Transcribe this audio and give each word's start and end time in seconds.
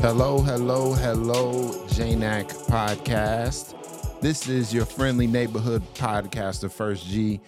Hello, 0.00 0.38
hello, 0.38 0.92
hello, 0.92 1.72
JNAC 1.88 2.66
podcast. 2.68 4.20
This 4.20 4.48
is 4.48 4.72
your 4.72 4.84
friendly 4.84 5.26
neighborhood 5.26 5.82
podcaster, 5.94 6.70
First 6.70 7.08
G, 7.08 7.40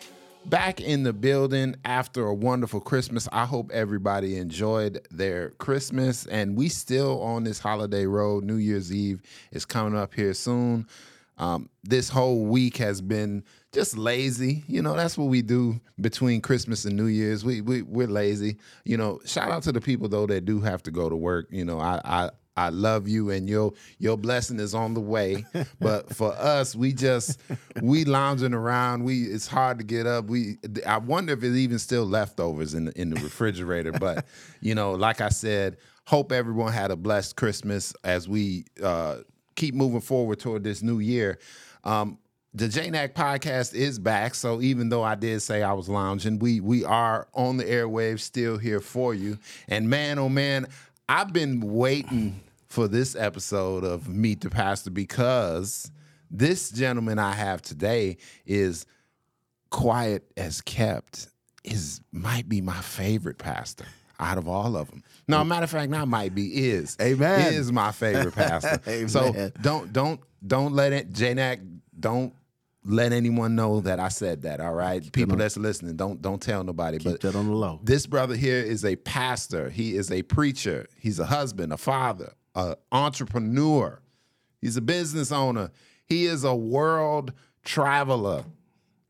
back 0.46 0.80
in 0.80 1.04
the 1.04 1.12
building 1.12 1.76
after 1.84 2.26
a 2.26 2.34
wonderful 2.34 2.80
Christmas. 2.80 3.28
I 3.30 3.44
hope 3.44 3.70
everybody 3.70 4.36
enjoyed 4.36 5.06
their 5.12 5.50
Christmas, 5.50 6.26
and 6.26 6.56
we 6.56 6.68
still 6.68 7.22
on 7.22 7.44
this 7.44 7.60
holiday 7.60 8.04
road. 8.06 8.42
New 8.42 8.56
Year's 8.56 8.92
Eve 8.92 9.22
is 9.52 9.64
coming 9.64 9.96
up 9.96 10.12
here 10.12 10.34
soon. 10.34 10.88
Um, 11.38 11.70
this 11.84 12.10
whole 12.10 12.44
week 12.44 12.76
has 12.78 13.00
been 13.00 13.44
just 13.72 13.96
lazy. 13.96 14.62
You 14.66 14.82
know, 14.82 14.94
that's 14.94 15.16
what 15.16 15.28
we 15.28 15.40
do 15.40 15.80
between 15.98 16.42
Christmas 16.42 16.84
and 16.84 16.96
New 16.96 17.06
Year's. 17.06 17.44
We 17.44 17.62
we 17.62 17.80
we're 17.80 18.08
lazy. 18.08 18.58
You 18.84 18.98
know, 18.98 19.20
shout 19.24 19.50
out 19.50 19.62
to 19.62 19.72
the 19.72 19.80
people 19.80 20.08
though 20.08 20.26
that 20.26 20.44
do 20.44 20.60
have 20.60 20.82
to 20.82 20.90
go 20.90 21.08
to 21.08 21.16
work. 21.16 21.46
You 21.50 21.64
know, 21.64 21.80
I 21.80 22.00
I 22.04 22.30
I 22.60 22.68
love 22.68 23.08
you 23.08 23.30
and 23.30 23.48
your 23.48 23.72
your 23.98 24.16
blessing 24.18 24.60
is 24.60 24.74
on 24.74 24.94
the 24.94 25.00
way. 25.00 25.44
But 25.80 26.14
for 26.14 26.32
us, 26.32 26.76
we 26.76 26.92
just 26.92 27.40
we 27.80 28.04
lounging 28.04 28.52
around. 28.52 29.04
We 29.04 29.24
it's 29.24 29.46
hard 29.46 29.78
to 29.78 29.84
get 29.84 30.06
up. 30.06 30.26
We 30.26 30.58
I 30.86 30.98
wonder 30.98 31.32
if 31.32 31.42
it's 31.42 31.56
even 31.56 31.78
still 31.78 32.04
leftovers 32.04 32.74
in 32.74 32.86
the 32.86 33.00
in 33.00 33.10
the 33.10 33.20
refrigerator. 33.20 33.92
But 33.92 34.26
you 34.60 34.74
know, 34.74 34.92
like 34.92 35.20
I 35.20 35.30
said, 35.30 35.78
hope 36.06 36.32
everyone 36.32 36.72
had 36.72 36.90
a 36.90 36.96
blessed 36.96 37.36
Christmas 37.36 37.94
as 38.04 38.28
we 38.28 38.64
uh 38.82 39.18
keep 39.56 39.74
moving 39.74 40.00
forward 40.00 40.38
toward 40.38 40.64
this 40.64 40.82
new 40.82 40.98
year. 40.98 41.38
Um, 41.84 42.18
the 42.52 42.66
JNAC 42.66 43.14
podcast 43.14 43.74
is 43.74 43.98
back. 43.98 44.34
So 44.34 44.60
even 44.60 44.88
though 44.88 45.02
I 45.02 45.14
did 45.14 45.40
say 45.40 45.62
I 45.62 45.72
was 45.72 45.88
lounging, 45.88 46.38
we 46.40 46.60
we 46.60 46.84
are 46.84 47.28
on 47.32 47.56
the 47.56 47.64
airwaves 47.64 48.20
still 48.20 48.58
here 48.58 48.80
for 48.80 49.14
you. 49.14 49.38
And 49.68 49.88
man, 49.88 50.18
oh 50.18 50.28
man, 50.28 50.66
I've 51.08 51.32
been 51.32 51.60
waiting 51.60 52.40
for 52.70 52.86
this 52.86 53.16
episode 53.16 53.84
of 53.84 54.08
Meet 54.08 54.42
the 54.42 54.48
Pastor 54.48 54.90
because 54.90 55.90
this 56.30 56.70
gentleman 56.70 57.18
I 57.18 57.32
have 57.32 57.60
today 57.60 58.16
is 58.46 58.86
quiet 59.70 60.24
as 60.36 60.62
kept. 60.62 61.28
Is 61.62 62.00
might 62.10 62.48
be 62.48 62.62
my 62.62 62.80
favorite 62.80 63.36
pastor 63.36 63.84
out 64.18 64.38
of 64.38 64.48
all 64.48 64.76
of 64.76 64.88
them. 64.90 65.02
No, 65.28 65.38
mm. 65.38 65.48
matter 65.48 65.64
of 65.64 65.70
fact, 65.70 65.90
not 65.90 66.08
might 66.08 66.34
be 66.34 66.70
is. 66.70 66.96
Amen. 67.02 67.52
Is 67.52 67.70
my 67.70 67.92
favorite 67.92 68.34
pastor. 68.34 69.08
so 69.08 69.50
don't 69.60 69.92
don't 69.92 70.20
don't 70.46 70.72
let 70.72 70.94
it 70.94 71.12
JNAC 71.12 71.80
don't 71.98 72.32
let 72.82 73.12
anyone 73.12 73.56
know 73.56 73.80
that 73.80 74.00
I 74.00 74.08
said 74.08 74.42
that. 74.42 74.60
All 74.60 74.72
right, 74.72 75.12
people 75.12 75.36
that's 75.36 75.58
listening, 75.58 75.96
don't 75.96 76.22
don't 76.22 76.40
tell 76.40 76.64
nobody. 76.64 76.96
Keep 76.98 77.12
but 77.12 77.20
that 77.20 77.36
on 77.36 77.46
the 77.48 77.52
low. 77.52 77.80
this 77.82 78.06
brother 78.06 78.36
here 78.36 78.56
is 78.62 78.84
a 78.84 78.96
pastor. 78.96 79.68
He 79.68 79.96
is 79.96 80.10
a 80.10 80.22
preacher. 80.22 80.86
He's 80.98 81.18
a 81.18 81.26
husband, 81.26 81.74
a 81.74 81.76
father, 81.76 82.32
an 82.54 82.74
entrepreneur. 82.92 84.00
He's 84.60 84.76
a 84.76 84.82
business 84.82 85.32
owner. 85.32 85.70
He 86.04 86.26
is 86.26 86.44
a 86.44 86.54
world 86.54 87.32
traveler, 87.64 88.44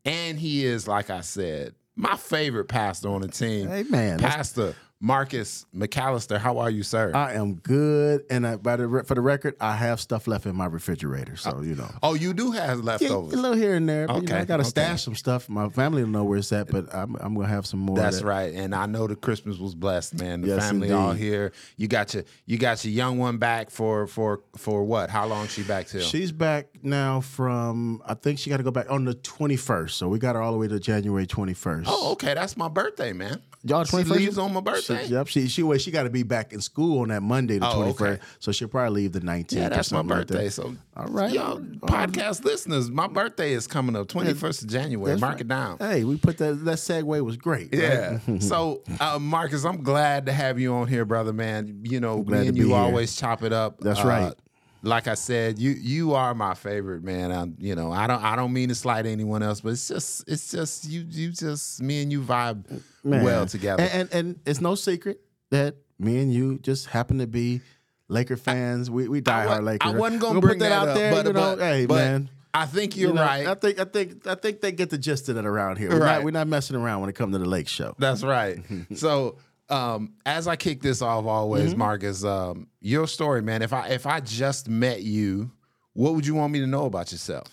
and 0.05 0.39
he 0.39 0.65
is, 0.65 0.87
like 0.87 1.09
I 1.09 1.21
said, 1.21 1.75
my 1.95 2.15
favorite 2.15 2.65
pastor 2.65 3.09
on 3.09 3.21
the 3.21 3.27
team. 3.27 3.69
Amen. 3.69 4.19
Pastor 4.19 4.75
Marcus 5.03 5.65
McAllister. 5.75 6.37
How 6.37 6.59
are 6.59 6.69
you, 6.69 6.83
sir? 6.83 7.11
I 7.15 7.33
am 7.33 7.55
good, 7.55 8.23
and 8.29 8.45
I, 8.45 8.55
by 8.57 8.75
the 8.75 9.03
for 9.05 9.15
the 9.15 9.21
record, 9.21 9.55
I 9.59 9.75
have 9.75 9.99
stuff 9.99 10.27
left 10.27 10.45
in 10.45 10.55
my 10.55 10.67
refrigerator, 10.67 11.35
so 11.35 11.61
you 11.61 11.73
know. 11.73 11.89
oh, 12.03 12.13
you 12.13 12.35
do 12.35 12.51
have 12.51 12.79
Yeah, 12.85 13.09
a 13.09 13.17
little 13.17 13.53
here 13.53 13.73
and 13.75 13.89
there. 13.89 14.05
But, 14.05 14.17
you 14.17 14.21
know, 14.21 14.35
Okay, 14.35 14.41
I 14.41 14.45
got 14.45 14.57
to 14.57 14.61
okay. 14.61 14.69
stash 14.69 15.03
some 15.03 15.15
stuff. 15.15 15.49
My 15.49 15.69
family 15.69 16.03
don't 16.03 16.11
know 16.11 16.23
where 16.23 16.37
it's 16.37 16.51
at, 16.51 16.69
but 16.71 16.93
I'm, 16.93 17.15
I'm 17.19 17.33
gonna 17.33 17.47
have 17.47 17.65
some 17.65 17.79
more. 17.79 17.95
That's 17.97 18.19
that. 18.19 18.25
right, 18.25 18.53
and 18.53 18.75
I 18.75 18.85
know 18.85 19.07
the 19.07 19.15
Christmas 19.15 19.57
was 19.57 19.73
blessed, 19.73 20.19
man. 20.19 20.41
The 20.41 20.49
Yes, 20.49 20.59
family 20.69 20.91
all 20.91 21.13
here. 21.13 21.51
You 21.77 21.87
got 21.87 22.13
your 22.13 22.23
you 22.45 22.59
got 22.59 22.85
your 22.85 22.93
young 22.93 23.17
one 23.17 23.39
back 23.39 23.71
for 23.71 24.05
for 24.05 24.41
for 24.55 24.83
what? 24.83 25.09
How 25.09 25.25
long 25.25 25.47
she 25.47 25.63
back 25.63 25.87
till? 25.87 26.01
She's 26.01 26.31
back 26.31 26.67
now 26.83 27.21
from 27.21 28.03
I 28.05 28.13
think 28.13 28.37
she 28.37 28.51
got 28.51 28.57
to 28.57 28.63
go 28.63 28.71
back 28.71 28.91
on 28.91 29.05
the 29.05 29.15
21st. 29.15 29.91
So 29.91 30.07
we 30.09 30.19
got 30.19 30.35
her 30.35 30.41
all 30.43 30.51
the 30.51 30.59
way 30.59 30.67
to 30.67 30.79
January 30.79 31.25
21st. 31.25 31.85
oh, 31.87 32.11
okay, 32.11 32.35
that's 32.35 32.55
my 32.55 32.67
birthday, 32.67 33.13
man. 33.13 33.41
Y'all 33.63 33.83
She 33.83 33.97
21st? 33.97 34.09
leaves 34.09 34.37
on 34.39 34.53
my 34.53 34.59
birthday. 34.59 34.90
She, 34.90 34.90
yep. 35.09 35.27
She 35.27 35.47
she 35.47 35.63
well, 35.63 35.77
she 35.77 35.91
got 35.91 36.03
to 36.03 36.09
be 36.09 36.23
back 36.23 36.53
in 36.53 36.61
school 36.61 37.01
on 37.01 37.09
that 37.09 37.21
Monday, 37.21 37.57
the 37.59 37.67
Oh, 37.69 37.93
21st. 37.93 38.01
okay. 38.01 38.21
So 38.39 38.51
she'll 38.51 38.67
probably 38.67 39.01
leave 39.03 39.11
the 39.11 39.21
19th. 39.21 39.51
Yeah, 39.53 39.69
that's 39.69 39.91
my 39.91 39.97
something 39.99 40.17
like 40.17 40.27
that. 40.27 40.33
birthday. 40.33 40.49
So, 40.49 40.75
All 40.97 41.05
right. 41.07 41.31
y'all 41.31 41.59
podcast 41.59 42.43
listeners, 42.43 42.89
my 42.91 43.07
birthday 43.07 43.53
is 43.53 43.67
coming 43.67 43.95
up, 43.95 44.07
twenty 44.07 44.33
first 44.33 44.61
of 44.63 44.69
January. 44.69 45.11
That's 45.11 45.21
Mark 45.21 45.33
right. 45.33 45.41
it 45.41 45.47
down. 45.47 45.77
Hey, 45.79 46.03
we 46.03 46.17
put 46.17 46.37
that 46.39 46.63
that 46.65 46.77
segue 46.77 47.23
was 47.25 47.37
great. 47.37 47.73
right? 47.73 47.81
Yeah. 47.81 48.19
so, 48.39 48.81
uh, 48.99 49.19
Marcus, 49.19 49.63
I'm 49.65 49.83
glad 49.83 50.25
to 50.27 50.31
have 50.33 50.59
you 50.59 50.73
on 50.73 50.87
here, 50.87 51.05
brother. 51.05 51.33
Man, 51.33 51.81
you 51.83 51.99
know, 51.99 52.23
me 52.23 52.47
and 52.47 52.57
you 52.57 52.67
here. 52.67 52.75
always 52.77 53.15
chop 53.15 53.43
it 53.43 53.53
up. 53.53 53.79
That's 53.79 53.99
Uh, 54.01 54.07
right. 54.07 54.33
Like 54.83 55.07
I 55.07 55.13
said, 55.13 55.59
you 55.59 55.71
you 55.71 56.13
are 56.13 56.33
my 56.33 56.53
favorite 56.55 57.03
man. 57.03 57.31
I, 57.31 57.45
you 57.59 57.75
know, 57.75 57.91
I 57.91 58.07
don't 58.07 58.23
I 58.23 58.35
don't 58.35 58.51
mean 58.51 58.69
to 58.69 58.75
slight 58.75 59.05
anyone 59.05 59.43
else, 59.43 59.61
but 59.61 59.73
it's 59.73 59.87
just 59.87 60.23
it's 60.27 60.49
just 60.51 60.89
you 60.89 61.05
you 61.09 61.29
just 61.31 61.81
me 61.81 62.01
and 62.01 62.11
you 62.11 62.21
vibe 62.21 62.81
Man. 63.03 63.23
well 63.23 63.45
together. 63.45 63.83
And, 63.83 63.91
and 63.93 64.13
and 64.13 64.39
it's 64.45 64.59
no 64.61 64.73
secret 64.75 65.21
that 65.51 65.75
me 65.99 66.17
and 66.19 66.33
you 66.33 66.57
just 66.59 66.87
happen 66.87 67.19
to 67.19 67.27
be 67.27 67.61
Laker 68.07 68.37
fans. 68.37 68.89
we 68.89 69.07
we 69.07 69.21
die 69.21 69.43
I, 69.43 69.47
hard 69.47 69.63
Laker. 69.63 69.87
I 69.87 69.91
wasn't 69.91 70.21
gonna 70.21 70.41
bring 70.41 70.53
put 70.55 70.59
that, 70.61 70.71
out 70.71 70.87
up, 70.89 70.95
there. 70.97 71.11
but, 71.11 71.25
you 71.27 71.33
know, 71.33 71.55
but, 71.55 71.59
hey 71.59 71.85
but 71.85 71.95
man. 71.95 72.29
I 72.53 72.65
think 72.65 72.97
you're 72.97 73.09
You 73.11 73.15
know, 73.15 73.21
right. 73.21 73.47
I 73.47 73.53
think 73.53 73.79
I 73.79 73.85
think 73.85 74.27
I 74.27 74.35
think 74.35 74.61
they 74.61 74.71
get 74.71 74.89
the 74.89 74.97
gist 74.97 75.29
of 75.29 75.37
it 75.37 75.45
around 75.45 75.77
here. 75.77 75.89
We're, 75.91 75.99
Right. 76.01 76.15
not, 76.15 76.23
we're 76.23 76.31
not 76.31 76.47
messing 76.47 76.75
around 76.75 76.99
when 77.01 77.09
it 77.09 77.13
comes 77.13 77.33
to 77.33 77.39
the 77.39 77.47
Lake 77.47 77.67
Show. 77.69 77.95
That's 77.99 78.23
right. 78.23 78.59
so 78.95 79.37
um, 79.71 80.13
as 80.25 80.47
I 80.47 80.55
kick 80.55 80.81
this 80.81 81.01
off, 81.01 81.25
always, 81.25 81.69
Mm-hmm. 81.71 81.79
Marcus, 81.79 82.23
um, 82.23 82.67
your 82.81 83.07
story, 83.07 83.41
man. 83.41 83.61
If 83.61 83.73
I 83.73 83.87
if 83.89 84.05
I 84.05 84.19
just 84.19 84.69
met 84.69 85.01
you, 85.01 85.51
what 85.93 86.13
would 86.13 86.25
you 86.27 86.35
want 86.35 86.53
me 86.53 86.59
to 86.59 86.67
know 86.67 86.85
about 86.85 87.11
yourself? 87.11 87.47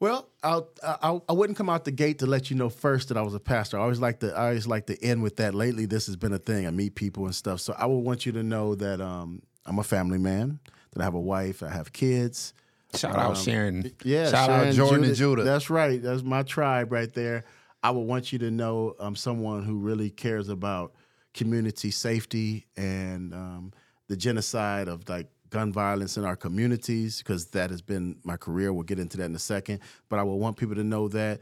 Well, 0.00 0.28
I'll, 0.42 0.68
I 0.82 1.20
I 1.28 1.32
wouldn't 1.32 1.56
come 1.56 1.68
out 1.68 1.84
the 1.84 1.92
gate 1.92 2.18
to 2.20 2.26
let 2.26 2.50
you 2.50 2.56
know 2.56 2.68
first 2.68 3.08
that 3.08 3.16
I 3.16 3.22
was 3.22 3.34
a 3.34 3.40
pastor. 3.40 3.78
I 3.78 3.82
always 3.82 4.00
like 4.00 4.20
to 4.20 4.32
I 4.36 4.48
always 4.48 4.66
like 4.66 4.86
to 4.86 5.00
end 5.04 5.22
with 5.22 5.36
that. 5.36 5.54
Lately, 5.54 5.86
this 5.86 6.06
has 6.06 6.16
been 6.16 6.32
a 6.32 6.38
thing. 6.38 6.66
I 6.66 6.70
meet 6.70 6.94
people 6.94 7.24
and 7.24 7.34
stuff, 7.34 7.60
so 7.60 7.74
I 7.78 7.86
would 7.86 7.98
want 7.98 8.26
you 8.26 8.32
to 8.32 8.42
know 8.42 8.74
that 8.74 9.00
um, 9.00 9.42
I'm 9.66 9.78
a 9.78 9.84
family 9.84 10.18
man. 10.18 10.58
That 10.92 11.00
I 11.02 11.04
have 11.04 11.14
a 11.14 11.20
wife. 11.20 11.62
I 11.62 11.70
have 11.70 11.92
kids. 11.92 12.52
Shout 12.94 13.16
out 13.16 13.38
Sharon. 13.38 13.90
Yeah, 14.04 14.30
Shout 14.30 14.48
Sharon 14.50 14.68
out 14.68 14.74
Jordan 14.74 15.04
and 15.04 15.14
Judah. 15.14 15.44
That's 15.44 15.70
right. 15.70 16.02
That's 16.02 16.22
my 16.22 16.42
tribe 16.42 16.92
right 16.92 17.12
there. 17.14 17.44
I 17.82 17.90
would 17.90 18.02
want 18.02 18.32
you 18.32 18.38
to 18.40 18.50
know 18.50 18.94
I'm 18.98 19.16
someone 19.16 19.64
who 19.64 19.78
really 19.78 20.10
cares 20.10 20.48
about 20.48 20.94
community 21.34 21.90
safety 21.90 22.66
and 22.76 23.32
um, 23.34 23.72
the 24.08 24.16
genocide 24.16 24.88
of 24.88 25.08
like 25.08 25.28
gun 25.50 25.72
violence 25.72 26.16
in 26.16 26.24
our 26.24 26.36
communities 26.36 27.18
because 27.18 27.46
that 27.46 27.70
has 27.70 27.82
been 27.82 28.16
my 28.24 28.36
career. 28.36 28.72
We'll 28.72 28.84
get 28.84 28.98
into 28.98 29.16
that 29.18 29.24
in 29.24 29.34
a 29.34 29.40
second. 29.40 29.80
But 30.08 30.18
I 30.18 30.22
would 30.22 30.34
want 30.34 30.56
people 30.56 30.74
to 30.76 30.84
know 30.84 31.08
that. 31.08 31.40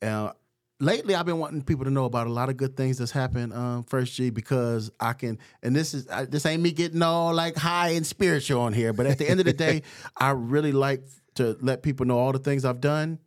Uh, 0.00 0.32
lately, 0.80 1.14
I've 1.14 1.26
been 1.26 1.38
wanting 1.38 1.62
people 1.62 1.84
to 1.84 1.90
know 1.90 2.04
about 2.04 2.26
a 2.26 2.32
lot 2.32 2.48
of 2.48 2.56
good 2.56 2.76
things 2.76 2.98
that's 2.98 3.12
happened. 3.12 3.52
Um, 3.52 3.84
First 3.84 4.14
G 4.14 4.30
because 4.30 4.90
I 4.98 5.12
can, 5.12 5.38
and 5.62 5.74
this 5.74 5.94
is 5.94 6.08
I, 6.08 6.24
this 6.24 6.44
ain't 6.46 6.62
me 6.62 6.72
getting 6.72 7.02
all 7.02 7.32
like 7.32 7.56
high 7.56 7.90
and 7.90 8.06
spiritual 8.06 8.60
on 8.60 8.72
here. 8.72 8.92
But 8.92 9.06
at 9.06 9.18
the 9.18 9.28
end 9.28 9.40
of 9.40 9.46
the 9.46 9.52
day, 9.52 9.82
I 10.16 10.30
really 10.30 10.72
like 10.72 11.02
to 11.34 11.56
let 11.60 11.82
people 11.82 12.04
know 12.06 12.18
all 12.18 12.32
the 12.32 12.38
things 12.38 12.64
I've 12.64 12.80
done. 12.80 13.18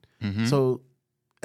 So 0.48 0.82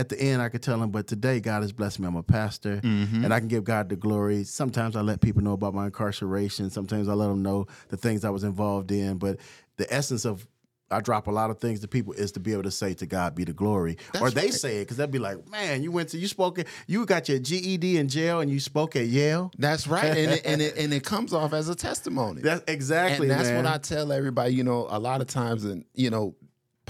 at 0.01 0.09
the 0.09 0.19
end, 0.19 0.41
I 0.41 0.49
could 0.49 0.63
tell 0.63 0.79
them, 0.79 0.91
but 0.91 1.07
today 1.07 1.41
God 1.41 1.61
has 1.61 1.73
blessed 1.73 2.01
me. 2.01 2.07
I'm 2.07 2.17
a 2.17 2.23
pastor, 2.23 2.81
mm-hmm. 2.81 3.23
and 3.23 3.35
I 3.35 3.39
can 3.39 3.49
give 3.49 3.65
God 3.65 3.91
the 3.91 3.97
glory. 3.97 4.45
Sometimes 4.45 4.97
I 4.97 5.03
let 5.03 5.21
people 5.21 5.43
know 5.43 5.53
about 5.53 5.75
my 5.75 5.85
incarceration. 5.85 6.71
Sometimes 6.71 7.07
I 7.07 7.13
let 7.13 7.29
them 7.29 7.43
know 7.43 7.67
the 7.89 7.99
things 7.99 8.25
I 8.25 8.31
was 8.31 8.43
involved 8.43 8.91
in. 8.93 9.19
But 9.19 9.37
the 9.77 9.93
essence 9.93 10.25
of 10.25 10.47
I 10.91 11.01
drop 11.01 11.29
a 11.29 11.31
lot 11.31 11.51
of 11.51 11.59
things 11.59 11.81
to 11.81 11.89
people 11.89 12.15
is 12.15 12.33
to 12.33 12.41
be 12.41 12.53
able 12.53 12.65
to 12.65 12.71
say 12.71 12.95
to 12.95 13.07
God 13.07 13.35
be 13.35 13.45
the 13.45 13.53
glory, 13.53 13.99
or 14.21 14.31
they 14.31 14.47
right. 14.47 14.55
say 14.55 14.79
it 14.79 14.85
because 14.87 14.97
they'd 14.97 15.11
be 15.11 15.19
like, 15.19 15.47
"Man, 15.49 15.83
you 15.83 15.93
went 15.93 16.09
to 16.11 16.19
you 16.19 16.27
spoke 16.27 16.59
at, 16.59 16.67
you 16.87 17.05
got 17.07 17.29
your 17.29 17.39
GED 17.39 17.99
in 17.99 18.09
jail 18.09 18.41
and 18.41 18.51
you 18.51 18.59
spoke 18.59 18.97
at 18.97 19.07
Yale." 19.07 19.53
That's 19.59 19.87
right, 19.87 20.05
and 20.05 20.33
it, 20.33 20.43
and 20.45 20.61
it, 20.61 20.77
and 20.77 20.93
it 20.93 21.05
comes 21.05 21.33
off 21.33 21.53
as 21.53 21.69
a 21.69 21.75
testimony. 21.75 22.41
That's 22.41 22.65
exactly, 22.67 23.29
and 23.29 23.39
that's 23.39 23.51
man. 23.51 23.65
what 23.65 23.73
I 23.73 23.79
tell 23.79 24.11
everybody. 24.13 24.55
You 24.55 24.65
know, 24.65 24.89
a 24.91 24.99
lot 24.99 25.21
of 25.21 25.27
times, 25.29 25.65
and 25.65 25.85
you 25.95 26.11
know, 26.11 26.35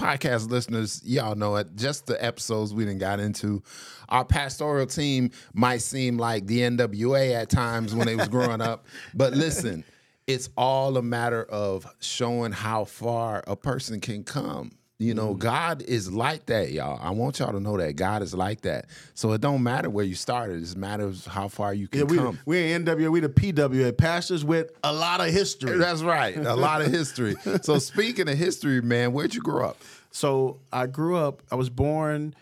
podcast 0.01 0.49
listeners, 0.49 1.01
y'all 1.05 1.35
know 1.35 1.57
it. 1.57 1.75
Just 1.75 2.07
the 2.07 2.23
episodes 2.23 2.73
we 2.73 2.85
didn't 2.85 2.99
got 2.99 3.19
into. 3.19 3.61
Our 4.09 4.25
pastoral 4.25 4.87
team 4.87 5.29
might 5.53 5.83
seem 5.83 6.17
like 6.17 6.47
the 6.47 6.61
NWA 6.61 7.35
at 7.35 7.51
times 7.51 7.93
when 7.93 8.07
they 8.07 8.15
was 8.15 8.27
growing 8.27 8.61
up, 8.61 8.87
but 9.13 9.33
listen, 9.33 9.83
it's 10.25 10.49
all 10.57 10.97
a 10.97 11.03
matter 11.03 11.43
of 11.43 11.85
showing 11.99 12.51
how 12.51 12.85
far 12.85 13.43
a 13.45 13.55
person 13.55 13.99
can 13.99 14.23
come. 14.23 14.71
You 15.01 15.15
know, 15.15 15.29
mm-hmm. 15.29 15.39
God 15.39 15.81
is 15.81 16.11
like 16.11 16.45
that, 16.45 16.71
y'all. 16.71 16.99
I 17.01 17.09
want 17.09 17.39
y'all 17.39 17.51
to 17.51 17.59
know 17.59 17.75
that 17.77 17.95
God 17.95 18.21
is 18.21 18.35
like 18.35 18.61
that. 18.61 18.85
So 19.15 19.31
it 19.31 19.41
don't 19.41 19.63
matter 19.63 19.89
where 19.89 20.05
you 20.05 20.13
started; 20.13 20.61
it 20.61 20.75
matters 20.75 21.25
how 21.25 21.47
far 21.47 21.73
you 21.73 21.87
can 21.87 22.01
Yeah, 22.01 22.05
we 22.05 22.17
come. 22.17 22.39
we 22.45 22.57
ain't 22.59 22.85
NWA, 22.85 23.11
we 23.11 23.19
the 23.19 23.29
PWA 23.29 23.97
pastors 23.97 24.45
with 24.45 24.71
a 24.83 24.93
lot 24.93 25.19
of 25.19 25.33
history. 25.33 25.79
That's 25.79 26.03
right. 26.03 26.37
A 26.37 26.55
lot 26.55 26.81
of 26.81 26.87
history. 26.87 27.35
So 27.63 27.79
speaking 27.79 28.27
of 28.27 28.37
history, 28.37 28.81
man, 28.81 29.13
where'd 29.13 29.35
you 29.35 29.41
grow 29.41 29.67
up? 29.67 29.77
So 30.11 30.59
I 30.71 30.87
grew 30.87 31.15
up. 31.15 31.41
I 31.51 31.55
was 31.55 31.69
born 31.69 32.33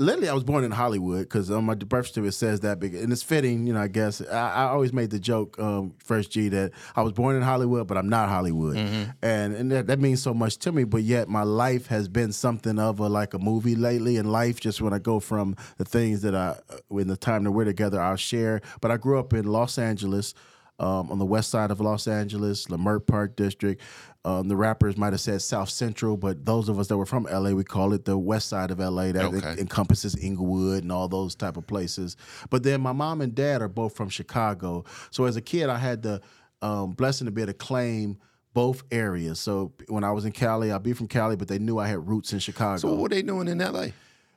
literally, 0.00 0.28
I 0.28 0.34
was 0.34 0.42
born 0.42 0.64
in 0.64 0.72
Hollywood 0.72 1.20
because 1.20 1.50
on 1.50 1.64
my 1.64 1.74
birth 1.74 2.08
certificate 2.08 2.34
says 2.34 2.60
that, 2.60 2.80
big, 2.80 2.94
and 2.96 3.12
it's 3.12 3.22
fitting, 3.22 3.66
you 3.66 3.72
know. 3.72 3.80
I 3.80 3.86
guess 3.88 4.20
I, 4.22 4.50
I 4.50 4.62
always 4.64 4.92
made 4.92 5.10
the 5.10 5.18
joke, 5.20 5.58
um, 5.60 5.94
first 6.02 6.32
G, 6.32 6.48
that 6.48 6.72
I 6.96 7.02
was 7.02 7.12
born 7.12 7.36
in 7.36 7.42
Hollywood, 7.42 7.86
but 7.86 7.96
I'm 7.96 8.08
not 8.08 8.28
Hollywood, 8.28 8.76
Mm-hmm. 8.76 9.10
and 9.22 9.54
and 9.54 9.70
that, 9.70 9.86
that 9.86 10.00
means 10.00 10.22
so 10.22 10.34
much 10.34 10.56
to 10.58 10.72
me. 10.72 10.84
But 10.84 11.02
yet, 11.04 11.28
my 11.28 11.42
life 11.44 11.86
has 11.86 12.08
been 12.08 12.32
something 12.32 12.78
of 12.78 12.98
a 12.98 13.08
like 13.08 13.34
a 13.34 13.38
movie 13.38 13.76
lately. 13.76 14.16
And 14.16 14.32
life, 14.32 14.58
just 14.60 14.80
when 14.80 14.92
I 14.92 14.98
go 14.98 15.20
from 15.20 15.54
the 15.76 15.84
things 15.84 16.22
that 16.22 16.34
I, 16.34 16.56
uh, 16.70 16.96
in 16.98 17.06
the 17.08 17.16
time 17.16 17.44
that 17.44 17.52
we're 17.52 17.64
together, 17.64 18.00
I'll 18.00 18.16
share. 18.16 18.60
But 18.80 18.90
I 18.90 18.96
grew 18.96 19.18
up 19.18 19.32
in 19.32 19.44
Los 19.46 19.78
Angeles. 19.78 20.34
Um, 20.80 21.12
on 21.12 21.18
the 21.18 21.26
west 21.26 21.50
side 21.50 21.70
of 21.70 21.78
Los 21.80 22.08
Angeles, 22.08 22.66
Leimert 22.68 23.06
Park 23.06 23.36
District. 23.36 23.80
Um, 24.24 24.48
the 24.48 24.56
rappers 24.56 24.96
might 24.96 25.12
have 25.12 25.20
said 25.20 25.42
South 25.42 25.68
Central, 25.68 26.16
but 26.16 26.46
those 26.46 26.70
of 26.70 26.78
us 26.78 26.88
that 26.88 26.96
were 26.96 27.04
from 27.04 27.24
LA, 27.30 27.50
we 27.50 27.64
call 27.64 27.92
it 27.92 28.06
the 28.06 28.16
west 28.16 28.48
side 28.48 28.70
of 28.70 28.78
LA. 28.80 29.12
That 29.12 29.26
Okay. 29.26 29.60
encompasses 29.60 30.16
Inglewood 30.16 30.82
and 30.82 30.90
all 30.90 31.06
those 31.06 31.34
type 31.34 31.58
of 31.58 31.66
places. 31.66 32.16
But 32.48 32.62
then 32.62 32.80
my 32.80 32.92
mom 32.92 33.20
and 33.20 33.34
dad 33.34 33.60
are 33.60 33.68
both 33.68 33.94
from 33.94 34.08
Chicago. 34.08 34.84
So 35.10 35.26
as 35.26 35.36
a 35.36 35.42
kid, 35.42 35.68
I 35.68 35.76
had 35.76 36.00
the 36.02 36.22
um, 36.62 36.92
blessing 36.92 37.26
to 37.26 37.30
be 37.30 37.42
able 37.42 37.52
to 37.52 37.58
claim 37.58 38.16
both 38.54 38.82
areas. 38.90 39.38
So 39.38 39.72
when 39.88 40.02
I 40.02 40.12
was 40.12 40.24
in 40.24 40.32
Cali, 40.32 40.72
I'd 40.72 40.82
be 40.82 40.94
from 40.94 41.08
Cali, 41.08 41.36
but 41.36 41.48
they 41.48 41.58
knew 41.58 41.78
I 41.78 41.88
had 41.88 42.08
roots 42.08 42.32
in 42.32 42.38
Chicago. 42.38 42.78
So 42.78 42.88
what 42.88 42.98
were 42.98 43.08
they 43.10 43.20
doing 43.22 43.48
in 43.48 43.60
L.A.? 43.60 43.92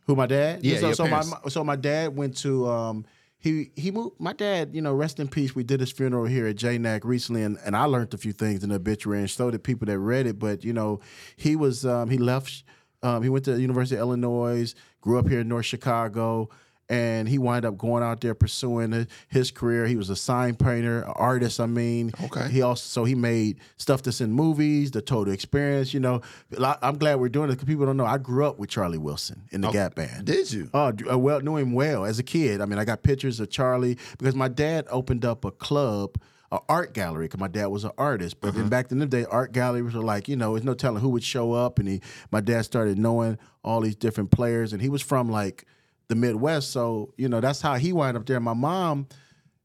Who 0.08 0.16
my 0.18 0.26
dad? 0.28 0.62
Yeah, 0.64 0.80
So, 0.80 0.86
your 0.88 0.96
so 0.96 1.04
my 1.06 1.22
parents. 1.22 1.54
so 1.54 1.64
my 1.64 1.78
dad 1.78 2.16
went 2.18 2.36
to 2.40 2.68
um 2.68 3.06
he 3.44 3.72
he 3.76 3.92
moved 3.92 4.16
my 4.20 4.32
dad, 4.32 4.74
you 4.74 4.82
know, 4.82 4.94
rest 4.94 5.20
in 5.20 5.28
peace. 5.28 5.54
We 5.54 5.64
did 5.64 5.82
his 5.82 5.92
funeral 5.92 6.24
here 6.26 6.48
at 6.48 6.56
JNAC 6.56 7.02
recently 7.04 7.44
and, 7.44 7.60
and 7.66 7.76
I 7.76 7.84
learned 7.84 8.14
a 8.14 8.18
few 8.18 8.32
things 8.32 8.64
in 8.64 8.70
the 8.70 8.76
obituary 8.76 9.20
and 9.20 9.30
so 9.30 9.52
did 9.52 9.66
people 9.66 9.86
that 9.88 10.00
read 10.00 10.26
it. 10.26 10.40
But, 10.40 10.64
you 10.64 10.72
know, 10.72 11.02
he 11.36 11.58
was 11.58 11.86
um 11.86 12.10
he 12.10 12.18
left 12.18 12.64
um 13.04 13.22
he 13.22 13.28
went 13.28 13.44
to 13.44 13.54
the 13.54 13.60
University 13.60 13.98
of 13.98 14.00
Illinois, 14.00 14.74
grew 15.02 15.20
up 15.20 15.28
here 15.28 15.42
in 15.42 15.50
North 15.50 15.66
Chicago. 15.66 16.50
And 16.90 17.30
he 17.30 17.38
wound 17.38 17.64
up 17.64 17.78
going 17.78 18.04
out 18.04 18.20
there 18.20 18.36
pursuing 18.36 19.08
his 19.30 19.52
career. 19.52 19.88
He 19.88 19.96
was 19.96 20.10
a 20.10 20.16
sign 20.18 20.56
painter, 20.56 21.06
artist. 21.08 21.60
I 21.62 21.66
mean, 21.66 22.12
Okay. 22.26 22.50
He 22.50 22.62
also 22.62 22.84
so 22.86 23.06
he 23.06 23.16
made 23.16 23.60
stuff 23.78 24.04
that's 24.04 24.20
in 24.22 24.32
movies, 24.34 24.92
the 24.92 25.02
Total 25.02 25.34
Experience. 25.34 25.94
You 25.94 26.02
know, 26.02 26.22
I'm 26.60 26.98
glad 26.98 27.20
we're 27.22 27.30
doing 27.30 27.50
it 27.50 27.54
because 27.54 27.68
people 27.68 27.86
don't 27.86 27.98
know. 27.98 28.06
I 28.06 28.18
grew 28.18 28.46
up 28.46 28.60
with 28.60 28.70
Charlie 28.70 28.98
Wilson 28.98 29.44
in 29.52 29.62
the 29.62 29.72
Gap 29.72 29.96
Band. 29.96 30.26
Did 30.26 30.52
you? 30.52 30.70
Oh, 30.74 30.92
uh, 31.10 31.18
well, 31.18 31.40
knew 31.40 31.56
him 31.56 31.72
well 31.72 32.04
as 32.06 32.20
a 32.20 32.24
kid. 32.24 32.60
I 32.60 32.66
mean, 32.66 32.78
I 32.78 32.86
got 32.86 33.02
pictures 33.02 33.40
of 33.40 33.50
Charlie 33.50 33.98
because 34.18 34.36
my 34.36 34.50
dad 34.50 34.86
opened 34.92 35.24
up 35.24 35.46
a 35.46 35.52
club, 35.52 36.18
a 36.52 36.60
art 36.68 36.94
gallery, 36.94 37.26
because 37.26 37.40
my 37.40 37.48
dad 37.48 37.68
was 37.68 37.86
an 37.86 37.92
artist. 37.98 38.42
But 38.42 38.56
then 38.56 38.68
back 38.68 38.92
in 38.92 39.00
the 39.00 39.06
day, 39.06 39.26
art 39.26 39.54
galleries 39.54 39.94
were 39.94 40.04
like, 40.04 40.28
you 40.28 40.36
know, 40.36 40.54
there's 40.54 40.66
no 40.66 40.74
telling 40.74 41.02
who 41.02 41.10
would 41.10 41.24
show 41.24 41.54
up. 41.54 41.80
And 41.80 41.88
he, 41.88 42.02
my 42.30 42.42
dad 42.42 42.64
started 42.64 42.98
knowing 43.00 43.40
all 43.64 43.80
these 43.80 43.96
different 43.96 44.32
players, 44.32 44.74
and 44.74 44.82
he 44.82 44.90
was 44.90 45.02
from 45.02 45.32
like 45.32 45.66
the 46.08 46.16
Midwest, 46.16 46.72
so 46.72 47.14
you 47.18 47.30
know 47.30 47.40
that's 47.42 47.62
how 47.62 47.76
he 47.76 47.94
wound 47.94 48.18
up 48.18 48.26
there. 48.26 48.40
My 48.40 48.54
mom, 48.54 49.08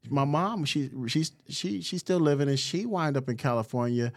my 0.08 0.25
mom, 0.25 0.64
she 0.64 0.90
she's 1.06 1.32
she 1.49 1.81
she's 1.82 2.00
still 2.00 2.20
living, 2.20 2.49
and 2.49 2.58
she 2.58 2.87
wound 2.87 3.17
up 3.17 3.29
in 3.29 3.37
California. 3.37 4.12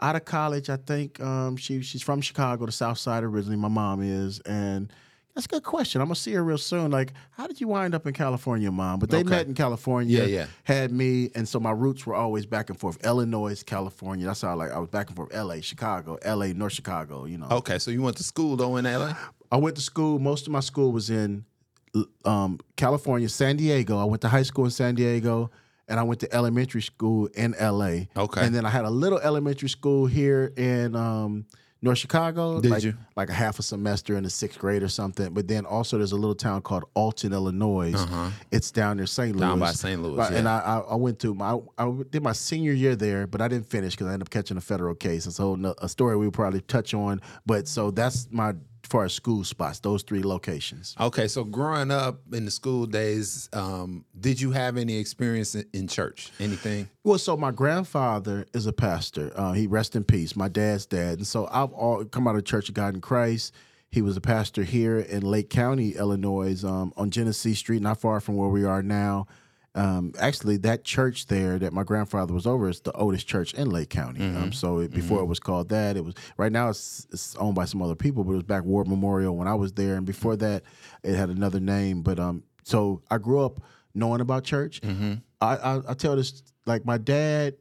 Out 0.00 0.16
of 0.16 0.24
college, 0.24 0.68
I 0.70 0.76
think 0.76 1.20
um, 1.20 1.56
she 1.56 1.80
she's 1.82 2.02
from 2.02 2.20
Chicago, 2.20 2.66
the 2.66 2.72
South 2.72 2.98
Side 2.98 3.22
originally. 3.24 3.56
My 3.56 3.68
mom 3.68 4.02
is, 4.02 4.40
and 4.40 4.92
that's 5.34 5.46
a 5.46 5.48
good 5.48 5.62
question. 5.62 6.00
I'm 6.00 6.08
gonna 6.08 6.16
see 6.16 6.32
her 6.32 6.42
real 6.44 6.58
soon. 6.58 6.90
Like, 6.90 7.12
how 7.30 7.46
did 7.46 7.60
you 7.60 7.68
wind 7.68 7.94
up 7.94 8.06
in 8.06 8.12
California, 8.12 8.70
mom? 8.72 8.98
But 8.98 9.10
they 9.10 9.18
Okay. 9.18 9.28
met 9.30 9.46
in 9.46 9.54
California. 9.54 10.18
Yeah, 10.20 10.24
yeah. 10.26 10.46
Had 10.64 10.90
me, 10.92 11.30
and 11.34 11.48
so 11.48 11.60
my 11.60 11.70
roots 11.70 12.04
were 12.06 12.14
always 12.14 12.44
back 12.44 12.70
and 12.70 12.78
forth. 12.78 13.02
Illinois, 13.04 13.62
California. 13.62 14.26
That's 14.26 14.42
how 14.42 14.54
like 14.56 14.72
I 14.72 14.78
was 14.78 14.90
back 14.90 15.08
and 15.08 15.16
forth. 15.16 15.32
L.A., 15.32 15.60
Chicago, 15.62 16.18
L.A., 16.22 16.52
North 16.54 16.72
Chicago. 16.72 17.24
You 17.24 17.38
know. 17.38 17.48
Okay, 17.50 17.78
so 17.78 17.90
you 17.90 18.02
went 18.02 18.16
to 18.18 18.24
school 18.24 18.56
though 18.56 18.76
in 18.76 18.86
L.A. 18.86 19.16
I 19.52 19.56
went 19.56 19.76
to 19.76 19.82
school. 19.82 20.18
Most 20.18 20.46
of 20.48 20.52
my 20.52 20.60
school 20.60 20.90
was 20.92 21.08
in 21.08 21.44
um, 22.24 22.58
California, 22.76 23.28
San 23.28 23.56
Diego. 23.56 23.98
I 23.98 24.04
went 24.04 24.22
to 24.22 24.28
high 24.28 24.42
school 24.42 24.64
in 24.64 24.70
San 24.70 24.94
Diego, 24.94 25.50
and 25.88 26.00
I 26.00 26.02
went 26.02 26.20
to 26.20 26.34
elementary 26.34 26.82
school 26.82 27.26
in 27.34 27.54
LA. 27.60 28.06
Okay. 28.16 28.44
And 28.44 28.54
then 28.54 28.64
I 28.66 28.70
had 28.70 28.84
a 28.84 28.90
little 28.90 29.18
elementary 29.18 29.68
school 29.68 30.06
here 30.06 30.52
in 30.56 30.96
um, 30.96 31.46
North 31.82 31.98
Chicago. 31.98 32.60
Did 32.60 32.70
like, 32.70 32.82
you? 32.82 32.94
Like 33.14 33.28
a 33.28 33.34
half 33.34 33.58
a 33.58 33.62
semester 33.62 34.16
in 34.16 34.24
the 34.24 34.30
sixth 34.30 34.58
grade 34.58 34.82
or 34.82 34.88
something. 34.88 35.34
But 35.34 35.46
then 35.46 35.66
also 35.66 35.98
there's 35.98 36.12
a 36.12 36.16
little 36.16 36.34
town 36.34 36.62
called 36.62 36.84
Alton, 36.94 37.32
Illinois. 37.32 37.94
It's 38.50 38.70
down 38.70 38.96
near 38.96 39.06
St. 39.06 39.36
Louis. 39.36 39.42
Uh-huh. 39.42 39.50
Down 39.52 39.58
by 39.60 39.72
St. 39.72 40.02
Louis, 40.02 40.16
Right, 40.16 40.32
And 40.32 40.44
yeah. 40.44 40.60
I, 40.62 40.78
I, 40.78 40.80
I 40.80 40.94
went 40.94 41.18
to 41.20 41.34
my 41.34 41.58
I 41.76 41.92
did 42.10 42.22
my 42.22 42.32
senior 42.32 42.72
year 42.72 42.96
there, 42.96 43.26
but 43.26 43.40
I 43.42 43.48
didn't 43.48 43.66
finish 43.66 43.92
because 43.94 44.06
I 44.06 44.14
ended 44.14 44.26
up 44.26 44.30
catching 44.30 44.56
a 44.56 44.62
federal 44.62 44.94
case. 44.94 45.26
It's 45.26 45.38
a 45.38 45.42
whole 45.42 45.56
no- 45.56 45.74
a 45.78 45.88
story 45.88 46.16
we 46.16 46.30
probably 46.30 46.62
touch 46.62 46.94
on. 46.94 47.20
But 47.44 47.68
so 47.68 47.90
that's 47.90 48.28
my 48.30 48.54
far 48.86 49.04
as 49.04 49.12
school 49.12 49.44
spots, 49.44 49.80
those 49.80 50.02
three 50.02 50.22
locations. 50.22 50.94
Okay, 51.00 51.28
so 51.28 51.44
growing 51.44 51.90
up 51.90 52.20
in 52.32 52.44
the 52.44 52.50
school 52.50 52.86
days, 52.86 53.48
um, 53.52 54.04
did 54.18 54.40
you 54.40 54.50
have 54.52 54.76
any 54.76 54.96
experience 54.96 55.54
in, 55.54 55.64
in 55.72 55.88
church? 55.88 56.30
Anything? 56.40 56.88
Well, 57.02 57.18
so 57.18 57.36
my 57.36 57.50
grandfather 57.50 58.46
is 58.52 58.66
a 58.66 58.72
pastor. 58.72 59.32
Uh, 59.34 59.52
he 59.52 59.66
rest 59.66 59.96
in 59.96 60.04
peace. 60.04 60.36
My 60.36 60.48
dad's 60.48 60.86
dad, 60.86 61.18
and 61.18 61.26
so 61.26 61.48
I've 61.50 61.72
all 61.72 62.04
come 62.04 62.26
out 62.26 62.36
of 62.36 62.44
Church 62.44 62.68
of 62.68 62.74
God 62.74 62.94
in 62.94 63.00
Christ. 63.00 63.52
He 63.90 64.02
was 64.02 64.16
a 64.16 64.20
pastor 64.20 64.64
here 64.64 64.98
in 64.98 65.22
Lake 65.22 65.50
County, 65.50 65.94
Illinois, 65.94 66.64
um, 66.64 66.92
on 66.96 67.10
Genesee 67.10 67.54
Street, 67.54 67.80
not 67.80 68.00
far 68.00 68.20
from 68.20 68.36
where 68.36 68.48
we 68.48 68.64
are 68.64 68.82
now. 68.82 69.26
Um, 69.76 70.12
actually, 70.20 70.56
that 70.58 70.84
church 70.84 71.26
there 71.26 71.58
that 71.58 71.72
my 71.72 71.82
grandfather 71.82 72.32
was 72.32 72.46
over 72.46 72.68
is 72.68 72.80
the 72.80 72.92
oldest 72.92 73.26
church 73.26 73.54
in 73.54 73.70
Lake 73.70 73.90
County. 73.90 74.20
Um, 74.24 74.52
so 74.52 74.78
it, 74.78 74.92
before 74.92 75.20
it 75.20 75.24
was 75.24 75.40
called 75.40 75.68
that, 75.70 75.96
it 75.96 76.04
was 76.04 76.14
right 76.36 76.52
now 76.52 76.68
it's, 76.68 77.06
it's 77.12 77.34
owned 77.36 77.56
by 77.56 77.64
some 77.64 77.82
other 77.82 77.96
people, 77.96 78.22
but 78.22 78.32
it 78.32 78.36
was 78.36 78.44
back 78.44 78.62
Ward 78.64 78.86
Memorial 78.86 79.36
when 79.36 79.48
I 79.48 79.54
was 79.54 79.72
there, 79.72 79.96
and 79.96 80.06
before 80.06 80.36
that, 80.36 80.62
it 81.02 81.16
had 81.16 81.28
another 81.28 81.58
name. 81.60 82.02
But 82.02 82.20
um, 82.20 82.44
so 82.62 83.02
I 83.10 83.18
grew 83.18 83.44
up 83.44 83.62
knowing 83.94 84.20
about 84.20 84.44
church. 84.44 84.80
I, 85.40 85.56
I 85.56 85.80
I 85.88 85.94
tell 85.94 86.14
this 86.16 86.42
like 86.66 86.84
my 86.86 86.96
dad 86.98 87.56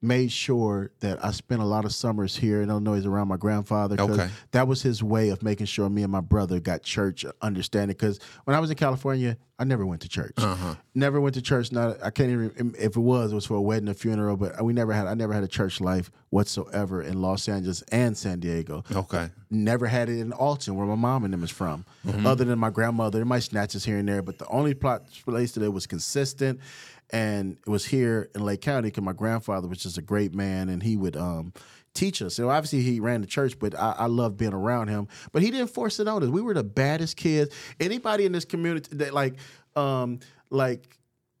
made 0.00 0.30
sure 0.30 0.90
that 1.00 1.24
I 1.24 1.32
spent 1.32 1.60
a 1.60 1.64
lot 1.64 1.84
of 1.84 1.92
summers 1.92 2.36
here 2.36 2.62
in 2.62 2.70
Illinois 2.70 3.04
around 3.04 3.28
my 3.28 3.36
grandfather. 3.36 3.96
Okay. 3.98 4.28
That 4.52 4.68
was 4.68 4.82
his 4.82 5.02
way 5.02 5.30
of 5.30 5.42
making 5.42 5.66
sure 5.66 5.88
me 5.88 6.02
and 6.02 6.12
my 6.12 6.20
brother 6.20 6.60
got 6.60 6.82
church 6.82 7.24
understanding. 7.42 7.96
Because 7.96 8.20
when 8.44 8.56
I 8.56 8.60
was 8.60 8.70
in 8.70 8.76
California, 8.76 9.36
I 9.58 9.64
never 9.64 9.84
went 9.84 10.02
to 10.02 10.08
church. 10.08 10.34
Uh-huh. 10.36 10.76
Never 10.94 11.20
went 11.20 11.34
to 11.34 11.42
church. 11.42 11.72
Not 11.72 11.96
I 12.02 12.10
can't 12.10 12.30
even 12.30 12.74
if 12.78 12.96
it 12.96 13.00
was, 13.00 13.32
it 13.32 13.34
was 13.34 13.46
for 13.46 13.54
a 13.56 13.60
wedding, 13.60 13.88
a 13.88 13.94
funeral. 13.94 14.36
But 14.36 14.62
we 14.64 14.72
never 14.72 14.92
had. 14.92 15.06
I 15.06 15.14
never 15.14 15.32
had 15.32 15.42
a 15.42 15.48
church 15.48 15.80
life 15.80 16.10
whatsoever 16.30 17.02
in 17.02 17.20
Los 17.20 17.48
Angeles 17.48 17.82
and 17.90 18.16
San 18.16 18.38
Diego. 18.38 18.84
Okay. 18.94 19.30
Never 19.50 19.86
had 19.86 20.08
it 20.08 20.20
in 20.20 20.32
Alton, 20.32 20.76
where 20.76 20.86
my 20.86 20.94
mom 20.94 21.24
and 21.24 21.32
them 21.32 21.42
is 21.42 21.50
from. 21.50 21.84
Mm-hmm. 22.06 22.26
Other 22.26 22.44
than 22.44 22.58
my 22.58 22.70
grandmother, 22.70 23.18
there 23.18 23.26
might 23.26 23.42
snatches 23.42 23.84
here 23.84 23.96
and 23.96 24.08
there, 24.08 24.22
but 24.22 24.38
the 24.38 24.46
only 24.46 24.74
plot 24.74 25.02
place 25.24 25.52
that 25.52 25.62
it 25.64 25.72
was 25.72 25.86
consistent, 25.86 26.60
and 27.10 27.56
it 27.66 27.70
was 27.70 27.86
here 27.86 28.30
in 28.34 28.44
Lake 28.44 28.60
County 28.60 28.88
because 28.88 29.04
my 29.04 29.12
grandfather 29.12 29.68
was 29.68 29.78
just 29.78 29.98
a 29.98 30.02
great 30.02 30.34
man, 30.34 30.68
and 30.68 30.82
he 30.82 30.96
would 30.96 31.16
um, 31.16 31.52
teach 31.94 32.20
us. 32.22 32.34
So 32.34 32.50
obviously 32.50 32.82
he 32.82 33.00
ran 33.00 33.20
the 33.20 33.26
church, 33.26 33.58
but 33.58 33.74
I, 33.78 33.94
I 33.98 34.06
loved 34.06 34.36
being 34.36 34.52
around 34.52 34.88
him. 34.88 35.08
But 35.32 35.42
he 35.42 35.50
didn't 35.50 35.68
force 35.70 36.00
it 36.00 36.08
on 36.08 36.22
us. 36.22 36.28
We 36.28 36.42
were 36.42 36.54
the 36.54 36.64
baddest 36.64 37.16
kids. 37.16 37.54
Anybody 37.80 38.24
in 38.26 38.32
this 38.32 38.44
community 38.44 38.96
that 38.96 39.14
like, 39.14 39.34
um, 39.76 40.20
like. 40.50 40.94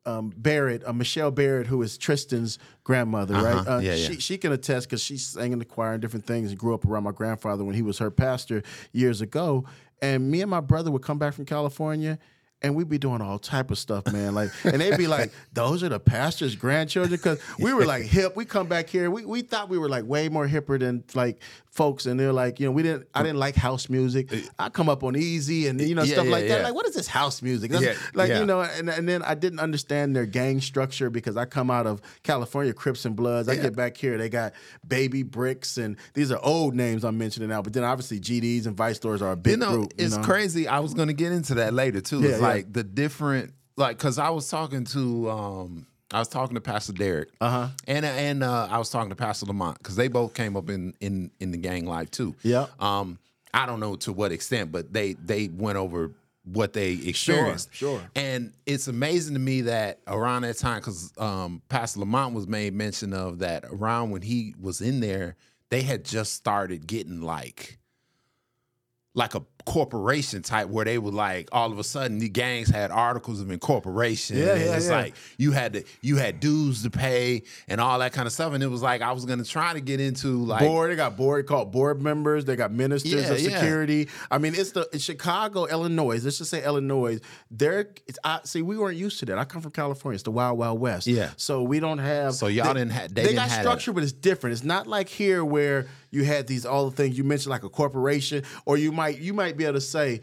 Um, 0.06 0.32
Barrett, 0.34 0.84
uh, 0.86 0.94
Michelle 0.94 1.30
Barrett, 1.30 1.66
who 1.66 1.82
is 1.82 1.98
Tristan's 1.98 2.58
grandmother, 2.82 3.34
right? 3.34 3.66
Uh, 3.68 3.78
Yeah, 3.80 3.94
yeah. 3.94 4.08
She, 4.08 4.20
she 4.20 4.38
can 4.38 4.52
attest 4.52 4.88
because 4.88 5.02
she 5.02 5.18
sang 5.18 5.52
in 5.52 5.58
the 5.58 5.66
choir 5.66 5.92
and 5.92 6.00
different 6.00 6.24
things 6.24 6.48
and 6.48 6.58
grew 6.58 6.72
up 6.72 6.86
around 6.86 7.02
my 7.02 7.12
grandfather 7.12 7.62
when 7.62 7.74
he 7.74 7.82
was 7.82 7.98
her 7.98 8.10
pastor 8.10 8.62
years 8.92 9.20
ago. 9.20 9.66
And 10.00 10.30
me 10.30 10.40
and 10.40 10.50
my 10.50 10.60
brother 10.60 10.90
would 10.90 11.02
come 11.02 11.18
back 11.18 11.34
from 11.34 11.44
California 11.44 12.18
and 12.62 12.74
we'd 12.74 12.88
be 12.88 12.98
doing 12.98 13.20
all 13.20 13.38
type 13.38 13.70
of 13.70 13.78
stuff, 13.78 14.06
man. 14.12 14.34
Like, 14.34 14.50
and 14.64 14.80
they'd 14.80 14.98
be 14.98 15.06
like, 15.06 15.32
"Those 15.52 15.82
are 15.82 15.88
the 15.88 16.00
pastor's 16.00 16.56
grandchildren," 16.56 17.16
because 17.16 17.40
we 17.58 17.72
were 17.72 17.86
like 17.86 18.04
hip. 18.04 18.36
We 18.36 18.44
come 18.44 18.66
back 18.66 18.88
here, 18.88 19.10
we 19.10 19.24
we 19.24 19.42
thought 19.42 19.68
we 19.68 19.78
were 19.78 19.88
like 19.88 20.04
way 20.04 20.28
more 20.28 20.46
hipper 20.48 20.78
than 20.78 21.04
like 21.14 21.40
folks, 21.78 22.04
and 22.04 22.20
they're 22.20 22.32
like, 22.32 22.60
you 22.60 22.66
know, 22.66 22.72
we 22.72 22.82
didn't. 22.82 23.08
I 23.14 23.22
didn't 23.22 23.38
like 23.38 23.54
house 23.56 23.88
music. 23.88 24.30
I 24.58 24.68
come 24.68 24.88
up 24.90 25.02
on 25.04 25.16
easy 25.16 25.68
and 25.68 25.80
you 25.80 25.94
know 25.94 26.02
Yeah, 26.02 26.12
stuff 26.14 26.26
yeah, 26.26 26.32
like 26.32 26.48
that. 26.48 26.62
Like, 26.64 26.74
what 26.74 26.86
is 26.86 26.94
this 26.94 27.06
house 27.08 27.40
music? 27.40 27.70
Yeah, 27.72 27.94
like 28.14 28.28
yeah. 28.28 28.40
you 28.40 28.44
know, 28.46 28.60
and 28.60 28.90
and 28.90 29.08
then 29.08 29.22
I 29.22 29.34
didn't 29.34 29.60
understand 29.60 30.14
their 30.14 30.26
gang 30.26 30.60
structure 30.60 31.08
because 31.08 31.36
I 31.36 31.46
come 31.46 31.70
out 31.70 31.86
of 31.86 32.02
California, 32.22 32.74
Crips 32.74 33.04
and 33.06 33.16
Bloods. 33.16 33.48
I 33.48 33.56
get 33.56 33.74
back 33.74 33.96
here, 33.96 34.18
they 34.18 34.28
got 34.28 34.52
Baby 34.86 35.22
Bricks, 35.22 35.78
and 35.78 35.96
these 36.14 36.30
are 36.32 36.40
old 36.42 36.74
names 36.74 37.04
I'm 37.04 37.16
mentioning 37.16 37.48
now. 37.48 37.62
But 37.62 37.72
then 37.72 37.84
obviously 37.84 38.20
GDs 38.20 38.66
and 38.66 38.76
Vice 38.76 39.02
Lords 39.04 39.22
are 39.22 39.32
a 39.32 39.36
big 39.36 39.52
You 39.52 39.56
know, 39.58 39.70
group. 39.72 39.92
you 39.96 40.04
it's 40.06 40.16
know? 40.16 40.22
crazy. 40.24 40.66
I 40.68 40.80
was 40.80 40.92
gonna 40.94 41.12
get 41.12 41.32
into 41.32 41.54
that 41.54 41.72
later 41.72 42.00
too. 42.00 42.20
Yeah, 42.20 42.28
it's 42.30 42.40
yeah. 42.40 42.46
like 42.46 42.72
the 42.72 42.82
different, 42.84 43.54
like, 43.76 43.98
cause 43.98 44.18
I 44.18 44.30
was 44.30 44.48
talking 44.48 44.84
to, 44.86 45.30
um, 45.30 45.86
I 46.10 46.18
was 46.18 46.28
talking 46.28 46.54
to 46.54 46.60
Pastor 46.60 46.92
Derek, 46.92 47.28
Uh-huh. 47.40 47.68
and 47.86 48.04
and 48.06 48.42
uh, 48.42 48.68
I 48.70 48.78
was 48.78 48.88
talking 48.90 49.10
to 49.10 49.16
Pastor 49.16 49.46
Lamont 49.46 49.78
because 49.78 49.96
they 49.96 50.08
both 50.08 50.32
came 50.34 50.56
up 50.56 50.70
in 50.70 50.94
in 51.00 51.30
in 51.40 51.50
the 51.50 51.58
gang 51.58 51.84
life 51.86 52.10
too. 52.10 52.34
Yeah. 52.42 52.66
Um, 52.80 53.18
I 53.52 53.66
don't 53.66 53.80
know 53.80 53.96
to 53.96 54.12
what 54.12 54.32
extent, 54.32 54.72
but 54.72 54.92
they 54.92 55.12
they 55.14 55.48
went 55.48 55.76
over 55.76 56.12
what 56.44 56.72
they 56.72 56.92
experienced. 56.92 57.74
sure. 57.74 58.00
And 58.16 58.52
it's 58.64 58.88
amazing 58.88 59.34
to 59.34 59.40
me 59.40 59.62
that 59.62 59.98
around 60.06 60.42
that 60.42 60.56
time, 60.56 60.80
because 60.80 61.12
um, 61.18 61.60
Pastor 61.68 62.00
Lamont 62.00 62.34
was 62.34 62.46
made 62.48 62.72
mention 62.72 63.12
of 63.12 63.40
that 63.40 63.64
around 63.70 64.10
when 64.10 64.22
he 64.22 64.54
was 64.58 64.80
in 64.80 65.00
there, 65.00 65.36
they 65.68 65.82
had 65.82 66.06
just 66.06 66.32
started 66.32 66.86
getting 66.86 67.20
like 67.20 67.78
like 69.14 69.34
a 69.34 69.42
corporation 69.68 70.40
type 70.40 70.66
where 70.68 70.86
they 70.86 70.96
were 70.96 71.10
like 71.10 71.46
all 71.52 71.70
of 71.70 71.78
a 71.78 71.84
sudden 71.84 72.18
the 72.18 72.28
gangs 72.30 72.70
had 72.70 72.90
articles 72.90 73.38
of 73.38 73.50
incorporation. 73.50 74.38
Yeah, 74.38 74.54
and 74.54 74.64
yeah, 74.64 74.76
it's 74.76 74.88
yeah. 74.88 74.96
like 74.96 75.14
you 75.36 75.52
had 75.52 75.74
to 75.74 75.84
you 76.00 76.16
had 76.16 76.40
dues 76.40 76.82
to 76.84 76.90
pay 76.90 77.42
and 77.68 77.78
all 77.78 77.98
that 77.98 78.14
kind 78.14 78.26
of 78.26 78.32
stuff. 78.32 78.54
And 78.54 78.62
it 78.62 78.68
was 78.68 78.80
like 78.80 79.02
I 79.02 79.12
was 79.12 79.26
gonna 79.26 79.44
try 79.44 79.74
to 79.74 79.80
get 79.80 80.00
into 80.00 80.42
like 80.42 80.60
board. 80.60 80.90
They 80.90 80.96
got 80.96 81.18
board 81.18 81.46
called 81.46 81.70
board 81.70 82.00
members. 82.00 82.46
They 82.46 82.56
got 82.56 82.72
ministers 82.72 83.12
Yeah, 83.12 83.30
of 83.30 83.40
yeah. 83.40 83.58
security. 83.58 84.08
I 84.30 84.38
mean, 84.38 84.54
it's 84.54 84.72
the 84.72 84.88
in 84.90 85.00
Chicago, 85.00 85.66
Illinois. 85.66 86.24
Let's 86.24 86.38
just 86.38 86.50
say 86.50 86.64
Illinois. 86.64 87.20
There, 87.50 87.90
it's 88.06 88.18
I 88.24 88.40
see. 88.44 88.62
We 88.62 88.78
weren't 88.78 88.96
used 88.96 89.18
to 89.20 89.26
that. 89.26 89.36
I 89.38 89.44
come 89.44 89.60
from 89.60 89.72
California. 89.72 90.14
It's 90.14 90.22
the 90.22 90.30
Wild 90.30 90.56
Wild 90.56 90.80
West. 90.80 91.06
Yeah. 91.06 91.32
So 91.36 91.62
we 91.62 91.78
don't 91.78 91.98
have. 91.98 92.32
So 92.32 92.46
y'all 92.46 92.72
they, 92.72 92.80
didn't 92.80 92.92
have. 92.92 93.14
they 93.14 93.20
They, 93.22 93.28
didn't 93.34 93.48
got 93.48 93.50
structure, 93.50 93.92
but 93.92 94.02
it's 94.02 94.12
different. 94.12 94.54
It's 94.54 94.64
not 94.64 94.86
like 94.86 95.10
here 95.10 95.44
where 95.44 95.88
you 96.10 96.24
had 96.24 96.46
these 96.46 96.64
all 96.66 96.88
the 96.90 96.96
things 96.96 97.16
you 97.18 97.24
mentioned, 97.24 97.50
like 97.50 97.64
a 97.64 97.68
corporation, 97.68 98.44
or 98.66 98.76
you 98.76 98.92
might 98.92 99.18
you 99.18 99.32
might 99.34 99.56
be 99.56 99.64
able 99.64 99.74
to 99.74 99.80
say. 99.80 100.20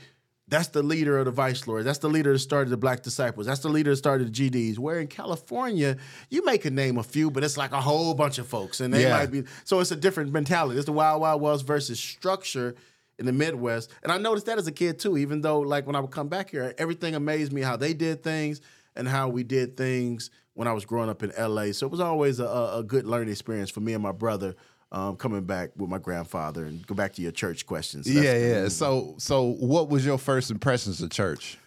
That's 0.47 0.67
the 0.67 0.83
leader 0.83 1.17
of 1.17 1.25
the 1.25 1.31
Vice 1.31 1.65
Lords. 1.67 1.85
That's 1.85 1.97
the 1.97 2.07
leader 2.07 2.31
that 2.33 2.37
started 2.37 2.69
the 2.69 2.77
Black 2.77 3.01
Disciples. 3.01 3.47
That's 3.47 3.61
the 3.61 3.69
leader 3.69 3.89
that 3.89 3.95
started 3.95 4.27
the 4.31 4.49
GDs. 4.49 4.77
Where 4.77 4.99
in 4.99 5.07
California, 5.07 5.97
you 6.29 6.45
make 6.45 6.65
a 6.65 6.69
name 6.69 6.99
a 6.99 7.03
few, 7.03 7.31
but 7.31 7.43
it's 7.43 7.57
like 7.57 7.71
a 7.71 7.81
whole 7.81 8.13
bunch 8.13 8.37
of 8.37 8.45
folks, 8.47 8.79
and 8.79 8.93
they 8.93 9.01
Yeah. 9.01 9.09
might 9.09 9.31
be. 9.31 9.43
So 9.63 9.79
it's 9.79 9.89
a 9.89 9.95
different 9.95 10.31
mentality. 10.31 10.77
It's 10.77 10.85
the 10.85 10.91
Wild 10.91 11.19
Wild 11.21 11.41
West 11.41 11.65
versus 11.65 11.99
structure 11.99 12.75
in 13.17 13.25
the 13.25 13.31
Midwest. 13.33 13.89
And 14.03 14.11
I 14.11 14.19
noticed 14.19 14.45
that 14.45 14.59
as 14.59 14.67
a 14.67 14.71
kid 14.71 14.99
too. 14.99 15.17
Even 15.17 15.41
though, 15.41 15.61
like 15.61 15.87
when 15.87 15.95
I 15.95 15.99
would 15.99 16.11
come 16.11 16.27
back 16.27 16.51
here, 16.51 16.75
everything 16.77 17.15
amazed 17.15 17.51
me 17.51 17.61
how 17.61 17.75
they 17.75 17.95
did 17.95 18.21
things 18.21 18.61
and 18.95 19.07
how 19.07 19.29
we 19.29 19.43
did 19.43 19.75
things 19.75 20.29
when 20.53 20.67
I 20.67 20.73
was 20.73 20.85
growing 20.85 21.09
up 21.09 21.23
in 21.23 21.31
LA. 21.37 21.71
So 21.71 21.87
it 21.87 21.91
was 21.91 21.99
always 21.99 22.39
a, 22.39 22.45
a 22.45 22.79
a 22.79 22.83
good 22.83 23.07
learning 23.07 23.31
experience 23.31 23.71
for 23.71 23.79
me 23.79 23.93
and 23.93 24.03
my 24.03 24.11
brother. 24.11 24.53
Um, 24.95 25.17
coming 25.17 25.43
back 25.43 25.71
with 25.75 25.89
my 25.89 25.97
grandfather 25.97 26.63
and 26.63 26.87
go 26.87 26.95
back 26.95 27.11
to 27.15 27.21
your 27.21 27.33
church 27.33 27.65
questions. 27.65 28.09
Yeah, 28.09 28.21
That's- 28.21 28.63
yeah. 28.63 28.67
So 28.69 29.15
so 29.17 29.43
what 29.59 29.89
was 29.89 30.05
your 30.05 30.17
first 30.17 30.49
impressions 30.49 31.01
of 31.01 31.09
church? 31.09 31.57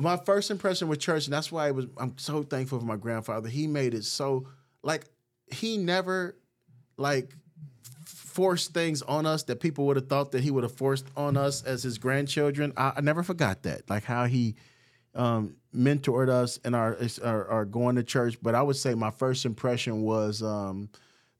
my 0.00 0.16
first 0.16 0.50
impression 0.50 0.88
with 0.88 1.00
church, 1.00 1.26
and 1.26 1.32
that's 1.32 1.50
why 1.52 1.68
it 1.68 1.74
was. 1.74 1.86
I'm 1.96 2.16
so 2.18 2.42
thankful 2.42 2.78
for 2.80 2.84
my 2.84 2.96
grandfather. 2.96 3.48
He 3.48 3.66
made 3.66 3.94
it 3.94 4.04
so 4.04 4.46
like 4.82 5.04
he 5.52 5.78
never 5.78 6.36
like 6.96 7.32
forced 8.04 8.72
things 8.74 9.02
on 9.02 9.26
us 9.26 9.44
that 9.44 9.60
people 9.60 9.86
would 9.86 9.96
have 9.96 10.08
thought 10.08 10.32
that 10.32 10.42
he 10.42 10.50
would 10.50 10.62
have 10.64 10.72
forced 10.76 11.06
on 11.16 11.36
us 11.36 11.62
as 11.64 11.82
his 11.82 11.98
grandchildren. 11.98 12.72
I, 12.76 12.94
I 12.96 13.00
never 13.00 13.22
forgot 13.22 13.62
that, 13.64 13.88
like 13.88 14.04
how 14.04 14.26
he 14.26 14.54
um, 15.14 15.56
mentored 15.74 16.28
us 16.28 16.56
in 16.58 16.74
our, 16.74 16.96
our 17.24 17.48
our 17.48 17.64
going 17.64 17.96
to 17.96 18.02
church. 18.02 18.36
But 18.42 18.54
I 18.54 18.62
would 18.62 18.76
say 18.76 18.94
my 18.94 19.10
first 19.10 19.44
impression 19.44 20.02
was 20.02 20.42
um, 20.42 20.88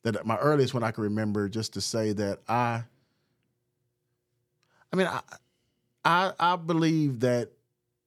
that 0.05 0.25
my 0.26 0.37
earliest 0.38 0.75
one 0.75 0.83
I 0.83 0.90
can 0.90 1.05
remember, 1.05 1.49
just 1.49 1.75
to 1.75 1.81
say 1.81 2.12
that 2.14 2.38
I. 2.49 2.83
I 4.93 4.97
mean, 4.97 5.07
I, 5.07 5.21
I 6.05 6.33
I 6.38 6.57
believe 6.57 7.21
that 7.21 7.50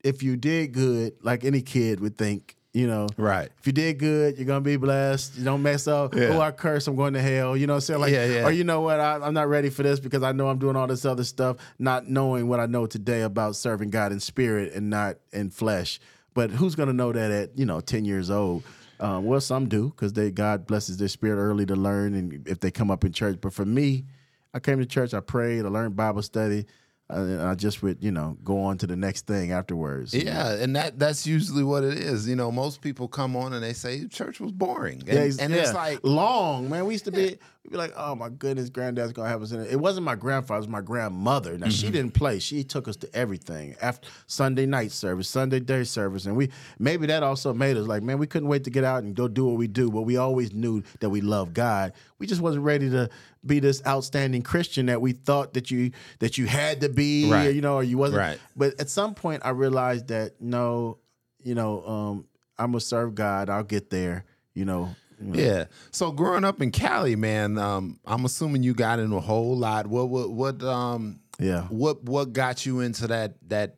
if 0.03 0.23
you 0.23 0.35
did 0.35 0.71
good, 0.73 1.13
like 1.21 1.43
any 1.43 1.61
kid 1.61 1.99
would 1.99 2.17
think, 2.17 2.55
you 2.73 2.87
know, 2.87 3.07
Right. 3.17 3.49
if 3.59 3.67
you 3.67 3.73
did 3.73 3.99
good, 3.99 4.37
you're 4.37 4.47
gonna 4.47 4.61
be 4.61 4.77
blessed. 4.77 5.37
You 5.37 5.43
don't 5.45 5.61
mess 5.61 5.87
up. 5.87 6.15
Yeah. 6.15 6.29
Oh, 6.29 6.41
I 6.41 6.49
curse, 6.51 6.87
I'm 6.87 6.95
going 6.95 7.13
to 7.13 7.21
hell. 7.21 7.55
You 7.55 7.67
know 7.67 7.73
what 7.73 7.77
I'm 7.77 7.81
saying? 7.81 7.99
Like, 7.99 8.11
Yeah, 8.13 8.25
yeah. 8.25 8.45
or 8.47 8.51
you 8.51 8.63
know 8.63 8.81
what? 8.81 8.99
I, 8.99 9.15
I'm 9.21 9.33
not 9.35 9.47
ready 9.47 9.69
for 9.69 9.83
this 9.83 9.99
because 9.99 10.23
I 10.23 10.31
know 10.31 10.47
I'm 10.47 10.57
doing 10.57 10.75
all 10.75 10.87
this 10.87 11.05
other 11.05 11.23
stuff, 11.23 11.57
not 11.77 12.07
knowing 12.09 12.47
what 12.47 12.59
I 12.59 12.65
know 12.65 12.87
today 12.87 13.21
about 13.21 13.55
serving 13.55 13.91
God 13.91 14.11
in 14.11 14.19
spirit 14.19 14.73
and 14.73 14.89
not 14.89 15.17
in 15.31 15.51
flesh. 15.51 15.99
But 16.33 16.49
who's 16.49 16.73
gonna 16.75 16.93
know 16.93 17.11
that 17.11 17.29
at 17.29 17.59
you 17.59 17.65
know 17.67 17.79
10 17.81 18.05
years 18.05 18.31
old? 18.31 18.63
Um, 19.01 19.25
well, 19.25 19.41
some 19.41 19.67
do 19.67 19.89
because 19.89 20.13
they 20.13 20.31
God 20.31 20.67
blesses 20.67 20.97
their 20.97 21.07
spirit 21.07 21.41
early 21.41 21.65
to 21.65 21.75
learn, 21.75 22.13
and 22.13 22.47
if 22.47 22.59
they 22.59 22.71
come 22.71 22.91
up 22.91 23.03
in 23.03 23.11
church. 23.11 23.39
But 23.41 23.53
for 23.53 23.65
me, 23.65 24.05
I 24.53 24.59
came 24.59 24.79
to 24.79 24.85
church, 24.85 25.13
I 25.13 25.21
prayed, 25.21 25.65
I 25.65 25.69
learned 25.69 25.95
Bible 25.95 26.21
study, 26.21 26.65
and 27.11 27.41
I 27.41 27.55
just 27.55 27.81
would 27.83 27.97
you 28.03 28.11
know 28.11 28.37
go 28.43 28.61
on 28.63 28.77
to 28.79 28.87
the 28.87 28.95
next 28.95 29.27
thing 29.27 29.51
afterwards. 29.51 30.13
Yeah, 30.13 30.53
and 30.53 30.75
that 30.75 30.97
that's 30.99 31.27
usually 31.27 31.63
what 31.63 31.83
it 31.83 31.97
is. 31.97 32.27
You 32.27 32.35
know, 32.35 32.51
most 32.51 32.81
people 32.81 33.07
come 33.07 33.35
on 33.35 33.53
and 33.53 33.63
they 33.63 33.73
say 33.73 34.07
church 34.07 34.39
was 34.39 34.51
boring. 34.51 34.99
And, 34.99 35.07
Yeah, 35.07 35.13
it's- 35.15 35.37
and 35.39 35.53
it's 35.53 35.73
like 35.73 35.99
long, 36.03 36.69
man. 36.69 36.85
We 36.85 36.93
used 36.93 37.05
to 37.05 37.11
be, 37.11 37.37
we'd 37.63 37.71
be 37.71 37.77
like, 37.77 37.93
oh 37.97 38.15
my 38.15 38.29
goodness, 38.29 38.69
granddad's 38.69 39.13
gonna 39.13 39.29
have 39.29 39.41
us 39.41 39.51
in 39.51 39.61
it. 39.61 39.71
It 39.71 39.79
wasn't 39.79 40.05
my 40.05 40.15
grandfather, 40.15 40.57
it 40.57 40.61
was 40.61 40.67
my 40.69 40.81
grandmother. 40.81 41.57
Now 41.57 41.67
Mm-hmm. 41.67 41.71
she 41.71 41.89
didn't 41.91 42.13
play. 42.13 42.39
She 42.39 42.63
took 42.63 42.87
us 42.87 42.95
to 42.97 43.15
everything. 43.15 43.75
After 43.81 44.07
Sunday 44.27 44.65
night 44.65 44.91
service, 44.91 45.27
Sunday 45.27 45.59
day 45.59 45.83
service. 45.83 46.25
And 46.25 46.35
we 46.35 46.49
maybe 46.79 47.07
that 47.07 47.23
also 47.23 47.53
made 47.53 47.77
us 47.77 47.87
like, 47.87 48.03
man, 48.03 48.17
we 48.19 48.27
couldn't 48.27 48.49
wait 48.49 48.63
to 48.65 48.69
get 48.69 48.83
out 48.83 49.03
and 49.03 49.15
go 49.15 49.27
do 49.27 49.45
what 49.45 49.57
we 49.57 49.67
do, 49.67 49.89
but 49.91 50.01
we 50.03 50.17
always 50.17 50.53
knew 50.53 50.81
that 50.99 51.09
we 51.09 51.21
loved 51.21 51.53
God. 51.53 51.93
We 52.19 52.27
just 52.27 52.41
wasn't 52.41 52.63
ready 52.63 52.89
to 52.91 53.09
be 53.45 53.59
this 53.59 53.81
outstanding 53.87 54.41
Christian 54.43 54.85
that 54.87 55.01
we 55.01 55.13
thought 55.13 55.53
that 55.55 55.71
you 55.71 55.91
that 56.19 56.37
you 56.37 56.45
had 56.45 56.81
to 56.81 56.89
be, 56.89 57.29
Right. 57.29 57.47
or, 57.47 57.51
you 57.51 57.61
know, 57.61 57.75
or 57.75 57.83
you 57.83 57.97
wasn't. 57.97 58.19
Right. 58.19 58.39
But 58.55 58.79
at 58.79 58.89
some 58.89 59.15
point 59.15 59.41
I 59.45 59.49
realized 59.49 60.07
that 60.09 60.39
no, 60.41 60.99
you 61.43 61.55
know, 61.55 61.85
um, 61.87 62.25
I'm 62.59 62.67
gonna 62.71 62.79
serve 62.81 63.15
God. 63.15 63.49
I'll 63.49 63.63
get 63.63 63.89
there. 63.89 64.25
You 64.53 64.65
know. 64.65 64.95
you 65.19 65.27
know. 65.27 65.39
Yeah. 65.39 65.65
So 65.91 66.11
growing 66.11 66.43
up 66.43 66.61
in 66.61 66.71
Cali, 66.71 67.15
man, 67.15 67.57
um, 67.57 67.99
I'm 68.05 68.25
assuming 68.25 68.61
you 68.63 68.73
got 68.73 68.99
into 68.99 69.15
a 69.15 69.21
whole 69.21 69.57
lot. 69.57 69.87
What 69.87 70.09
what 70.09 70.29
what 70.31 70.61
um 70.63 71.19
Yeah. 71.39 71.63
what 71.69 72.03
what 72.03 72.33
got 72.33 72.65
you 72.65 72.81
into 72.81 73.07
that 73.07 73.35
that 73.49 73.77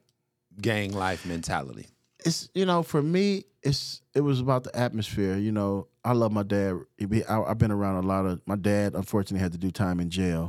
gang 0.61 0.91
life 0.91 1.25
mentality? 1.25 1.87
It's 2.25 2.49
you 2.53 2.65
know, 2.65 2.83
for 2.83 3.01
me, 3.01 3.45
it's 3.61 4.01
it 4.13 4.21
was 4.21 4.39
about 4.39 4.63
the 4.63 4.75
atmosphere. 4.75 5.37
You 5.37 5.51
know, 5.51 5.87
I 6.03 6.13
love 6.13 6.31
my 6.31 6.43
dad. 6.43 6.75
Be- 7.09 7.25
I, 7.25 7.41
I've 7.43 7.57
been 7.57 7.71
around 7.71 8.03
a 8.03 8.07
lot 8.07 8.25
of 8.25 8.41
my 8.45 8.55
dad. 8.55 8.95
Unfortunately, 8.95 9.41
had 9.41 9.51
to 9.53 9.57
do 9.57 9.71
time 9.71 9.99
in 9.99 10.09
jail. 10.09 10.47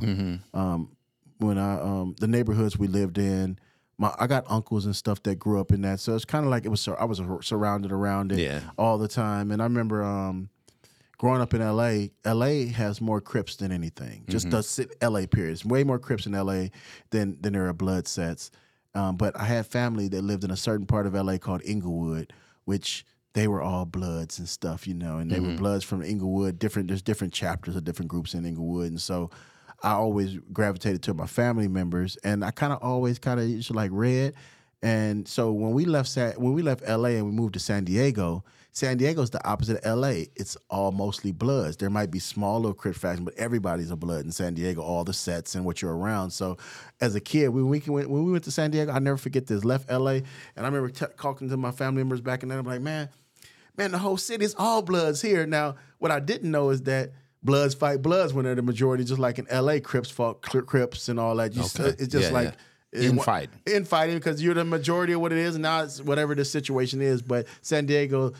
Um, 0.53 0.95
when 1.39 1.57
I 1.57 1.79
um 1.81 2.15
the 2.19 2.27
neighborhoods 2.27 2.77
we 2.77 2.87
lived 2.87 3.17
in. 3.17 3.59
My, 3.97 4.13
I 4.19 4.27
got 4.27 4.43
uncles 4.49 4.85
and 4.85 4.93
stuff 4.93 5.23
that 5.23 5.35
grew 5.39 5.57
up 5.57 5.71
in 5.71 5.79
that, 5.83 6.01
so 6.01 6.15
it's 6.15 6.25
kind 6.25 6.43
of 6.43 6.51
like 6.51 6.65
it 6.65 6.67
was. 6.67 6.85
I 6.85 7.05
was 7.05 7.21
surrounded 7.41 7.93
around 7.93 8.33
it 8.33 8.39
Yeah. 8.39 8.59
all 8.77 8.97
the 8.97 9.07
time, 9.07 9.51
and 9.51 9.61
I 9.61 9.65
remember 9.65 10.03
um, 10.03 10.49
growing 11.17 11.39
up 11.39 11.53
in 11.53 11.61
LA, 11.61 12.07
LA 12.25 12.65
has 12.73 12.99
more 12.99 13.21
Crips 13.21 13.55
than 13.55 13.71
anything. 13.71 14.25
Just 14.27 14.49
the 14.49 14.89
LA 15.01 15.27
period. 15.27 15.53
It's 15.53 15.63
way 15.63 15.85
more 15.85 15.97
Crips 15.97 16.25
in 16.25 16.33
LA 16.33 16.65
than 17.11 17.37
than 17.39 17.53
there 17.53 17.67
are 17.69 17.73
blood 17.73 18.05
sets. 18.05 18.51
Um, 18.95 19.17
but 19.17 19.37
I 19.39 19.43
had 19.43 19.67
family 19.67 20.07
that 20.07 20.21
lived 20.23 20.43
in 20.43 20.51
a 20.51 20.57
certain 20.57 20.85
part 20.85 21.05
of 21.05 21.13
LA 21.13 21.37
called 21.37 21.61
Inglewood, 21.65 22.33
which 22.63 23.05
they 23.33 23.47
were 23.47 23.61
all 23.61 23.85
bloods 23.85 24.39
and 24.39 24.47
stuff, 24.47 24.87
you 24.87 24.93
know, 24.93 25.17
and 25.17 25.29
they 25.29 25.41
were 25.41 25.57
bloods 25.57 25.83
from 25.83 26.01
Inglewood. 26.01 26.57
Different, 26.57 26.87
there's 26.87 27.01
different 27.01 27.33
chapters 27.33 27.75
of 27.75 27.83
different 27.83 28.09
groups 28.09 28.33
in 28.33 28.45
Inglewood, 28.45 28.89
and 28.89 29.01
so 29.01 29.29
I 29.83 29.91
always 29.91 30.39
gravitated 30.53 31.03
to 31.03 31.13
my 31.13 31.27
family 31.27 31.67
members, 31.67 32.15
and 32.23 32.43
I 32.45 32.51
kind 32.51 32.71
of 32.71 32.81
always 32.81 33.19
kind 33.19 33.39
of 33.39 33.47
used 33.47 33.67
to 33.67 33.73
like 33.73 33.91
red. 33.93 34.33
And 34.81 35.27
so 35.27 35.51
when 35.51 35.73
we 35.73 35.83
left 35.85 36.07
San, 36.07 36.31
when 36.33 36.53
we 36.53 36.61
left 36.61 36.87
LA 36.87 37.09
and 37.09 37.25
we 37.25 37.31
moved 37.31 37.53
to 37.55 37.59
San 37.59 37.83
Diego, 37.83 38.45
San 38.75 38.97
Diego's 38.97 39.29
the 39.29 39.41
opposite 39.47 39.81
of 39.85 39.99
LA. 39.99 40.25
It's 40.35 40.57
all 40.69 40.91
mostly 40.91 41.31
bloods. 41.31 41.77
There 41.77 41.89
might 41.89 42.11
be 42.11 42.19
small 42.19 42.57
little 42.59 42.73
crip 42.73 42.95
factions, 42.95 43.23
but 43.23 43.33
everybody's 43.37 43.89
a 43.89 43.95
blood 43.95 44.25
in 44.25 44.33
San 44.33 44.53
Diego. 44.53 44.81
All 44.81 45.05
the 45.05 45.13
sets 45.13 45.55
and 45.55 45.63
what 45.63 45.81
you're 45.81 45.95
around. 45.95 46.31
So 46.31 46.57
as 46.99 47.15
a 47.15 47.21
kid, 47.21 47.47
when 47.49 47.69
we 47.69 47.79
went 47.87 48.09
when 48.09 48.25
we 48.25 48.31
went 48.33 48.43
to 48.43 48.51
San 48.51 48.71
Diego, 48.71 48.91
I 48.91 48.99
never 48.99 49.15
forget 49.17 49.47
this. 49.47 49.63
Left 49.63 49.89
LA, 49.89 50.11
and 50.11 50.25
I 50.57 50.63
remember 50.65 50.89
t- 50.89 51.05
talking 51.17 51.47
to 51.49 51.55
my 51.57 51.71
family 51.71 51.99
members 52.03 52.19
back 52.19 52.43
in 52.43 52.49
then. 52.49 52.59
I'm 52.59 52.65
like, 52.65 52.81
man, 52.81 53.07
man, 53.77 53.91
the 53.91 53.97
whole 53.97 54.17
city 54.17 54.43
is 54.43 54.53
all 54.57 54.81
bloods 54.81 55.21
here. 55.21 55.45
Now, 55.47 55.75
what 55.99 56.11
I 56.11 56.19
didn't 56.19 56.51
know 56.51 56.69
is 56.71 56.81
that 56.81 57.13
bloods 57.41 57.75
fight 57.75 58.01
bloods 58.01 58.33
when 58.33 58.43
they're 58.43 58.55
the 58.55 58.61
majority, 58.61 59.05
just 59.05 59.19
like 59.21 59.39
in 59.39 59.45
LA, 59.49 59.79
Crips 59.79 60.09
fought 60.11 60.41
Cri- 60.41 60.63
Crips 60.63 61.07
and 61.07 61.17
all 61.17 61.33
that. 61.37 61.55
You 61.55 61.61
Okay. 61.61 61.95
It's 61.97 62.07
just 62.07 62.27
Yeah, 62.27 62.33
like 62.33 62.53
yeah. 62.91 63.03
Infighting. 63.09 63.59
infighting 63.67 64.15
because 64.15 64.41
you're 64.43 64.53
the 64.53 64.65
majority 64.65 65.13
of 65.13 65.21
what 65.21 65.31
it 65.31 65.37
is, 65.37 65.55
and 65.55 65.61
now 65.61 65.83
it's 65.83 66.01
whatever 66.01 66.35
the 66.35 66.43
situation 66.43 67.01
is. 67.01 67.21
But 67.21 67.47
San 67.61 67.85
Diego, 67.85 68.33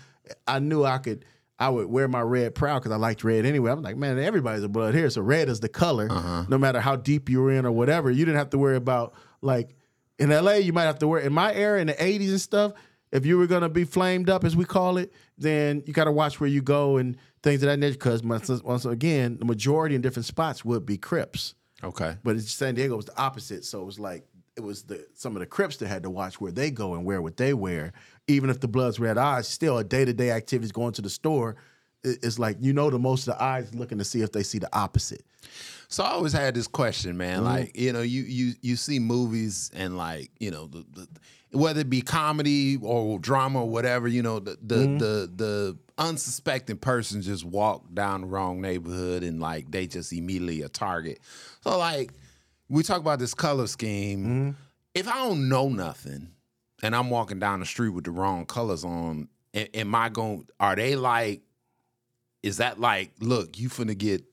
I 0.47 0.59
knew 0.59 0.83
I 0.83 0.97
could. 0.97 1.25
I 1.57 1.69
would 1.69 1.87
wear 1.87 2.07
my 2.09 2.21
red 2.21 2.53
proud 2.53 2.79
because 2.79 2.91
I 2.91 2.97
liked 2.97 3.23
red 3.23 3.45
anyway. 3.45 3.71
I'm 3.71 3.81
like, 3.81 3.95
man, 3.95 4.19
everybody's 4.19 4.63
a 4.63 4.67
blood 4.69 4.93
here, 4.93 5.09
so 5.09 5.21
red 5.21 5.47
is 5.47 5.61
the 5.61 5.69
color. 5.69 6.07
Uh-huh. 6.11 6.45
No 6.49 6.57
matter 6.57 6.81
how 6.81 6.97
deep 6.97 7.29
you 7.29 7.41
were 7.41 7.51
in 7.51 7.65
or 7.65 7.71
whatever, 7.71 8.11
you 8.11 8.25
didn't 8.25 8.37
have 8.37 8.49
to 8.49 8.57
worry 8.57 8.75
about 8.75 9.13
like 9.41 9.75
in 10.19 10.29
LA. 10.29 10.53
You 10.53 10.73
might 10.73 10.83
have 10.83 10.99
to 10.99 11.07
wear 11.07 11.21
in 11.21 11.31
my 11.31 11.53
era 11.53 11.79
in 11.79 11.87
the 11.87 11.93
'80s 11.93 12.29
and 12.29 12.41
stuff. 12.41 12.73
If 13.11 13.25
you 13.25 13.37
were 13.37 13.47
gonna 13.47 13.69
be 13.69 13.85
flamed 13.85 14.29
up, 14.29 14.43
as 14.43 14.55
we 14.55 14.65
call 14.65 14.97
it, 14.97 15.13
then 15.37 15.83
you 15.85 15.93
got 15.93 16.05
to 16.05 16.11
watch 16.11 16.39
where 16.39 16.49
you 16.49 16.61
go 16.61 16.97
and 16.97 17.15
things 17.43 17.63
of 17.63 17.67
that 17.67 17.77
nature. 17.77 17.93
Because 17.93 18.21
once, 18.23 18.49
once 18.61 18.83
again, 18.83 19.37
the 19.37 19.45
majority 19.45 19.95
in 19.95 20.01
different 20.01 20.25
spots 20.25 20.65
would 20.65 20.85
be 20.85 20.97
Crips. 20.97 21.55
Okay. 21.83 22.17
But 22.23 22.35
it's 22.35 22.51
San 22.51 22.75
Diego 22.75 22.97
was 22.97 23.05
the 23.05 23.17
opposite. 23.17 23.63
So 23.63 23.81
it 23.81 23.85
was 23.85 23.99
like 23.99 24.25
it 24.55 24.63
was 24.63 24.83
the 24.83 25.05
some 25.13 25.35
of 25.35 25.39
the 25.39 25.45
Crips 25.45 25.77
that 25.77 25.87
had 25.87 26.03
to 26.03 26.09
watch 26.09 26.39
where 26.39 26.51
they 26.51 26.71
go 26.71 26.93
and 26.93 27.05
wear 27.05 27.21
what 27.21 27.37
they 27.37 27.53
wear. 27.53 27.93
Even 28.27 28.49
if 28.49 28.59
the 28.59 28.67
Bloods 28.67 28.99
red 28.99 29.17
eyes, 29.17 29.47
still 29.47 29.77
a 29.77 29.83
day 29.83 30.05
to 30.05 30.13
day 30.13 30.31
activities 30.31 30.71
going 30.71 30.93
to 30.93 31.01
the 31.01 31.09
store. 31.09 31.55
It's 32.03 32.37
like 32.37 32.57
you 32.59 32.71
know 32.73 32.89
the 32.91 32.99
most 32.99 33.27
of 33.27 33.35
the 33.35 33.43
eyes 33.43 33.73
looking 33.73 33.97
to 33.97 34.03
see 34.03 34.21
if 34.21 34.31
they 34.31 34.43
see 34.43 34.59
the 34.59 34.69
opposite. 34.77 35.25
So 35.87 36.03
I 36.03 36.09
always 36.11 36.33
had 36.33 36.53
this 36.55 36.67
question, 36.67 37.17
man. 37.17 37.37
Mm-hmm. 37.37 37.45
Like, 37.45 37.77
you 37.77 37.93
know, 37.93 38.01
you 38.01 38.23
you 38.23 38.53
you 38.61 38.75
see 38.75 38.99
movies 38.99 39.71
and 39.75 39.97
like, 39.97 40.29
you 40.39 40.51
know, 40.51 40.67
the, 40.67 40.85
the 40.93 41.07
whether 41.57 41.81
it 41.81 41.89
be 41.89 42.01
comedy 42.01 42.77
or 42.81 43.17
drama 43.19 43.61
or 43.61 43.69
whatever, 43.69 44.07
you 44.07 44.21
know, 44.21 44.39
the 44.39 44.57
the 44.61 44.75
Mm-hmm. 44.75 44.97
the 44.97 45.31
the 45.35 45.77
unsuspecting 45.97 46.77
person 46.77 47.21
just 47.21 47.45
walk 47.45 47.85
down 47.93 48.21
the 48.21 48.27
wrong 48.27 48.59
neighborhood 48.61 49.23
and 49.23 49.39
like 49.39 49.71
they 49.71 49.87
just 49.87 50.11
immediately 50.11 50.61
a 50.61 50.69
target. 50.69 51.19
So 51.61 51.77
like 51.77 52.11
we 52.69 52.83
talk 52.83 52.99
about 52.99 53.19
this 53.19 53.33
color 53.33 53.67
scheme. 53.67 54.19
Mm-hmm. 54.19 54.49
if 54.93 55.07
I 55.07 55.13
don't 55.25 55.47
know 55.49 55.69
nothing 55.69 56.29
and 56.85 56.95
I'm 56.95 57.09
walking 57.09 57.39
down 57.39 57.59
the 57.59 57.65
street 57.65 57.89
with 57.89 58.03
the 58.05 58.11
wrong 58.11 58.45
colors 58.45 58.83
on, 58.85 59.27
am 59.53 59.95
I 59.95 60.09
going? 60.09 60.47
Are 60.59 60.75
they 60.75 60.95
like? 60.95 61.41
Is 62.43 62.57
that 62.57 62.79
like? 62.79 63.11
Look, 63.19 63.57
you 63.59 63.69
finna 63.69 63.97
get 63.97 64.23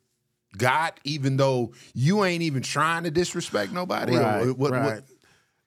got, 0.58 1.00
even 1.04 1.38
though 1.38 1.72
you 1.94 2.24
ain't 2.24 2.42
even 2.42 2.62
trying 2.62 3.04
to 3.04 3.10
disrespect 3.10 3.72
nobody. 3.72 4.16
Right, 4.16 4.46
what- 4.46 4.58
what- 4.58 4.72
right. 4.72 5.02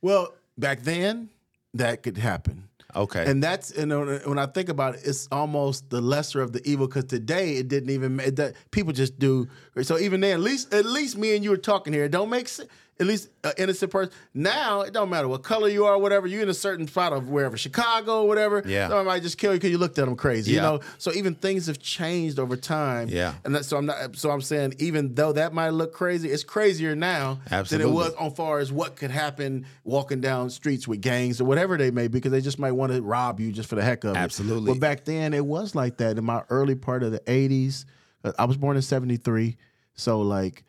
Well, 0.02 0.34
back 0.58 0.84
then, 0.84 1.30
that 1.74 2.04
could 2.04 2.18
happen. 2.18 2.70
okay. 2.96 3.26
And 3.30 3.42
that's 3.44 3.72
and 3.72 3.90
when 3.92 4.20
when 4.26 4.38
I 4.40 4.46
think 4.46 4.70
about 4.70 4.96
it, 4.96 5.02
it's 5.04 5.28
almost 5.32 5.90
the 5.90 6.00
lesser 6.02 6.40
of 6.42 6.52
the 6.54 6.62
evil 6.70 6.88
because 6.88 7.06
today 7.06 7.56
it 7.58 7.68
didn't 7.68 7.90
even 7.90 8.20
it, 8.20 8.36
that 8.36 8.54
people 8.72 8.94
just 8.94 9.18
do. 9.18 9.48
So 9.82 9.98
even 9.98 10.22
then, 10.22 10.34
at 10.36 10.40
least 10.42 10.72
at 10.74 10.86
least 10.86 11.18
me 11.18 11.36
and 11.36 11.44
you 11.44 11.52
are 11.52 11.58
talking 11.58 11.92
here. 11.94 12.04
It 12.06 12.12
don't 12.12 12.30
make 12.30 12.48
sense. 12.48 12.70
At 12.98 13.08
least 13.08 13.28
an 13.44 13.52
innocent 13.58 13.92
person. 13.92 14.14
Now 14.34 14.82
it 14.82 14.94
don't 14.94 15.10
matter 15.10 15.28
what 15.28 15.44
color 15.44 15.68
you 15.68 15.84
are, 15.84 15.98
whatever. 15.98 16.28
You're 16.28 16.44
in 16.44 16.48
a 16.48 16.54
certain 16.54 16.88
spot 16.88 17.12
of 17.12 17.28
wherever 17.28 17.58
Chicago, 17.58 18.22
or 18.22 18.28
whatever. 18.30 18.64
Yeah. 18.66 18.88
somebody 18.88 19.06
might 19.06 19.22
just 19.22 19.38
kill 19.38 19.52
you 19.52 19.58
because 19.58 19.72
you 19.72 19.78
looked 19.78 20.00
at 20.00 20.06
them 20.06 20.16
crazy. 20.16 20.54
Yeah. 20.54 20.56
You 20.56 20.62
know. 20.62 20.80
So 20.98 21.12
even 21.12 21.36
things 21.36 21.68
have 21.68 21.78
changed 21.80 22.40
over 22.40 22.56
time. 22.56 23.10
Yeah. 23.10 23.34
And 23.44 23.54
that, 23.54 23.66
so 23.66 23.76
I'm 23.76 23.86
not. 23.86 24.16
So 24.16 24.32
I'm 24.32 24.40
saying 24.40 24.76
even 24.80 25.14
though 25.14 25.34
that 25.34 25.54
might 25.54 25.72
look 25.72 25.92
crazy, 25.92 26.30
it's 26.30 26.46
crazier 26.46 26.96
now 26.96 27.40
Absolutely. 27.52 27.86
than 27.86 27.94
it 27.94 27.96
was 27.98 28.14
on 28.14 28.32
far 28.32 28.60
as 28.60 28.72
what 28.72 28.96
could 28.96 29.12
happen 29.12 29.66
walking 29.84 30.22
down 30.22 30.50
streets 30.50 30.88
with 30.88 31.02
gangs 31.02 31.42
or 31.42 31.44
whatever 31.46 31.78
they 31.78 31.92
may 31.92 32.08
be, 32.08 32.14
because 32.20 32.32
they 32.32 32.40
just 32.40 32.60
might 32.60 32.72
want 32.72 32.94
to 32.94 33.02
rob 33.02 33.42
you 33.42 33.52
just 33.52 33.68
for 33.68 33.76
the 33.76 33.84
heck 33.84 34.06
of 34.06 34.12
it. 34.16 34.20
Absolutely. 34.20 34.72
But 34.72 34.80
back 34.80 35.04
then 35.04 35.34
it 35.34 35.46
was 35.46 35.76
like 35.76 35.98
that 35.98 36.18
in 36.18 36.24
my 36.24 36.44
early 36.50 36.76
part 36.76 37.04
of 37.04 37.12
the 37.12 37.20
80s. 37.20 37.84
uh, 38.24 38.32
I 38.40 38.46
was 38.46 38.56
born 38.56 38.78
in 38.78 38.82
73. 38.82 39.58
So 39.96 40.22
like 40.22 40.64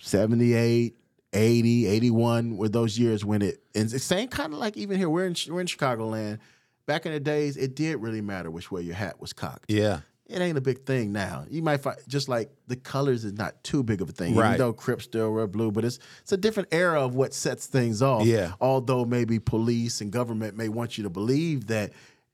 78, 0.00 0.96
80, 1.32 1.86
81 1.86 2.56
were 2.56 2.68
those 2.68 2.98
years 2.98 3.24
when 3.24 3.42
it 3.42 3.62
and 3.74 3.92
it's 3.92 4.04
same 4.04 4.28
kind 4.28 4.52
of 4.52 4.58
like 4.58 4.76
even 4.76 4.98
here, 4.98 5.08
we're 5.08 5.26
in 5.26 5.34
we're 5.48 5.60
in 5.60 5.66
Chicagoland. 5.66 6.38
Back 6.86 7.06
in 7.06 7.12
the 7.12 7.20
days, 7.20 7.56
it 7.56 7.76
did 7.76 7.96
really 7.98 8.20
matter 8.20 8.50
which 8.50 8.70
way 8.72 8.82
your 8.82 8.96
hat 8.96 9.20
was 9.20 9.32
cocked 9.32 9.66
yeah. 9.70 10.00
it 10.26 10.40
ain't 10.40 10.58
a 10.58 10.60
big 10.60 10.84
thing 10.84 11.12
now. 11.12 11.44
You 11.48 11.62
might 11.62 11.76
find 11.76 11.96
just 12.08 12.28
like 12.28 12.50
the 12.66 12.74
colors 12.76 13.24
is 13.24 13.34
not 13.34 13.62
too 13.62 13.82
big 13.84 14.02
of 14.02 14.08
a 14.08 14.12
thing, 14.12 14.34
Right. 14.34 14.48
even 14.54 14.58
though 14.58 14.72
Crips 14.72 15.04
still 15.04 15.32
wear 15.32 15.46
blue, 15.46 15.70
but 15.70 15.84
it's 15.84 16.00
it's 16.22 16.32
a 16.32 16.36
different 16.36 16.70
era 16.72 17.00
of 17.00 17.14
what 17.14 17.34
sets 17.34 17.66
things 17.66 18.02
off. 18.02 18.26
Yeah. 18.26 18.52
Although 18.60 19.04
maybe 19.04 19.38
police 19.38 20.00
and 20.00 20.10
government 20.10 20.56
may 20.56 20.68
want 20.68 20.98
you 20.98 21.04
to 21.04 21.10
believe 21.10 21.68
that 21.68 21.92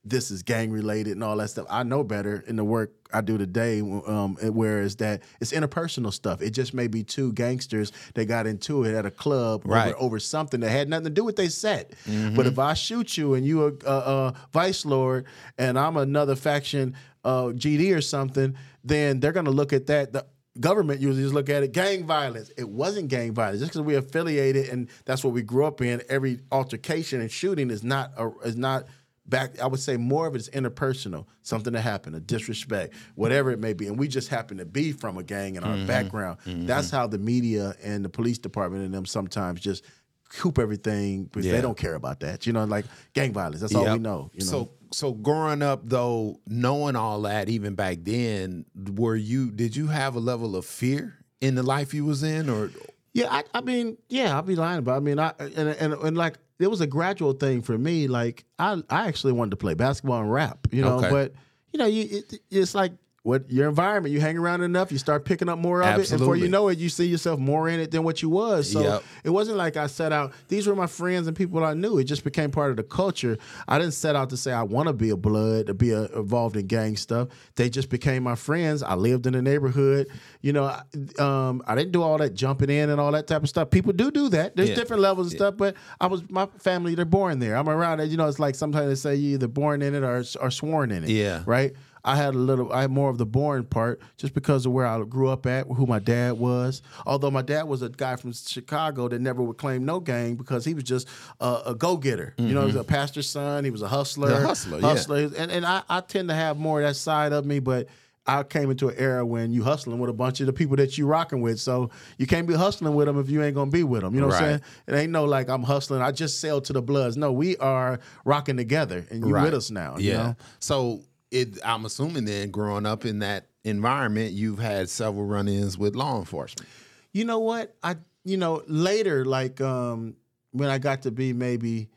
this 0.08 0.30
is 0.30 0.42
gang 0.42 0.70
related 0.70 1.12
and 1.12 1.24
all 1.24 1.36
that 1.36 1.50
stuff. 1.50 1.66
I 1.68 1.82
know 1.82 2.02
better 2.04 2.44
in 2.46 2.56
the 2.56 2.64
work 2.64 2.92
I 3.12 3.20
do 3.20 3.38
today. 3.38 3.80
Um, 3.80 4.36
whereas 4.40 4.96
that 4.96 5.22
it's 5.40 5.52
interpersonal 5.52 6.12
stuff. 6.12 6.42
It 6.42 6.50
just 6.50 6.74
may 6.74 6.86
be 6.86 7.02
two 7.04 7.32
gangsters 7.32 7.92
that 8.14 8.26
got 8.26 8.46
into 8.46 8.84
it 8.84 8.94
at 8.94 9.06
a 9.06 9.10
club 9.10 9.62
Right. 9.64 9.94
over, 9.94 10.02
over 10.02 10.18
something 10.20 10.60
that 10.60 10.70
had 10.70 10.88
nothing 10.88 11.04
to 11.04 11.10
do 11.10 11.24
with 11.24 11.36
they 11.36 11.48
said. 11.48 11.94
Mm-hmm. 12.06 12.36
But 12.36 12.46
if 12.46 12.58
I 12.58 12.74
shoot 12.74 13.16
you 13.16 13.34
and 13.34 13.46
you 13.46 13.64
a, 13.64 13.72
a, 13.88 13.96
a 13.96 14.34
vice 14.52 14.84
lord 14.84 15.26
and 15.56 15.78
I'm 15.78 15.96
another 15.96 16.36
faction, 16.36 16.94
uh, 17.24 17.44
GD 17.46 17.94
or 17.96 18.00
something, 18.00 18.56
then 18.84 19.20
they're 19.20 19.32
gonna 19.32 19.50
look 19.50 19.72
at 19.72 19.86
that. 19.86 20.12
The 20.12 20.24
government 20.60 21.00
usually 21.00 21.22
just 21.22 21.34
look 21.34 21.48
at 21.48 21.62
it 21.62 21.72
gang 21.72 22.04
violence. 22.04 22.50
It 22.56 22.68
wasn't 22.68 23.08
gang 23.08 23.32
violence 23.32 23.60
just 23.60 23.72
because 23.72 23.82
we 23.86 23.94
affiliated 23.94 24.68
and 24.68 24.88
that's 25.04 25.22
what 25.22 25.32
we 25.32 25.42
grew 25.42 25.64
up 25.64 25.80
in. 25.80 26.02
Every 26.08 26.40
altercation 26.50 27.20
and 27.20 27.30
shooting 27.30 27.70
is 27.70 27.82
not 27.84 28.12
a, 28.16 28.30
is 28.44 28.56
not 28.56 28.84
back. 29.28 29.60
I 29.60 29.66
would 29.66 29.80
say 29.80 29.96
more 29.96 30.26
of 30.26 30.34
it 30.34 30.38
is 30.40 30.48
interpersonal, 30.50 31.26
something 31.42 31.72
that 31.74 31.82
happened, 31.82 32.16
a 32.16 32.20
disrespect, 32.20 32.94
whatever 33.14 33.50
it 33.50 33.58
may 33.58 33.72
be, 33.72 33.86
and 33.86 33.98
we 33.98 34.08
just 34.08 34.28
happen 34.28 34.58
to 34.58 34.64
be 34.64 34.92
from 34.92 35.18
a 35.18 35.22
gang 35.22 35.56
in 35.56 35.64
our 35.64 35.76
Mm-hmm. 35.76 35.86
background. 35.86 36.38
That's 36.46 36.90
how 36.90 37.06
the 37.06 37.18
media 37.18 37.74
and 37.82 38.04
the 38.04 38.08
police 38.08 38.38
department 38.38 38.84
and 38.84 38.94
them 38.94 39.06
sometimes 39.06 39.60
just 39.60 39.84
coop 40.30 40.58
everything 40.58 41.24
because 41.24 41.46
Yeah. 41.46 41.52
they 41.52 41.60
don't 41.62 41.76
care 41.76 41.94
about 41.94 42.20
that. 42.20 42.46
You 42.46 42.52
know, 42.52 42.64
like 42.64 42.84
gang 43.14 43.32
violence. 43.32 43.60
That's 43.60 43.74
all 43.74 43.84
we 43.92 43.98
know. 43.98 44.30
You 44.34 44.40
know. 44.40 44.50
So 44.50 44.70
so 44.92 45.12
growing 45.12 45.62
up 45.62 45.82
though, 45.84 46.40
knowing 46.46 46.96
all 46.96 47.22
that 47.22 47.48
even 47.48 47.74
back 47.74 47.98
then, 48.02 48.64
were 48.94 49.16
you 49.16 49.50
did 49.50 49.76
you 49.76 49.86
have 49.88 50.14
a 50.16 50.20
level 50.20 50.56
of 50.56 50.64
fear 50.66 51.14
in 51.40 51.54
the 51.54 51.62
life 51.62 51.94
you 51.94 52.04
was 52.04 52.22
in 52.22 52.48
or 52.50 52.70
Yeah, 53.14 53.28
I, 53.30 53.44
I 53.54 53.60
mean, 53.62 53.96
yeah, 54.08 54.34
I'll 54.34 54.42
be 54.42 54.54
lying 54.56 54.78
about. 54.80 54.94
It. 54.94 54.96
I 54.96 55.00
mean, 55.00 55.18
I 55.18 55.32
and, 55.38 55.68
and 55.68 55.92
and 55.94 56.16
like 56.16 56.34
it 56.58 56.68
was 56.68 56.80
a 56.80 56.86
gradual 56.86 57.32
thing 57.32 57.62
for 57.62 57.76
me. 57.78 58.08
Like 58.08 58.44
I 58.58 58.82
I 58.90 59.06
actually 59.08 59.32
wanted 59.32 59.50
to 59.50 59.56
play 59.56 59.74
basketball 59.74 60.20
and 60.20 60.32
rap, 60.32 60.66
you 60.70 60.82
know, 60.82 60.96
Okay. 60.98 61.10
but 61.10 61.32
you 61.72 61.78
know, 61.78 61.86
you 61.86 62.06
it, 62.18 62.40
it's 62.50 62.74
like 62.74 62.92
what 63.28 63.50
your 63.50 63.68
environment. 63.68 64.12
You 64.14 64.20
hang 64.20 64.38
around 64.38 64.62
enough, 64.62 64.90
you 64.90 64.98
start 64.98 65.24
picking 65.24 65.48
up 65.48 65.58
more 65.58 65.82
of 65.82 66.00
it, 66.00 66.10
and 66.10 66.18
before 66.18 66.34
you 66.36 66.48
know 66.48 66.68
it, 66.68 66.78
you 66.78 66.88
see 66.88 67.06
yourself 67.06 67.38
more 67.38 67.68
in 67.68 67.78
it 67.78 67.90
than 67.90 68.02
what 68.02 68.22
you 68.22 68.28
was. 68.30 68.72
So 68.72 68.80
Yep. 68.80 69.02
it 69.24 69.30
wasn't 69.30 69.56
like 69.58 69.76
I 69.76 69.86
set 69.86 70.12
out. 70.12 70.32
These 70.48 70.66
were 70.66 70.74
my 70.74 70.86
friends 70.86 71.26
and 71.26 71.36
people 71.36 71.62
I 71.64 71.74
knew. 71.74 71.98
It 71.98 72.04
just 72.04 72.24
became 72.24 72.50
part 72.50 72.70
of 72.70 72.76
the 72.76 72.82
culture. 72.82 73.36
I 73.68 73.78
didn't 73.78 73.94
set 73.94 74.16
out 74.16 74.30
to 74.30 74.36
say 74.36 74.52
I 74.52 74.62
want 74.62 74.88
to 74.88 74.92
be 74.94 75.10
a 75.10 75.16
blood 75.16 75.66
to 75.66 75.74
be 75.74 75.90
a, 75.90 76.06
involved 76.16 76.56
in 76.56 76.66
gang 76.66 76.96
stuff. 76.96 77.28
They 77.56 77.68
just 77.70 77.90
became 77.90 78.22
my 78.22 78.34
friends. 78.34 78.82
I 78.82 78.94
lived 78.94 79.26
in 79.26 79.34
the 79.34 79.42
neighborhood. 79.42 80.08
You 80.40 80.52
know, 80.54 80.64
I- 80.64 80.82
um, 81.22 81.62
I 81.66 81.74
didn't 81.74 81.92
do 81.92 82.02
all 82.02 82.18
that 82.18 82.34
jumping 82.34 82.70
in 82.70 82.90
and 82.90 83.00
all 83.00 83.12
that 83.12 83.26
type 83.26 83.42
of 83.42 83.48
stuff. 83.48 83.70
People 83.70 83.92
do 83.92 84.10
do 84.10 84.28
that. 84.30 84.56
There's 84.56 84.70
Yeah. 84.70 84.74
different 84.74 85.02
levels 85.02 85.26
of 85.28 85.32
stuff, 85.34 85.54
but 85.56 85.74
I 86.00 86.06
was 86.06 86.22
my 86.30 86.46
family. 86.58 86.94
They're 86.94 87.04
born 87.04 87.38
there. 87.40 87.56
I'm 87.56 87.68
around 87.68 88.00
it. 88.00 88.08
You 88.10 88.16
know, 88.16 88.26
it's 88.26 88.38
like 88.38 88.54
sometimes 88.54 88.88
they 88.88 88.94
say 88.94 89.14
you 89.16 89.34
either 89.34 89.48
born 89.48 89.82
in 89.82 89.94
it 89.94 90.02
or 90.02 90.24
or 90.40 90.50
sworn 90.50 90.90
in 90.90 91.04
it. 91.04 91.10
Yeah. 91.10 91.42
Right. 91.46 91.74
I 92.04 92.16
had 92.16 92.34
a 92.34 92.38
little, 92.38 92.72
I 92.72 92.82
had 92.82 92.90
more 92.90 93.10
of 93.10 93.18
the 93.18 93.26
boring 93.26 93.64
part 93.64 94.00
just 94.16 94.34
because 94.34 94.66
of 94.66 94.72
where 94.72 94.86
I 94.86 95.02
grew 95.02 95.28
up 95.28 95.46
at, 95.46 95.66
who 95.66 95.86
my 95.86 95.98
dad 95.98 96.38
was. 96.38 96.82
Although 97.06 97.30
my 97.30 97.42
dad 97.42 97.64
was 97.64 97.82
a 97.82 97.88
guy 97.88 98.16
from 98.16 98.32
Chicago 98.32 99.08
that 99.08 99.20
never 99.20 99.42
would 99.42 99.58
claim 99.58 99.84
no 99.84 100.00
gang 100.00 100.36
because 100.36 100.64
he 100.64 100.74
was 100.74 100.84
just 100.84 101.08
a, 101.40 101.60
a 101.66 101.74
go 101.74 101.96
getter. 101.96 102.34
You 102.38 102.54
know, 102.54 102.60
he 102.60 102.66
was 102.66 102.74
mm-hmm. 102.74 102.80
a 102.80 102.84
pastor's 102.84 103.28
son. 103.28 103.64
He 103.64 103.70
was 103.70 103.82
a 103.82 103.88
hustler. 103.88 104.28
The 104.28 104.46
hustler, 104.46 105.20
yeah. 105.20 105.28
And 105.36 105.50
and 105.50 105.66
I, 105.66 105.82
I 105.88 106.00
tend 106.00 106.28
to 106.28 106.34
have 106.34 106.58
more 106.58 106.80
of 106.80 106.86
that 106.86 106.96
side 106.96 107.32
of 107.32 107.44
me, 107.44 107.58
but. 107.58 107.88
I 108.30 108.42
came 108.42 108.70
into 108.70 108.88
an 108.88 108.94
era 108.98 109.24
when 109.24 109.52
you 109.52 109.62
hustling 109.62 109.98
with 109.98 110.10
a 110.10 110.12
bunch 110.12 110.40
of 110.40 110.46
the 110.46 110.52
people 110.52 110.76
that 110.76 110.98
you 110.98 111.06
rocking 111.06 111.40
with, 111.40 111.58
so 111.60 111.88
you 112.18 112.26
can't 112.26 112.46
be 112.46 112.52
hustling 112.52 112.94
with 112.94 113.06
them 113.06 113.18
if 113.18 113.30
you 113.30 113.42
ain't 113.42 113.54
gonna 113.54 113.70
be 113.70 113.84
with 113.84 114.02
them. 114.02 114.14
You 114.14 114.20
know 114.20 114.26
what 114.26 114.36
I'm 114.36 114.42
saying? 114.42 114.60
It 114.86 114.94
ain't 114.94 115.12
no 115.12 115.24
like 115.24 115.48
I'm 115.48 115.62
hustling. 115.62 116.02
I 116.02 116.12
just 116.12 116.38
sell 116.38 116.60
to 116.60 116.74
the 116.74 116.82
Bloods. 116.82 117.16
No, 117.16 117.32
we 117.32 117.56
are 117.56 118.00
rocking 118.26 118.58
together, 118.58 119.06
and 119.10 119.24
you 119.26 119.32
Right. 119.32 119.44
with 119.44 119.54
us 119.54 119.70
now. 119.70 119.96
you 119.96 120.10
Yeah. 120.10 120.16
know? 120.18 120.36
So 120.58 121.00
it 121.30 121.58
I'm 121.64 121.84
assuming 121.84 122.24
then 122.24 122.50
growing 122.50 122.86
up 122.86 123.04
in 123.04 123.18
that 123.20 123.46
environment, 123.64 124.32
you've 124.32 124.58
had 124.58 124.88
several 124.88 125.24
run-ins 125.26 125.76
with 125.76 125.94
law 125.94 126.18
enforcement. 126.18 126.68
You 127.12 127.24
know 127.24 127.38
what? 127.38 127.74
I 127.82 127.96
you 128.24 128.36
know 128.36 128.62
later, 128.66 129.24
like 129.24 129.60
um 129.60 130.16
when 130.52 130.68
I 130.70 130.78
got 130.78 131.02
to 131.02 131.10
be 131.10 131.32
maybe 131.32 131.88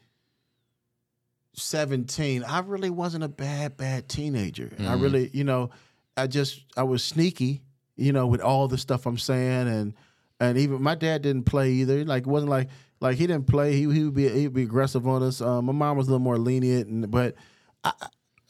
seventeen, 1.53 2.43
I 2.43 2.59
really 2.59 2.89
wasn't 2.89 3.23
a 3.23 3.27
bad 3.29 3.77
bad 3.77 4.07
teenager. 4.09 4.71
I 4.79 4.83
Mhm. 4.95 5.01
really, 5.01 5.29
you 5.33 5.43
know, 5.43 5.69
I 6.17 6.27
just 6.27 6.61
I 6.77 6.83
was 6.83 7.03
sneaky, 7.03 7.61
you 7.95 8.11
know, 8.13 8.27
with 8.27 8.41
all 8.41 8.67
the 8.67 8.77
stuff 8.77 9.05
I'm 9.05 9.17
saying, 9.17 9.67
and 9.67 9.93
and 10.39 10.57
even 10.57 10.81
my 10.81 10.95
dad 10.95 11.21
didn't 11.21 11.43
play 11.43 11.71
either. 11.71 12.03
Like 12.05 12.23
it 12.23 12.29
wasn't 12.29 12.49
like 12.49 12.69
like 12.99 13.17
he 13.17 13.27
didn't 13.27 13.47
play. 13.47 13.73
He 13.73 13.91
he 13.91 14.03
would 14.03 14.13
be 14.13 14.29
he'd 14.29 14.53
be 14.53 14.63
aggressive 14.63 15.07
on 15.07 15.23
us. 15.23 15.41
Um, 15.41 15.65
my 15.65 15.73
mom 15.73 15.97
was 15.97 16.07
a 16.07 16.11
little 16.11 16.23
more 16.23 16.37
lenient, 16.37 16.87
and 16.87 17.09
but 17.11 17.35
I 17.83 17.93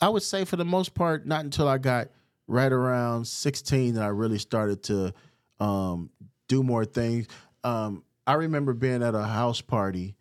I 0.02 0.10
would 0.10 0.24
say 0.24 0.46
for 0.46 0.56
the 0.56 0.66
most 0.66 0.94
part, 0.94 1.26
not 1.26 1.44
until 1.44 1.68
I 1.68 1.78
got 1.78 2.10
right 2.48 2.72
around 2.72 3.26
16 3.28 3.94
that 3.96 4.04
I 4.04 4.08
really 4.08 4.40
started 4.40 4.84
to 4.84 5.14
um, 5.60 6.10
do 6.48 6.64
more 6.64 6.86
things. 6.86 7.28
Um, 7.64 8.04
I 8.26 8.34
remember 8.34 8.74
being 8.74 9.04
at 9.04 9.16
a 9.16 9.24
house 9.24 9.62
party 9.62 10.16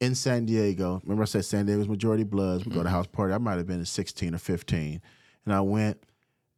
in 0.00 0.14
San 0.14 0.46
Diego. 0.46 1.00
Remember, 1.04 1.22
I 1.22 1.26
said 1.26 1.44
San 1.44 1.66
Diego's 1.66 1.88
majority 1.88 2.24
Bloods. 2.24 2.64
We 2.64 2.72
go 2.72 2.82
to 2.82 2.88
house 2.88 3.06
party. 3.06 3.34
I 3.34 3.38
might 3.38 3.58
have 3.58 3.66
been 3.66 3.84
16 3.84 4.34
or 4.34 4.38
15, 4.38 5.00
and 5.44 5.54
I 5.54 5.60
went. 5.60 6.02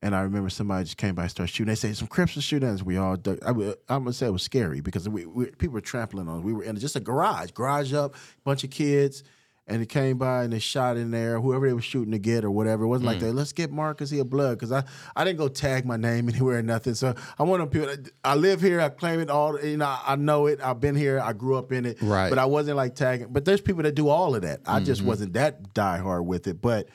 And 0.03 0.15
I 0.15 0.21
remember 0.21 0.51
somebody 0.51 0.85
just 0.85 0.99
came 0.99 1.15
by 1.15 1.23
and 1.23 1.31
started 1.31 1.53
shooting. 1.53 1.71
They 1.71 1.75
say 1.75 1.93
some 1.95 2.07
Crips 2.07 2.37
are 2.37 2.43
shooting 2.43 2.69
us. 2.69 2.83
We 2.83 2.97
all, 2.99 3.17
duck- 3.17 3.39
I, 3.45 3.49
I'm 3.51 3.75
gonna 4.05 4.13
say 4.13 4.27
it 4.27 4.31
was 4.31 4.43
scary 4.43 4.81
because 4.81 5.09
we, 5.09 5.25
we 5.25 5.47
people 5.47 5.73
were 5.75 5.81
trampling 5.81 6.29
on. 6.29 6.39
us. 6.39 6.45
We 6.45 6.53
were 6.53 6.63
in 6.63 6.77
just 6.79 6.97
a 6.97 7.01
garage, 7.01 7.51
garage 7.53 7.95
up, 7.95 8.15
bunch 8.45 8.63
of 8.63 8.71
kids, 8.71 9.25
and 9.69 9.83
it 9.83 9.89
came 9.89 10.17
by 10.17 10.45
and 10.45 10.53
they 10.53 10.59
shot 10.59 10.97
in 10.97 11.11
there. 11.11 11.41
Whoever 11.41 11.67
they 11.67 11.73
were 11.75 11.81
shooting 11.81 12.13
to 12.13 12.19
get 12.19 12.45
or 12.45 12.51
whatever. 12.51 12.85
It 12.85 12.89
wasn't 12.89 13.07
like 13.07 13.19
mm. 13.19 13.23
that. 13.23 13.33
Let's 13.33 13.53
get 13.53 13.73
Marcus 13.73 14.11
here 14.11 14.25
blood 14.25 14.59
because 14.59 14.71
I 14.71 14.85
I 15.17 15.25
didn't 15.25 15.39
go 15.39 15.49
tag 15.49 15.85
my 15.85 15.97
name 15.97 16.29
anywhere 16.33 16.59
or 16.59 16.63
nothing. 16.63 16.95
So 16.95 17.15
I 17.39 17.43
want 17.43 17.61
them 17.61 17.69
people. 17.69 18.05
I 18.25 18.37
live 18.37 18.61
here. 18.61 18.81
I 18.81 18.89
claim 18.91 19.21
it 19.21 19.31
all. 19.31 19.61
You 19.61 19.79
know, 19.79 19.97
I 20.07 20.17
know 20.17 20.47
it. 20.47 20.61
I've 20.63 20.81
been 20.81 20.95
here. 20.95 21.21
I 21.21 21.33
grew 21.33 21.57
up 21.57 21.73
in 21.73 21.85
it. 21.85 21.99
Right. 22.01 22.31
But 22.31 22.39
I 22.39 22.45
wasn't 22.45 22.77
like 22.77 22.95
tagging. 22.95 23.29
But 23.31 23.45
there's 23.45 23.61
people 23.61 23.83
that 23.83 23.95
do 23.95 24.09
all 24.09 24.35
of 24.35 24.43
that. 24.43 24.61
I 24.67 24.81
just 24.81 25.01
mm-hmm. 25.01 25.09
wasn't 25.09 25.33
that 25.35 25.75
diehard 25.75 26.25
with 26.25 26.47
it. 26.47 26.61
But 26.61 26.89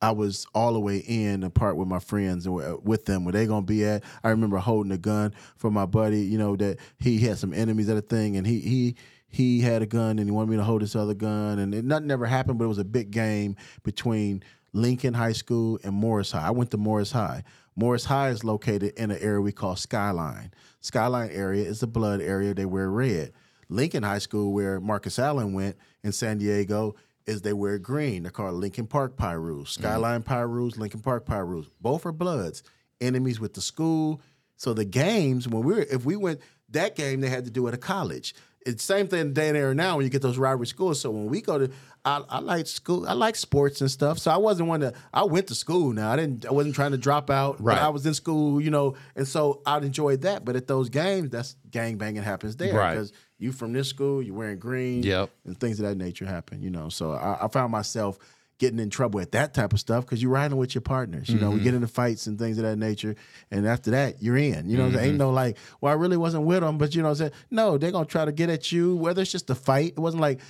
I 0.00 0.10
was 0.12 0.46
all 0.54 0.72
the 0.72 0.80
way 0.80 0.98
in 0.98 1.42
a 1.42 1.50
part 1.50 1.76
with 1.76 1.88
my 1.88 1.98
friends 1.98 2.46
and 2.46 2.82
with 2.82 3.06
them 3.06 3.24
where 3.24 3.32
they 3.32 3.46
gonna 3.46 3.64
be 3.64 3.84
at. 3.84 4.04
I 4.22 4.30
remember 4.30 4.58
holding 4.58 4.92
a 4.92 4.98
gun 4.98 5.34
for 5.56 5.70
my 5.70 5.86
buddy. 5.86 6.20
You 6.20 6.38
know 6.38 6.56
that 6.56 6.78
he 6.98 7.18
had 7.18 7.38
some 7.38 7.52
enemies 7.52 7.88
at 7.88 7.96
a 7.96 8.02
thing, 8.02 8.36
and 8.36 8.46
he 8.46 8.60
he 8.60 8.96
he 9.36 9.60
had 9.60 9.82
a 9.82 9.86
gun 9.86 10.18
and 10.18 10.26
he 10.26 10.30
wanted 10.30 10.50
me 10.50 10.56
to 10.56 10.64
hold 10.64 10.80
this 10.80 10.96
other 10.96 11.14
gun, 11.14 11.58
and 11.58 11.74
it, 11.74 11.84
nothing 11.84 12.10
ever 12.10 12.26
happened. 12.26 12.58
But 12.58 12.64
it 12.64 12.68
was 12.68 12.78
a 12.78 12.84
big 12.84 13.10
game 13.10 13.56
between 13.82 14.42
Lincoln 14.72 15.14
High 15.14 15.32
School 15.32 15.78
and 15.84 15.94
Morse 15.94 16.32
High. 16.32 16.46
I 16.46 16.50
went 16.50 16.70
to 16.70 16.78
Morse 16.78 17.12
High. 17.12 17.44
Morse 17.76 18.06
High 18.06 18.30
is 18.30 18.44
located 18.44 18.94
in 18.96 19.10
an 19.10 19.18
area 19.20 19.40
we 19.40 19.52
call 19.52 19.76
Skyline. 19.76 20.52
Skyline 20.80 21.30
area 21.30 21.64
is 21.64 21.80
the 21.80 21.86
blood 21.86 22.22
area. 22.22 22.54
They 22.54 22.64
wear 22.64 22.90
red. 22.90 23.32
Lincoln 23.68 24.04
High 24.04 24.20
School, 24.20 24.54
where 24.54 24.80
Marcus 24.80 25.18
Allen 25.18 25.52
went 25.52 25.76
in 26.02 26.12
San 26.12 26.38
Diego, 26.38 26.94
is 27.26 27.42
they 27.42 27.52
wear 27.52 27.78
green. 27.78 28.22
They're 28.22 28.32
called 28.32 28.54
Lincoln 28.54 28.86
Park 28.86 29.16
Pirus, 29.16 29.72
mm-hmm. 29.72 29.82
Skyline 29.82 30.22
Pirus, 30.22 30.78
Lincoln 30.78 31.00
Park 31.00 31.26
Pirus. 31.26 31.66
Both 31.80 32.06
are 32.06 32.12
Bloods, 32.12 32.62
enemies 33.00 33.38
with 33.38 33.52
the 33.52 33.60
school. 33.60 34.22
So 34.56 34.72
the 34.72 34.84
games, 34.86 35.46
when 35.46 35.62
we 35.62 35.74
were, 35.74 35.82
if 35.82 36.06
we 36.06 36.16
went 36.16 36.40
that 36.70 36.96
game, 36.96 37.20
they 37.20 37.28
had 37.28 37.44
to 37.44 37.50
do 37.50 37.68
at 37.68 37.74
a 37.74 37.78
college. 37.78 38.34
It's 38.66 38.82
same 38.84 39.06
thing 39.08 39.32
day 39.32 39.48
and 39.48 39.56
era 39.56 39.74
now 39.74 39.96
when 39.96 40.04
you 40.04 40.10
get 40.10 40.22
those 40.22 40.38
rivalry 40.38 40.66
schools. 40.66 41.00
So 41.00 41.10
when 41.10 41.26
we 41.26 41.40
go 41.40 41.56
to, 41.58 41.70
I, 42.04 42.22
I 42.28 42.38
like 42.40 42.66
school, 42.66 43.08
I 43.08 43.12
like 43.14 43.36
sports 43.36 43.80
and 43.80 43.90
stuff. 43.90 44.18
So 44.18 44.30
I 44.30 44.36
wasn't 44.36 44.68
one 44.68 44.80
to, 44.80 44.92
I 45.14 45.22
went 45.24 45.46
to 45.48 45.54
school 45.54 45.92
now. 45.92 46.10
I 46.12 46.16
didn't, 46.16 46.44
I 46.46 46.50
wasn't 46.52 46.74
trying 46.74 46.90
to 46.92 46.98
drop 46.98 47.30
out. 47.30 47.62
Right. 47.62 47.78
I 47.80 47.88
was 47.90 48.04
in 48.06 48.14
school, 48.14 48.60
you 48.60 48.70
know, 48.70 48.96
and 49.14 49.26
so 49.26 49.62
I'd 49.64 49.84
enjoy 49.84 50.16
that. 50.18 50.44
But 50.44 50.56
at 50.56 50.66
those 50.66 50.88
games, 50.88 51.30
that's 51.30 51.56
gang 51.70 51.96
banging 51.96 52.22
happens 52.22 52.56
there 52.56 52.74
Right. 52.74 52.94
because 52.94 53.12
you 53.38 53.52
from 53.52 53.72
this 53.72 53.88
school, 53.88 54.20
you're 54.22 54.34
wearing 54.34 54.58
green, 54.58 55.02
Yep. 55.02 55.30
and 55.46 55.58
things 55.58 55.78
of 55.80 55.86
that 55.86 55.96
nature 55.96 56.26
happen. 56.26 56.60
You 56.62 56.70
know, 56.70 56.88
so 56.88 57.12
I, 57.12 57.44
I 57.44 57.48
found 57.48 57.70
myself 57.72 58.18
getting 58.58 58.78
in 58.78 58.88
trouble 58.90 59.20
at 59.20 59.32
that 59.32 59.52
type 59.52 59.72
of 59.72 59.80
stuff 59.80 60.04
because 60.04 60.22
you're 60.22 60.30
riding 60.32 60.56
with 60.56 60.74
your 60.74 60.82
partners. 60.82 61.28
You 61.28 61.38
know, 61.38 61.48
Mm-hmm. 61.48 61.58
we 61.58 61.64
get 61.64 61.74
into 61.74 61.88
fights 61.88 62.26
and 62.26 62.38
things 62.38 62.56
of 62.58 62.64
that 62.64 62.76
nature, 62.76 63.14
and 63.50 63.66
after 63.66 63.90
that, 63.92 64.22
you're 64.22 64.36
in. 64.36 64.68
You 64.70 64.76
know, 64.78 64.88
Mm-hmm. 64.88 64.98
ain't 64.98 65.16
no 65.18 65.30
like, 65.30 65.58
well, 65.80 65.92
I 65.92 65.96
really 65.96 66.16
wasn't 66.16 66.44
with 66.44 66.60
them, 66.60 66.78
but 66.78 66.94
you 66.94 67.02
know, 67.02 67.08
what 67.08 67.20
I'm 67.20 67.28
saying 67.28 67.32
no, 67.50 67.76
they're 67.78 67.90
gonna 67.92 68.06
try 68.06 68.24
to 68.24 68.32
get 68.32 68.48
at 68.50 68.72
you. 68.72 68.96
Whether 68.96 69.22
it's 69.22 69.32
just 69.32 69.50
a 69.50 69.54
fight, 69.54 69.92
it 69.96 69.98
wasn't 69.98 70.20
like. 70.22 70.40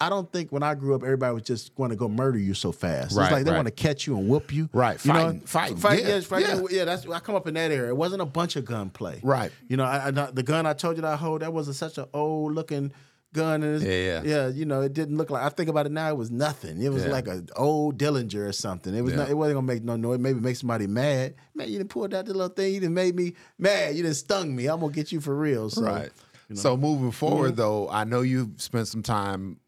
I- 0.00 0.08
don't 0.08 0.32
think 0.32 0.52
when 0.52 0.62
I 0.62 0.74
grew 0.74 0.94
up, 0.94 1.02
everybody 1.02 1.34
was 1.34 1.42
just 1.42 1.74
going 1.74 1.90
to 1.90 1.96
go 1.96 2.08
murder 2.08 2.38
you 2.38 2.54
so 2.54 2.72
fast. 2.72 3.14
Right, 3.14 3.24
it's 3.24 3.32
like 3.32 3.44
they 3.44 3.50
right. 3.50 3.58
want 3.58 3.66
to 3.66 3.72
catch 3.72 4.06
you 4.06 4.16
and 4.16 4.26
whoop 4.26 4.50
you. 4.50 4.70
Right, 4.72 5.04
You 5.04 5.12
know? 5.12 5.18
fighting, 5.18 5.40
fighting, 5.44 5.76
Fight, 5.76 6.00
yeah, 6.00 6.08
yeah, 6.14 6.20
fighting, 6.22 6.48
yeah. 6.62 6.66
yeah. 6.70 6.84
That's 6.86 7.06
I 7.06 7.18
come 7.20 7.34
up 7.34 7.46
in 7.46 7.52
that 7.54 7.70
area. 7.70 7.90
It 7.90 7.96
wasn't 7.98 8.22
a 8.22 8.24
bunch 8.24 8.56
of 8.56 8.64
gunplay. 8.64 9.20
Right. 9.22 9.52
You 9.68 9.76
know, 9.76 9.84
I, 9.84 10.06
I, 10.06 10.10
the 10.12 10.42
gun 10.42 10.64
I 10.64 10.72
told 10.72 10.96
you 10.96 11.02
that 11.02 11.12
I 11.12 11.16
hold 11.16 11.42
that 11.42 11.52
was 11.52 11.68
a, 11.68 11.74
such 11.74 11.98
an 11.98 12.06
old 12.14 12.54
looking 12.54 12.90
gun. 13.36 13.62
And 13.62 13.82
Yeah, 13.82 13.90
yeah. 13.90 14.22
yeah. 14.24 14.48
You 14.48 14.64
know, 14.64 14.80
it 14.80 14.92
didn't 14.92 15.16
look 15.16 15.30
like. 15.30 15.42
I 15.42 15.48
think 15.50 15.68
about 15.68 15.86
it 15.86 15.92
now. 15.92 16.08
It 16.08 16.16
was 16.16 16.30
nothing. 16.30 16.80
It 16.82 16.90
was 16.92 17.04
Yeah. 17.04 17.10
like 17.12 17.28
an 17.28 17.48
old 17.56 17.98
Derringer 17.98 18.46
or 18.48 18.52
something. 18.52 18.94
It 18.94 19.02
was 19.02 19.12
Yeah. 19.12 19.18
not. 19.20 19.30
It 19.30 19.34
wasn't 19.34 19.56
gonna 19.58 19.66
make 19.66 19.84
no 19.84 19.96
noise. 19.96 20.18
Maybe 20.18 20.40
make 20.40 20.56
somebody 20.56 20.86
mad. 20.86 21.34
Man, 21.54 21.68
you 21.68 21.78
didn't 21.78 21.90
pull 21.90 22.04
out 22.04 22.10
that 22.10 22.26
little 22.26 22.48
thing. 22.48 22.74
You 22.74 22.80
didn't 22.80 22.94
made 22.94 23.14
me 23.14 23.34
mad. 23.58 23.94
You 23.96 24.02
didn't 24.02 24.16
stung 24.16 24.54
me. 24.56 24.66
I'm 24.66 24.80
gonna 24.80 24.92
get 24.92 25.12
you 25.12 25.20
for 25.20 25.36
real. 25.36 25.70
So, 25.70 25.82
Right. 25.82 26.10
So 26.54 26.76
moving 26.76 27.10
forward, 27.10 27.52
Mm-hmm. 27.52 27.56
though, 27.60 27.88
I 27.90 28.04
know 28.04 28.20
you 28.22 28.52
spent 28.56 28.88
some 28.88 29.02
time 29.02 29.58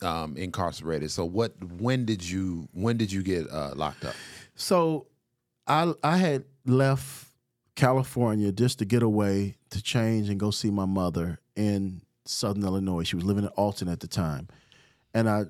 um, 0.00 0.36
incarcerated. 0.36 1.10
So 1.10 1.24
what? 1.24 1.52
When 1.80 2.04
did 2.04 2.22
you? 2.28 2.68
When 2.72 2.96
did 2.96 3.10
you 3.10 3.22
get 3.24 3.50
uh, 3.50 3.72
locked 3.74 4.04
up? 4.04 4.14
So 4.54 5.06
I 5.66 5.92
I 6.04 6.16
had 6.18 6.44
left 6.66 7.26
California 7.74 8.52
just 8.52 8.78
to 8.78 8.84
get 8.84 9.02
away 9.02 9.56
to 9.70 9.82
change 9.82 10.28
and 10.28 10.38
go 10.38 10.50
see 10.52 10.70
my 10.70 10.84
mother 10.84 11.40
in 11.56 12.00
Southern 12.28 12.64
Illinois. 12.64 13.02
She 13.04 13.16
was 13.16 13.24
living 13.24 13.44
in 13.44 13.50
Alton 13.50 13.88
at 13.88 14.00
the 14.00 14.08
time, 14.08 14.48
and 15.14 15.28
I 15.28 15.44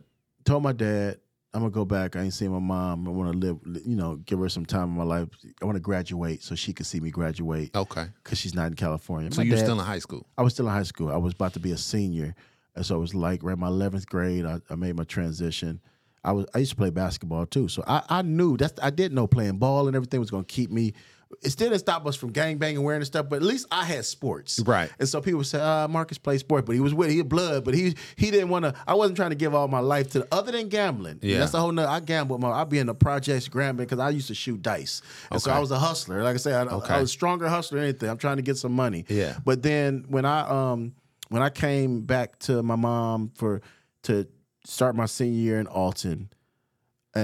told 0.45 0.63
my 0.63 0.73
dad. 0.73 1.19
I'm 1.55 1.63
gonna 1.63 1.71
go 1.71 1.87
back. 1.87 2.15
I 2.15 2.21
ain't 2.21 2.35
seen 2.35 2.51
my 2.53 2.59
mom. 2.59 3.09
I 3.09 3.11
want 3.11 3.33
to 3.33 3.39
live, 3.39 3.59
you 3.87 3.97
know, 3.97 4.17
give 4.17 4.39
her 4.39 4.51
some 4.51 4.67
time 4.67 4.91
in 4.91 4.97
my 4.99 5.03
life. 5.03 5.29
I 5.63 5.65
want 5.65 5.77
to 5.77 5.81
graduate 5.81 6.43
so 6.43 6.55
she 6.55 6.75
could 6.75 6.85
see 6.85 7.01
me 7.01 7.11
graduate 7.11 7.75
Okay. 7.75 8.05
because 8.23 8.37
she's 8.37 8.55
not 8.55 8.67
in 8.67 8.75
California. 8.75 9.33
So 9.33 9.41
My 9.41 9.45
you're 9.45 9.57
dad- 9.57 9.65
still 9.65 9.81
in 9.81 9.85
high 9.87 9.99
school. 9.99 10.27
I 10.37 10.43
was 10.43 10.53
still 10.53 10.67
in 10.69 10.73
high 10.75 10.83
school. 10.83 11.11
I 11.11 11.17
was 11.17 11.33
about 11.33 11.55
to 11.55 11.59
be 11.59 11.73
a 11.73 11.79
senior, 11.79 12.35
and 12.77 12.85
so 12.85 12.97
it 12.97 12.99
was 12.99 13.15
like 13.15 13.43
right 13.43 13.57
my 13.57 13.69
eleventh 13.69 14.07
grade. 14.07 14.45
I, 14.45 14.61
I 14.69 14.75
made 14.75 14.95
my 14.95 15.05
transition. 15.05 15.81
I 16.23 16.33
was 16.33 16.45
I 16.55 16.59
used 16.59 16.73
to 16.73 16.77
play 16.77 16.91
basketball 16.91 17.47
too, 17.47 17.67
so 17.69 17.83
I, 17.89 18.03
I 18.11 18.23
knew 18.23 18.59
that's 18.59 18.79
I 18.83 18.91
did 18.91 19.15
know 19.15 19.27
playing 19.27 19.57
ball 19.57 19.87
and 19.87 19.97
everything 19.97 20.21
was 20.21 20.31
going 20.31 20.45
to 20.45 20.55
keep 20.55 20.71
me. 20.71 20.93
It 21.43 21.51
still 21.51 21.69
didn't 21.69 21.81
stop 21.81 22.07
us 22.07 22.17
from 22.17 22.33
gang 22.33 22.57
banging, 22.57 22.83
wearing 22.83 23.01
and 23.01 23.07
stuff, 23.07 23.27
but 23.29 23.37
at 23.37 23.43
least 23.43 23.67
I 23.71 23.85
had 23.85 24.05
sports, 24.07 24.61
Right. 24.65 24.91
And 24.99 25.07
so 25.07 25.21
people 25.21 25.45
say, 25.45 25.61
uh, 25.61 25.87
"Marcus 25.87 26.17
plays 26.17 26.41
sport," 26.41 26.65
but 26.65 26.75
he 26.75 26.81
was 26.81 26.95
with 26.95 27.11
he 27.11 27.19
had 27.19 27.29
blood, 27.29 27.65
but 27.65 27.75
he 27.75 27.95
he 28.17 28.31
didn't 28.31 28.49
want 28.49 28.65
to. 28.65 28.75
I 28.87 28.95
wasn't 28.95 29.17
trying 29.17 29.31
to 29.31 29.37
give 29.37 29.55
all 29.55 29.69
my 29.69 29.81
life 29.81 30.11
to 30.13 30.27
other 30.33 30.53
than 30.53 30.69
gambling. 30.69 31.19
Yeah. 31.23 31.39
that's 31.41 31.53
a 31.53 31.61
whole 31.61 31.71
nother. 31.71 31.89
I 31.89 32.01
gambled. 32.01 32.41
My, 32.41 32.51
I'd 32.51 32.71
be 32.71 32.79
in 32.79 32.87
the 32.87 32.95
projects 32.95 33.47
gambling 33.47 33.87
because 33.87 33.99
I 33.99 34.09
used 34.11 34.29
to 34.29 34.35
shoot 34.35 34.63
dice, 34.63 35.03
and 35.31 35.41
so 35.41 35.51
I 35.51 35.59
was 35.59 35.71
a 35.71 35.79
hustler. 35.79 36.23
Like 36.23 36.35
I 36.35 36.39
said, 36.39 36.67
I, 36.67 36.71
Okay. 36.73 36.95
I 36.95 37.01
was 37.01 37.11
a 37.11 37.13
stronger 37.13 37.49
hustler 37.49 37.79
than 37.81 37.89
anything. 37.91 38.09
I'm 38.09 38.19
trying 38.19 38.37
to 38.37 38.43
get 38.43 38.57
some 38.57 38.73
money. 38.73 39.05
Yeah. 39.09 39.37
But 39.45 39.63
then 39.63 40.07
when 40.09 40.25
I 40.25 40.73
um 40.73 40.95
when 41.29 41.43
I 41.43 41.51
came 41.51 42.01
back 42.03 42.39
to 42.41 42.63
my 42.63 42.77
mom 42.77 43.33
for 43.35 43.61
to 44.05 44.27
start 44.65 44.97
my 44.97 45.07
senior 45.07 45.39
year 45.39 45.61
in 45.61 45.67
Alton, 45.67 46.31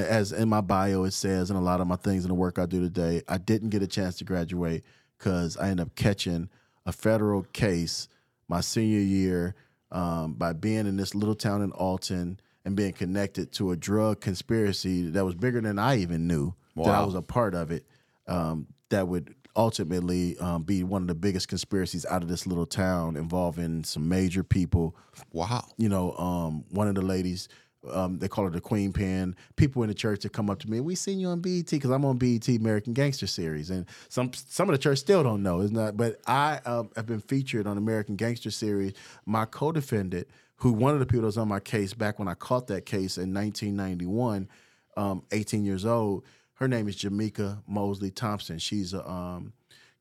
as 0.03 0.33
in 0.33 0.49
my 0.49 0.61
bio 0.61 1.05
it 1.05 1.13
says, 1.13 1.51
and 1.51 1.59
a 1.59 1.63
lot 1.63 1.81
of 1.81 1.87
my 1.87 1.97
things 1.97 2.25
in 2.25 2.29
the 2.29 2.35
work 2.35 2.59
I 2.59 2.67
do 2.67 2.81
today, 2.81 3.23
I 3.29 3.39
didn't 3.39 3.71
get 3.71 3.83
a 3.83 3.87
chance 3.87 4.17
to 4.19 4.25
graduate 4.25 4.83
because 5.19 5.57
I 5.57 5.69
ended 5.71 5.87
up 5.87 5.95
catching 5.95 6.49
a 6.87 6.93
federal 6.93 7.43
case 7.53 8.09
my 8.49 8.61
senior 8.61 9.01
year 9.01 9.55
um, 9.91 10.35
by 10.35 10.53
being 10.53 10.87
in 10.87 10.97
this 10.97 11.15
little 11.15 11.35
town 11.35 11.63
in 11.63 11.71
Alton 11.73 12.41
and 12.65 12.77
being 12.77 12.93
connected 12.93 13.53
to 13.53 13.71
a 13.71 13.77
drug 13.77 14.21
conspiracy 14.21 15.09
that 15.11 15.25
was 15.25 15.35
bigger 15.35 15.61
than 15.61 15.79
I 15.79 15.99
even 15.99 16.27
knew 16.27 16.55
that 16.77 16.95
I 16.95 17.05
was 17.05 17.15
a 17.15 17.23
part 17.23 17.55
of 17.55 17.71
it. 17.71 17.87
Um, 18.27 18.67
that 18.91 19.07
would 19.09 19.35
ultimately 19.57 20.37
um, 20.39 20.63
be 20.63 20.83
one 20.83 21.03
of 21.03 21.09
the 21.09 21.15
biggest 21.15 21.49
conspiracies 21.49 22.05
out 22.07 22.23
of 22.23 22.29
this 22.29 22.47
little 22.47 22.67
town 22.67 23.17
involving 23.17 23.85
some 23.85 24.09
major 24.09 24.43
people 24.43 24.97
Wow. 25.33 25.65
you 25.77 25.89
know, 25.89 26.13
um, 26.17 26.65
one 26.71 26.89
of 26.89 26.95
the 26.97 27.03
ladies, 27.03 27.49
um, 27.91 28.19
they 28.19 28.29
call 28.29 28.45
her 28.45 28.51
the 28.51 28.61
Queen 28.61 28.93
Pen. 28.93 29.37
People 29.57 29.83
in 29.83 29.89
the 29.89 29.95
church 29.95 30.23
that 30.23 30.33
come 30.33 30.51
up 30.51 30.59
to 30.61 30.71
me, 30.71 30.81
we 30.81 30.95
seen 30.95 31.19
you 31.19 31.29
on 31.29 31.41
BET 31.41 31.71
because 31.71 31.91
I'm 31.91 32.05
on 32.05 32.19
BET 32.19 32.49
American 32.49 32.93
Gangster 32.93 33.27
Series, 33.27 33.71
and 33.71 33.87
some 34.09 34.33
some 34.33 34.69
of 34.69 34.73
the 34.75 34.79
church 34.79 34.99
still 34.99 35.23
don't 35.23 35.43
know, 35.43 35.61
isn't? 35.61 35.97
But 35.97 36.21
I 36.27 36.61
um, 36.65 36.91
have 36.97 37.07
been 37.07 37.21
featured 37.21 37.67
on 37.67 37.79
American 37.79 38.17
Gangster 38.17 38.51
Series. 38.51 38.93
My 39.27 39.45
co-defendant, 39.45 40.29
who 40.57 40.73
one 40.73 40.95
of 40.95 41.01
the 41.01 41.07
people 41.07 41.23
that 41.23 41.27
was 41.27 41.39
on 41.39 41.49
my 41.49 41.61
case 41.61 41.95
back 41.95 42.19
when 42.19 42.29
I 42.29 42.35
caught 42.35 42.67
that 42.69 42.87
case 42.87 43.19
in 43.19 43.35
1991, 43.35 44.49
um, 44.97 45.23
18 45.33 45.65
years 45.65 45.85
old. 45.85 46.25
Her 46.55 46.69
name 46.69 46.87
is 46.87 46.95
Jamaica 46.97 47.63
Mosley 47.67 48.13
Thompson. 48.13 48.59
She's 48.59 48.95
a 48.95 49.09
um, 49.09 49.53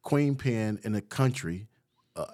queen 0.03 0.35
pen 0.35 0.79
in 0.83 0.91
the 0.91 1.01
country, 1.01 1.67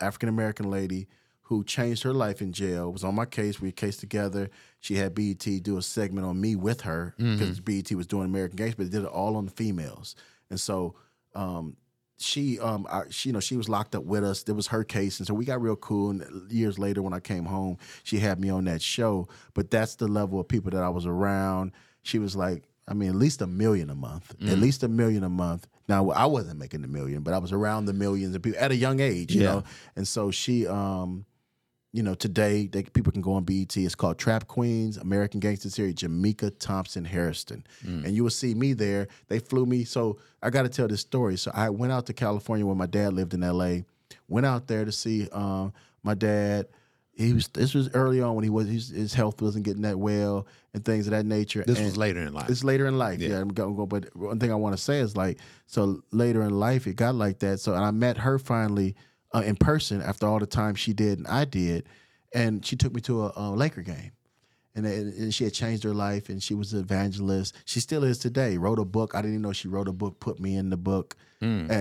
African 0.02 0.28
American 0.28 0.70
lady 0.70 1.08
who 1.50 1.64
changed 1.64 2.04
her 2.04 2.14
life 2.14 2.42
in 2.42 2.54
jail. 2.54 2.92
Was 2.92 3.04
on 3.04 3.16
my 3.16 3.26
case. 3.26 3.60
We 3.60 3.72
case 3.72 3.98
together. 3.98 4.50
She 4.80 4.96
had 4.96 5.16
BET 5.16 5.40
do 5.64 5.78
a 5.78 5.82
segment 5.82 6.26
on 6.28 6.40
me 6.40 6.56
with 6.56 6.82
her 6.82 7.16
because 7.18 7.60
BET 7.60 7.92
was 7.94 8.06
doing 8.08 8.26
American 8.26 8.56
Gangster, 8.56 8.78
but 8.78 8.92
they 8.92 8.98
did 8.98 9.06
it 9.06 9.12
all 9.12 9.36
on 9.36 9.46
the 9.46 9.52
females. 9.52 10.16
And 10.52 10.60
so 10.60 10.94
um, 11.36 11.76
she, 12.20 12.60
um, 12.60 12.86
I, 12.90 13.04
she, 13.10 13.30
you 13.30 13.34
know, 13.34 13.40
she 13.40 13.58
was 13.58 13.68
locked 13.68 13.96
up 13.96 14.04
with 14.04 14.24
us. 14.24 14.44
It 14.48 14.52
was 14.54 14.68
her 14.68 14.84
case, 14.84 15.20
and 15.20 15.26
so 15.28 15.34
we 15.34 15.44
got 15.46 15.60
real 15.62 15.76
cool. 15.76 16.12
And 16.12 16.52
years 16.52 16.78
later, 16.78 17.02
when 17.02 17.14
I 17.14 17.20
came 17.20 17.46
home, 17.46 17.78
she 18.04 18.20
had 18.20 18.40
me 18.40 18.50
on 18.50 18.66
that 18.66 18.82
show. 18.82 19.28
But 19.56 19.72
that's 19.72 19.96
the 19.96 20.08
level 20.08 20.40
of 20.40 20.48
people 20.48 20.70
that 20.72 20.84
I 20.84 20.90
was 20.90 21.06
around. 21.08 21.72
She 22.04 22.20
was 22.20 22.36
like, 22.36 22.64
I 22.88 22.94
mean, 22.94 23.10
at 23.10 23.16
least 23.16 23.42
a 23.42 23.48
million 23.48 23.90
a 23.90 23.96
month. 23.96 24.36
At 24.48 24.58
least 24.60 24.84
a 24.84 24.88
million 24.88 25.24
a 25.24 25.30
month. 25.30 25.68
Now 25.88 26.10
I 26.12 26.26
wasn't 26.28 26.60
making 26.60 26.82
the 26.84 26.88
million, 26.88 27.24
but 27.24 27.34
I 27.34 27.40
was 27.40 27.52
around 27.52 27.86
the 27.86 27.94
millions 27.94 28.36
of 28.36 28.42
people 28.44 28.60
at 28.60 28.72
a 28.72 28.76
young 28.76 29.00
age, 29.00 29.34
you 29.34 29.42
Yeah. 29.42 29.48
know. 29.56 29.64
And 29.96 30.08
so 30.08 30.30
she, 30.32 30.68
um, 30.68 31.26
you 31.92 32.04
know, 32.04 32.14
today 32.14 32.68
they, 32.68 32.84
people 32.84 33.12
can 33.12 33.22
go 33.22 33.34
on 33.34 33.44
BET. 33.44 33.76
It's 33.76 33.96
called 33.96 34.18
Trap 34.20 34.48
Queens, 34.48 34.98
American 34.98 35.40
Gangster 35.40 35.70
Series, 35.70 35.96
Jamaica 35.96 36.52
Thompson 36.52 37.04
Harrison. 37.06 37.66
And 37.84 38.12
you 38.16 38.24
will 38.24 38.30
see 38.30 38.54
me 38.54 38.74
there. 38.74 39.08
They 39.28 39.40
flew 39.40 39.66
me. 39.66 39.84
So 39.86 40.20
I 40.44 40.52
got 40.52 40.64
to 40.64 40.70
tell 40.70 40.88
this 40.88 41.02
story. 41.02 41.38
So 41.38 41.52
I 41.54 41.70
went 41.72 41.92
out 41.92 42.06
to 42.08 42.14
California 42.14 42.66
where 42.66 42.76
my 42.76 42.86
dad 42.86 43.14
lived 43.14 43.34
in 43.34 43.42
LA. 43.42 43.80
Went 44.28 44.46
out 44.46 44.68
there 44.68 44.86
to 44.86 44.92
see 44.92 45.28
um, 45.32 45.74
my 46.04 46.14
dad. 46.14 46.68
He 47.14 47.34
was. 47.34 47.48
This 47.50 47.74
was 47.74 47.90
early 47.96 48.22
on 48.22 48.36
when 48.36 48.44
he 48.44 48.50
was 48.50 48.68
his, 48.68 48.90
his 48.90 49.14
health 49.14 49.42
wasn't 49.42 49.66
getting 49.66 49.82
that 49.82 49.98
well 50.00 50.48
and 50.74 50.86
things 50.86 51.06
of 51.08 51.12
that 51.12 51.26
nature. 51.26 51.64
This 51.66 51.78
And- 51.78 51.86
was 51.88 51.98
later 51.98 52.22
in 52.22 52.34
life. 52.34 52.50
it's 52.50 52.64
later 52.64 52.86
in 52.88 52.98
life. 52.98 53.20
Yeah, 53.20 53.40
I'm 53.42 53.50
going, 53.50 53.88
but 53.88 54.16
one 54.16 54.40
thing 54.40 54.52
I 54.52 54.56
want 54.56 54.78
to 54.78 54.82
say 54.82 55.00
is 55.00 55.18
like, 55.18 55.40
so 55.66 56.02
later 56.12 56.44
in 56.44 56.52
life, 56.60 56.86
it 56.88 56.96
got 56.96 57.16
like 57.16 57.40
that. 57.40 57.60
So, 57.60 57.74
and 57.74 57.84
I 57.84 57.92
met 57.92 58.20
her 58.20 58.40
finally 58.40 58.96
uh, 59.34 59.40
in 59.46 59.56
person 59.56 60.02
after 60.02 60.28
all 60.28 60.40
the 60.40 60.46
time 60.46 60.76
she 60.76 60.94
did 60.94 61.18
and 61.18 61.28
I 61.28 61.46
did, 61.46 61.88
and 62.34 62.66
she 62.66 62.76
took 62.76 62.94
me 62.94 63.02
to 63.02 63.26
a, 63.26 63.34
a 63.36 63.52
Laker 63.52 63.82
game. 63.82 64.12
And, 64.76 64.86
and 64.86 65.34
she 65.34 65.44
had 65.44 65.54
changed 65.54 65.84
her 65.84 65.94
life, 65.96 66.30
and 66.30 66.42
she 66.42 66.54
was 66.54 66.72
an 66.74 66.80
evangelist. 66.80 67.54
She 67.66 67.82
still 67.82 68.04
is 68.06 68.18
today. 68.18 68.58
Wrote 68.58 68.80
a 68.80 68.86
book. 68.86 69.14
I 69.14 69.18
didn't 69.22 69.34
even 69.34 69.42
know 69.42 69.52
she 69.52 69.68
wrote 69.68 69.90
a 69.90 69.92
book. 69.92 70.20
Put 70.22 70.40
me 70.40 70.56
in 70.56 70.70
the 70.70 70.78
book, 70.78 71.18
and 71.42 71.72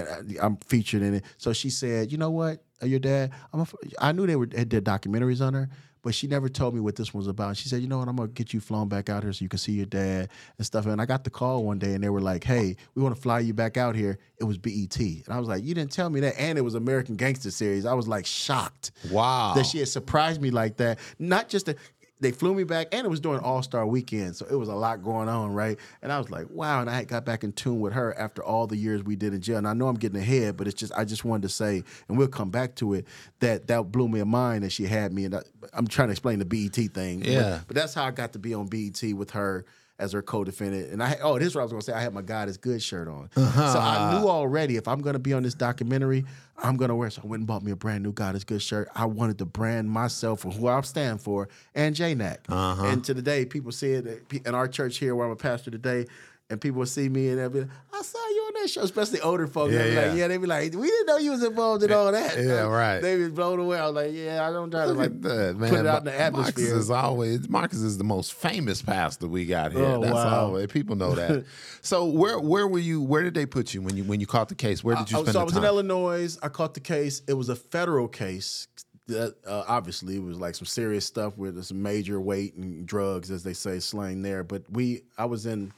I, 0.40 0.44
I'm 0.44 0.56
featured 0.56 1.02
in 1.02 1.14
it. 1.14 1.24
So 1.36 1.52
she 1.52 1.70
said, 1.70 2.10
"You 2.10 2.18
know 2.18 2.30
what? 2.30 2.64
Uh, 2.82 2.86
Your 2.86 2.98
dad. 2.98 3.30
I'm. 3.52 3.60
A, 3.60 3.66
I 4.00 4.10
knew 4.12 4.26
they 4.26 4.34
were 4.34 4.48
had 4.52 4.70
did 4.70 4.84
documentaries 4.84 5.46
on 5.46 5.54
her, 5.54 5.68
but 6.02 6.14
she 6.14 6.26
never 6.26 6.48
told 6.48 6.74
me 6.74 6.80
what 6.80 6.96
this 6.96 7.12
one 7.12 7.20
was 7.20 7.28
about. 7.28 7.56
She 7.56 7.68
said, 7.68 7.80
"You 7.82 7.88
know 7.88 7.98
what? 7.98 8.08
I'm 8.08 8.16
gonna 8.16 8.28
get 8.28 8.52
you 8.52 8.60
flown 8.60 8.88
back 8.88 9.08
out 9.08 9.22
here 9.22 9.32
so 9.32 9.42
you 9.42 9.48
can 9.48 9.58
see 9.58 9.72
your 9.72 9.86
dad 9.86 10.28
and 10.56 10.66
stuff." 10.66 10.86
And 10.86 11.00
I 11.00 11.06
got 11.06 11.24
the 11.24 11.30
call 11.30 11.64
one 11.64 11.78
day, 11.78 11.94
and 11.94 12.02
they 12.02 12.08
were 12.08 12.20
like, 12.20 12.44
"Hey, 12.44 12.76
we 12.94 13.02
want 13.02 13.14
to 13.14 13.20
fly 13.20 13.40
you 13.40 13.54
back 13.54 13.76
out 13.76 13.94
here." 13.94 14.18
It 14.38 14.44
was 14.44 14.58
BET, 14.58 14.98
and 14.98 15.28
I 15.28 15.38
was 15.38 15.48
like, 15.48 15.64
"You 15.64 15.74
didn't 15.74 15.92
tell 15.92 16.10
me 16.10 16.20
that." 16.20 16.38
And 16.38 16.58
it 16.58 16.62
was 16.62 16.74
American 16.74 17.16
Gangster 17.16 17.50
Series. 17.50 17.86
I 17.86 17.94
was 17.94 18.08
like 18.08 18.26
shocked 18.26 18.92
wow. 19.10 19.52
that 19.54 19.66
she 19.66 19.78
had 19.78 19.88
surprised 19.88 20.40
me 20.40 20.50
like 20.50 20.76
that. 20.76 20.98
Not 21.18 21.48
just 21.48 21.66
that 21.66 21.78
they 22.20 22.32
flew 22.32 22.54
me 22.54 22.64
back, 22.64 22.88
and 22.92 23.04
it 23.06 23.08
was 23.08 23.20
during 23.20 23.40
All 23.40 23.62
Star 23.62 23.86
Weekend, 23.86 24.36
so 24.36 24.46
it 24.50 24.54
was 24.54 24.68
a 24.68 24.74
lot 24.74 25.02
going 25.02 25.28
on, 25.28 25.52
right? 25.52 25.78
And 26.02 26.12
I 26.12 26.18
was 26.18 26.30
like, 26.30 26.46
wow. 26.50 26.80
And 26.80 26.90
I 26.90 27.04
got 27.04 27.24
back 27.24 27.44
in 27.44 27.52
tune 27.52 27.80
with 27.80 27.92
her 27.92 28.18
after 28.18 28.42
all 28.42 28.66
the 28.66 28.76
years 28.76 29.02
we 29.02 29.16
did 29.16 29.34
in 29.34 29.40
jail. 29.40 29.58
And 29.58 29.68
I 29.68 29.74
know 29.74 29.88
I'm 29.88 29.96
getting 29.96 30.20
ahead, 30.20 30.56
but 30.56 30.66
it's 30.66 30.78
just 30.78 30.92
I 30.96 31.04
just 31.04 31.24
wanted 31.24 31.42
to 31.42 31.48
say, 31.48 31.84
and 32.08 32.18
we'll 32.18 32.28
come 32.28 32.50
back 32.50 32.74
to 32.76 32.94
it. 32.94 33.06
That 33.40 33.66
that 33.68 33.92
blew 33.92 34.08
me 34.08 34.20
a 34.20 34.26
mind 34.26 34.64
that 34.64 34.72
she 34.72 34.84
had 34.84 35.12
me, 35.12 35.24
and 35.24 35.36
I, 35.36 35.42
I'm 35.72 35.86
trying 35.86 36.08
to 36.08 36.12
explain 36.12 36.38
the 36.38 36.44
BET 36.44 36.74
thing. 36.74 37.24
Yeah. 37.24 37.58
but, 37.58 37.68
but 37.68 37.76
that's 37.76 37.94
how 37.94 38.04
I 38.04 38.10
got 38.10 38.32
to 38.32 38.38
be 38.38 38.54
on 38.54 38.66
BET 38.66 39.02
with 39.14 39.30
her 39.30 39.64
as 39.98 40.12
her 40.12 40.22
co-defendant. 40.22 40.90
And 40.92 41.02
I 41.02 41.18
oh, 41.22 41.38
this 41.38 41.48
is 41.48 41.54
what 41.54 41.62
I 41.62 41.64
was 41.64 41.72
gonna 41.72 41.82
say. 41.82 41.92
I 41.92 42.00
had 42.00 42.14
my 42.14 42.22
God 42.22 42.48
is 42.48 42.56
good 42.56 42.82
shirt 42.82 43.08
on. 43.08 43.30
Uh-huh. 43.36 43.72
So 43.78 43.78
I 43.78 44.18
knew 44.18 44.28
already 44.28 44.76
if 44.76 44.88
I'm 44.88 45.00
gonna 45.00 45.18
be 45.18 45.32
on 45.32 45.42
this 45.42 45.54
documentary, 45.54 46.24
I'm 46.56 46.76
gonna 46.76 46.96
wear. 46.96 47.10
So 47.10 47.22
I 47.24 47.26
went 47.26 47.40
and 47.40 47.46
bought 47.46 47.62
me 47.62 47.72
a 47.72 47.76
brand 47.76 48.02
new 48.02 48.12
God 48.12 48.34
is 48.34 48.44
good 48.44 48.62
shirt. 48.62 48.88
I 48.94 49.06
wanted 49.06 49.38
to 49.38 49.44
brand 49.44 49.90
myself 49.90 50.40
for 50.40 50.50
who 50.50 50.68
I 50.68 50.80
stand 50.82 51.20
for 51.20 51.48
and 51.74 51.94
JNAC. 51.94 52.38
Uh-huh. 52.48 52.86
And 52.86 53.04
to 53.04 53.14
the 53.14 53.22
day, 53.22 53.44
people 53.44 53.72
it 53.82 54.22
in 54.44 54.54
our 54.54 54.68
church 54.68 54.98
here 54.98 55.14
where 55.14 55.26
I'm 55.26 55.32
a 55.32 55.36
pastor 55.36 55.70
today. 55.70 56.06
And 56.50 56.58
people 56.58 56.78
will 56.78 56.86
see 56.86 57.10
me 57.10 57.28
and 57.28 57.38
they'll 57.38 57.50
be 57.50 57.60
like, 57.60 57.68
I 57.92 58.00
saw 58.00 58.18
you 58.18 58.40
on 58.48 58.62
that 58.62 58.70
show, 58.70 58.80
especially 58.80 59.20
older 59.20 59.46
folks. 59.46 59.74
Yeah, 59.74 59.84
yeah. 59.84 60.00
like, 60.06 60.16
yeah, 60.18 60.28
they'd 60.28 60.38
be 60.38 60.46
like, 60.46 60.72
we 60.72 60.88
didn't 60.88 61.06
know 61.06 61.18
you 61.18 61.32
was 61.32 61.42
involved 61.42 61.82
in 61.82 61.92
all 61.92 62.10
that. 62.10 62.38
Yeah, 62.38 62.60
right. 62.62 63.00
They 63.00 63.16
was 63.18 63.28
blown 63.32 63.58
away. 63.60 63.78
I 63.78 63.84
was 63.84 63.94
like, 63.94 64.12
yeah, 64.14 64.48
I 64.48 64.50
don't 64.50 64.70
try 64.70 64.86
to 64.86 64.92
like 64.94 65.20
that, 65.20 65.56
man. 65.58 65.68
put 65.68 65.80
it 65.80 65.86
out 65.86 65.98
in 65.98 66.04
the 66.06 66.10
Marcus 66.12 66.20
atmosphere. 66.20 66.78
is 66.78 66.90
always 66.90 67.48
Marcus 67.50 67.80
is 67.82 67.98
the 67.98 68.04
most 68.04 68.32
famous 68.32 68.80
pastor 68.80 69.28
we 69.28 69.44
got 69.44 69.72
here. 69.72 69.84
Oh, 69.84 70.00
That's 70.00 70.14
wow. 70.14 70.46
always 70.46 70.68
people 70.68 70.96
know 70.96 71.14
that. 71.16 71.44
so 71.82 72.06
where 72.06 72.38
where 72.40 72.66
were 72.66 72.78
you? 72.78 73.02
Where 73.02 73.22
did 73.22 73.34
they 73.34 73.44
put 73.44 73.74
you 73.74 73.82
when 73.82 73.98
you 73.98 74.04
when 74.04 74.18
you 74.18 74.26
caught 74.26 74.48
the 74.48 74.54
case? 74.54 74.82
Where 74.82 74.96
did 74.96 75.10
you 75.10 75.18
I- 75.18 75.22
spend 75.22 75.34
so 75.34 75.40
I 75.40 75.44
was 75.44 75.52
time? 75.52 75.64
in 75.64 75.68
Illinois. 75.68 76.38
I 76.42 76.48
caught 76.48 76.72
the 76.72 76.80
case. 76.80 77.20
It 77.28 77.34
was 77.34 77.50
a 77.50 77.56
federal 77.56 78.08
case. 78.08 78.68
That 79.08 79.36
uh, 79.46 79.64
obviously 79.66 80.16
it 80.16 80.22
was 80.22 80.38
like 80.38 80.54
some 80.54 80.66
serious 80.66 81.04
stuff 81.06 81.38
with 81.38 81.62
some 81.64 81.82
major 81.82 82.20
weight 82.20 82.54
and 82.56 82.86
drugs, 82.86 83.30
as 83.30 83.42
they 83.42 83.54
say, 83.54 83.80
slang 83.80 84.20
there. 84.20 84.44
But 84.44 84.64
we, 84.70 85.00
I 85.16 85.24
was 85.24 85.44
in. 85.46 85.72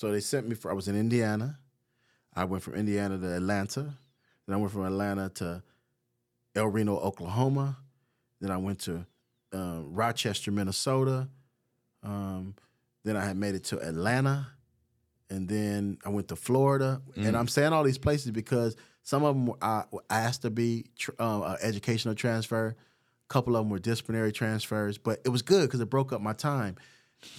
So 0.00 0.10
they 0.10 0.20
sent 0.20 0.48
me 0.48 0.54
for. 0.54 0.70
I 0.70 0.74
was 0.74 0.88
in 0.88 0.98
Indiana. 0.98 1.58
I 2.34 2.44
went 2.44 2.62
from 2.62 2.72
Indiana 2.72 3.18
to 3.18 3.36
Atlanta. 3.36 3.98
Then 4.46 4.54
I 4.54 4.56
went 4.56 4.72
from 4.72 4.86
Atlanta 4.86 5.28
to 5.34 5.62
El 6.56 6.68
Reno, 6.68 6.96
Oklahoma. 6.96 7.76
Then 8.40 8.50
I 8.50 8.56
went 8.56 8.78
to 8.80 9.04
uh, 9.52 9.80
Rochester, 9.82 10.52
Minnesota. 10.52 11.28
Um, 12.02 12.54
then 13.04 13.14
I 13.14 13.26
had 13.26 13.36
made 13.36 13.54
it 13.54 13.64
to 13.64 13.78
Atlanta, 13.78 14.46
and 15.28 15.46
then 15.46 15.98
I 16.02 16.08
went 16.08 16.28
to 16.28 16.36
Florida. 16.36 17.02
And 17.16 17.36
I'm 17.36 17.48
saying 17.48 17.74
all 17.74 17.84
these 17.84 17.98
places 17.98 18.30
because 18.30 18.76
some 19.02 19.22
of 19.22 19.34
them 19.34 19.48
were, 19.48 19.58
I, 19.60 19.84
asked 20.08 20.40
to 20.42 20.50
be 20.50 20.86
tr- 20.98 21.10
uh, 21.18 21.56
educational 21.60 22.14
transfer. 22.14 22.68
A 22.68 23.28
couple 23.28 23.54
of 23.54 23.64
them 23.64 23.70
were 23.70 23.78
disciplinary 23.78 24.32
transfers, 24.32 24.96
but 24.96 25.20
it 25.26 25.28
was 25.28 25.42
good 25.42 25.68
because 25.68 25.80
it 25.80 25.90
broke 25.90 26.10
up 26.10 26.22
my 26.22 26.32
time. 26.32 26.76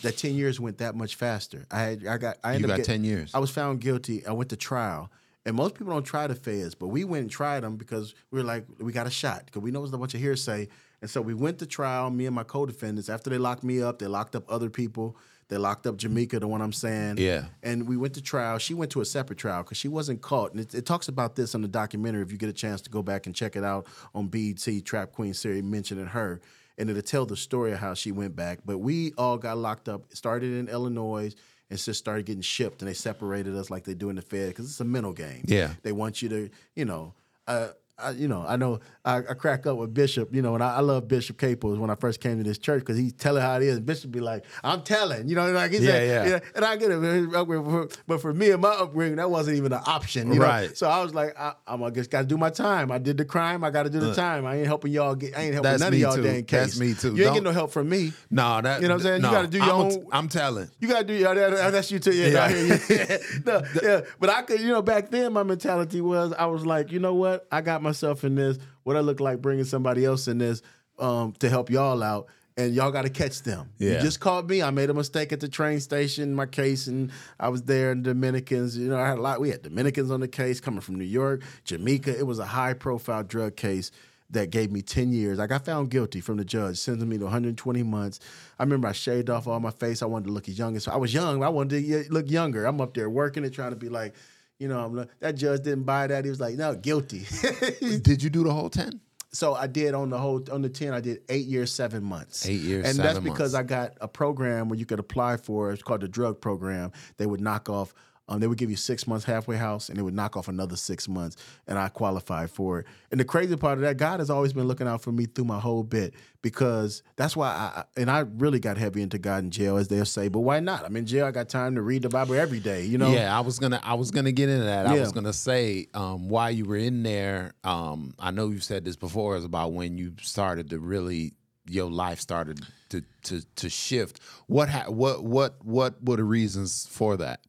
That 0.04 0.18
ten 0.18 0.36
years 0.36 0.60
went 0.60 0.78
that 0.80 0.96
much 0.96 1.16
faster. 1.16 1.66
I 1.72 1.82
had, 1.82 2.06
I 2.06 2.18
got, 2.18 2.38
I 2.44 2.54
ended 2.56 2.68
got 2.68 2.74
up 2.74 2.78
get- 2.78 2.86
10 2.86 3.04
years. 3.04 3.32
I 3.34 3.40
was 3.40 3.50
found 3.50 3.82
guilty. 3.82 4.26
I 4.26 4.32
went 4.32 4.50
to 4.52 4.56
trial. 4.56 5.12
And 5.44 5.56
most 5.56 5.74
people 5.74 5.92
don't 5.92 6.04
try 6.04 6.28
the 6.28 6.36
feds, 6.36 6.76
but 6.76 6.90
we 6.90 7.04
went 7.04 7.24
and 7.24 7.32
tried 7.32 7.62
them 7.62 7.76
because 7.76 8.14
we 8.30 8.38
were 8.40 8.46
like, 8.46 8.64
we 8.78 8.92
got 8.92 9.08
a 9.08 9.12
shot 9.12 9.46
because 9.48 9.64
we 9.64 9.72
know 9.72 9.84
it's 9.84 9.92
a 9.92 9.98
bunch 9.98 10.14
of 10.14 10.20
hearsay. 10.22 10.68
And 11.02 11.10
so 11.10 11.20
we 11.20 11.34
went 11.34 11.58
to 11.60 11.66
trial, 11.66 12.12
me 12.12 12.28
and 12.28 12.36
my 12.36 12.44
co-defendants. 12.44 13.10
After 13.10 13.32
they 13.32 13.40
locked 13.40 13.64
me 13.64 13.82
up, 13.82 13.98
they 13.98 14.06
locked 14.06 14.36
up 14.36 14.44
other 14.48 14.70
people. 14.70 15.18
They 15.48 15.58
locked 15.58 15.88
up 15.88 15.98
Jamaica, 15.98 16.40
the 16.42 16.48
one 16.48 16.62
I'm 16.62 16.72
saying. 16.72 17.18
Yeah. 17.18 17.46
And 17.64 17.88
we 17.88 17.98
went 17.98 18.14
to 18.14 18.22
trial. 18.22 18.60
She 18.60 18.76
went 18.76 18.92
to 18.92 19.02
a 19.02 19.06
separate 19.06 19.40
trial 19.40 19.64
because 19.64 19.78
she 19.80 19.88
wasn't 19.88 20.22
caught. 20.22 20.52
And 20.52 20.60
it, 20.62 20.76
it 20.76 20.86
talks 20.86 21.08
about 21.08 21.36
this 21.36 21.56
on 21.56 21.64
the 21.64 21.68
documentary. 21.68 22.22
If 22.22 22.32
you 22.32 22.38
get 22.38 22.50
a 22.50 22.54
chance 22.54 22.80
to 22.82 22.92
go 22.92 23.02
back 23.02 23.26
and 23.26 23.34
check 23.36 23.56
it 23.56 23.64
out 23.64 23.88
on 24.14 24.28
BET, 24.28 24.64
Trap 24.86 25.12
Queen 25.12 25.34
series 25.34 25.64
mentioning 25.64 26.06
her. 26.06 26.40
And 26.82 26.90
it'll 26.90 27.04
tell 27.04 27.28
the 27.28 27.38
story 27.38 27.74
of 27.74 27.78
how 27.78 27.94
she 27.94 28.12
went 28.12 28.36
back. 28.36 28.60
But 28.66 28.80
we 28.80 29.14
all 29.16 29.38
got 29.38 29.58
locked 29.60 29.88
up. 29.88 30.08
It 30.10 30.18
started 30.18 30.52
in 30.54 30.68
Illinois 30.68 31.32
and 31.70 31.80
just 31.80 32.00
started 32.00 32.26
getting 32.26 32.42
shipped. 32.42 32.82
And 32.82 32.90
they 32.90 32.96
separated 32.96 33.56
us 33.56 33.70
like 33.70 33.84
they 33.84 33.94
do 33.94 34.10
in 34.10 34.16
the 34.16 34.24
Fed 34.24 34.50
because 34.50 34.66
it's 34.66 34.80
a 34.80 34.84
mental 34.84 35.14
game. 35.14 35.46
Yeah. 35.46 35.76
They 35.84 35.92
want 35.92 36.24
you 36.24 36.30
to, 36.30 36.50
you 36.76 36.86
know, 36.86 37.14
uh, 37.48 37.70
I, 38.04 38.12
you 38.12 38.28
know, 38.28 38.44
I 38.48 38.56
know 38.56 38.80
I, 39.06 39.18
I 39.18 39.34
crack 39.34 39.66
up 39.68 39.78
with 39.78 39.94
Bishop, 39.94 40.34
you 40.34 40.42
know, 40.42 40.54
and 40.56 40.64
I, 40.64 40.76
I 40.76 40.80
love 40.82 41.08
Bishop 41.08 41.38
Capos 41.38 41.78
when 41.78 41.90
I 41.90 41.96
first 41.96 42.20
came 42.20 42.38
to 42.38 42.44
this 42.44 42.58
church 42.58 42.80
because 42.82 42.98
he's 42.98 43.14
telling 43.14 43.42
how 43.42 43.56
it 43.58 43.64
is. 43.64 43.80
Bishop 43.80 44.12
be 44.12 44.20
like, 44.20 44.46
I'm 44.64 44.82
telling, 44.84 45.28
you 45.28 45.36
know, 45.36 45.52
like 45.52 45.72
he 45.72 45.78
Yeah, 45.78 45.92
said, 45.92 46.28
yeah. 46.30 46.40
and 46.56 46.66
I 46.66 46.76
get 46.78 46.92
it. 46.92 48.00
But 48.08 48.22
for 48.22 48.34
me 48.34 48.52
and 48.52 48.62
my 48.62 48.70
upbringing, 48.70 49.18
that 49.18 49.30
wasn't 49.30 49.58
even 49.58 49.72
an 49.74 49.82
option, 49.86 50.32
you 50.32 50.40
know? 50.40 50.46
Right. 50.46 50.76
So 50.78 50.88
I 50.90 51.02
was 51.04 51.14
like, 51.14 51.38
I, 51.40 51.54
I'm 51.68 51.82
I 51.84 51.90
just 51.90 52.10
got 52.12 52.22
to 52.22 52.28
do 52.28 52.38
my 52.38 52.50
time. 52.50 52.92
I 52.92 52.98
did 52.98 53.18
the 53.18 53.26
crime. 53.26 53.64
I 53.64 53.70
got 53.72 53.84
to 53.84 53.90
do 53.90 54.00
the 54.00 54.14
time. 54.14 54.46
I 54.46 54.58
ain't 54.58 54.68
helping 54.68 54.92
y'all 54.92 55.16
get. 55.16 55.38
I 55.38 55.42
ain't 55.44 55.54
helping 55.54 55.72
Uh, 55.74 55.78
none 55.78 55.94
of 55.94 56.00
y'all 56.00 56.16
too. 56.16 56.24
damn 56.24 56.44
case. 56.44 56.60
That's 56.60 56.80
me 56.80 56.94
too. 56.94 57.16
You 57.16 57.24
ain't 57.24 57.34
getting 57.34 57.44
no 57.44 57.52
help 57.52 57.72
from 57.72 57.90
me. 57.90 58.14
no, 58.30 58.62
that 58.62 58.82
You 58.82 58.88
know 58.88 58.96
what 58.96 59.02
I'm 59.02 59.06
saying? 59.06 59.24
You 59.24 59.32
gotta 59.32 59.48
do 59.48 59.58
your 59.58 59.68
I'm 59.68 59.82
own- 59.82 60.08
I'm 60.12 60.28
telling. 60.30 60.70
You 60.80 60.88
gotta 60.88 61.04
do 61.04 61.14
yeah, 61.14 61.34
that, 61.34 61.72
that's 61.72 61.92
you 61.92 62.00
too. 62.00 62.14
Yeah, 62.14 62.28
Yeah. 62.28 62.34
no, 62.34 62.42
I 62.42 62.50
hear 62.50 62.66
you. 62.66 63.18
no, 63.46 63.62
yeah. 63.84 64.02
But 64.20 64.30
I 64.30 64.42
could, 64.44 64.60
you 64.62 64.68
know, 64.70 64.82
back 64.82 65.10
then 65.10 65.34
my 65.34 65.44
mentality 65.44 66.02
was 66.02 66.34
I 66.34 66.46
was 66.46 66.66
like, 66.66 66.92
you 66.92 67.00
know 67.00 67.14
what? 67.16 67.48
I 67.52 67.62
got 67.62 67.82
myself 67.92 68.24
in 68.24 68.36
this. 68.36 68.58
What 68.84 68.96
I 68.96 69.02
look 69.02 69.20
like 69.20 69.42
bringing 69.42 69.66
somebody 69.66 70.06
else 70.06 70.28
in 70.28 70.38
this 70.38 70.62
um, 70.98 71.34
to 71.40 71.50
help 71.50 71.70
y'all 71.70 72.02
out, 72.02 72.28
and 72.56 72.74
y'all 72.74 72.92
got 72.92 73.02
to 73.04 73.10
catch 73.10 73.44
them. 73.44 73.70
You 73.96 74.02
just 74.02 74.20
caught 74.20 74.48
me. 74.48 74.62
I 74.62 74.72
made 74.72 74.90
a 74.90 74.94
mistake 74.94 75.34
at 75.34 75.42
the 75.42 75.50
train 75.50 75.80
station. 75.82 76.34
My 76.34 76.46
case, 76.46 76.88
and 76.88 77.12
I 77.40 77.50
was 77.50 77.64
there. 77.64 77.92
And 77.92 78.04
Dominicans, 78.04 78.78
you 78.78 78.88
know, 78.88 78.98
I 78.98 79.08
had 79.08 79.18
a 79.18 79.22
lot. 79.22 79.42
We 79.42 79.50
had 79.50 79.62
Dominicans 79.62 80.10
on 80.10 80.22
the 80.22 80.28
case 80.28 80.62
coming 80.62 80.82
from 80.82 80.96
New 80.96 81.06
York, 81.06 81.44
Jamaica. 81.66 82.18
It 82.18 82.26
was 82.26 82.40
a 82.40 82.46
high 82.46 82.74
profile 82.74 83.24
drug 83.24 83.56
case 83.58 83.92
that 84.30 84.50
gave 84.50 84.72
me 84.72 84.82
10 84.82 85.12
years. 85.12 85.40
I 85.40 85.48
got 85.48 85.66
found 85.66 85.90
guilty 85.90 86.22
from 86.22 86.38
the 86.38 86.46
judge, 86.46 86.78
sentencing 86.78 87.10
me 87.10 87.18
to 87.18 87.26
120 87.26 87.84
months. 87.84 88.22
I 88.58 88.64
remember 88.64 88.88
I 88.88 88.94
shaved 88.94 89.30
off 89.30 89.46
all 89.46 89.60
my 89.60 89.72
face. 89.72 90.02
I 90.02 90.06
wanted 90.06 90.28
to 90.28 90.32
look 90.32 90.48
as 90.48 90.58
young 90.58 90.78
as 90.78 90.88
I 90.88 90.96
was 90.96 91.14
young. 91.14 91.44
I 91.44 91.50
wanted 91.50 91.84
to 91.84 92.14
look 92.14 92.32
younger. 92.32 92.66
I'm 92.66 92.80
up 92.80 92.94
there 92.94 93.10
working 93.10 93.44
and 93.44 93.54
trying 93.54 93.72
to 93.72 93.76
be 93.76 93.90
like, 93.90 94.16
you 94.62 94.68
know, 94.68 94.80
I'm 94.86 94.96
like, 94.96 95.10
that 95.20 95.36
judge 95.36 95.64
didn't 95.64 95.86
buy 95.86 96.06
that. 96.06 96.24
He 96.24 96.30
was 96.30 96.40
like, 96.40 96.56
no, 96.56 96.76
guilty. 96.76 97.26
Did 97.82 98.22
you 98.22 98.30
do 98.30 98.44
the 98.44 98.54
whole 98.54 98.70
10? 98.70 99.02
so 99.34 99.56
I 99.56 99.66
did 99.66 99.94
on 99.94 100.10
the 100.10 100.18
whole 100.18 100.44
on 100.52 100.62
the 100.62 100.68
10, 100.68 100.94
I 100.94 101.00
did 101.00 101.22
eight 101.30 101.48
years, 101.48 101.72
seven 101.74 102.04
months. 102.04 102.46
Eight 102.46 102.60
years, 102.62 102.86
And 102.86 103.00
that's 103.00 103.18
because 103.18 103.54
months. 103.54 103.56
I 103.56 103.64
got 103.64 103.94
a 104.02 104.08
program 104.08 104.68
where 104.68 104.78
you 104.78 104.86
could 104.86 105.00
apply 105.00 105.38
for. 105.38 105.72
It's 105.72 105.82
called 105.82 106.02
the 106.02 106.10
drug 106.10 106.42
program. 106.42 106.92
They 107.18 107.26
would 107.26 107.42
knock 107.42 107.70
off. 107.70 107.94
Um, 108.32 108.40
they 108.40 108.48
would 108.48 108.58
give 108.58 108.70
you 108.70 108.78
six 108.78 109.08
months 109.08 109.26
halfway 109.26 109.58
house, 109.58 109.90
and 109.90 109.98
they 109.98 110.02
would 110.02 110.14
knock 110.14 110.38
off 110.38 110.48
another 110.48 110.78
six 110.78 111.10
months, 111.10 111.36
and 111.68 111.78
I 111.78 111.90
qualified 111.90 112.50
for 112.50 112.80
it. 112.80 112.86
And 113.12 113.20
the 113.20 113.26
crazy 113.26 113.58
part 113.58 113.78
of 113.78 113.82
that, 113.82 113.98
God 113.98 114.22
has 114.22 114.30
always 114.30 114.54
been 114.54 114.70
looking 114.70 114.88
out 114.88 115.02
for 115.02 115.12
me 115.12 115.26
through 115.26 115.44
my 115.44 115.60
whole 115.60 115.84
bit 115.84 116.14
because 116.42 117.04
that's 117.18 117.36
why 117.36 117.50
I 117.50 117.84
and 117.98 118.10
I 118.10 118.20
really 118.20 118.60
got 118.60 118.78
heavy 118.78 119.02
into 119.02 119.18
God 119.18 119.44
in 119.44 119.52
jail, 119.52 119.76
as 119.76 119.90
they'll 119.90 120.06
say. 120.06 120.30
But 120.30 120.40
why 120.40 120.62
not? 120.62 120.86
I'm 120.86 120.96
in 120.96 121.06
jail. 121.06 121.26
I 121.26 121.32
got 121.32 121.50
time 121.50 121.76
to 121.76 121.82
read 121.82 122.04
the 122.04 122.10
Bible 122.10 122.36
every 122.36 122.62
day. 122.62 122.86
You 122.86 122.98
know. 122.98 123.12
Yeah, 123.12 123.38
I 123.38 123.42
was 123.42 123.60
gonna 123.60 123.82
I 123.84 123.96
was 123.96 124.12
gonna 124.12 124.32
get 124.32 124.48
into 124.48 124.64
that. 124.64 124.88
I 124.88 124.98
was 124.98 125.12
gonna 125.12 125.34
say 125.34 125.88
um, 125.94 126.30
while 126.30 126.52
you 126.52 126.64
were 126.64 126.78
in 126.78 127.04
there, 127.04 127.52
um, 127.66 128.14
I 128.18 128.32
know 128.32 128.48
you've 128.48 128.64
said 128.64 128.86
this 128.86 128.96
before, 128.96 129.36
is 129.36 129.44
about 129.44 129.74
when 129.74 129.98
you 129.98 130.14
started 130.22 130.70
to 130.70 130.80
really 130.80 131.34
your 131.68 131.92
life 131.92 132.22
started 132.22 132.62
to 132.92 133.04
to 133.24 133.42
to 133.58 133.70
shift. 133.70 134.22
What 134.48 134.70
ha- 134.70 134.90
what 134.90 135.26
what 135.26 135.64
what 135.66 136.02
were 136.02 136.16
the 136.16 136.24
reasons 136.24 136.88
for 136.90 137.18
that? 137.18 137.42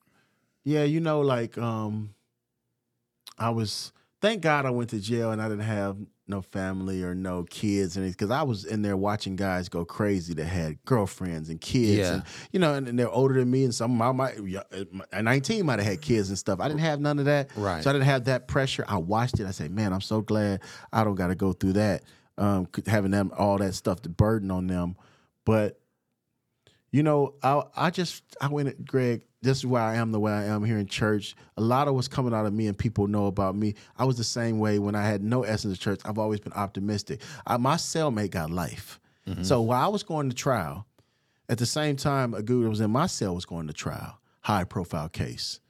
Yeah, 0.65 0.85
you 0.85 1.01
know, 1.01 1.21
like 1.21 1.59
um 1.59 2.15
I 3.39 3.51
was 3.51 3.93
thank 4.21 4.43
God 4.43 4.67
I 4.67 4.71
went 4.71 4.91
to 4.91 5.01
jail 5.01 5.33
and 5.33 5.43
I 5.43 5.49
didn't 5.49 5.65
have 5.65 5.97
no 6.29 6.41
family 6.41 7.03
or 7.03 7.15
no 7.15 7.43
kids 7.45 7.97
and 7.97 8.09
because 8.11 8.31
I 8.31 8.43
was 8.43 8.65
in 8.65 8.81
there 8.83 8.97
watching 8.97 9.35
guys 9.37 9.69
go 9.69 9.85
crazy 9.85 10.33
that 10.35 10.45
had 10.45 10.83
girlfriends 10.85 11.49
and 11.51 11.61
kids 11.61 11.99
Yeah. 11.99 12.13
and 12.15 12.23
you 12.53 12.61
know 12.61 12.75
and, 12.75 12.87
and 12.89 12.99
they're 12.99 13.11
older 13.11 13.35
than 13.35 13.51
me 13.51 13.65
and 13.65 13.75
some 13.75 14.01
of 14.01 14.15
my, 14.15 14.33
my 14.33 14.57
at 15.13 15.25
19 15.25 15.67
might 15.67 15.81
have 15.81 15.89
had 15.89 16.01
kids 16.01 16.29
and 16.29 16.39
stuff. 16.39 16.61
I 16.61 16.69
didn't 16.69 16.81
have 16.81 17.01
none 17.01 17.19
of 17.19 17.25
that. 17.25 17.51
Right. 17.57 17.83
So 17.83 17.91
I 17.91 17.93
didn't 17.93 18.07
have 18.07 18.25
that 18.27 18.47
pressure. 18.47 18.85
I 18.87 18.99
watched 18.99 19.41
it. 19.41 19.47
I 19.47 19.51
say, 19.51 19.69
man, 19.69 19.93
I'm 19.93 20.01
so 20.01 20.21
glad 20.21 20.61
I 20.93 21.03
don't 21.05 21.17
got 21.17 21.27
to 21.29 21.35
go 21.35 21.53
through 21.53 21.75
that. 21.75 22.03
Um, 22.39 22.67
having 22.87 23.11
them 23.11 23.31
all 23.37 23.59
that 23.59 23.75
stuff 23.75 24.01
to 24.03 24.09
burden 24.09 24.51
on 24.51 24.67
them, 24.67 24.97
but 25.45 25.79
you 26.91 27.03
know, 27.03 27.35
I 27.43 27.63
I 27.77 27.91
just 27.91 28.23
I 28.41 28.49
went, 28.49 28.69
at 28.69 28.85
Greg. 28.87 29.25
This 29.43 29.59
is 29.59 29.67
why 29.67 29.93
I 29.93 29.97
am 29.97 30.13
the 30.13 30.21
way 30.21 30.33
I 30.33 30.45
am 30.45 30.65
here 30.65 30.79
in 30.79 30.87
church. 30.87 31.35
A 31.57 31.61
lot 31.61 31.89
of 31.89 31.95
what's 31.95 32.09
coming 32.09 32.33
out 32.33 32.47
of 32.47 32.53
me 32.53 32.69
and 32.69 32.79
people 32.79 33.09
know 33.09 33.27
about 33.27 33.57
me. 33.57 33.75
I 33.99 34.05
was 34.05 34.17
the 34.17 34.25
same 34.25 34.61
way 34.61 34.79
when 34.79 34.95
I 34.95 35.05
had 35.05 35.23
no 35.23 35.43
essence 35.43 35.75
of 35.75 35.81
church. 35.81 36.01
I've 36.05 36.19
always 36.19 36.39
been 36.41 36.53
optimistic. 36.53 37.21
I, 37.47 37.57
my 37.57 37.75
cellmate 37.75 38.31
got 38.31 38.51
life. 38.51 39.01
Mm-hmm. 39.27 39.43
So 39.43 39.61
while 39.61 39.85
I 39.85 39.89
was 39.89 40.05
going 40.05 40.31
to 40.31 40.37
trial, 40.37 40.87
at 41.49 41.59
the 41.59 41.67
same 41.67 41.97
time, 41.97 42.35
a 42.35 42.43
dude 42.43 42.65
that 42.65 42.71
was 42.71 42.81
in 42.81 42.91
my 42.91 43.07
cell 43.07 43.35
was 43.35 43.45
going 43.45 43.67
to 43.67 43.73
trial, 43.73 44.19
high 44.41 44.65
profile 44.65 45.09
case, 45.09 45.61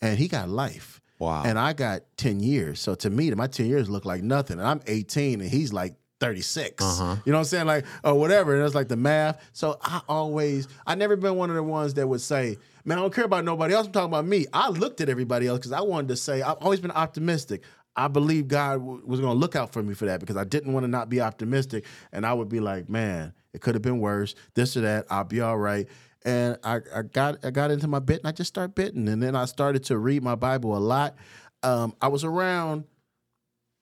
and 0.00 0.16
he 0.16 0.28
got 0.28 0.48
life. 0.48 1.00
Wow. 1.18 1.42
And 1.44 1.58
I 1.58 1.74
got 1.74 2.02
10 2.16 2.40
years. 2.40 2.80
So 2.80 2.94
to 2.94 3.10
me, 3.10 3.30
my 3.32 3.46
10 3.46 3.66
years 3.66 3.90
look 3.90 4.06
like 4.06 4.22
nothing. 4.22 4.58
And 4.58 4.66
I'm 4.66 4.80
18 4.86 5.42
and 5.42 5.50
he's 5.50 5.72
like 5.72 5.94
36. 6.20 6.84
Uh-huh. 6.84 7.16
You 7.24 7.32
know 7.32 7.38
what 7.38 7.40
I'm 7.40 7.44
saying? 7.46 7.66
Like, 7.66 7.86
or 8.04 8.14
whatever. 8.14 8.54
And 8.54 8.64
it's 8.64 8.74
like 8.74 8.88
the 8.88 8.96
math. 8.96 9.42
So 9.52 9.78
I 9.82 10.02
always, 10.08 10.68
I 10.86 10.94
never 10.94 11.16
been 11.16 11.36
one 11.36 11.50
of 11.50 11.56
the 11.56 11.62
ones 11.62 11.94
that 11.94 12.06
would 12.06 12.20
say, 12.20 12.58
man, 12.84 12.98
I 12.98 13.00
don't 13.00 13.14
care 13.14 13.24
about 13.24 13.44
nobody 13.44 13.74
else. 13.74 13.86
I'm 13.86 13.92
talking 13.92 14.10
about 14.10 14.26
me. 14.26 14.46
I 14.52 14.68
looked 14.68 15.00
at 15.00 15.08
everybody 15.08 15.46
else 15.46 15.58
because 15.58 15.72
I 15.72 15.80
wanted 15.80 16.08
to 16.08 16.16
say, 16.16 16.42
I've 16.42 16.58
always 16.58 16.80
been 16.80 16.90
optimistic. 16.90 17.62
I 17.96 18.08
believe 18.08 18.48
God 18.48 18.74
w- 18.74 19.02
was 19.04 19.20
going 19.20 19.32
to 19.34 19.38
look 19.38 19.56
out 19.56 19.72
for 19.72 19.82
me 19.82 19.94
for 19.94 20.06
that 20.06 20.20
because 20.20 20.36
I 20.36 20.44
didn't 20.44 20.72
want 20.72 20.84
to 20.84 20.88
not 20.88 21.08
be 21.08 21.20
optimistic. 21.20 21.84
And 22.12 22.24
I 22.24 22.32
would 22.32 22.48
be 22.48 22.60
like, 22.60 22.88
man, 22.88 23.32
it 23.52 23.60
could 23.60 23.74
have 23.74 23.82
been 23.82 23.98
worse. 23.98 24.34
This 24.54 24.76
or 24.76 24.82
that. 24.82 25.06
I'll 25.10 25.24
be 25.24 25.40
all 25.40 25.58
right. 25.58 25.88
And 26.24 26.58
I, 26.62 26.80
I 26.94 27.02
got 27.02 27.44
I 27.44 27.50
got 27.50 27.70
into 27.70 27.88
my 27.88 27.98
bit 27.98 28.18
and 28.18 28.28
I 28.28 28.32
just 28.32 28.48
started 28.48 28.74
bitting. 28.74 29.08
And 29.08 29.22
then 29.22 29.34
I 29.34 29.46
started 29.46 29.84
to 29.84 29.98
read 29.98 30.22
my 30.22 30.34
Bible 30.34 30.76
a 30.76 30.78
lot. 30.78 31.16
Um, 31.62 31.94
I 32.00 32.08
was 32.08 32.24
around 32.24 32.84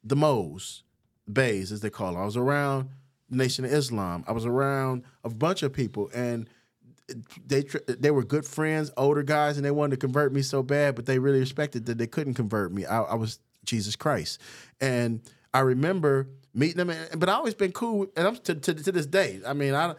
the 0.04 0.16
Moes, 0.16 0.84
Bays 1.32 1.72
as 1.72 1.80
they 1.80 1.90
call 1.90 2.12
them. 2.12 2.22
I 2.22 2.24
was 2.24 2.36
around 2.36 2.88
Nation 3.30 3.64
of 3.64 3.72
Islam. 3.72 4.24
I 4.26 4.32
was 4.32 4.46
around 4.46 5.04
a 5.24 5.28
bunch 5.28 5.62
of 5.62 5.72
people, 5.72 6.10
and 6.14 6.48
they 7.46 7.64
they 7.86 8.10
were 8.10 8.24
good 8.24 8.44
friends, 8.44 8.90
older 8.96 9.22
guys, 9.22 9.56
and 9.56 9.64
they 9.64 9.70
wanted 9.70 9.92
to 9.92 10.06
convert 10.06 10.32
me 10.32 10.42
so 10.42 10.62
bad, 10.62 10.94
but 10.94 11.06
they 11.06 11.18
really 11.18 11.40
respected 11.40 11.86
that 11.86 11.98
they 11.98 12.06
couldn't 12.06 12.34
convert 12.34 12.72
me. 12.72 12.84
I, 12.86 13.02
I 13.02 13.14
was 13.14 13.38
Jesus 13.64 13.96
Christ, 13.96 14.40
and 14.80 15.20
I 15.54 15.60
remember 15.60 16.28
meeting 16.54 16.76
them. 16.76 16.90
And, 16.90 17.20
but 17.20 17.28
I 17.28 17.32
always 17.32 17.54
been 17.54 17.72
cool, 17.72 18.06
and 18.16 18.28
I'm 18.28 18.36
to, 18.36 18.54
to, 18.54 18.74
to 18.74 18.92
this 18.92 19.06
day. 19.06 19.40
I 19.46 19.52
mean, 19.52 19.74
I. 19.74 19.94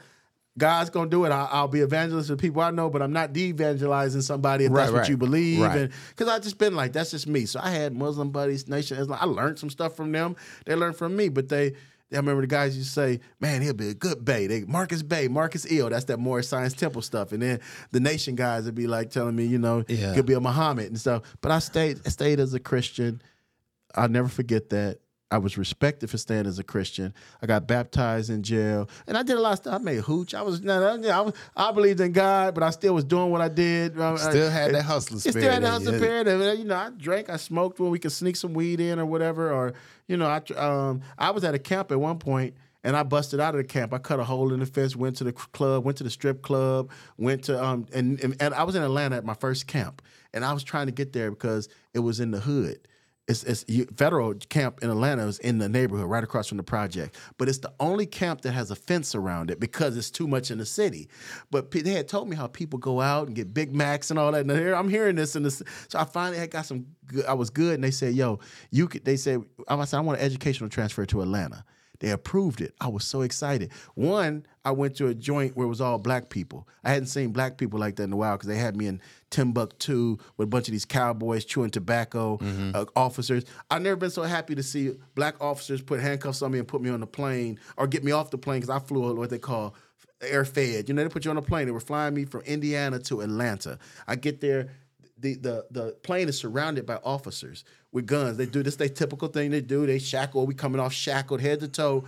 God's 0.59 0.91
gonna 0.91 1.09
do 1.09 1.25
it. 1.25 1.31
I, 1.31 1.47
I'll 1.51 1.67
be 1.67 1.79
evangelist 1.79 2.27
to 2.29 2.35
people 2.37 2.61
I 2.61 2.69
know, 2.69 2.91
but 2.91 3.01
I'm 3.01 3.11
not 3.13 3.33
de-evangelizing 3.33 4.21
somebody 4.21 4.65
if 4.65 4.71
Right, 4.71 4.81
that's 4.83 4.91
what 4.91 5.09
you 5.09 5.17
believe. 5.17 5.61
Right. 5.61 5.77
And 5.79 5.91
because 6.09 6.27
I 6.27 6.37
just 6.37 6.59
been 6.59 6.75
like, 6.75 6.93
that's 6.93 7.09
just 7.09 7.25
me. 7.25 7.45
So 7.47 7.59
I 7.63 7.71
had 7.71 7.93
Muslim 7.95 8.29
buddies, 8.29 8.67
Nation 8.67 8.97
Islam. 8.97 9.17
I 9.19 9.25
learned 9.25 9.57
some 9.57 9.71
stuff 9.71 9.95
from 9.95 10.11
them. 10.11 10.35
They 10.65 10.75
learned 10.75 10.95
from 10.97 11.15
me, 11.15 11.29
but 11.29 11.49
they. 11.49 11.73
I 12.11 12.15
remember 12.15 12.41
the 12.41 12.47
guys 12.47 12.75
used 12.75 12.89
to 12.89 12.93
say, 12.93 13.19
"Man, 13.39 13.61
he'll 13.61 13.73
be 13.75 13.89
a 13.89 13.93
good 13.93 14.25
Bey." 14.25 14.47
They 14.47 14.61
Marcus 14.63 15.03
Bey, 15.03 15.27
Marcus 15.27 15.71
El. 15.71 15.89
That's 15.91 16.05
that 16.05 16.17
Moorish 16.17 16.47
Science 16.47 16.73
Temple 16.73 17.03
stuff. 17.03 17.31
And 17.33 17.41
then 17.43 17.59
the 17.91 17.99
Nation 17.99 18.33
guys 18.35 18.65
would 18.65 18.73
be 18.73 18.87
like 18.87 19.11
telling 19.11 19.35
me, 19.35 19.45
you 19.45 19.59
know, 19.59 19.83
Yeah. 19.87 20.15
could 20.15 20.25
be 20.25 20.33
a 20.33 20.39
Muhammad 20.39 20.87
and 20.87 20.99
stuff. 20.99 21.21
But 21.41 21.51
I 21.51 21.59
stayed, 21.59 21.99
I 22.07 22.09
stayed 22.09 22.39
as 22.39 22.55
a 22.55 22.59
Christian. 22.59 23.21
I'll 23.93 24.09
never 24.09 24.27
forget 24.27 24.69
that. 24.71 24.97
I 25.31 25.37
was 25.37 25.57
respected 25.59 26.09
for 26.09 26.17
staying 26.17 26.47
as 26.47 26.57
a 26.57 26.63
Christian. 26.63 27.13
I 27.41 27.45
got 27.45 27.67
baptized 27.67 28.31
in 28.31 28.41
jail, 28.41 28.89
and 29.05 29.15
I 29.15 29.21
did 29.21 29.37
a 29.37 29.39
lot 29.39 29.53
of 29.53 29.57
stuff. 29.59 29.75
I 29.75 29.77
made 29.77 29.99
hooch. 29.99 30.33
I 30.33 30.41
was, 30.41 30.65
I 30.67 31.21
was, 31.21 31.33
I 31.55 31.71
believed 31.71 31.99
in 32.01 32.13
God, 32.13 32.55
but 32.55 32.63
I 32.63 32.71
still 32.71 32.95
was 32.95 33.03
doing 33.03 33.29
what 33.29 33.41
I 33.41 33.47
did. 33.47 33.99
Uh, 33.99 34.17
Still 34.17 34.49
had 34.49 34.73
that 34.73 34.83
hustler 34.83 35.17
it 35.17 35.19
spirit. 35.21 35.33
still 35.43 35.49
had 35.51 35.57
in 35.57 35.63
the 35.63 35.69
hustle 35.69 35.93
you. 35.93 35.99
spirit. 35.99 36.27
And, 36.27 36.59
You 36.59 36.65
know, 36.65 36.75
I 36.75 36.89
drank, 36.97 37.29
I 37.29 37.37
smoked 37.37 37.79
when 37.79 37.91
we 37.91 37.99
could 37.99 38.11
sneak 38.11 38.37
some 38.37 38.53
weed 38.53 38.79
in 38.79 38.99
or 38.99 39.05
whatever. 39.05 39.51
Or 39.51 39.73
you 40.07 40.17
know, 40.17 40.25
I 40.27 40.41
um, 40.55 41.01
I 41.17 41.29
was 41.29 41.43
at 41.43 41.53
a 41.53 41.59
camp 41.59 41.91
at 41.91 41.99
one. 41.99 42.19
And 42.81 42.95
I 42.95 43.03
busted 43.03 43.41
out 43.41 43.55
of 43.55 43.57
the 43.57 43.65
camp. 43.67 43.93
I 43.93 43.97
cut 43.97 44.21
a 44.21 44.23
hole 44.23 44.53
in 44.53 44.61
the 44.61 44.65
fence, 44.65 44.95
went 44.95 45.17
to 45.17 45.25
the 45.25 45.33
club, 45.33 45.83
went 45.83 45.97
to 45.97 46.03
the 46.05 46.09
strip 46.09 46.41
club, 46.41 46.89
went 47.17 47.43
to 47.43 47.61
um 47.61 47.85
and, 47.93 48.17
and 48.23 48.37
and 48.39 48.53
I 48.53 48.63
was 48.63 48.73
in 48.75 48.81
Atlanta 48.83 49.17
at 49.17 49.25
my 49.25 49.33
first 49.33 49.67
camp, 49.67 50.01
and 50.33 50.45
I 50.45 50.53
was 50.53 50.63
trying 50.63 50.85
to 50.85 50.93
get 50.93 51.11
there 51.11 51.29
because 51.29 51.67
it 51.93 51.99
was 51.99 52.21
in 52.21 52.31
the 52.31 52.39
hood. 52.39 52.87
It's, 53.29 53.43
it's 53.43 53.63
you, 53.67 53.85
federal 53.95 54.33
camp 54.33 54.79
in 54.81 54.89
Atlanta 54.89 55.27
is 55.27 55.37
in 55.37 55.59
the 55.59 55.69
neighborhood 55.69 56.09
right 56.09 56.23
across 56.23 56.47
from 56.47 56.57
the 56.57 56.63
project, 56.63 57.15
but 57.37 57.47
it's 57.47 57.59
the 57.59 57.71
only 57.79 58.07
camp 58.07 58.41
that 58.41 58.53
has 58.53 58.71
a 58.71 58.75
fence 58.75 59.13
around 59.13 59.51
it 59.51 59.59
because 59.59 59.95
it's 59.95 60.09
too 60.09 60.27
much 60.27 60.49
in 60.49 60.57
the 60.57 60.65
city. 60.65 61.07
But 61.51 61.69
they 61.69 61.91
had 61.91 62.07
told 62.07 62.27
me 62.27 62.35
how 62.35 62.47
people 62.47 62.79
go 62.79 62.99
out 62.99 63.27
and 63.27 63.35
get 63.35 63.53
Big 63.53 63.73
Macs 63.73 64.09
and 64.09 64.17
all 64.17 64.31
that. 64.31 64.49
And 64.49 64.51
I'm 64.51 64.89
hearing 64.89 65.15
this, 65.15 65.35
and 65.35 65.49
so 65.53 65.63
I 65.95 66.05
finally 66.05 66.39
had 66.39 66.49
got 66.49 66.65
some. 66.65 66.87
Good, 67.05 67.25
I 67.25 67.33
was 67.33 67.51
good, 67.51 67.75
and 67.75 67.83
they 67.83 67.91
said, 67.91 68.15
"Yo, 68.15 68.39
you 68.71 68.87
could." 68.87 69.05
They 69.05 69.15
said, 69.15 69.43
"I 69.67 69.85
said 69.85 69.97
I 69.97 70.01
want 70.01 70.19
an 70.19 70.25
educational 70.25 70.69
transfer 70.69 71.05
to 71.05 71.21
Atlanta." 71.21 71.63
They 71.99 72.11
approved 72.11 72.61
it. 72.61 72.73
I 72.79 72.87
was 72.87 73.03
so 73.03 73.21
excited. 73.21 73.71
One, 73.95 74.45
I 74.63 74.71
went 74.71 74.95
to 74.97 75.07
a 75.07 75.13
joint 75.13 75.57
where 75.57 75.65
it 75.65 75.69
was 75.69 75.81
all 75.81 75.97
black 75.97 76.29
people. 76.29 76.67
I 76.83 76.89
hadn't 76.91 77.07
seen 77.07 77.31
black 77.31 77.57
people 77.57 77.79
like 77.79 77.97
that 77.97 78.03
in 78.03 78.13
a 78.13 78.15
while 78.15 78.35
because 78.37 78.47
they 78.47 78.57
had 78.57 78.77
me 78.77 78.87
in 78.87 79.01
Timbuktu 79.29 80.17
with 80.37 80.45
a 80.45 80.49
bunch 80.49 80.67
of 80.67 80.71
these 80.71 80.85
cowboys 80.85 81.43
chewing 81.45 81.71
tobacco, 81.71 82.37
uh, 82.73 82.85
officers. 82.95 83.43
I've 83.69 83.81
never 83.81 83.95
been 83.95 84.11
so 84.11 84.23
happy 84.23 84.55
to 84.55 84.63
see 84.63 84.91
black 85.15 85.35
officers 85.41 85.81
put 85.81 85.99
handcuffs 85.99 86.41
on 86.41 86.51
me 86.51 86.59
and 86.59 86.67
put 86.67 86.81
me 86.81 86.89
on 86.89 86.99
the 86.99 87.07
plane 87.07 87.59
or 87.77 87.87
get 87.87 88.03
me 88.03 88.11
off 88.11 88.31
the 88.31 88.37
plane 88.37 88.61
because 88.61 88.69
I 88.69 88.79
flew 88.79 89.13
what 89.15 89.29
they 89.29 89.39
call 89.39 89.75
air 90.21 90.45
fed. 90.45 90.87
You 90.87 90.95
know, 90.95 91.03
they 91.03 91.09
put 91.09 91.25
you 91.25 91.31
on 91.31 91.37
a 91.37 91.41
plane. 91.41 91.65
They 91.65 91.71
were 91.71 91.79
flying 91.79 92.13
me 92.13 92.25
from 92.25 92.41
Indiana 92.41 92.99
to 92.99 93.21
Atlanta. 93.21 93.79
I 94.07 94.15
get 94.15 94.41
there. 94.41 94.69
The, 95.21 95.35
the 95.35 95.65
the 95.69 95.97
plane 96.01 96.29
is 96.29 96.37
surrounded 96.37 96.85
by 96.85 96.95
officers 97.03 97.65
with 97.91 98.05
guns. 98.05 98.37
They 98.37 98.45
do 98.45 98.61
this 98.61 98.75
they 98.75 98.87
typical 98.87 99.27
thing 99.27 99.51
they 99.51 99.61
do. 99.61 99.85
They 99.85 99.99
shackle. 99.99 100.45
We 100.45 100.53
coming 100.53 100.79
off 100.79 100.93
shackled 100.93 101.41
head 101.41 101.59
to 101.61 101.67
toe, 101.67 102.05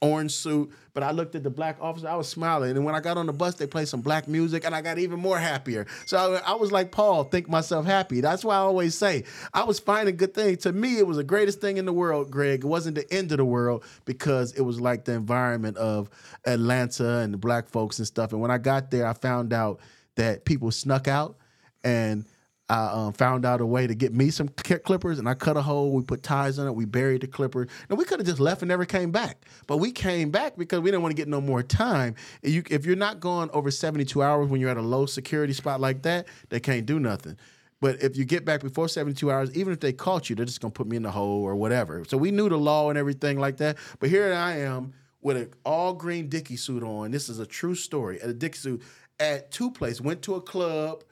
orange 0.00 0.32
suit. 0.32 0.70
But 0.94 1.02
I 1.02 1.10
looked 1.10 1.34
at 1.34 1.42
the 1.42 1.50
black 1.50 1.76
officer. 1.80 2.08
I 2.08 2.16
was 2.16 2.28
smiling. 2.28 2.76
And 2.76 2.84
when 2.84 2.94
I 2.94 3.00
got 3.00 3.18
on 3.18 3.26
the 3.26 3.32
bus, 3.32 3.54
they 3.54 3.66
played 3.66 3.88
some 3.88 4.00
black 4.00 4.26
music, 4.26 4.64
and 4.64 4.74
I 4.74 4.80
got 4.80 4.98
even 4.98 5.20
more 5.20 5.38
happier. 5.38 5.86
So 6.06 6.34
I, 6.34 6.52
I 6.52 6.54
was 6.54 6.72
like 6.72 6.90
Paul, 6.90 7.24
think 7.24 7.48
myself 7.48 7.84
happy. 7.84 8.20
That's 8.20 8.44
why 8.44 8.54
I 8.54 8.60
always 8.60 8.94
say 8.94 9.24
I 9.52 9.64
was 9.64 9.78
finding 9.78 10.16
good 10.16 10.34
things. 10.34 10.62
To 10.62 10.72
me, 10.72 10.98
it 10.98 11.06
was 11.06 11.18
the 11.18 11.24
greatest 11.24 11.60
thing 11.60 11.76
in 11.76 11.84
the 11.84 11.92
world, 11.92 12.30
Greg. 12.30 12.64
It 12.64 12.66
wasn't 12.66 12.94
the 12.94 13.12
end 13.12 13.30
of 13.30 13.38
the 13.38 13.44
world 13.44 13.84
because 14.06 14.52
it 14.52 14.62
was 14.62 14.80
like 14.80 15.04
the 15.04 15.12
environment 15.12 15.76
of 15.76 16.08
Atlanta 16.46 17.18
and 17.18 17.34
the 17.34 17.38
black 17.38 17.68
folks 17.68 17.98
and 17.98 18.06
stuff. 18.06 18.32
And 18.32 18.40
when 18.40 18.50
I 18.50 18.58
got 18.58 18.90
there, 18.90 19.06
I 19.06 19.12
found 19.12 19.52
out 19.52 19.80
that 20.16 20.44
people 20.44 20.70
snuck 20.70 21.06
out 21.06 21.36
and 21.84 22.24
I 22.70 22.88
um, 22.88 23.12
found 23.14 23.46
out 23.46 23.62
a 23.62 23.66
way 23.66 23.86
to 23.86 23.94
get 23.94 24.12
me 24.12 24.30
some 24.30 24.48
clippers, 24.48 25.18
and 25.18 25.26
I 25.26 25.32
cut 25.32 25.56
a 25.56 25.62
hole. 25.62 25.92
We 25.92 26.02
put 26.02 26.22
ties 26.22 26.58
on 26.58 26.66
it. 26.66 26.74
We 26.74 26.84
buried 26.84 27.22
the 27.22 27.26
clipper. 27.26 27.66
Now 27.88 27.96
we 27.96 28.04
could 28.04 28.20
have 28.20 28.26
just 28.26 28.40
left 28.40 28.60
and 28.60 28.68
never 28.68 28.84
came 28.84 29.10
back, 29.10 29.46
but 29.66 29.78
we 29.78 29.90
came 29.90 30.30
back 30.30 30.56
because 30.58 30.80
we 30.80 30.90
didn't 30.90 31.02
want 31.02 31.12
to 31.12 31.16
get 31.16 31.28
no 31.28 31.40
more 31.40 31.62
time. 31.62 32.14
You, 32.42 32.62
if 32.70 32.84
you're 32.84 32.96
not 32.96 33.20
going 33.20 33.48
over 33.50 33.70
72 33.70 34.22
hours 34.22 34.48
when 34.48 34.60
you're 34.60 34.70
at 34.70 34.76
a 34.76 34.82
low 34.82 35.06
security 35.06 35.54
spot 35.54 35.80
like 35.80 36.02
that, 36.02 36.26
they 36.50 36.60
can't 36.60 36.84
do 36.84 37.00
nothing. 37.00 37.38
But 37.80 38.02
if 38.02 38.16
you 38.16 38.24
get 38.24 38.44
back 38.44 38.60
before 38.60 38.88
72 38.88 39.30
hours, 39.30 39.56
even 39.56 39.72
if 39.72 39.80
they 39.80 39.92
caught 39.92 40.28
you, 40.28 40.36
they're 40.36 40.44
just 40.44 40.60
gonna 40.60 40.72
put 40.72 40.86
me 40.86 40.96
in 40.96 41.02
the 41.02 41.10
hole 41.10 41.42
or 41.42 41.56
whatever. 41.56 42.04
So 42.04 42.18
we 42.18 42.30
knew 42.30 42.48
the 42.50 42.58
law 42.58 42.90
and 42.90 42.98
everything 42.98 43.38
like 43.38 43.58
that. 43.58 43.78
But 43.98 44.10
here 44.10 44.34
I 44.34 44.58
am 44.58 44.92
with 45.22 45.36
an 45.36 45.50
all 45.64 45.94
green 45.94 46.28
Dickie 46.28 46.56
suit 46.56 46.82
on. 46.82 47.12
This 47.12 47.28
is 47.28 47.38
a 47.38 47.46
true 47.46 47.74
story. 47.74 48.20
At 48.20 48.28
a 48.28 48.34
Dickie 48.34 48.58
suit 48.58 48.82
at 49.20 49.50
two 49.50 49.70
places. 49.70 50.00
Went 50.00 50.22
to 50.22 50.34
a 50.34 50.40
club. 50.40 51.04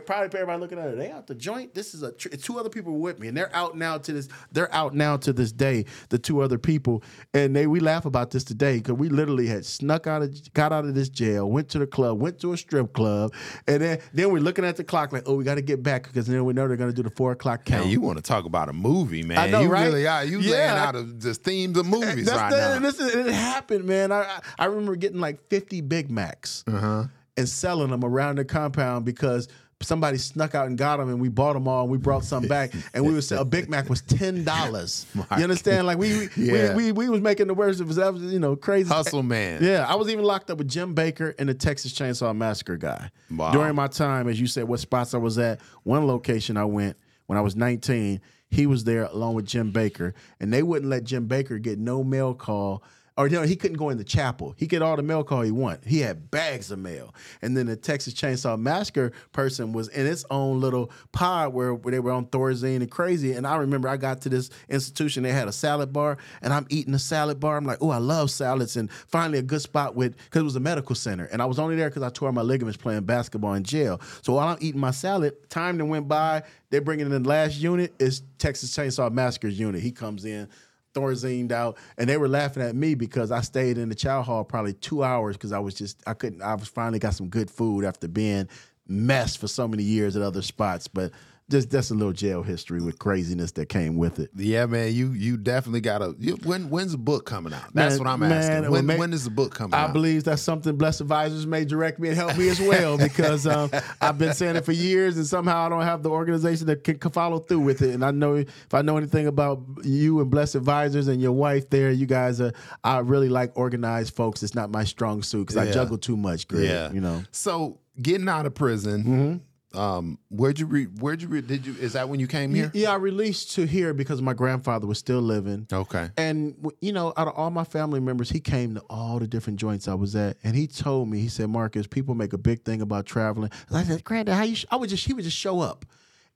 Probably 0.00 0.26
everybody 0.26 0.60
looking 0.60 0.78
at 0.78 0.88
it. 0.88 0.96
They 0.98 1.10
out 1.10 1.26
the 1.26 1.34
joint. 1.34 1.74
This 1.74 1.94
is 1.94 2.02
a 2.02 2.12
tr- 2.12 2.28
two 2.28 2.58
other 2.58 2.68
people 2.68 2.98
with 2.98 3.18
me, 3.18 3.28
and 3.28 3.36
they're 3.36 3.54
out 3.54 3.76
now 3.76 3.98
to 3.98 4.12
this. 4.12 4.28
They're 4.52 4.72
out 4.74 4.94
now 4.94 5.16
to 5.18 5.32
this 5.32 5.52
day. 5.52 5.84
The 6.08 6.18
two 6.18 6.40
other 6.40 6.58
people, 6.58 7.02
and 7.34 7.54
they 7.54 7.66
we 7.66 7.80
laugh 7.80 8.04
about 8.04 8.30
this 8.30 8.44
today 8.44 8.78
because 8.78 8.94
we 8.94 9.08
literally 9.08 9.46
had 9.46 9.64
snuck 9.66 10.06
out 10.06 10.22
of 10.22 10.52
got 10.54 10.72
out 10.72 10.84
of 10.84 10.94
this 10.94 11.08
jail, 11.08 11.50
went 11.50 11.68
to 11.70 11.78
the 11.78 11.86
club, 11.86 12.20
went 12.20 12.38
to 12.40 12.52
a 12.52 12.56
strip 12.56 12.92
club, 12.92 13.32
and 13.66 13.82
then 13.82 13.98
then 14.12 14.30
we're 14.32 14.40
looking 14.40 14.64
at 14.64 14.76
the 14.76 14.84
clock 14.84 15.12
like, 15.12 15.24
oh, 15.26 15.34
we 15.36 15.44
got 15.44 15.56
to 15.56 15.62
get 15.62 15.82
back 15.82 16.04
because 16.04 16.26
then 16.26 16.44
we 16.44 16.52
know 16.52 16.66
they're 16.68 16.76
gonna 16.76 16.92
do 16.92 17.02
the 17.02 17.10
four 17.10 17.32
o'clock 17.32 17.64
count. 17.64 17.82
Man, 17.84 17.90
you 17.92 18.00
want 18.00 18.18
to 18.18 18.22
talk 18.22 18.44
about 18.44 18.68
a 18.68 18.72
movie, 18.72 19.22
man? 19.22 19.38
I 19.38 19.46
know, 19.48 19.60
you 19.62 19.68
right? 19.68 19.86
really 19.86 20.06
are. 20.06 20.24
You 20.24 20.40
Yeah. 20.40 20.50
laying 20.52 20.70
out 20.70 20.94
of 20.96 21.18
just 21.18 21.42
themes 21.42 21.76
of 21.78 21.86
movies 21.86 22.28
right 22.30 22.50
the, 22.50 22.56
now. 22.56 22.78
This 22.78 22.98
is, 23.00 23.14
it 23.14 23.32
happened, 23.32 23.84
man. 23.84 24.12
I, 24.12 24.22
I 24.22 24.40
I 24.58 24.64
remember 24.66 24.96
getting 24.96 25.20
like 25.20 25.48
50 25.48 25.80
Big 25.82 26.10
Macs 26.10 26.64
Uh-huh. 26.66 27.04
and 27.36 27.48
selling 27.48 27.90
them 27.90 28.04
around 28.04 28.36
the 28.38 28.44
compound 28.44 29.04
because 29.04 29.48
somebody 29.84 30.18
snuck 30.18 30.54
out 30.54 30.66
and 30.66 30.76
got 30.78 30.96
them 30.98 31.08
and 31.08 31.20
we 31.20 31.28
bought 31.28 31.54
them 31.54 31.66
all 31.68 31.82
and 31.82 31.90
we 31.90 31.98
brought 31.98 32.24
some 32.24 32.46
back 32.46 32.72
and 32.94 33.04
we 33.04 33.12
was 33.12 33.30
a 33.32 33.44
Big 33.44 33.68
Mac 33.68 33.88
was 33.88 34.02
ten 34.02 34.44
dollars. 34.44 35.06
You 35.14 35.42
understand? 35.44 35.86
Like 35.86 35.98
we 35.98 36.28
Yeah. 36.36 36.74
we, 36.74 36.86
we 36.86 36.92
we 36.92 37.08
was 37.08 37.20
making 37.20 37.46
the 37.46 37.54
worst 37.54 37.80
of 37.80 37.90
it. 37.90 37.94
That 37.94 38.12
was 38.12 38.22
you 38.22 38.38
know 38.38 38.56
crazy. 38.56 38.88
Hustle 38.88 39.22
man. 39.22 39.62
Yeah, 39.62 39.86
I 39.88 39.94
was 39.94 40.08
even 40.08 40.24
locked 40.24 40.50
up 40.50 40.58
with 40.58 40.68
Jim 40.68 40.94
Bakker 40.94 41.34
and 41.38 41.48
the 41.48 41.54
Texas 41.54 41.92
Chainsaw 41.92 42.34
Massacre 42.36 42.76
guy. 42.76 43.10
Wow. 43.30 43.52
During 43.52 43.74
my 43.74 43.86
time, 43.88 44.28
as 44.28 44.40
you 44.40 44.46
said, 44.46 44.64
what 44.64 44.80
spots 44.80 45.14
I 45.14 45.18
was 45.18 45.38
at, 45.38 45.60
one 45.84 46.06
location 46.06 46.56
I 46.56 46.64
went 46.64 46.96
when 47.26 47.38
I 47.38 47.40
was 47.40 47.56
19, 47.56 48.20
he 48.50 48.66
was 48.66 48.84
there 48.84 49.04
along 49.04 49.34
with 49.34 49.46
Jim 49.46 49.72
Bakker, 49.72 50.12
and 50.40 50.52
they 50.52 50.62
wouldn't 50.62 50.90
let 50.90 51.04
Jim 51.04 51.26
Baker 51.26 51.58
get 51.58 51.78
no 51.78 52.04
mail 52.04 52.34
call. 52.34 52.82
Or 53.16 53.26
you 53.28 53.36
know, 53.36 53.42
he 53.42 53.56
couldn't 53.56 53.76
go 53.76 53.90
in 53.90 53.98
the 53.98 54.04
chapel. 54.04 54.54
He 54.56 54.66
get 54.66 54.80
all 54.80 54.96
the 54.96 55.02
mail 55.02 55.22
call 55.22 55.42
he 55.42 55.50
want. 55.50 55.84
He 55.84 56.00
had 56.00 56.30
bags 56.30 56.70
of 56.70 56.78
mail. 56.78 57.14
And 57.42 57.54
then 57.54 57.66
the 57.66 57.76
Texas 57.76 58.14
Chainsaw 58.14 58.58
Massacre 58.58 59.12
person 59.32 59.72
was 59.72 59.88
in 59.88 60.06
its 60.06 60.24
own 60.30 60.60
little 60.60 60.90
pod 61.12 61.52
where, 61.52 61.74
where 61.74 61.92
they 61.92 62.00
were 62.00 62.12
on 62.12 62.26
Thorazine 62.26 62.76
and 62.76 62.90
crazy. 62.90 63.32
And 63.32 63.46
I 63.46 63.56
remember 63.56 63.88
I 63.88 63.98
got 63.98 64.22
to 64.22 64.30
this 64.30 64.48
institution, 64.68 65.22
they 65.22 65.32
had 65.32 65.46
a 65.46 65.52
salad 65.52 65.92
bar, 65.92 66.16
and 66.40 66.54
I'm 66.54 66.66
eating 66.70 66.94
a 66.94 66.98
salad 66.98 67.38
bar. 67.38 67.58
I'm 67.58 67.66
like, 67.66 67.78
oh, 67.82 67.90
I 67.90 67.98
love 67.98 68.30
salads. 68.30 68.76
And 68.76 68.90
finally 68.90 69.38
a 69.38 69.42
good 69.42 69.60
spot 69.60 69.94
with 69.94 70.16
because 70.16 70.40
it 70.40 70.44
was 70.44 70.56
a 70.56 70.60
medical 70.60 70.94
center. 70.94 71.26
And 71.26 71.42
I 71.42 71.44
was 71.44 71.58
only 71.58 71.76
there 71.76 71.90
because 71.90 72.02
I 72.02 72.08
tore 72.08 72.32
my 72.32 72.42
ligaments 72.42 72.78
playing 72.78 73.04
basketball 73.04 73.54
in 73.54 73.62
jail. 73.62 74.00
So 74.22 74.34
while 74.34 74.48
I'm 74.48 74.58
eating 74.60 74.80
my 74.80 74.90
salad, 74.90 75.50
time 75.50 75.76
that 75.78 75.84
went 75.84 76.08
by, 76.08 76.44
they're 76.70 76.80
bringing 76.80 77.04
in 77.04 77.22
the 77.22 77.28
last 77.28 77.58
unit 77.58 77.92
is 77.98 78.22
Texas 78.38 78.74
Chainsaw 78.74 79.12
Massacre's 79.12 79.58
unit. 79.58 79.82
He 79.82 79.92
comes 79.92 80.24
in. 80.24 80.48
Thorazined 80.94 81.52
out, 81.52 81.78
and 81.96 82.08
they 82.08 82.16
were 82.16 82.28
laughing 82.28 82.62
at 82.62 82.74
me 82.74 82.94
because 82.94 83.30
I 83.30 83.40
stayed 83.40 83.78
in 83.78 83.88
the 83.88 83.94
chow 83.94 84.22
hall 84.22 84.44
probably 84.44 84.74
two 84.74 85.02
hours 85.02 85.36
because 85.36 85.52
I 85.52 85.58
was 85.58 85.74
just 85.74 86.02
I 86.06 86.14
couldn't 86.14 86.42
I 86.42 86.54
was 86.54 86.68
finally 86.68 86.98
got 86.98 87.14
some 87.14 87.28
good 87.28 87.50
food 87.50 87.84
after 87.84 88.08
being 88.08 88.48
messed 88.86 89.38
for 89.38 89.48
so 89.48 89.66
many 89.66 89.82
years 89.82 90.16
at 90.16 90.22
other 90.22 90.42
spots. 90.42 90.88
But 90.88 91.12
just 91.50 91.70
that's 91.70 91.90
a 91.90 91.94
little 91.94 92.12
jail 92.12 92.42
history 92.42 92.80
with 92.80 92.98
craziness 92.98 93.52
that 93.52 93.66
came 93.68 93.96
with 93.96 94.18
it. 94.18 94.30
Yeah, 94.34 94.66
man, 94.66 94.92
you 94.92 95.10
you 95.12 95.36
definitely 95.36 95.80
gotta. 95.80 96.14
You, 96.18 96.36
when 96.44 96.70
when's 96.70 96.92
the 96.92 96.98
book 96.98 97.26
coming 97.26 97.52
out? 97.52 97.64
That's 97.74 97.94
Man, 97.94 97.98
what 97.98 98.12
I'm 98.12 98.20
man, 98.20 98.32
asking. 98.32 98.70
When 98.70 98.86
may- 98.86 98.98
when 98.98 99.12
is 99.12 99.24
the 99.24 99.30
book 99.30 99.54
coming 99.54 99.74
out? 99.74 99.80
I 99.80 99.84
out? 99.88 99.92
believe 99.92 100.24
that's 100.24 100.40
something 100.42 100.76
Blessed 100.76 101.02
Advisors 101.02 101.46
may 101.46 101.64
direct 101.64 101.98
me 101.98 102.08
and 102.08 102.16
help 102.16 102.36
me 102.38 102.48
as 102.48 102.60
well 102.60 102.96
because 102.96 103.46
um, 103.46 103.70
I've 104.00 104.18
been 104.18 104.32
saying 104.34 104.56
it 104.56 104.64
for 104.64 104.72
years 104.72 105.16
and 105.16 105.26
somehow 105.26 105.66
I 105.66 105.68
don't 105.68 105.82
have 105.82 106.02
the 106.02 106.10
organization 106.10 106.66
that 106.68 106.84
can, 106.84 106.98
follow 107.10 107.40
through 107.40 107.60
with 107.60 107.82
it. 107.82 107.94
And 107.94 108.04
I 108.04 108.10
know 108.12 108.36
if 108.36 108.72
I 108.72 108.80
know 108.82 108.96
anything 108.96 109.26
about 109.26 109.60
you 109.82 110.20
and 110.20 110.30
Blessed 110.30 110.54
Advisors 110.54 111.08
and 111.08 111.20
your 111.20 111.32
wife 111.32 111.68
there, 111.70 111.90
you 111.90 112.06
guys 112.06 112.40
are. 112.40 112.52
I 112.84 112.98
really 113.00 113.28
like 113.28 113.52
organized 113.58 114.14
folks. 114.14 114.42
It's 114.42 114.54
not 114.54 114.70
my 114.70 114.84
strong 114.84 115.22
suit 115.22 115.48
because 115.48 115.56
I 115.56 115.70
juggle 115.70 115.98
too 115.98 116.16
much, 116.16 116.48
Greg. 116.48 116.94
You 116.94 117.00
know. 117.00 117.22
So 117.32 117.80
getting 118.00 118.28
out 118.28 118.46
of 118.46 118.54
prison, 118.54 119.02
Mm-hmm. 119.02 119.36
Um, 119.74 120.18
where'd 120.30 120.58
you 120.58 120.66
read? 120.66 121.00
Where'd 121.00 121.22
you 121.22 121.28
read? 121.28 121.46
Did 121.46 121.66
you? 121.66 121.74
Is 121.80 121.94
that 121.94 122.08
when 122.08 122.20
you 122.20 122.26
came 122.26 122.54
here? 122.54 122.70
Yeah, 122.74 122.92
I 122.92 122.96
released 122.96 123.52
to 123.52 123.66
here 123.66 123.94
because 123.94 124.20
my 124.22 124.34
grandfather 124.34 124.86
was 124.86 124.98
still 124.98 125.20
living. 125.20 125.66
Okay. 125.72 126.10
And 126.16 126.54
you 126.80 126.92
know, 126.92 127.12
out 127.16 127.28
of 127.28 127.34
all 127.34 127.50
my 127.50 127.64
family 127.64 128.00
members, 128.00 128.30
he 128.30 128.40
came 128.40 128.74
to 128.74 128.80
all 128.90 129.18
the 129.18 129.26
different 129.26 129.58
joints 129.58 129.88
I 129.88 129.94
was 129.94 130.14
at, 130.16 130.36
and 130.44 130.56
he 130.56 130.66
told 130.66 131.08
me, 131.08 131.20
he 131.20 131.28
said, 131.28 131.48
"Marcus, 131.48 131.86
people 131.86 132.14
make 132.14 132.32
a 132.32 132.38
big 132.38 132.64
thing 132.64 132.82
about 132.82 133.06
traveling." 133.06 133.50
And 133.68 133.76
I 133.78 133.82
said, 133.84 134.04
"Granddad, 134.04 134.34
how 134.34 134.42
you?" 134.42 134.54
Sh-? 134.54 134.66
I 134.70 134.76
would 134.76 134.90
just, 134.90 135.06
he 135.06 135.12
would 135.14 135.24
just 135.24 135.36
show 135.36 135.60
up, 135.60 135.84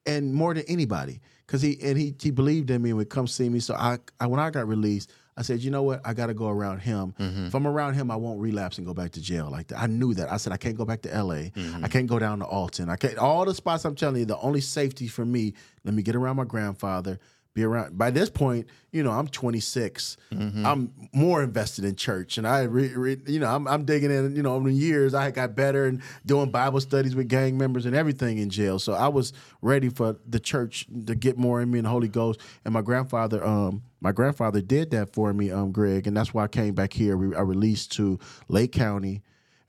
and 0.07 0.34
more 0.34 0.55
than 0.55 0.64
anybody, 0.68 1.20
because 1.47 1.62
he 1.62 1.78
and 1.82 1.99
he 1.99 2.14
he 2.20 2.30
believed 2.30 2.70
in 2.70 2.82
me 2.82 2.91
and 2.91 2.99
would 2.99 3.11
come 3.11 3.26
see 3.26 3.49
me. 3.49 3.61
So 3.61 3.74
I, 3.74 3.99
I 4.20 4.26
when 4.26 4.41
I 4.41 4.51
got 4.51 4.68
released, 4.68 5.11
I 5.37 5.43
said, 5.43 5.61
"You 5.62 5.70
know 5.70 5.82
what? 5.82 6.01
I 6.05 6.14
got 6.14 6.26
to 6.26 6.34
go 6.34 6.49
around 6.49 6.80
him. 6.80 7.14
Mm-hmm. 7.18 7.47
If 7.47 7.55
I'm 7.55 7.66
around 7.66 7.95
him, 7.95 8.11
I 8.11 8.16
won't 8.16 8.41
relapse 8.41 8.78
and 8.78 8.87
go 8.87 8.95
back 8.95 9.12
to 9.12 9.20
jail 9.20 9.49
like 9.51 9.68
that." 9.68 9.80
I 9.80 9.87
knew 9.87 10.14
that. 10.14 10.32
I 10.32 10.37
said, 10.39 10.53
"I 10.53 10.57
can't 10.57 10.76
go 10.76 10.84
back 10.84 11.03
to 11.03 11.14
L.A. 11.14 11.37
I 11.37 11.51
mm-hmm. 11.51 11.84
can't 11.87 12.07
go 12.07 12.18
down 12.18 12.39
to 12.39 12.47
Alton. 12.47 12.89
I 12.89 12.97
can't. 12.97 13.18
All 13.18 13.45
the 13.45 13.55
spots 13.55 13.84
I'm 13.84 13.95
telling 13.95 14.20
you, 14.20 14.24
the 14.24 14.39
only 14.39 14.61
safety 14.61 15.09
for 15.09 15.24
me. 15.24 15.55
Let 15.84 15.95
me 15.95 16.03
get 16.03 16.16
around 16.16 16.37
my 16.37 16.45
grandfather." 16.45 17.18
be 17.57 17.64
around. 17.64 17.99
By 17.99 18.11
this 18.11 18.30
point, 18.30 18.68
you 18.93 19.03
know, 19.03 19.11
I'm 19.11 19.26
26. 19.26 20.16
Mm-hmm. 20.30 20.64
I'm 20.64 20.93
more 21.12 21.43
invested 21.43 21.84
in 21.84 21.97
church, 21.97 22.39
and 22.39 22.47
I, 22.47 22.62
re, 22.62 22.95
re, 22.95 23.16
you 23.26 23.41
know, 23.41 23.49
I'm, 23.49 23.66
I'm 23.66 23.84
digging 23.84 24.12
in. 24.12 24.37
You 24.37 24.43
know, 24.43 24.55
over 24.55 24.68
the 24.68 24.74
years, 24.74 25.14
I 25.14 25.32
got 25.32 25.57
better 25.57 25.87
and 25.87 26.03
doing 26.24 26.51
Bible 26.51 26.80
studies 26.80 27.16
with 27.16 27.28
gang 27.28 27.59
members 27.59 27.87
and 27.87 27.97
everything 27.97 28.39
in 28.39 28.51
jail. 28.51 28.78
So 28.78 28.93
I 28.93 29.09
was 29.09 29.32
ready 29.61 29.89
for 29.89 30.16
the 30.28 30.39
church 30.39 30.87
to 31.07 31.16
get 31.16 31.37
more 31.37 31.61
in 31.61 31.70
me 31.70 31.80
and 31.80 31.87
the 31.87 31.91
Holy 31.91 32.09
Ghost. 32.09 32.41
And 32.64 32.74
my 32.74 32.82
grandfather, 32.82 33.45
um, 33.45 33.82
my 34.07 34.12
grandfather 34.12 34.61
did 34.61 34.92
that 34.92 35.12
for 35.12 35.32
me, 35.32 35.50
um, 35.50 35.72
Greg, 35.72 36.07
and 36.07 36.16
that's 36.16 36.32
why 36.32 36.44
I 36.44 36.46
came 36.46 36.74
back 36.74 36.92
here. 36.92 37.16
We, 37.16 37.34
I 37.34 37.40
released 37.40 37.90
to 37.96 38.20
Lake 38.46 38.70
County, 38.70 39.20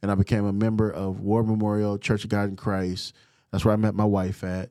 and 0.04 0.12
I 0.12 0.14
became 0.14 0.46
a 0.46 0.54
member 0.54 0.92
of 0.92 1.22
War 1.22 1.42
Memorial 1.42 1.98
Church 1.98 2.24
of 2.24 2.30
God 2.30 2.48
in 2.48 2.56
Christ. 2.56 3.16
That's 3.50 3.66
where 3.66 3.74
I 3.74 3.78
met 3.78 3.96
my 3.96 4.06
wife 4.06 4.44
at. 4.44 4.70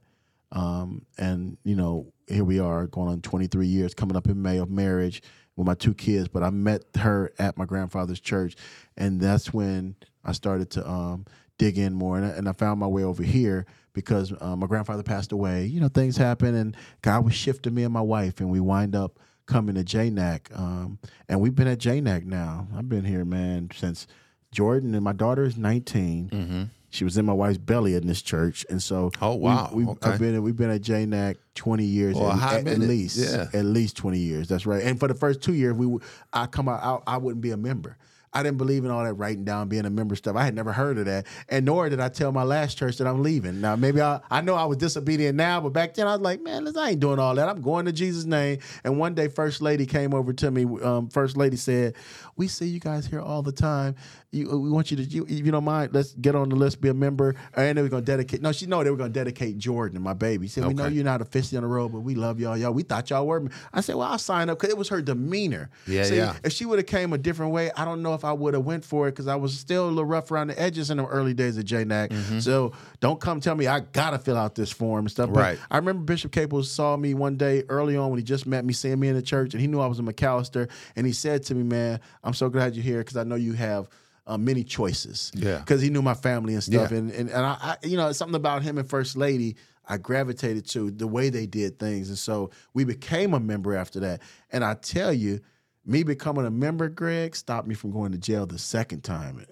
Um, 0.53 1.05
and 1.19 1.57
you 1.65 1.75
know, 1.75 2.13
here 2.29 2.45
we 2.45 2.61
are 2.61 2.87
going 2.87 3.09
on 3.09 3.23
23 3.23 3.67
years, 3.67 3.93
coming 3.93 4.17
up 4.17 4.29
in 4.29 4.41
May 4.41 4.59
of 4.59 4.71
marriage 4.71 5.21
with 5.57 5.67
my 5.67 5.75
two 5.75 5.95
kids. 5.95 6.29
But 6.29 6.45
I 6.45 6.51
met 6.51 6.85
her 6.99 7.33
at 7.41 7.59
my 7.59 7.65
grandfather's 7.65 8.21
church, 8.21 8.55
and 8.97 9.21
that's 9.21 9.53
when 9.53 9.97
I 10.25 10.31
started 10.31 10.71
to 10.71 10.89
um, 10.89 11.25
dig 11.59 11.77
in 11.77 11.93
more, 11.93 12.19
and 12.19 12.25
I, 12.25 12.29
and 12.29 12.49
I 12.49 12.53
found 12.53 12.79
my 12.79 12.87
way 12.87 13.03
over 13.03 13.25
here 13.25 13.67
because 13.95 14.33
uh, 14.41 14.55
my 14.55 14.69
grandfather 14.69 15.03
passed 15.03 15.33
away. 15.33 15.67
You 15.67 15.81
know, 15.81 15.89
things 15.89 16.17
happen, 16.17 16.55
and 16.55 16.77
God 17.03 17.25
was 17.25 17.35
shifting 17.35 17.75
me 17.75 17.83
and 17.83 17.93
my 17.93 18.01
wife, 18.01 18.39
and 18.39 18.49
we 18.49 18.61
wind 18.61 18.95
up 18.95 19.19
coming 19.47 19.75
to 19.77 19.85
JNAC, 19.85 20.57
um, 20.59 20.99
and 21.29 21.41
we've 21.41 21.55
been 21.55 21.69
at 21.69 21.79
JNAC 21.79 22.25
now. 22.25 22.67
I've 22.77 22.89
been 22.89 23.05
here, 23.05 23.25
man, 23.25 23.71
since 23.75 24.07
Jordan 24.53 24.95
and 24.95 25.05
my 25.05 25.13
daughter 25.13 25.45
is 25.45 25.57
19. 25.57 26.71
She 26.91 27.05
was 27.05 27.19
in 27.19 27.27
my 27.27 27.33
wife's 27.33 27.59
belly 27.59 27.95
in 27.95 28.07
this 28.07 28.23
church, 28.23 28.65
and 28.71 28.83
so 28.83 29.11
Oh, 29.21 29.35
wow. 29.35 29.71
we, 29.73 29.85
Okay. 29.87 30.11
have 30.11 30.19
been 30.21 30.43
we've 30.43 30.57
been 30.57 30.71
at 30.71 30.81
JNAC 30.81 31.37
twenty 31.55 31.85
years 31.85 32.15
Well, 32.15 32.31
at, 32.33 32.67
at 32.67 32.79
least. 32.79 33.19
Yeah. 33.19 33.49
at 33.53 33.65
least 33.67 33.97
twenty 33.97 34.19
years. 34.21 34.49
That's 34.49 34.65
right. 34.67 34.83
And 34.83 34.99
for 34.99 35.07
the 35.09 35.15
first 35.15 35.43
two 35.43 35.53
years, 35.53 35.75
we 35.75 35.99
I 36.33 36.47
come 36.47 36.69
out, 36.69 37.03
I, 37.07 37.15
I 37.15 37.17
wouldn't 37.19 37.43
be 37.43 37.51
a 37.51 37.57
member. 37.57 37.99
I 38.37 38.43
didn't 38.43 38.59
believe 38.59 38.85
in 38.85 38.91
all 38.91 39.03
that 39.03 39.15
writing 39.15 39.45
down, 39.45 39.69
being 39.69 39.87
a 39.87 39.91
member 39.91 40.15
stuff. 40.15 40.37
I 40.37 40.45
had 40.45 40.55
never 40.55 40.71
heard 40.71 40.99
of 40.99 41.07
that, 41.07 41.27
and 41.49 41.65
nor 41.65 41.89
did 41.89 42.01
I 42.01 42.11
tell 42.11 42.33
my 42.33 42.43
last 42.43 42.77
church 42.77 42.99
that 42.99 43.07
I'm 43.07 43.23
leaving. 43.23 43.63
Now, 43.63 43.77
maybe 43.77 44.03
I, 44.03 44.21
I 44.31 44.43
know 44.43 44.55
I 44.57 44.67
was 44.67 44.77
disobedient 44.77 45.37
now, 45.37 45.59
but 45.63 45.71
back 45.71 45.95
then 45.95 46.07
I 46.07 46.13
was 46.13 46.21
like, 46.21 46.43
man, 46.43 46.69
I 46.77 46.91
ain't 46.91 47.01
doing 47.01 47.19
all 47.19 47.35
that. 47.35 47.49
I'm 47.49 47.63
going 47.63 47.87
to 47.87 47.93
Jesus' 47.93 48.27
name. 48.27 48.59
And 48.85 48.99
one 48.99 49.15
day, 49.15 49.29
First 49.29 49.63
Lady 49.63 49.87
came 49.87 50.13
over 50.13 50.35
to 50.35 50.51
me. 50.51 50.67
Um, 50.83 51.09
First 51.09 51.39
Lady 51.39 51.57
said, 51.57 51.95
"We 52.37 52.47
see 52.47 52.67
you 52.67 52.79
guys 52.79 53.07
here 53.07 53.21
all 53.21 53.41
the 53.41 53.53
time. 53.53 53.95
You, 54.37 54.59
we 54.59 54.71
want 54.71 54.91
you 54.91 54.97
to, 54.99 55.03
you, 55.03 55.25
if 55.25 55.45
you 55.45 55.51
don't 55.51 55.65
mind, 55.65 55.93
let's 55.95 56.13
get 56.15 56.35
on 56.35 56.49
the 56.49 56.57
list, 56.57 56.81
be 56.81 56.89
a 56.89 56.95
member." 56.95 57.35
And 57.55 57.77
they 57.79 57.83
were 57.83 57.89
going 57.89 58.05
to 58.05 58.07
dedicate. 58.13 58.43
No, 58.43 58.53
she 58.53 58.67
know 58.67 58.85
they 58.85 58.91
were 58.91 58.97
going 58.97 59.13
to 59.13 59.19
dedicate 59.19 59.59
Jordan, 59.59 60.01
my 60.03 60.13
baby. 60.15 60.47
She 60.47 60.53
said, 60.55 60.67
"We 60.67 60.75
know 60.75 60.87
you're 60.87 61.05
not 61.05 61.21
officially 61.23 61.57
on 61.57 61.63
the 61.63 61.69
road, 61.69 61.93
but 61.93 62.01
we 62.01 62.15
love 62.15 62.39
y'all. 62.39 62.57
Y'all, 62.57 62.73
we 62.73 62.83
thought 62.83 63.11
y'all 63.11 63.27
were." 63.27 63.49
I 63.73 63.81
said, 63.81 63.97
"Well, 63.97 64.07
I'll 64.09 64.19
sign 64.19 64.51
up 64.51 64.59
because 64.59 64.71
it 64.71 64.79
was 64.79 64.89
her 64.91 65.01
demeanor." 65.03 65.71
Yeah, 65.87 66.05
See, 66.05 66.17
yeah. 66.17 66.37
if 66.45 66.53
she 66.53 66.65
would 66.67 66.79
have 66.79 66.87
came 66.87 67.13
a 67.13 67.19
different 67.19 67.53
way, 67.53 67.71
I 67.77 67.85
don't 67.85 68.03
know 68.03 68.15
if 68.15 68.25
I 68.25 68.33
would 68.33 68.55
have 68.55 68.65
went 68.65 68.85
for 68.85 69.09
it 69.09 69.13
because 69.13 69.27
I 69.27 69.37
was 69.37 69.59
still 69.59 69.87
a 69.87 69.91
little 69.91 70.05
rough 70.05 70.31
around 70.31 70.49
the 70.49 70.61
edges 70.61 70.91
in 70.91 70.99
the 70.99 71.07
early 71.07 71.35
days 71.35 71.57
of 71.59 71.65
JNAC. 71.65 72.09
Mm-hmm. 72.11 72.39
So 72.41 72.73
don't 73.01 73.21
come 73.21 73.41
tell 73.41 73.55
me 73.55 73.67
I 73.67 73.81
gotta 73.81 74.19
fill 74.19 74.37
out 74.37 74.55
this 74.55 74.71
form 74.71 75.07
and 75.07 75.11
stuff. 75.11 75.31
But 75.33 75.41
Right. 75.41 75.59
I 75.71 75.77
remember 75.79 76.03
Bishop 76.05 76.33
Caples 76.33 76.71
saw 76.71 76.97
me 76.97 77.15
one 77.15 77.37
day 77.37 77.63
early 77.69 77.97
on 77.97 78.11
when 78.11 78.19
he 78.19 78.25
just 78.25 78.47
met 78.47 78.65
me, 78.65 78.73
seeing 78.73 78.99
me 79.01 79.09
in 79.09 79.15
the 79.15 79.23
church, 79.23 79.55
and 79.55 79.61
he 79.61 79.67
knew 79.67 79.81
I 79.81 79.87
was 79.87 79.99
a 79.99 80.03
McAllister, 80.03 80.69
and 80.97 81.07
he 81.07 81.13
said 81.13 81.43
to 81.45 81.55
me, 81.55 81.63
"Man, 81.63 82.01
I'm 82.25 82.35
so 82.35 82.49
glad 82.49 82.75
you're 82.75 82.83
here 82.85 82.99
because 82.99 83.17
I 83.17 83.25
know 83.25 83.35
you 83.37 83.53
have." 83.55 83.89
Uh, 84.29 84.37
many 84.37 84.65
choices, 84.65 85.31
Yeah. 85.37 85.59
because 85.59 85.81
he 85.81 85.89
knew 85.89 86.03
my 86.03 86.15
family 86.15 86.55
and 86.55 86.63
stuff, 86.65 86.91
Yeah. 86.91 86.99
and 86.99 87.11
and, 87.13 87.31
and 87.31 87.47
I, 87.47 87.57
I, 87.61 87.77
you 87.87 87.97
know, 87.97 88.11
something 88.11 88.35
about 88.35 88.63
him 88.65 88.77
and 88.77 88.89
First 88.89 89.17
Lady, 89.17 89.55
I 89.89 89.99
gravitated 89.99 90.67
to 90.71 90.91
the 90.91 91.07
way 91.07 91.31
they 91.31 91.47
did 91.47 91.79
things, 91.79 92.09
and 92.09 92.19
so 92.19 92.51
we 92.75 92.83
became 92.83 93.35
a 93.35 93.39
member 93.39 93.77
after 93.77 94.01
that. 94.01 94.23
And 94.51 94.65
I 94.65 94.75
tell 94.75 95.13
you, 95.13 95.39
me 95.85 96.03
becoming 96.03 96.45
a 96.45 96.51
member, 96.51 96.89
Greg, 96.89 97.37
stopped 97.37 97.69
me 97.69 97.77
from 97.77 97.93
going 97.93 98.11
to 98.11 98.19
jail 98.19 98.47
the 98.47 98.59
second 98.59 99.05
time. 99.05 99.47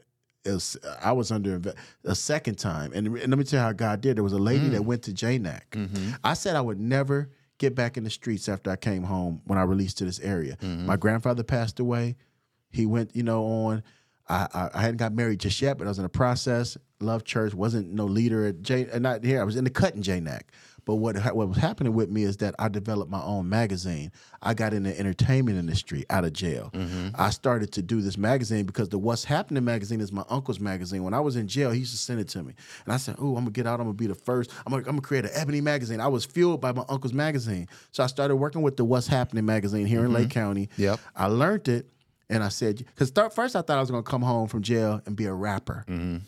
It 0.44 0.50
was, 0.50 0.76
I 1.00 1.12
was 1.12 1.30
under 1.30 1.60
a 2.04 2.14
second 2.16 2.56
time, 2.56 2.92
and, 2.92 3.06
and 3.06 3.30
let 3.30 3.38
me 3.38 3.44
tell 3.44 3.60
you 3.60 3.64
how 3.66 3.72
God 3.72 4.00
did. 4.00 4.16
There 4.16 4.24
was 4.24 4.32
a 4.32 4.38
lady 4.38 4.68
that 4.70 4.82
mm. 4.82 4.86
went 4.86 5.04
to 5.04 5.12
JNAC. 5.12 5.70
Mm-hmm. 5.70 6.10
I 6.24 6.34
said 6.34 6.56
I 6.56 6.60
would 6.60 6.80
never 6.80 7.30
get 7.58 7.76
back 7.76 7.96
in 7.96 8.02
the 8.02 8.10
streets 8.10 8.48
after 8.48 8.72
I 8.72 8.76
came 8.76 9.04
home 9.04 9.40
when 9.44 9.56
I 9.56 9.62
released 9.62 9.98
to 9.98 10.04
this 10.04 10.18
area. 10.18 10.56
Mm-hmm. 10.56 10.86
My 10.86 10.96
grandfather 10.96 11.44
passed 11.44 11.78
away. 11.78 12.16
He 12.72 12.86
went, 12.86 13.14
you 13.14 13.22
know, 13.22 13.44
on. 13.44 13.84
I, 14.28 14.48
I, 14.54 14.70
I 14.74 14.80
hadn't 14.80 14.96
got 14.96 15.12
married 15.12 15.40
just 15.40 15.60
yet, 15.60 15.78
but 15.78 15.86
I 15.86 15.90
was 15.90 15.98
in 15.98 16.04
the 16.04 16.08
process. 16.08 16.76
Loved 17.00 17.26
church, 17.26 17.52
wasn't 17.54 17.92
no 17.92 18.04
leader 18.06 18.46
at 18.46 18.62
J, 18.62 18.88
uh, 18.90 18.98
not 18.98 19.24
here. 19.24 19.40
I 19.40 19.44
was 19.44 19.56
in 19.56 19.64
the 19.64 19.70
cut 19.70 19.94
in 19.94 20.02
JNAC. 20.02 20.42
But 20.86 20.96
what 20.96 21.16
what 21.34 21.48
was 21.48 21.56
happening 21.56 21.94
with 21.94 22.10
me 22.10 22.24
is 22.24 22.36
that 22.38 22.54
I 22.58 22.68
developed 22.68 23.10
my 23.10 23.22
own 23.22 23.48
magazine. 23.48 24.12
I 24.42 24.52
got 24.54 24.74
in 24.74 24.82
the 24.82 24.98
entertainment 24.98 25.58
industry 25.58 26.04
out 26.10 26.24
of 26.24 26.34
jail. 26.34 26.70
I 27.14 27.30
started 27.30 27.72
to 27.72 27.82
do 27.82 28.02
this 28.02 28.18
magazine 28.18 28.66
because 28.66 28.90
the 28.90 28.98
What's 28.98 29.24
Happening 29.24 29.64
magazine 29.64 30.00
is 30.00 30.12
my 30.12 30.24
uncle's 30.28 30.60
magazine. 30.60 31.02
When 31.02 31.14
I 31.14 31.20
was 31.20 31.36
in 31.36 31.48
jail, 31.48 31.70
he 31.70 31.80
used 31.80 31.92
to 31.92 31.98
send 31.98 32.20
it 32.20 32.28
to 32.28 32.42
me, 32.42 32.54
and 32.84 32.92
I 32.92 32.98
said, 32.98 33.16
"Oh, 33.18 33.28
I'm 33.28 33.44
gonna 33.44 33.50
get 33.50 33.66
out. 33.66 33.80
I'm 33.80 33.86
gonna 33.86 33.94
be 33.94 34.06
the 34.06 34.14
first. 34.14 34.50
I'm 34.66 34.70
gonna, 34.72 34.82
I'm 34.82 34.96
gonna 34.96 35.00
create 35.00 35.24
an 35.24 35.30
ebony 35.34 35.62
magazine." 35.62 36.00
I 36.00 36.08
was 36.08 36.26
fueled 36.26 36.60
by 36.60 36.72
my 36.72 36.84
uncle's 36.88 37.14
magazine, 37.14 37.66
so 37.90 38.04
I 38.04 38.06
started 38.06 38.36
working 38.36 38.60
with 38.60 38.76
the 38.76 38.84
What's 38.84 39.06
Happening 39.06 39.46
magazine 39.46 39.86
here 39.86 40.04
in 40.04 40.12
Lake 40.12 40.30
County. 40.30 40.68
Yep. 40.76 41.00
I 41.16 41.26
learned 41.26 41.68
it, 41.68 41.88
and 42.28 42.42
I 42.42 42.48
said, 42.48 42.78
because 42.78 43.10
first 43.34 43.56
I 43.56 43.62
thought 43.62 43.76
I 43.76 43.80
was 43.80 43.90
gonna 43.90 44.02
come 44.02 44.22
home 44.22 44.48
from 44.48 44.62
jail 44.62 45.00
and 45.06 45.16
be 45.16 45.26
a 45.26 45.32
rapper. 45.32 45.84
Mm-hmm. 45.88 46.18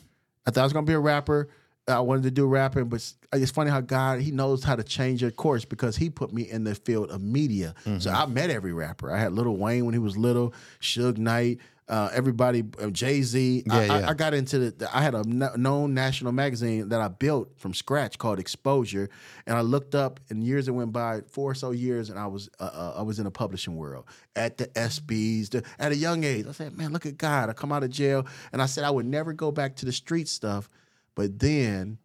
I 0.47 0.51
thought 0.51 0.61
I 0.61 0.65
was 0.65 0.73
gonna 0.73 0.87
be 0.87 0.93
a 0.93 0.99
rapper. 0.99 1.49
I 1.89 2.01
wanted 2.01 2.25
to 2.25 2.33
do 2.33 2.47
rapping, 2.47 2.87
but 2.87 3.13
it's 3.33 3.53
funny 3.53 3.71
how 3.71 3.81
God 3.81 4.21
He 4.21 4.33
knows 4.33 4.65
how 4.65 4.75
to 4.75 4.83
change 4.83 5.23
your 5.23 5.31
course 5.31 5.65
because 5.65 5.97
He 5.97 6.11
put 6.11 6.33
me 6.33 6.43
in 6.43 6.65
the 6.65 6.75
field 6.75 7.11
of 7.11 7.23
media. 7.23 7.75
So 7.85 7.91
mm-hmm. 7.91 8.09
I 8.09 8.27
met 8.27 8.51
every 8.51 8.73
rapper. 8.73 9.13
I 9.13 9.19
had 9.19 9.33
Lil 9.33 9.57
Wayne 9.57 9.85
when 9.85 9.95
he 9.95 10.01
was 10.01 10.17
little, 10.17 10.53
Suge 10.81 11.19
Knight, 11.19 11.59
uh, 11.89 12.11
everybody, 12.13 12.65
uh, 12.83 12.89
Jay 12.91 13.23
Z. 13.23 13.63
I, 13.71 13.85
Yeah, 13.85 13.93
I- 13.95 13.99
yeah. 14.01 14.11
I 14.11 14.15
got 14.15 14.35
into 14.35 14.59
the. 14.71 14.89
I 14.97 15.03
had 15.03 15.15
a 15.15 15.23
kno- 15.23 15.55
known 15.57 15.95
national 15.95 16.33
magazine 16.33 16.89
that 16.89 17.01
I 17.01 17.09
built 17.09 17.53
from 17.59 17.75
scratch 17.75 18.19
called 18.19 18.39
Exposure, 18.41 19.09
and 19.47 19.57
I 19.57 19.61
looked 19.61 19.95
up. 19.95 20.19
And 20.29 20.43
years 20.43 20.67
that 20.67 20.73
went 20.73 20.93
by, 20.93 21.21
four 21.31 21.51
or 21.51 21.55
so 21.55 21.71
years, 21.71 22.11
and 22.11 22.19
I 22.19 22.27
was 22.27 22.49
uh, 22.59 22.65
uh, 22.65 22.95
I 22.99 23.03
was 23.03 23.19
in 23.19 23.25
the 23.25 23.31
publishing 23.31 23.77
world 23.77 24.05
at 24.35 24.57
the 24.59 24.67
SBs 24.69 25.51
the, 25.51 25.63
at 25.79 25.93
a 25.93 25.97
young 25.97 26.25
age. 26.25 26.47
I 26.49 26.53
said, 26.53 26.77
man, 26.77 26.93
look 26.93 27.07
at 27.07 27.17
God. 27.19 27.51
I 27.51 27.53
come 27.53 27.71
out 27.71 27.85
of 27.85 27.91
jail, 27.91 28.27
and 28.53 28.61
I 28.61 28.67
said 28.67 28.83
I 28.85 28.91
would 28.91 29.07
never 29.07 29.33
go 29.33 29.53
back 29.53 29.77
to 29.77 29.87
the 29.87 29.93
street 29.93 30.27
stuff. 30.29 30.69
But 31.15 31.39
then 31.39 31.99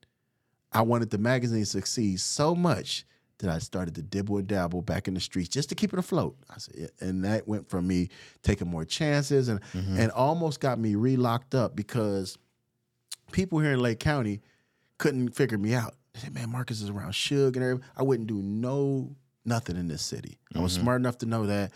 I 0.72 0.84
wanted 0.84 1.10
the 1.10 1.18
magazine 1.18 1.62
to 1.62 1.66
succeed 1.66 2.20
so 2.20 2.54
much 2.56 3.06
that 3.42 3.50
I 3.50 3.60
started 3.60 3.96
to 3.96 4.02
dibble 4.02 4.38
and 4.38 4.48
dabble 4.48 4.82
back 4.82 5.08
in 5.08 5.14
the 5.14 5.20
streets 5.20 5.50
just 5.50 5.70
to 5.70 5.76
keep 5.76 5.94
it 5.94 6.00
afloat. 6.00 6.38
I 6.50 6.58
said, 6.58 6.90
and 7.00 7.24
that 7.26 7.48
went 7.48 7.70
from 7.70 7.88
me 7.88 8.10
taking 8.44 8.68
more 8.68 8.86
chances 8.86 9.50
and 9.50 9.62
mm-hmm. 9.74 10.00
and 10.00 10.12
almost 10.12 10.60
got 10.60 10.80
me 10.80 10.96
re-locked 10.96 11.54
up 11.54 11.76
because 11.76 12.38
people 13.32 13.60
here 13.60 13.74
in 13.74 13.80
Lake 13.80 14.00
County 14.00 14.42
couldn't 14.98 15.30
figure 15.30 15.58
me 15.58 15.74
out. 15.74 15.96
They 16.14 16.22
said, 16.22 16.34
man, 16.34 16.50
Marcus 16.50 16.82
is 16.82 16.90
around 16.90 17.12
Suge 17.12 17.56
and 17.56 17.64
everything. 17.64 17.84
I 17.96 18.04
wouldn't 18.04 18.28
do 18.28 18.42
no 18.42 19.16
nothing 19.46 19.76
in 19.76 19.88
this 19.88 20.02
city. 20.02 20.38
I 20.56 20.60
was 20.60 20.74
mm-hmm. 20.74 20.84
smart 20.84 21.02
enough 21.02 21.18
to 21.20 21.26
know 21.26 21.48
that 21.48 21.72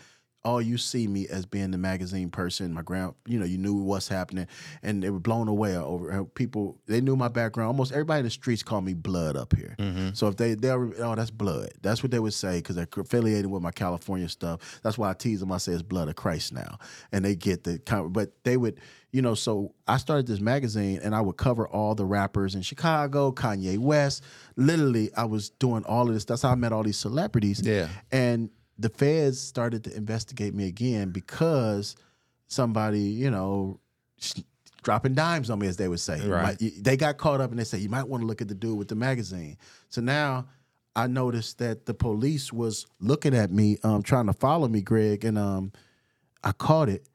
all 0.46 0.62
you 0.62 0.78
see 0.78 1.08
me 1.08 1.26
as 1.26 1.44
being 1.44 1.72
the 1.72 1.78
magazine 1.78 2.30
person. 2.30 2.72
My 2.72 2.82
grand, 2.82 3.14
you 3.26 3.36
know, 3.36 3.44
you 3.44 3.58
knew 3.58 3.74
what's 3.74 4.06
happening, 4.06 4.46
and 4.80 5.02
they 5.02 5.10
were 5.10 5.18
blown 5.18 5.48
away 5.48 5.76
over 5.76 6.24
people. 6.24 6.78
They 6.86 7.00
knew 7.00 7.16
my 7.16 7.26
background. 7.26 7.66
Almost 7.66 7.90
everybody 7.90 8.20
in 8.20 8.24
the 8.26 8.30
streets 8.30 8.62
called 8.62 8.84
me 8.84 8.94
Blood 8.94 9.36
up 9.36 9.56
here. 9.56 9.74
Mm-hmm. 9.78 10.10
So 10.14 10.28
if 10.28 10.36
they 10.36 10.54
they 10.54 10.74
were, 10.74 10.94
oh 10.98 11.16
that's 11.16 11.32
Blood, 11.32 11.70
that's 11.82 12.02
what 12.02 12.12
they 12.12 12.20
would 12.20 12.32
say 12.32 12.58
because 12.58 12.76
they're 12.76 12.88
affiliated 12.96 13.50
with 13.50 13.60
my 13.60 13.72
California 13.72 14.28
stuff. 14.28 14.80
That's 14.84 14.96
why 14.96 15.10
I 15.10 15.14
tease 15.14 15.40
them. 15.40 15.50
I 15.50 15.58
say 15.58 15.72
it's 15.72 15.82
Blood 15.82 16.08
of 16.08 16.14
Christ 16.14 16.52
now, 16.52 16.78
and 17.10 17.24
they 17.24 17.34
get 17.34 17.64
the 17.64 17.80
but 18.10 18.32
they 18.44 18.56
would. 18.56 18.80
You 19.12 19.22
know, 19.22 19.34
so 19.34 19.72
I 19.88 19.96
started 19.96 20.26
this 20.26 20.40
magazine 20.40 21.00
and 21.02 21.14
I 21.14 21.22
would 21.22 21.38
cover 21.38 21.66
all 21.66 21.94
the 21.94 22.04
rappers 22.04 22.54
in 22.54 22.60
Chicago, 22.60 23.32
Kanye 23.32 23.78
West. 23.78 24.22
Literally, 24.56 25.10
I 25.14 25.24
was 25.24 25.48
doing 25.48 25.84
all 25.84 26.08
of 26.08 26.12
this. 26.12 26.26
That's 26.26 26.42
how 26.42 26.50
I 26.50 26.54
met 26.54 26.70
all 26.70 26.82
these 26.82 26.98
celebrities. 26.98 27.62
Yeah. 27.64 27.88
And 28.12 28.50
the 28.78 28.88
feds 28.88 29.40
started 29.40 29.84
to 29.84 29.96
investigate 29.96 30.54
me 30.54 30.66
again 30.68 31.10
because 31.10 31.96
somebody, 32.48 33.00
you 33.00 33.30
know, 33.30 33.80
s- 34.20 34.42
dropping 34.82 35.14
dimes 35.14 35.50
on 35.50 35.58
me, 35.58 35.66
as 35.66 35.76
they 35.76 35.88
would 35.88 36.00
say. 36.00 36.20
Right. 36.26 36.60
might- 36.60 36.72
they 36.84 36.96
got 36.96 37.16
caught 37.18 37.40
up 37.40 37.50
and 37.50 37.58
they 37.58 37.64
said, 37.64 37.80
you 37.80 37.88
might 37.88 38.06
want 38.06 38.22
to 38.22 38.26
look 38.26 38.40
at 38.42 38.48
the 38.48 38.54
dude 38.54 38.78
with 38.78 38.88
the 38.88 38.94
magazine. 38.94 39.56
So 39.88 40.00
now 40.00 40.46
I 40.94 41.06
noticed 41.06 41.58
that 41.58 41.86
the 41.86 41.94
police 41.94 42.52
was 42.52 42.86
looking 43.00 43.34
at 43.34 43.50
me, 43.50 43.78
um, 43.82 44.02
trying 44.02 44.26
to 44.26 44.32
follow 44.32 44.68
me, 44.68 44.80
Greg, 44.82 45.24
and 45.24 45.38
um, 45.38 45.72
I 46.44 46.52
caught 46.52 46.88
it. 46.88 47.06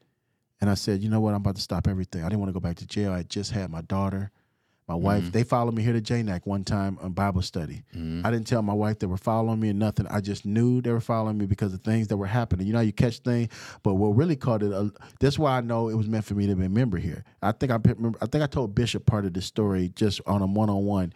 And 0.60 0.70
I 0.70 0.74
said, 0.74 1.02
you 1.02 1.08
know 1.08 1.20
what? 1.20 1.30
I'm 1.30 1.40
about 1.40 1.56
to 1.56 1.62
stop 1.62 1.88
everything. 1.88 2.22
I 2.22 2.28
didn't 2.28 2.38
want 2.38 2.50
to 2.50 2.52
go 2.52 2.60
back 2.60 2.76
to 2.76 2.86
jail. 2.86 3.12
I 3.12 3.24
just 3.24 3.50
had 3.50 3.68
my 3.70 3.80
daughter, 3.82 4.30
my 4.88 4.94
wife. 4.94 5.22
Mm-hmm. 5.22 5.30
They 5.30 5.44
followed 5.44 5.74
me 5.74 5.82
here 5.82 5.92
to 5.92 6.00
JNAC 6.00 6.42
one 6.44 6.64
time 6.64 6.98
on 7.00 7.12
Bible 7.12 7.42
study. 7.42 7.82
Mm-hmm. 7.94 8.26
I 8.26 8.30
didn't 8.30 8.46
tell 8.46 8.62
my 8.62 8.72
wife 8.72 8.98
they 8.98 9.06
were 9.06 9.16
following 9.16 9.60
me 9.60 9.70
or 9.70 9.74
nothing. 9.74 10.06
I 10.08 10.20
just 10.20 10.44
knew 10.44 10.80
they 10.82 10.90
were 10.90 11.00
following 11.00 11.38
me 11.38 11.46
because 11.46 11.72
of 11.72 11.82
things 11.82 12.08
that 12.08 12.16
were 12.16 12.26
happening. 12.26 12.66
You 12.66 12.72
know, 12.72 12.80
how 12.80 12.84
you 12.84 12.92
catch 12.92 13.18
things, 13.18 13.48
but 13.82 13.94
what 13.94 14.08
really 14.08 14.36
caught 14.36 14.62
it. 14.62 14.72
Uh, 14.72 14.88
that's 15.20 15.38
why 15.38 15.56
I 15.56 15.60
know 15.60 15.88
it 15.88 15.94
was 15.94 16.08
meant 16.08 16.24
for 16.24 16.34
me 16.34 16.46
to 16.46 16.56
be 16.56 16.64
a 16.64 16.68
member 16.68 16.98
here. 16.98 17.24
I 17.40 17.52
think 17.52 17.70
I 17.70 17.76
remember. 17.76 18.18
I 18.20 18.26
think 18.26 18.42
I 18.42 18.46
told 18.46 18.74
Bishop 18.74 19.06
part 19.06 19.24
of 19.24 19.34
the 19.34 19.42
story 19.42 19.92
just 19.94 20.20
on 20.26 20.42
a 20.42 20.46
one 20.46 20.68
on 20.68 20.84
one. 20.84 21.12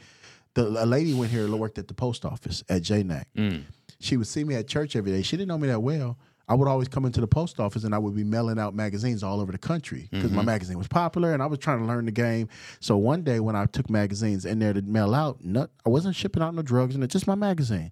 The 0.55 0.67
a 0.67 0.87
lady 0.87 1.13
went 1.13 1.31
here 1.31 1.45
and 1.45 1.59
worked 1.59 1.79
at 1.79 1.89
the 1.89 1.95
post 1.95 2.25
office 2.25 2.63
at 2.69 2.83
JNAC. 2.83 3.25
Mm. 3.37 3.65
She 3.99 4.17
would 4.17 4.27
see 4.27 4.45
me 4.45 4.55
at 4.55 4.69
church 4.69 4.95
every 4.97 5.11
day. 5.11 5.23
She 5.23 5.37
didn't 5.37 5.49
know 5.49 5.59
me 5.59 5.69
that 5.69 5.81
well. 5.81 6.19
I 6.49 6.55
would 6.55 6.69
always 6.69 6.89
come 6.89 7.05
into 7.05 7.21
the 7.21 7.27
post 7.27 7.59
office 7.59 7.85
and 7.85 7.95
I 7.95 7.99
would 7.99 8.15
be 8.15 8.23
mailing 8.23 8.59
out 8.59 8.75
magazines 8.75 9.23
all 9.23 9.41
over 9.41 9.51
the 9.51 9.59
country 9.59 10.09
because 10.11 10.31
my 10.31 10.39
mm-hmm. 10.39 10.47
magazine 10.47 10.79
was 10.79 10.87
popular 10.87 11.35
and 11.35 11.43
I 11.43 11.47
was 11.47 11.59
trying 11.59 11.81
to 11.81 11.85
learn 11.85 12.07
the 12.07 12.13
game. 12.13 12.49
So 12.79 12.97
one 12.97 13.23
day 13.23 13.41
when 13.41 13.57
I 13.57 13.67
took 13.67 13.91
magazines 13.91 14.45
in 14.45 14.61
there 14.61 14.73
to 14.73 14.83
mail 14.83 15.15
out, 15.15 15.45
not, 15.45 15.71
I 15.85 15.89
wasn't 15.89 16.15
shipping 16.15 16.43
out 16.43 16.55
no 16.55 16.63
drugs 16.63 16.95
and 16.95 17.03
it's 17.03 17.13
just 17.13 17.27
my 17.27 17.35
magazine. 17.35 17.91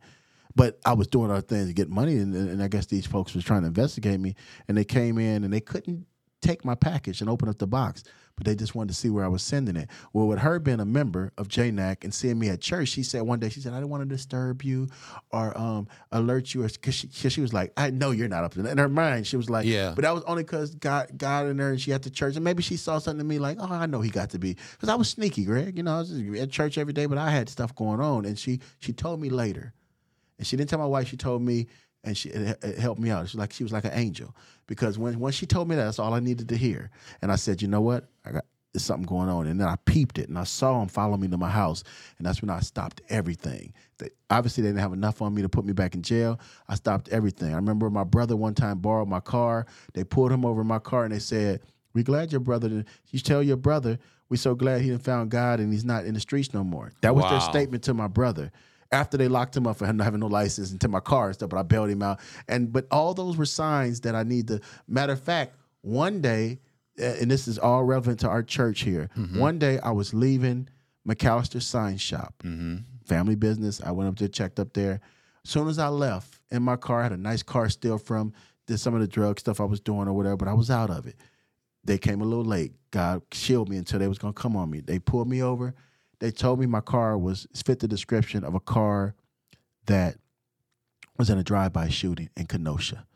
But 0.57 0.79
I 0.85 0.93
was 0.93 1.09
doing 1.09 1.33
other 1.33 1.41
things 1.41 1.67
to 1.67 1.73
get 1.75 1.91
money, 1.91 2.17
and, 2.17 2.33
and 2.33 2.63
I 2.63 2.69
guess 2.69 2.87
these 2.87 3.07
folks 3.07 3.35
was 3.35 3.43
trying 3.43 3.63
to 3.63 3.67
investigate 3.67 4.21
me, 4.21 4.37
and 4.69 4.77
they 4.77 4.85
came 4.85 5.19
in 5.19 5.43
and 5.43 5.53
they 5.53 5.61
couldn't 5.61 6.07
take 6.41 6.65
my 6.65 6.77
package 6.77 7.21
and 7.21 7.29
open 7.29 7.49
up 7.49 7.59
the 7.59 7.67
box, 7.67 8.05
but 8.37 8.47
they 8.47 8.55
just 8.57 8.75
wanted 8.75 8.89
to 8.89 8.95
see 8.95 9.11
where 9.11 9.25
I 9.25 9.29
was 9.29 9.43
sending 9.43 9.77
it. 9.77 9.89
Well, 10.13 10.27
with 10.27 10.41
her 10.41 10.59
being 10.59 10.81
a 10.81 10.85
member 10.85 11.33
of 11.39 11.49
JNAC 11.49 12.03
and 12.03 12.13
seeing 12.13 12.39
me 12.39 12.49
at 12.49 12.61
church, 12.61 12.89
she 12.89 13.03
said 13.03 13.23
one 13.23 13.39
day, 13.39 13.49
she 13.49 13.61
said, 13.61 13.73
I 13.73 13.77
didn't 13.77 13.91
want 13.91 14.03
to 14.03 14.09
disturb 14.09 14.63
you 14.63 14.89
or 15.31 15.57
um, 15.57 15.87
alert 16.11 16.53
you, 16.53 16.63
because 16.63 16.95
she, 16.95 17.07
'cause 17.09 17.33
she 17.33 17.41
was 17.41 17.53
like, 17.53 17.73
I 17.77 17.91
know 17.91 18.11
you're 18.11 18.29
not 18.29 18.43
up 18.45 18.53
to 18.55 18.63
that. 18.63 18.73
In 18.73 18.79
her 18.79 18.89
mind, 18.89 19.27
she 19.27 19.37
was 19.37 19.49
like, 19.49 19.67
Yeah. 19.67 19.93
But 19.95 20.03
that 20.03 20.15
was 20.15 20.25
only 20.25 20.43
because 20.43 20.75
God, 20.75 21.11
God 21.17 21.47
in 21.47 21.59
her, 21.59 21.71
and 21.71 21.81
she 21.81 21.93
at 21.93 22.03
the 22.03 22.11
church, 22.11 22.35
and 22.35 22.45
maybe 22.45 22.63
she 22.63 22.77
saw 22.77 22.99
something 22.99 23.21
in 23.21 23.29
me 23.29 23.39
like, 23.39 23.59
oh, 23.61 23.69
I 23.73 23.87
know 23.87 24.01
he 24.01 24.11
got 24.11 24.31
to 24.31 24.39
be, 24.39 24.57
because 24.73 24.89
I 24.89 24.95
was 24.97 25.09
sneaky, 25.09 25.45
Greg. 25.45 25.77
You 25.77 25.85
know, 25.85 25.95
I 25.95 25.99
was 26.01 26.11
just 26.11 26.41
at 26.41 26.51
church 26.51 26.77
every 26.77 26.93
day, 26.93 27.07
but 27.07 27.19
I 27.19 27.31
had 27.31 27.49
stuff 27.49 27.75
going 27.75 28.01
on, 28.01 28.25
and 28.25 28.39
she 28.39 28.61
she 28.81 28.93
told 28.93 29.21
me 29.21 29.31
later. 29.31 29.75
And 30.37 30.45
she 30.47 30.57
didn't 30.57 30.71
tell 30.71 30.81
my 30.81 30.87
wife. 30.87 31.07
She 31.07 31.17
told 31.17 31.43
me, 31.43 31.69
and 32.05 32.17
she 32.17 32.29
it, 32.31 32.59
it 32.63 32.79
helped 32.79 33.01
me 33.01 33.11
out. 33.11 33.29
She 33.29 33.39
like 33.39 33.53
she 33.53 33.63
was 33.65 33.73
like 33.73 33.85
an 33.85 33.93
angel 33.95 34.35
because 34.67 34.99
when 34.99 35.19
when 35.19 35.33
she 35.33 35.47
told 35.47 35.69
me 35.69 35.77
that, 35.77 35.85
that's 35.85 35.99
all 35.99 36.15
I 36.15 36.21
needed 36.21 36.49
to 36.51 36.57
hear. 36.57 36.91
And 37.23 37.33
I 37.33 37.37
said, 37.37 37.63
you 37.63 37.69
know 37.69 37.81
what, 37.81 38.09
I 38.25 38.33
got 38.33 38.45
there's 38.75 38.85
something 38.85 39.07
going 39.07 39.29
on. 39.29 39.47
And 39.47 39.61
then 39.61 39.69
I 39.69 39.77
peeped 39.87 40.19
it, 40.19 40.29
and 40.29 40.37
I 40.37 40.43
saw 40.45 40.83
him 40.83 40.89
follow 40.89 41.17
me 41.17 41.29
to 41.29 41.37
my 41.39 41.49
house, 41.49 41.85
and 42.19 42.27
that's 42.27 42.43
when 42.43 42.51
I 42.51 42.59
stopped 42.59 43.03
everything. 43.09 43.73
They, 43.99 44.11
obviously, 44.31 44.63
they 44.63 44.69
didn't 44.71 44.81
have 44.81 44.93
enough 44.93 45.23
on 45.23 45.33
me 45.33 45.43
to 45.43 45.49
put 45.49 45.65
me 45.65 45.73
back 45.73 45.95
in 45.95 46.03
jail. 46.03 46.41
I 46.69 46.75
stopped 46.75 47.09
everything. 47.11 47.53
I 47.53 47.57
remember 47.57 47.89
my 47.89 48.03
brother 48.03 48.35
one 48.37 48.55
time 48.55 48.79
borrowed 48.79 49.09
my 49.09 49.21
car. 49.21 49.67
They 49.93 50.03
pulled 50.03 50.33
him 50.33 50.45
over 50.45 50.63
in 50.63 50.67
my 50.67 50.81
car, 50.81 51.05
and 51.05 51.15
they 51.15 51.21
said, 51.21 51.61
"We 51.95 52.03
glad 52.03 52.33
your 52.33 52.41
brother. 52.41 52.69
did- 52.69 52.87
You 53.11 53.21
tell 53.21 53.43
your 53.43 53.57
brother." 53.57 53.99
we're 54.31 54.39
so 54.39 54.55
glad 54.55 54.81
he 54.81 54.97
found 54.97 55.31
God 55.31 55.61
and 55.61 55.71
he's 55.71 55.85
not 55.85 56.07
in 56.07 56.15
the 56.15 56.19
streets 56.19 56.55
no 56.55 56.65
more. 56.65 56.91
That 57.03 57.15
was 57.15 57.25
their 57.31 57.41
statement 57.41 57.85
to 57.85 57.95
my 57.95 58.09
brother 58.09 58.51
after 58.95 59.17
they 59.17 59.29
locked 59.29 59.57
him 59.57 59.67
up 59.67 59.77
for 59.77 59.87
him 59.87 59.97
not 59.97 60.05
having 60.05 60.21
no 60.21 60.29
license 60.29 60.71
and 60.71 60.81
to 60.81 60.89
my 60.89 61.01
car 61.01 61.27
and 61.27 61.35
stuff, 61.35 61.51
but 61.51 61.59
I 61.59 61.63
bailed 61.63 61.91
him 61.91 62.03
out. 62.03 62.21
And 62.49 62.73
but 62.73 62.87
all 62.91 63.13
those 63.13 63.37
were 63.37 63.45
signs 63.45 64.01
that 64.03 64.15
I 64.15 64.23
need 64.23 64.49
to. 64.49 64.61
Matter 64.87 65.13
of 65.13 65.21
fact, 65.21 65.57
one 65.83 66.21
day, 66.21 66.61
and 66.97 67.31
this 67.31 67.49
is 67.49 67.59
all 67.59 67.83
relevant 67.83 68.21
to 68.21 68.29
our 68.29 68.43
church 68.43 68.83
here. 68.83 69.11
Mm-hmm. 69.17 69.39
One 69.39 69.59
day 69.59 69.81
I 69.81 69.91
was 69.91 70.15
leaving 70.15 70.69
McAllister 71.07 71.61
Sign 71.61 71.97
Shop, 71.97 72.35
mm-hmm. 72.45 72.77
family 73.05 73.35
business. 73.35 73.83
I 73.85 73.91
went 73.91 74.09
up 74.09 74.17
there, 74.17 74.29
checked 74.29 74.61
up 74.61 74.73
there. 74.73 75.01
As 75.45 75.51
soon 75.51 75.69
as 75.69 75.79
I 75.79 75.89
left 75.89 76.41
in 76.53 76.63
my 76.63 76.77
car, 76.77 77.01
I 77.01 77.03
had 77.03 77.13
a 77.13 77.17
nice 77.17 77.43
car 77.43 77.69
still 77.69 77.99
from 77.99 78.33
the, 78.67 78.79
some 78.79 78.95
of 78.95 79.01
the 79.01 79.09
drug 79.09 79.41
stuff 79.41 79.61
I 79.61 79.65
was 79.65 79.81
doing 79.81 80.07
or 80.07 80.13
whatever, 80.13 80.37
but 80.37 80.49
I 80.49 80.55
was 80.55 80.71
out 80.71 80.89
of 80.89 81.07
it. 81.07 81.17
They 81.83 81.99
came 81.99 82.23
a 82.23 82.25
little 82.25 82.45
late. 82.45 82.73
God 82.93 83.23
shielded 83.33 83.71
me 83.71 83.77
until 83.77 83.99
they 83.99 84.09
was 84.09 84.19
gonna 84.19 84.33
come 84.33 84.57
on 84.57 84.71
me. 84.71 84.81
They 84.81 85.01
pulled 85.01 85.29
me 85.29 85.43
over. 85.43 85.75
They 86.25 86.31
told 86.31 86.59
me 86.59 86.65
my 86.65 86.81
car 86.81 87.19
was 87.19 87.47
fit 87.67 87.81
the 87.81 87.87
description 87.87 88.45
of 88.45 88.55
a 88.55 88.61
car 88.61 89.15
that 89.85 90.17
was 91.19 91.29
in 91.29 91.37
a 91.37 91.43
drive-by 91.43 91.91
shooting 91.91 92.31
in 92.35 92.47
Kenosha. 92.47 93.07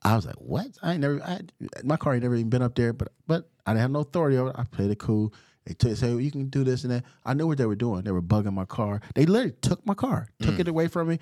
I 0.00 0.16
was 0.16 0.24
like, 0.24 0.36
"What? 0.36 0.68
I 0.82 0.92
ain't 0.92 1.02
never. 1.02 1.22
I, 1.22 1.40
my 1.84 1.98
car 1.98 2.14
ain't 2.14 2.22
never 2.22 2.34
even 2.36 2.48
been 2.48 2.62
up 2.62 2.74
there, 2.74 2.94
but 2.94 3.08
but 3.26 3.50
I 3.66 3.72
didn't 3.72 3.82
have 3.82 3.90
no 3.90 4.00
authority 4.00 4.38
over. 4.38 4.48
it. 4.48 4.56
I 4.58 4.64
played 4.64 4.90
it 4.90 4.98
cool. 4.98 5.34
They 5.66 5.74
took 5.74 5.94
say 5.98 6.08
well, 6.08 6.20
you 6.20 6.30
can 6.30 6.48
do 6.48 6.64
this 6.64 6.84
and 6.84 6.92
that. 6.94 7.04
I 7.22 7.34
knew 7.34 7.46
what 7.46 7.58
they 7.58 7.66
were 7.66 7.76
doing. 7.76 8.00
They 8.00 8.12
were 8.12 8.22
bugging 8.22 8.54
my 8.54 8.64
car. 8.64 9.02
They 9.14 9.26
literally 9.26 9.54
took 9.60 9.84
my 9.84 9.92
car, 9.92 10.30
took 10.40 10.54
mm. 10.54 10.60
it 10.60 10.68
away 10.68 10.88
from 10.88 11.08
me. 11.08 11.18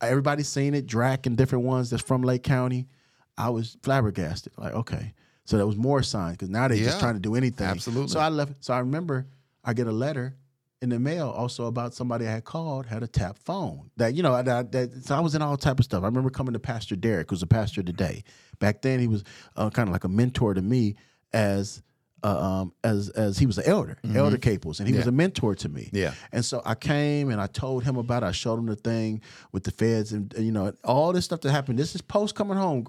Everybody's 0.00 0.48
seen 0.48 0.72
it. 0.72 0.86
Drac 0.86 1.26
and 1.26 1.36
different 1.36 1.66
ones 1.66 1.90
that's 1.90 2.02
from 2.02 2.22
Lake 2.22 2.42
County. 2.42 2.88
I 3.36 3.50
was 3.50 3.76
flabbergasted. 3.82 4.54
Like, 4.56 4.72
okay, 4.72 5.12
so 5.44 5.58
there 5.58 5.66
was 5.66 5.76
more 5.76 6.02
signs 6.02 6.38
because 6.38 6.48
now 6.48 6.68
they 6.68 6.76
Yeah, 6.76 6.86
just 6.86 7.00
trying 7.00 7.16
to 7.16 7.20
do 7.20 7.34
anything. 7.34 7.66
absolutely. 7.66 8.08
So 8.08 8.18
I 8.18 8.30
left. 8.30 8.64
So 8.64 8.72
I 8.72 8.78
remember 8.78 9.26
I 9.62 9.74
get 9.74 9.86
a 9.86 9.92
letter 9.92 10.36
in 10.82 10.88
the 10.88 10.98
mail 10.98 11.28
also 11.28 11.66
about 11.66 11.94
somebody 11.94 12.26
I 12.26 12.32
had 12.32 12.44
called 12.44 12.86
had 12.86 13.02
a 13.02 13.06
tap 13.06 13.36
phone 13.38 13.90
that 13.96 14.14
you 14.14 14.22
know 14.22 14.42
that, 14.42 14.72
that 14.72 15.04
so 15.04 15.14
I 15.14 15.20
was 15.20 15.34
in 15.34 15.42
all 15.42 15.56
type 15.56 15.78
of 15.78 15.84
stuff. 15.84 16.02
I 16.02 16.06
remember 16.06 16.30
coming 16.30 16.54
to 16.54 16.58
Pastor 16.58 16.96
Derek, 16.96 17.30
who's 17.30 17.42
a 17.42 17.46
pastor 17.46 17.82
today. 17.82 18.24
Back 18.58 18.82
then, 18.82 19.00
he 19.00 19.06
was 19.06 19.24
uh, 19.56 19.70
kind 19.70 19.88
of 19.88 19.92
like 19.92 20.04
a 20.04 20.08
mentor 20.08 20.54
to 20.54 20.62
me 20.62 20.96
as 21.32 21.82
uh, 22.22 22.38
um, 22.38 22.72
as 22.84 23.08
as 23.10 23.38
he 23.38 23.46
was 23.46 23.58
an 23.58 23.64
elder, 23.66 23.98
Elder 24.14 24.38
Caples, 24.38 24.80
and 24.80 24.88
he 24.88 24.94
was 24.94 25.00
Mm-hmm. 25.00 25.08
A 25.08 25.12
mentor 25.12 25.54
to 25.54 25.68
me. 25.68 25.88
Yeah. 25.92 26.12
And 26.32 26.44
so 26.44 26.60
I 26.64 26.74
came 26.74 27.30
and 27.30 27.40
I 27.40 27.46
told 27.46 27.84
him 27.84 27.96
about 27.96 28.22
it. 28.22 28.26
I 28.26 28.32
showed 28.32 28.58
him 28.58 28.66
the 28.66 28.76
thing 28.76 29.22
with 29.52 29.64
the 29.64 29.70
feds 29.70 30.12
and, 30.12 30.32
and, 30.34 30.44
you 30.44 30.52
know 30.52 30.72
all 30.84 31.12
this 31.12 31.24
stuff 31.24 31.40
that 31.40 31.50
happened. 31.50 31.78
This 31.78 31.94
is 31.94 32.02
post 32.02 32.34
coming 32.34 32.56
home, 32.56 32.86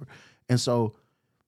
and 0.50 0.60
so 0.60 0.96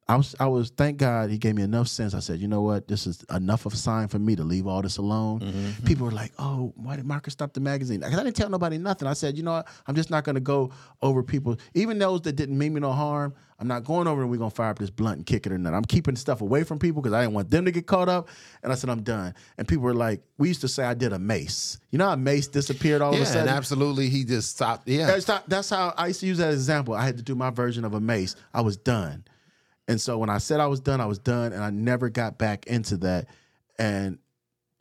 I 0.08 0.18
was 0.18 0.36
I 0.39 0.47
was 0.47 0.70
thank 0.70 0.97
God 0.97 1.30
he 1.30 1.38
gave 1.38 1.56
me 1.56 1.64
enough 1.64 1.88
sense. 1.88 2.14
I 2.14 2.20
said, 2.20 2.39
you 2.39 2.47
know 2.47 2.62
what, 2.62 2.88
this 2.88 3.08
is 3.08 3.24
enough 3.34 3.66
of 3.66 3.74
a 3.74 3.78
sign 3.78 4.10
for 4.10 4.20
me 4.20 4.36
to 4.36 4.43
leave 4.43 4.68
all 4.68 4.82
this 4.82 4.97
alone. 4.97 5.39
Mm-hmm. 5.39 5.86
People 5.86 6.06
were 6.06 6.12
like, 6.12 6.34
oh, 6.38 6.74
why 6.76 6.97
did 6.97 7.06
Marcus 7.06 7.34
stop 7.34 7.54
the 7.54 7.62
magazine? 7.62 8.01
Because 8.01 8.20
I 8.20 8.24
didn't 8.24 8.36
tell 8.36 8.49
nobody 8.49 8.78
nothing. 8.78 9.08
I 9.08 9.14
said, 9.14 9.38
you 9.38 9.43
know 9.43 9.54
what, 9.54 9.68
I'm 9.88 9.95
just 9.95 10.10
not 10.10 10.26
going 10.26 10.36
to 10.36 10.41
go 10.41 10.72
over 11.01 11.24
people, 11.24 11.58
even 11.74 11.99
those 11.99 12.22
that 12.24 12.34
didn't 12.36 12.58
mean 12.58 12.74
me 12.74 12.82
no 12.82 12.91
harm. 12.91 13.34
I'm 13.60 13.70
not 13.70 13.86
going 13.86 14.08
over 14.08 14.22
and 14.22 14.30
we're 14.30 14.38
gonna 14.38 14.49
fire 14.49 14.72
up 14.72 14.80
this 14.80 14.89
blunt 14.89 15.18
and 15.18 15.26
kick 15.26 15.45
it 15.45 15.54
or 15.54 15.58
nothing. 15.58 15.76
I'm 15.78 15.86
keeping 15.86 16.18
stuff 16.18 16.41
away 16.41 16.66
from 16.66 16.80
people 16.80 17.01
because 17.01 17.14
I 17.14 17.22
didn't 17.22 17.34
want 17.34 17.49
them 17.49 17.64
to 17.64 17.72
get 17.72 17.88
caught 17.88 18.10
up. 18.10 18.28
And 18.62 18.74
I 18.74 18.76
said, 18.76 18.89
I'm 18.89 19.04
done. 19.04 19.34
And 19.58 19.66
people 19.66 19.86
were 19.86 19.93
like, 19.93 20.22
we 20.38 20.49
used 20.49 20.60
to 20.62 20.68
say 20.68 20.84
I 20.84 20.93
did 20.93 21.14
a 21.14 21.20
Mase. 21.20 21.80
You 21.89 21.97
know 21.97 22.10
how 22.10 22.16
Mase 22.18 22.47
disappeared 22.47 23.01
all 23.01 23.14
of 23.14 23.22
a 23.22 23.26
sudden? 23.26 23.41
and 23.41 23.49
absolutely, 23.49 24.10
he 24.10 24.26
just 24.26 24.49
stopped. 24.49 24.86
Yeah, 24.88 25.18
That's, 25.47 25.70
how 25.70 25.93
I 25.95 26.08
used 26.08 26.20
to 26.20 26.26
use 26.26 26.39
that 26.39 26.51
example. 26.51 26.93
I 26.93 27.06
had 27.06 27.16
to 27.18 27.24
do 27.24 27.36
my 27.36 27.51
version 27.51 27.86
of 27.86 27.93
a 27.93 28.01
Mase. 28.01 28.36
I 28.54 28.60
was 28.60 28.76
done. 28.76 29.24
And 29.88 30.00
so 30.00 30.18
when 30.18 30.30
I 30.30 30.38
said 30.38 30.60
I 30.60 30.68
was 30.68 30.80
done, 30.80 31.02
I 31.02 31.06
was 31.06 31.20
done. 31.20 31.52
And 31.54 31.64
I 31.64 31.70
never 31.70 32.10
got 32.10 32.38
back 32.38 32.68
into 32.68 32.98
that. 32.98 33.28
And 33.78 34.18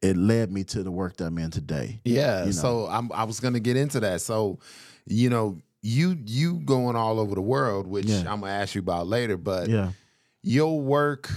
it 0.00 0.16
led 0.16 0.50
me 0.52 0.64
to 0.64 0.82
the 0.82 0.90
work 0.90 1.16
that 1.16 1.26
I'm 1.26 1.38
in 1.38 1.50
today. 1.50 2.00
Yeah. 2.04 2.40
You 2.40 2.46
know. 2.46 2.50
So 2.52 2.86
I'm, 2.86 3.10
I 3.12 3.24
was 3.24 3.40
going 3.40 3.54
to 3.54 3.60
get 3.60 3.76
into 3.76 4.00
that. 4.00 4.20
So, 4.20 4.58
you 5.06 5.30
know, 5.30 5.58
you 5.84 6.16
you 6.26 6.60
going 6.60 6.94
all 6.94 7.18
over 7.18 7.34
the 7.34 7.40
world, 7.42 7.88
which 7.88 8.06
Yeah. 8.06 8.18
I'm 8.20 8.40
gonna 8.40 8.52
ask 8.52 8.76
you 8.76 8.80
about 8.80 9.08
later. 9.08 9.36
But 9.36 9.68
Yeah. 9.68 9.90
your 10.44 10.80
work 10.80 11.28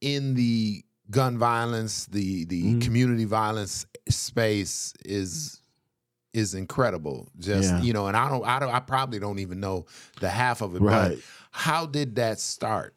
in 0.00 0.32
the 0.34 0.82
gun 1.10 1.36
violence, 1.38 2.06
the 2.06 2.44
the 2.46 2.74
Mhm. 2.74 2.80
community 2.82 3.24
violence 3.26 3.86
space 4.08 4.94
is 5.04 5.60
is 6.32 6.54
incredible. 6.54 7.28
Just 7.38 7.68
Yeah. 7.70 7.80
you 7.82 7.92
know, 7.92 8.08
and 8.08 8.16
I 8.16 8.28
don't, 8.28 8.44
I 8.44 8.58
don't, 8.58 8.74
I 8.74 8.80
probably 8.80 9.20
don't 9.20 9.38
even 9.38 9.60
know 9.60 9.86
the 10.20 10.28
half 10.28 10.62
of 10.62 10.74
it. 10.74 10.80
But 10.80 11.10
Right. 11.10 11.18
How 11.54 11.86
did 11.86 12.16
that 12.16 12.40
start? 12.40 12.96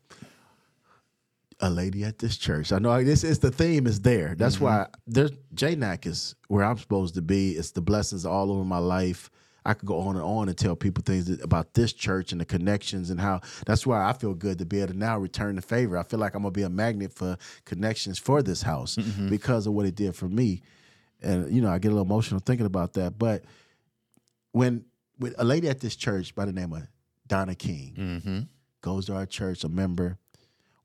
A 1.59 1.69
lady 1.69 2.03
at 2.03 2.17
this 2.17 2.37
church. 2.37 2.71
I 2.71 2.79
know 2.79 3.03
this 3.03 3.23
is 3.23 3.37
the 3.37 3.51
theme 3.51 3.85
is 3.85 4.01
there. 4.01 4.33
That's 4.35 4.55
mm-hmm. 4.55 4.63
why 4.65 4.87
there's 5.05 5.31
JNAC 5.53 6.07
is 6.07 6.35
where 6.47 6.65
I'm 6.65 6.77
supposed 6.79 7.13
to 7.15 7.21
be. 7.21 7.51
It's 7.51 7.71
the 7.71 7.81
blessings 7.81 8.25
all 8.25 8.51
over 8.51 8.63
my 8.63 8.79
life. 8.79 9.29
I 9.63 9.75
could 9.75 9.85
go 9.85 9.99
on 9.99 10.15
and 10.15 10.25
on 10.25 10.49
and 10.49 10.57
tell 10.57 10.75
people 10.75 11.03
things 11.03 11.29
about 11.41 11.75
this 11.75 11.93
church 11.93 12.31
and 12.31 12.41
the 12.41 12.45
connections 12.45 13.11
and 13.11 13.21
how 13.21 13.41
that's 13.67 13.85
why 13.85 14.09
I 14.09 14.13
feel 14.13 14.33
good 14.33 14.57
to 14.57 14.65
be 14.65 14.79
able 14.79 14.93
to 14.93 14.97
now 14.97 15.19
return 15.19 15.55
the 15.55 15.61
favor. 15.61 15.99
I 15.99 16.03
feel 16.03 16.19
like 16.19 16.33
I'm 16.33 16.41
gonna 16.41 16.51
be 16.51 16.63
a 16.63 16.69
magnet 16.69 17.13
for 17.13 17.37
connections 17.65 18.17
for 18.17 18.41
this 18.41 18.63
house 18.63 18.95
mm-hmm. 18.95 19.29
because 19.29 19.67
of 19.67 19.73
what 19.73 19.85
it 19.85 19.93
did 19.93 20.15
for 20.15 20.27
me. 20.27 20.63
And 21.21 21.53
you 21.53 21.61
know, 21.61 21.69
I 21.69 21.77
get 21.77 21.89
a 21.89 21.91
little 21.91 22.05
emotional 22.05 22.39
thinking 22.39 22.65
about 22.65 22.93
that. 22.93 23.19
But 23.19 23.43
when 24.51 24.85
with 25.19 25.35
a 25.37 25.43
lady 25.43 25.69
at 25.69 25.79
this 25.79 25.95
church 25.95 26.33
by 26.33 26.45
the 26.45 26.53
name 26.53 26.73
of 26.73 26.87
Donna 27.27 27.55
King 27.55 27.93
Mm-hmm. 27.97 28.39
goes 28.81 29.05
to 29.07 29.15
our 29.15 29.25
church, 29.25 29.63
a 29.63 29.69
member. 29.69 30.17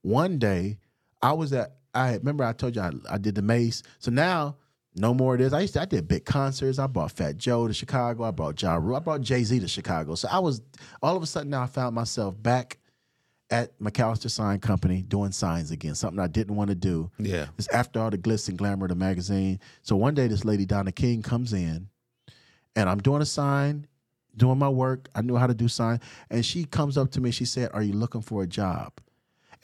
One 0.02 0.38
day, 0.38 0.78
I 1.20 1.32
was 1.32 1.52
at. 1.52 1.76
I 1.94 2.14
remember 2.14 2.42
I 2.44 2.52
told 2.54 2.74
you 2.74 2.82
I, 2.82 2.90
I 3.10 3.18
did 3.18 3.34
the 3.34 3.42
Mase. 3.42 3.82
So 3.98 4.10
now, 4.10 4.56
no 4.96 5.12
more 5.14 5.34
of 5.34 5.40
this. 5.40 5.52
I 5.52 5.60
used 5.60 5.74
to. 5.74 5.82
I 5.82 5.84
did 5.84 6.08
big 6.08 6.24
concerts. 6.24 6.78
I 6.78 6.86
brought 6.86 7.12
Fat 7.12 7.36
Joe 7.36 7.68
to 7.68 7.74
Chicago. 7.74 8.24
I 8.24 8.30
brought 8.30 8.60
Ja 8.60 8.74
Rule. 8.76 8.96
I 8.96 9.00
brought 9.00 9.20
Jay 9.20 9.44
Z 9.44 9.60
to 9.60 9.68
Chicago. 9.68 10.14
So 10.14 10.28
I 10.30 10.38
was 10.38 10.62
all 11.02 11.16
of 11.16 11.22
a 11.22 11.26
sudden 11.26 11.50
now 11.50 11.62
I 11.62 11.66
found 11.66 11.94
myself 11.94 12.34
back 12.42 12.78
at 13.50 13.78
McAllister 13.78 14.30
Sign 14.30 14.58
Company 14.60 15.02
doing 15.02 15.30
signs 15.32 15.70
again. 15.70 15.94
Something 15.94 16.18
I 16.18 16.26
didn't 16.26 16.56
want 16.56 16.70
to 16.70 16.74
do. 16.74 17.10
Yeah. 17.18 17.46
It's 17.58 17.68
after 17.68 18.00
all 18.00 18.08
the 18.10 18.16
glitz 18.18 18.48
and 18.48 18.56
glamour 18.56 18.86
of 18.86 18.88
the 18.88 18.94
magazine. 18.94 19.60
So 19.82 19.94
one 19.96 20.14
day, 20.14 20.26
this 20.26 20.44
lady 20.46 20.64
Donna 20.64 20.92
King 20.92 21.20
comes 21.22 21.52
in, 21.52 21.88
and 22.74 22.88
I'm 22.88 22.98
doing 23.00 23.20
a 23.20 23.26
sign, 23.26 23.86
doing 24.36 24.58
my 24.58 24.68
work. 24.68 25.08
I 25.14 25.22
knew 25.22 25.36
how 25.36 25.46
to 25.46 25.54
do 25.54 25.68
sign, 25.68 26.00
and 26.30 26.44
she 26.44 26.64
comes 26.64 26.96
up 26.98 27.10
to 27.12 27.20
me. 27.20 27.30
She 27.30 27.44
said, 27.44 27.70
"Are 27.74 27.82
you 27.82 27.92
looking 27.92 28.22
for 28.22 28.42
a 28.42 28.46
job?" 28.46 28.92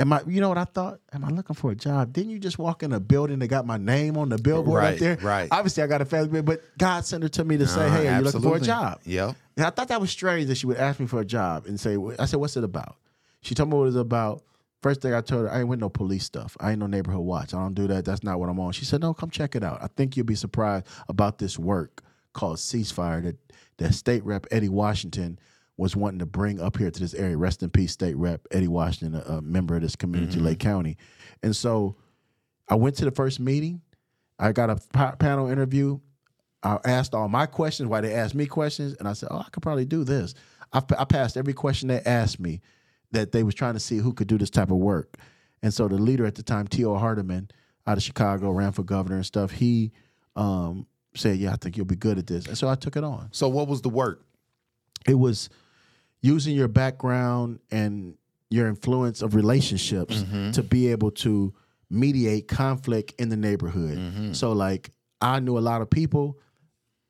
Am 0.01 0.13
I? 0.13 0.23
You 0.29 0.41
know 0.41 0.49
what 0.49 0.59
I 0.59 0.65
thought? 0.65 1.01
Am 1.13 1.25
I 1.25 1.29
looking 1.31 1.57
for 1.57 1.73
a 1.73 1.75
job? 1.75 2.13
Didn't 2.13 2.31
you 2.31 2.39
just 2.39 2.57
walk 2.59 2.85
in 2.85 2.93
a 2.93 3.01
building 3.01 3.41
that 3.41 3.49
got 3.49 3.67
my 3.67 3.79
name 3.79 4.17
on 4.17 4.29
the 4.29 4.39
billboard 4.39 4.79
Right, 4.79 4.93
up 4.95 4.99
there? 5.01 5.19
right. 5.23 5.49
Obviously, 5.51 5.83
I 5.83 5.89
got 5.89 6.01
a 6.01 6.05
fast 6.05 6.31
bit, 6.31 6.45
but 6.45 6.63
God 6.79 7.05
sent 7.05 7.25
her 7.25 7.29
to 7.31 7.45
me 7.45 7.57
to 7.57 7.67
say, 7.67 7.87
Uh, 7.87 7.91
"Hey, 7.91 8.09
are 8.09 8.19
you 8.19 8.25
looking 8.25 8.41
for 8.43 8.57
a 8.57 8.61
job?" 8.61 9.01
Yep. 9.05 9.35
And 9.57 9.67
I 9.67 9.71
thought 9.71 9.89
that 9.89 10.01
was 10.01 10.11
strange 10.11 10.47
that 10.47 10.55
she 10.57 10.67
would 10.69 10.77
ask 10.77 11.01
me 11.01 11.07
for 11.07 11.21
a 11.21 11.25
job 11.25 11.67
and 11.67 11.81
say, 11.81 11.97
I 12.17 12.27
said, 12.27 12.39
what's 12.39 12.57
it 12.57 12.63
about? 12.63 12.95
She 13.41 13.57
told 13.57 13.71
me 13.71 13.75
what 13.77 13.83
it 13.83 13.87
was 13.87 13.97
about. 13.97 14.45
First 14.85 15.01
thing 15.01 15.13
I 15.13 15.21
told 15.21 15.47
her, 15.47 15.53
I 15.53 15.59
ain't 15.59 15.69
with 15.69 15.81
no 15.81 15.89
police 15.89 16.23
stuff. 16.23 16.57
I 16.61 16.71
ain't 16.71 16.79
no 16.79 16.87
neighborhood 16.87 17.23
watch. 17.25 17.53
I 17.53 17.57
don't 17.59 17.75
do 17.75 17.89
that. 17.89 18.05
That's 18.05 18.23
not 18.23 18.39
what 18.39 18.49
I'm 18.49 18.61
on. 18.61 18.71
She 18.71 18.85
said, 18.85 19.01
no, 19.01 19.13
come 19.13 19.31
check 19.31 19.57
it 19.57 19.65
out. 19.65 19.83
I 19.83 19.89
think 19.89 20.17
you'll 20.17 20.27
be 20.27 20.37
surprised 20.37 20.87
about 21.09 21.39
this 21.39 21.59
work 21.59 22.05
called 22.35 22.59
Ceasefire 22.59 23.21
that, 23.25 23.37
that 23.79 23.95
State 23.95 24.25
Rep 24.25 24.47
Eddie 24.51 24.69
Washington 24.69 25.39
was 25.77 25.95
wanting 25.95 26.19
to 26.19 26.27
bring 26.27 26.61
up 26.61 26.77
here 26.77 26.91
to 26.91 27.01
this 27.01 27.15
area. 27.15 27.37
Rest 27.37 27.63
in 27.63 27.71
peace, 27.71 27.93
State 27.93 28.17
Rep 28.17 28.47
Eddie 28.51 28.69
Washington, 28.69 29.23
a, 29.27 29.37
a 29.37 29.43
member 29.43 29.77
of 29.77 29.83
this 29.83 29.97
community, 29.97 30.41
Lake 30.41 30.59
County. 30.59 30.97
And 31.43 31.55
so 31.55 31.97
I 32.69 32.75
went 32.75 32.97
to 32.97 33.05
the 33.05 33.11
first 33.11 33.41
meeting. 33.41 33.81
I 34.39 34.53
got 34.53 34.71
a 34.71 35.17
panel 35.17 35.49
interview. 35.49 36.01
I 36.63 36.79
asked 36.85 37.15
all 37.15 37.29
my 37.29 37.47
questions 37.47 37.89
while 37.89 38.03
they 38.03 38.15
asked 38.15 38.35
me 38.35 38.47
questions, 38.47 38.95
and 38.99 39.07
I 39.09 39.13
said, 39.13 39.29
"Oh, 39.31 39.39
I 39.39 39.49
could 39.51 39.63
probably 39.63 39.85
do 39.85 40.05
this." 40.05 40.35
I, 40.73 40.83
I 40.99 41.05
passed 41.05 41.37
every 41.37 41.55
question 41.55 41.89
they 41.89 42.01
asked 42.01 42.41
me 42.41 42.61
that 43.13 43.33
they 43.33 43.43
was 43.43 43.55
trying 43.55 43.75
to 43.75 43.81
see 43.81 43.99
who 43.99 44.13
could 44.13 44.27
do 44.27 44.39
this 44.39 44.51
type 44.51 44.71
of 44.71 44.77
work. 44.77 45.17
And 45.63 45.73
so 45.73 45.89
the 45.89 45.97
leader 45.97 46.27
at 46.27 46.35
the 46.35 46.43
time, 46.43 46.67
Tio 46.67 46.97
Hardiman, 46.97 47.51
out 47.87 47.97
of 47.97 48.03
Chicago, 48.03 48.51
ran 48.51 48.73
for 48.73 48.83
governor 48.83 49.17
and 49.17 49.27
stuff. 49.27 49.51
He 49.51 49.93
um, 50.37 50.87
said, 51.19 51.39
"Yeah, 51.39 51.53
I 51.53 51.57
think 51.57 51.77
you'll 51.77 51.87
be 51.87 51.97
good 51.97 52.19
at 52.19 52.27
this," 52.27 52.47
and 52.47 52.57
so 52.57 52.69
I 52.69 52.75
took 52.75 52.97
it 52.97 53.05
on. 53.05 53.29
So 53.33 53.49
what 53.49 53.69
was 53.69 53.83
the 53.83 53.89
work? 53.91 54.25
It 55.07 55.15
was 55.15 55.49
using 56.21 56.55
your 56.57 56.69
background 56.69 57.61
and 57.71 58.15
your 58.51 58.67
influence 58.69 59.23
of 59.23 59.35
relationships 59.35 60.17
mm-hmm. 60.17 60.51
to 60.53 60.63
be 60.63 60.89
able 60.89 61.11
to 61.13 61.53
mediate 61.91 62.49
conflict 62.49 63.15
in 63.19 63.29
the 63.29 63.37
neighborhood. 63.37 63.99
Mm-hmm. 63.99 64.33
So 64.33 64.53
like 64.53 64.91
I 65.21 65.41
knew 65.41 65.59
a 65.59 65.61
lot 65.61 65.83
of 65.83 65.91
people. 65.91 66.39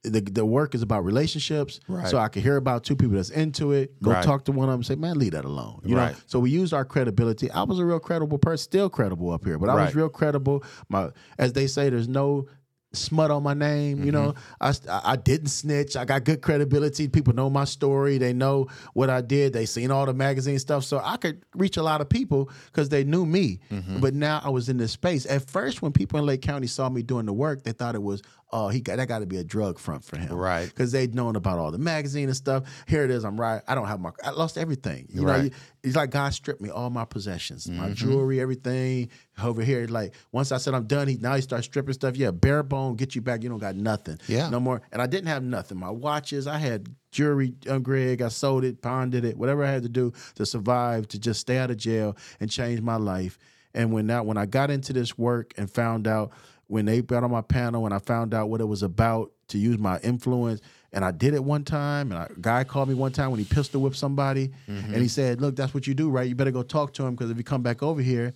The, 0.04 0.20
the 0.20 0.46
work 0.46 0.76
is 0.76 0.82
about 0.82 1.04
relationships, 1.04 1.80
Right. 1.88 2.06
so 2.06 2.18
I 2.18 2.28
could 2.28 2.42
hear 2.44 2.56
about 2.56 2.84
two 2.84 2.94
people 2.94 3.16
that's 3.16 3.30
into 3.30 3.72
it. 3.72 4.00
Go 4.00 4.12
Right. 4.12 4.22
talk 4.24 4.44
to 4.44 4.52
one 4.52 4.68
of 4.68 4.72
them, 4.72 4.78
and 4.78 4.86
say, 4.86 4.94
"Man, 4.94 5.18
leave 5.18 5.32
that 5.32 5.44
alone." 5.44 5.80
You 5.84 5.96
Right. 5.96 6.12
know. 6.12 6.18
So 6.26 6.38
we 6.38 6.50
used 6.50 6.72
our 6.72 6.84
credibility. 6.84 7.50
I 7.50 7.64
was 7.64 7.80
a 7.80 7.84
real 7.84 7.98
credible 7.98 8.38
person, 8.38 8.62
still 8.62 8.88
credible 8.88 9.32
up 9.32 9.44
here, 9.44 9.58
but 9.58 9.68
I 9.68 9.84
was 9.84 9.96
real 9.96 10.08
credible. 10.08 10.62
My, 10.88 11.10
as 11.36 11.52
they 11.52 11.66
say, 11.66 11.90
there's 11.90 12.08
no 12.08 12.46
smut 12.92 13.30
on 13.30 13.42
my 13.42 13.54
name. 13.54 14.04
You 14.04 14.12
know, 14.12 14.34
mm-hmm. 14.60 14.90
I, 14.90 15.12
I 15.12 15.16
didn't 15.16 15.48
snitch. 15.48 15.96
I 15.96 16.04
got 16.04 16.24
good 16.24 16.40
credibility. 16.40 17.08
People 17.08 17.34
know 17.34 17.50
my 17.50 17.64
story. 17.64 18.18
They 18.18 18.32
know 18.32 18.68
what 18.94 19.10
I 19.10 19.20
did. 19.20 19.52
They 19.52 19.66
seen 19.66 19.90
all 19.90 20.06
the 20.06 20.14
magazine 20.14 20.58
stuff, 20.58 20.84
so 20.84 21.00
I 21.02 21.16
could 21.16 21.42
reach 21.54 21.76
a 21.76 21.82
lot 21.82 22.00
of 22.00 22.08
people 22.08 22.50
because 22.66 22.88
they 22.88 23.04
knew 23.04 23.26
me. 23.26 23.60
Mm-hmm. 23.70 24.00
But 24.00 24.14
now 24.14 24.40
I 24.42 24.50
was 24.50 24.68
in 24.68 24.76
this 24.76 24.92
space. 24.92 25.26
At 25.26 25.48
first, 25.50 25.82
when 25.82 25.92
people 25.92 26.18
in 26.18 26.26
Lake 26.26 26.42
County 26.42 26.66
saw 26.66 26.88
me 26.88 27.02
doing 27.02 27.26
the 27.26 27.32
work, 27.32 27.62
they 27.62 27.72
thought 27.72 27.94
it 27.94 28.02
was, 28.02 28.22
oh, 28.50 28.68
he 28.68 28.80
got 28.80 28.96
that 28.96 29.08
got 29.08 29.18
to 29.18 29.26
be 29.26 29.36
a 29.36 29.44
drug 29.44 29.78
front 29.78 30.04
for 30.04 30.16
him, 30.18 30.32
Right. 30.34 30.66
Because 30.66 30.90
they'd 30.92 31.14
known 31.14 31.36
about 31.36 31.58
all 31.58 31.70
the 31.70 31.78
magazine 31.78 32.28
and 32.28 32.36
stuff. 32.36 32.64
Here 32.86 33.04
it 33.04 33.10
is. 33.10 33.24
I'm 33.24 33.38
right. 33.40 33.60
I 33.68 33.74
don't 33.74 33.86
have 33.86 34.00
my. 34.00 34.10
I 34.24 34.30
lost 34.30 34.56
everything. 34.56 35.06
You 35.10 35.20
know, 35.22 35.28
Right. 35.28 35.44
you- 35.44 35.50
it's 35.84 35.94
like 35.96 36.10
God 36.10 36.34
stripped 36.34 36.60
me 36.60 36.70
all 36.70 36.90
my 36.90 37.04
possessions, 37.04 37.68
my 37.70 37.90
jewelry, 37.92 38.40
everything 38.40 39.10
over 39.42 39.62
here. 39.62 39.86
Like 39.86 40.14
once 40.32 40.50
I 40.50 40.58
said 40.58 40.74
I'm 40.74 40.86
done, 40.86 41.08
he 41.08 41.16
now 41.16 41.34
he 41.36 41.40
starts 41.42 41.66
stripping 41.66 41.94
stuff. 41.94 42.16
Yeah, 42.16 42.30
bare 42.32 42.62
bone, 42.62 42.96
get 42.96 43.14
you 43.14 43.20
back. 43.22 43.42
You 43.42 43.48
don't 43.48 43.58
got 43.58 43.76
nothing. 43.76 44.18
Yeah. 44.26 44.48
no 44.50 44.60
more. 44.60 44.82
And 44.92 45.00
I 45.00 45.06
didn't 45.06 45.28
have 45.28 45.42
nothing. 45.42 45.78
My 45.78 45.90
watches, 45.90 46.46
I 46.46 46.58
had 46.58 46.88
jewelry, 47.12 47.54
um, 47.68 47.82
Greg. 47.82 48.20
I 48.22 48.28
sold 48.28 48.64
it, 48.64 48.82
pawned 48.82 49.14
it, 49.14 49.36
whatever 49.36 49.64
I 49.64 49.70
had 49.70 49.82
to 49.84 49.88
do 49.88 50.12
to 50.34 50.44
survive, 50.44 51.06
to 51.08 51.18
just 51.18 51.40
stay 51.40 51.58
out 51.58 51.70
of 51.70 51.76
jail 51.76 52.16
and 52.40 52.50
change 52.50 52.80
my 52.80 52.96
life. 52.96 53.38
And 53.74 53.92
when 53.92 54.08
that, 54.08 54.26
when 54.26 54.36
I 54.36 54.46
got 54.46 54.70
into 54.70 54.92
this 54.92 55.16
work 55.16 55.52
and 55.56 55.70
found 55.70 56.08
out 56.08 56.32
when 56.68 56.84
they 56.84 57.02
got 57.02 57.24
on 57.24 57.30
my 57.30 57.40
panel 57.40 57.84
and 57.84 57.94
I 57.94 57.98
found 57.98 58.32
out 58.32 58.48
what 58.48 58.60
it 58.60 58.66
was 58.66 58.82
about 58.82 59.32
to 59.48 59.58
use 59.58 59.78
my 59.78 59.98
influence. 60.00 60.60
And 60.92 61.04
I 61.04 61.10
did 61.10 61.34
it 61.34 61.44
one 61.44 61.64
time, 61.64 62.12
and 62.12 62.30
a 62.30 62.40
guy 62.40 62.64
called 62.64 62.88
me 62.88 62.94
one 62.94 63.12
time 63.12 63.30
when 63.30 63.38
he 63.38 63.44
pistol 63.44 63.82
whipped 63.82 63.96
somebody, 63.96 64.52
and 64.66 64.86
he 64.86 64.92
mm-hmm. 64.92 65.06
said, 65.06 65.38
"Look, 65.38 65.54
that's 65.54 65.74
what 65.74 65.86
you 65.86 65.92
do, 65.92 66.08
right? 66.08 66.26
You 66.26 66.34
better 66.34 66.50
go 66.50 66.62
talk 66.62 66.94
to 66.94 67.04
him 67.04 67.14
because 67.14 67.30
if 67.30 67.36
you 67.36 67.44
come 67.44 67.62
back 67.62 67.82
over 67.82 68.00
here, 68.00 68.32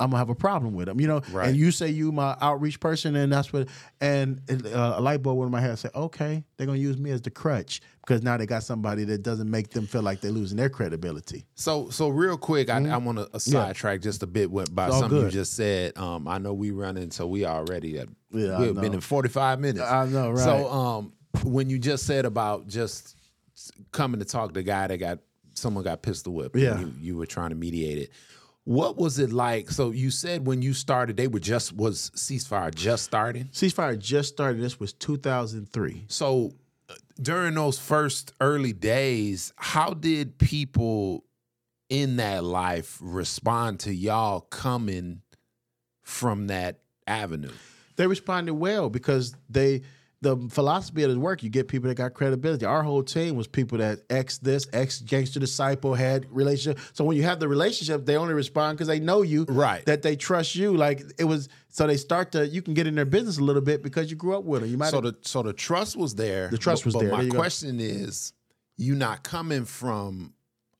I'm 0.00 0.10
gonna 0.10 0.18
have 0.18 0.28
a 0.28 0.34
problem 0.34 0.74
with 0.74 0.88
him, 0.88 1.00
you 1.00 1.06
know." 1.06 1.22
Right. 1.30 1.48
And 1.48 1.56
you 1.56 1.70
say 1.70 1.88
you 1.88 2.10
my 2.12 2.36
outreach 2.40 2.80
person, 2.80 3.14
and 3.16 3.32
that's 3.32 3.52
what. 3.52 3.68
And 4.00 4.40
uh, 4.50 4.94
a 4.96 5.00
light 5.00 5.22
bulb 5.22 5.38
went 5.38 5.46
in 5.48 5.52
my 5.52 5.60
head. 5.60 5.70
I 5.70 5.74
said, 5.76 5.92
"Okay, 5.94 6.44
they're 6.56 6.66
gonna 6.66 6.78
use 6.78 6.98
me 6.98 7.10
as 7.10 7.22
the 7.22 7.30
crutch 7.30 7.80
because 8.04 8.22
now 8.22 8.36
they 8.36 8.46
got 8.46 8.62
somebody 8.64 9.04
that 9.04 9.22
doesn't 9.22 9.50
make 9.50 9.70
them 9.70 9.86
feel 9.86 10.02
like 10.02 10.20
they're 10.20 10.30
losing 10.32 10.56
their 10.56 10.68
credibility." 10.68 11.44
So 11.54 11.88
so 11.90 12.08
real 12.08 12.36
quick, 12.36 12.70
I, 12.70 12.78
I 12.88 12.96
want 12.96 13.18
to 13.18 13.40
sidetrack 13.40 14.00
just 14.02 14.22
a 14.22 14.26
bit 14.26 14.50
with, 14.50 14.74
by 14.74 14.88
Mm-hmm. 14.88 14.98
something 15.00 15.20
you 15.20 15.30
just 15.30 15.54
said. 15.54 15.96
Um, 15.96 16.26
I 16.26 16.38
know 16.38 16.52
we 16.54 16.70
running, 16.72 17.10
so 17.10 17.26
we 17.26 17.44
already 17.46 17.98
at 17.98 18.08
Yeah, 18.32 18.58
we've 18.58 18.74
been 18.74 18.94
in 18.94 19.00
forty 19.00 19.28
five 19.28 19.60
minutes. 19.60 19.88
I 19.88 20.06
know, 20.06 20.30
right? 20.30 20.44
So 20.44 20.68
um, 20.68 21.12
when 21.44 21.70
you 21.70 21.78
just 21.78 22.04
said 22.06 22.24
about 22.24 22.66
just 22.66 23.16
coming 23.92 24.18
to 24.20 24.26
talk 24.26 24.48
to 24.48 24.54
the 24.54 24.62
guy 24.62 24.88
that 24.88 24.98
got 24.98 25.20
someone 25.54 25.84
got 25.84 26.02
pistol 26.02 26.34
whipped, 26.34 26.56
and 26.56 26.62
Yeah. 26.64 26.78
you, 26.80 26.92
you 27.00 27.16
were 27.16 27.26
trying 27.26 27.50
to 27.50 27.54
mediate 27.56 27.98
it. 27.98 28.10
What 28.64 28.96
was 28.96 29.18
it 29.18 29.32
like? 29.32 29.70
So 29.70 29.90
you 29.90 30.10
said 30.10 30.46
when 30.46 30.62
you 30.62 30.72
started, 30.72 31.16
they 31.16 31.28
were 31.28 31.40
just 31.40 31.72
was 31.72 32.10
ceasefire 32.16 32.74
just 32.74 33.04
starting. 33.04 33.44
Ceasefire 33.46 33.98
just 33.98 34.30
started. 34.30 34.62
This 34.62 34.80
was 34.80 34.92
2003. 34.94 36.06
So 36.08 36.54
uh, 36.88 36.94
during 37.20 37.54
those 37.54 37.78
first 37.78 38.32
early 38.40 38.72
days, 38.72 39.52
how 39.56 39.92
did 39.92 40.38
people 40.38 41.24
in 41.90 42.16
that 42.16 42.42
life 42.42 42.98
respond 43.02 43.80
to 43.80 43.94
y'all 43.94 44.40
coming 44.40 45.20
from 46.02 46.46
that 46.46 46.80
avenue? 47.06 47.52
they 47.96 48.06
responded 48.06 48.54
well 48.54 48.90
because 48.90 49.34
they 49.48 49.82
the 50.24 50.36
philosophy 50.50 51.04
of 51.04 51.10
the 51.12 51.18
work 51.20 51.42
you 51.44 51.48
get 51.50 51.68
people 51.68 51.88
that 51.88 51.94
got 51.94 52.12
credibility 52.14 52.66
our 52.66 52.82
whole 52.82 53.02
team 53.04 53.36
was 53.36 53.46
people 53.46 53.78
that 53.78 54.00
ex 54.10 54.38
this 54.38 54.66
ex 54.72 55.00
gangster 55.00 55.38
disciple 55.38 55.94
had 55.94 56.26
relationship 56.30 56.80
so 56.92 57.04
when 57.04 57.16
you 57.16 57.22
have 57.22 57.38
the 57.38 57.46
relationship 57.46 58.04
they 58.04 58.16
only 58.16 58.34
respond 58.34 58.76
because 58.76 58.88
they 58.88 58.98
know 58.98 59.22
you 59.22 59.44
Right. 59.48 59.84
that 59.86 60.02
they 60.02 60.16
trust 60.16 60.56
you 60.56 60.76
like 60.76 61.02
it 61.18 61.24
was 61.24 61.48
so 61.68 61.86
they 61.86 61.96
start 61.96 62.32
to 62.32 62.46
you 62.48 62.60
can 62.62 62.74
get 62.74 62.86
in 62.88 62.94
their 62.96 63.04
business 63.04 63.38
a 63.38 63.42
little 63.44 63.62
bit 63.62 63.82
because 63.82 64.10
you 64.10 64.16
grew 64.16 64.36
up 64.36 64.42
with 64.44 64.62
them 64.62 64.70
you 64.70 64.76
might 64.78 64.90
So 64.90 65.00
the 65.00 65.14
so 65.22 65.42
the 65.42 65.52
trust 65.52 65.94
was 65.96 66.14
there. 66.16 66.48
The 66.48 66.58
trust 66.58 66.84
was 66.84 66.94
but 66.94 67.00
there. 67.00 67.10
My 67.10 67.16
There 67.18 67.24
you 67.26 67.30
go. 67.32 67.38
question 67.38 67.78
is, 67.80 68.32
you 68.76 68.94
not 68.96 69.22
coming 69.22 69.64
from 69.64 70.32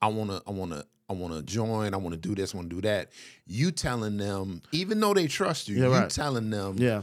I 0.02 0.08
wanna 0.08 0.40
I 0.46 0.50
wanna 0.50 0.84
I 1.08 1.12
wanna 1.12 1.42
join, 1.42 1.92
I 1.92 1.98
wanna 1.98 2.16
do 2.16 2.34
this, 2.34 2.54
I 2.54 2.56
wanna 2.56 2.70
do 2.70 2.80
that. 2.80 3.10
You 3.46 3.70
telling 3.72 4.16
them, 4.16 4.62
even 4.72 5.00
though 5.00 5.12
they 5.14 5.26
trust 5.26 5.68
you, 5.68 5.76
Yeah, 5.76 5.86
you 5.88 5.92
right. 5.92 6.08
telling 6.10 6.48
them 6.50 6.76
yeah 6.78 7.02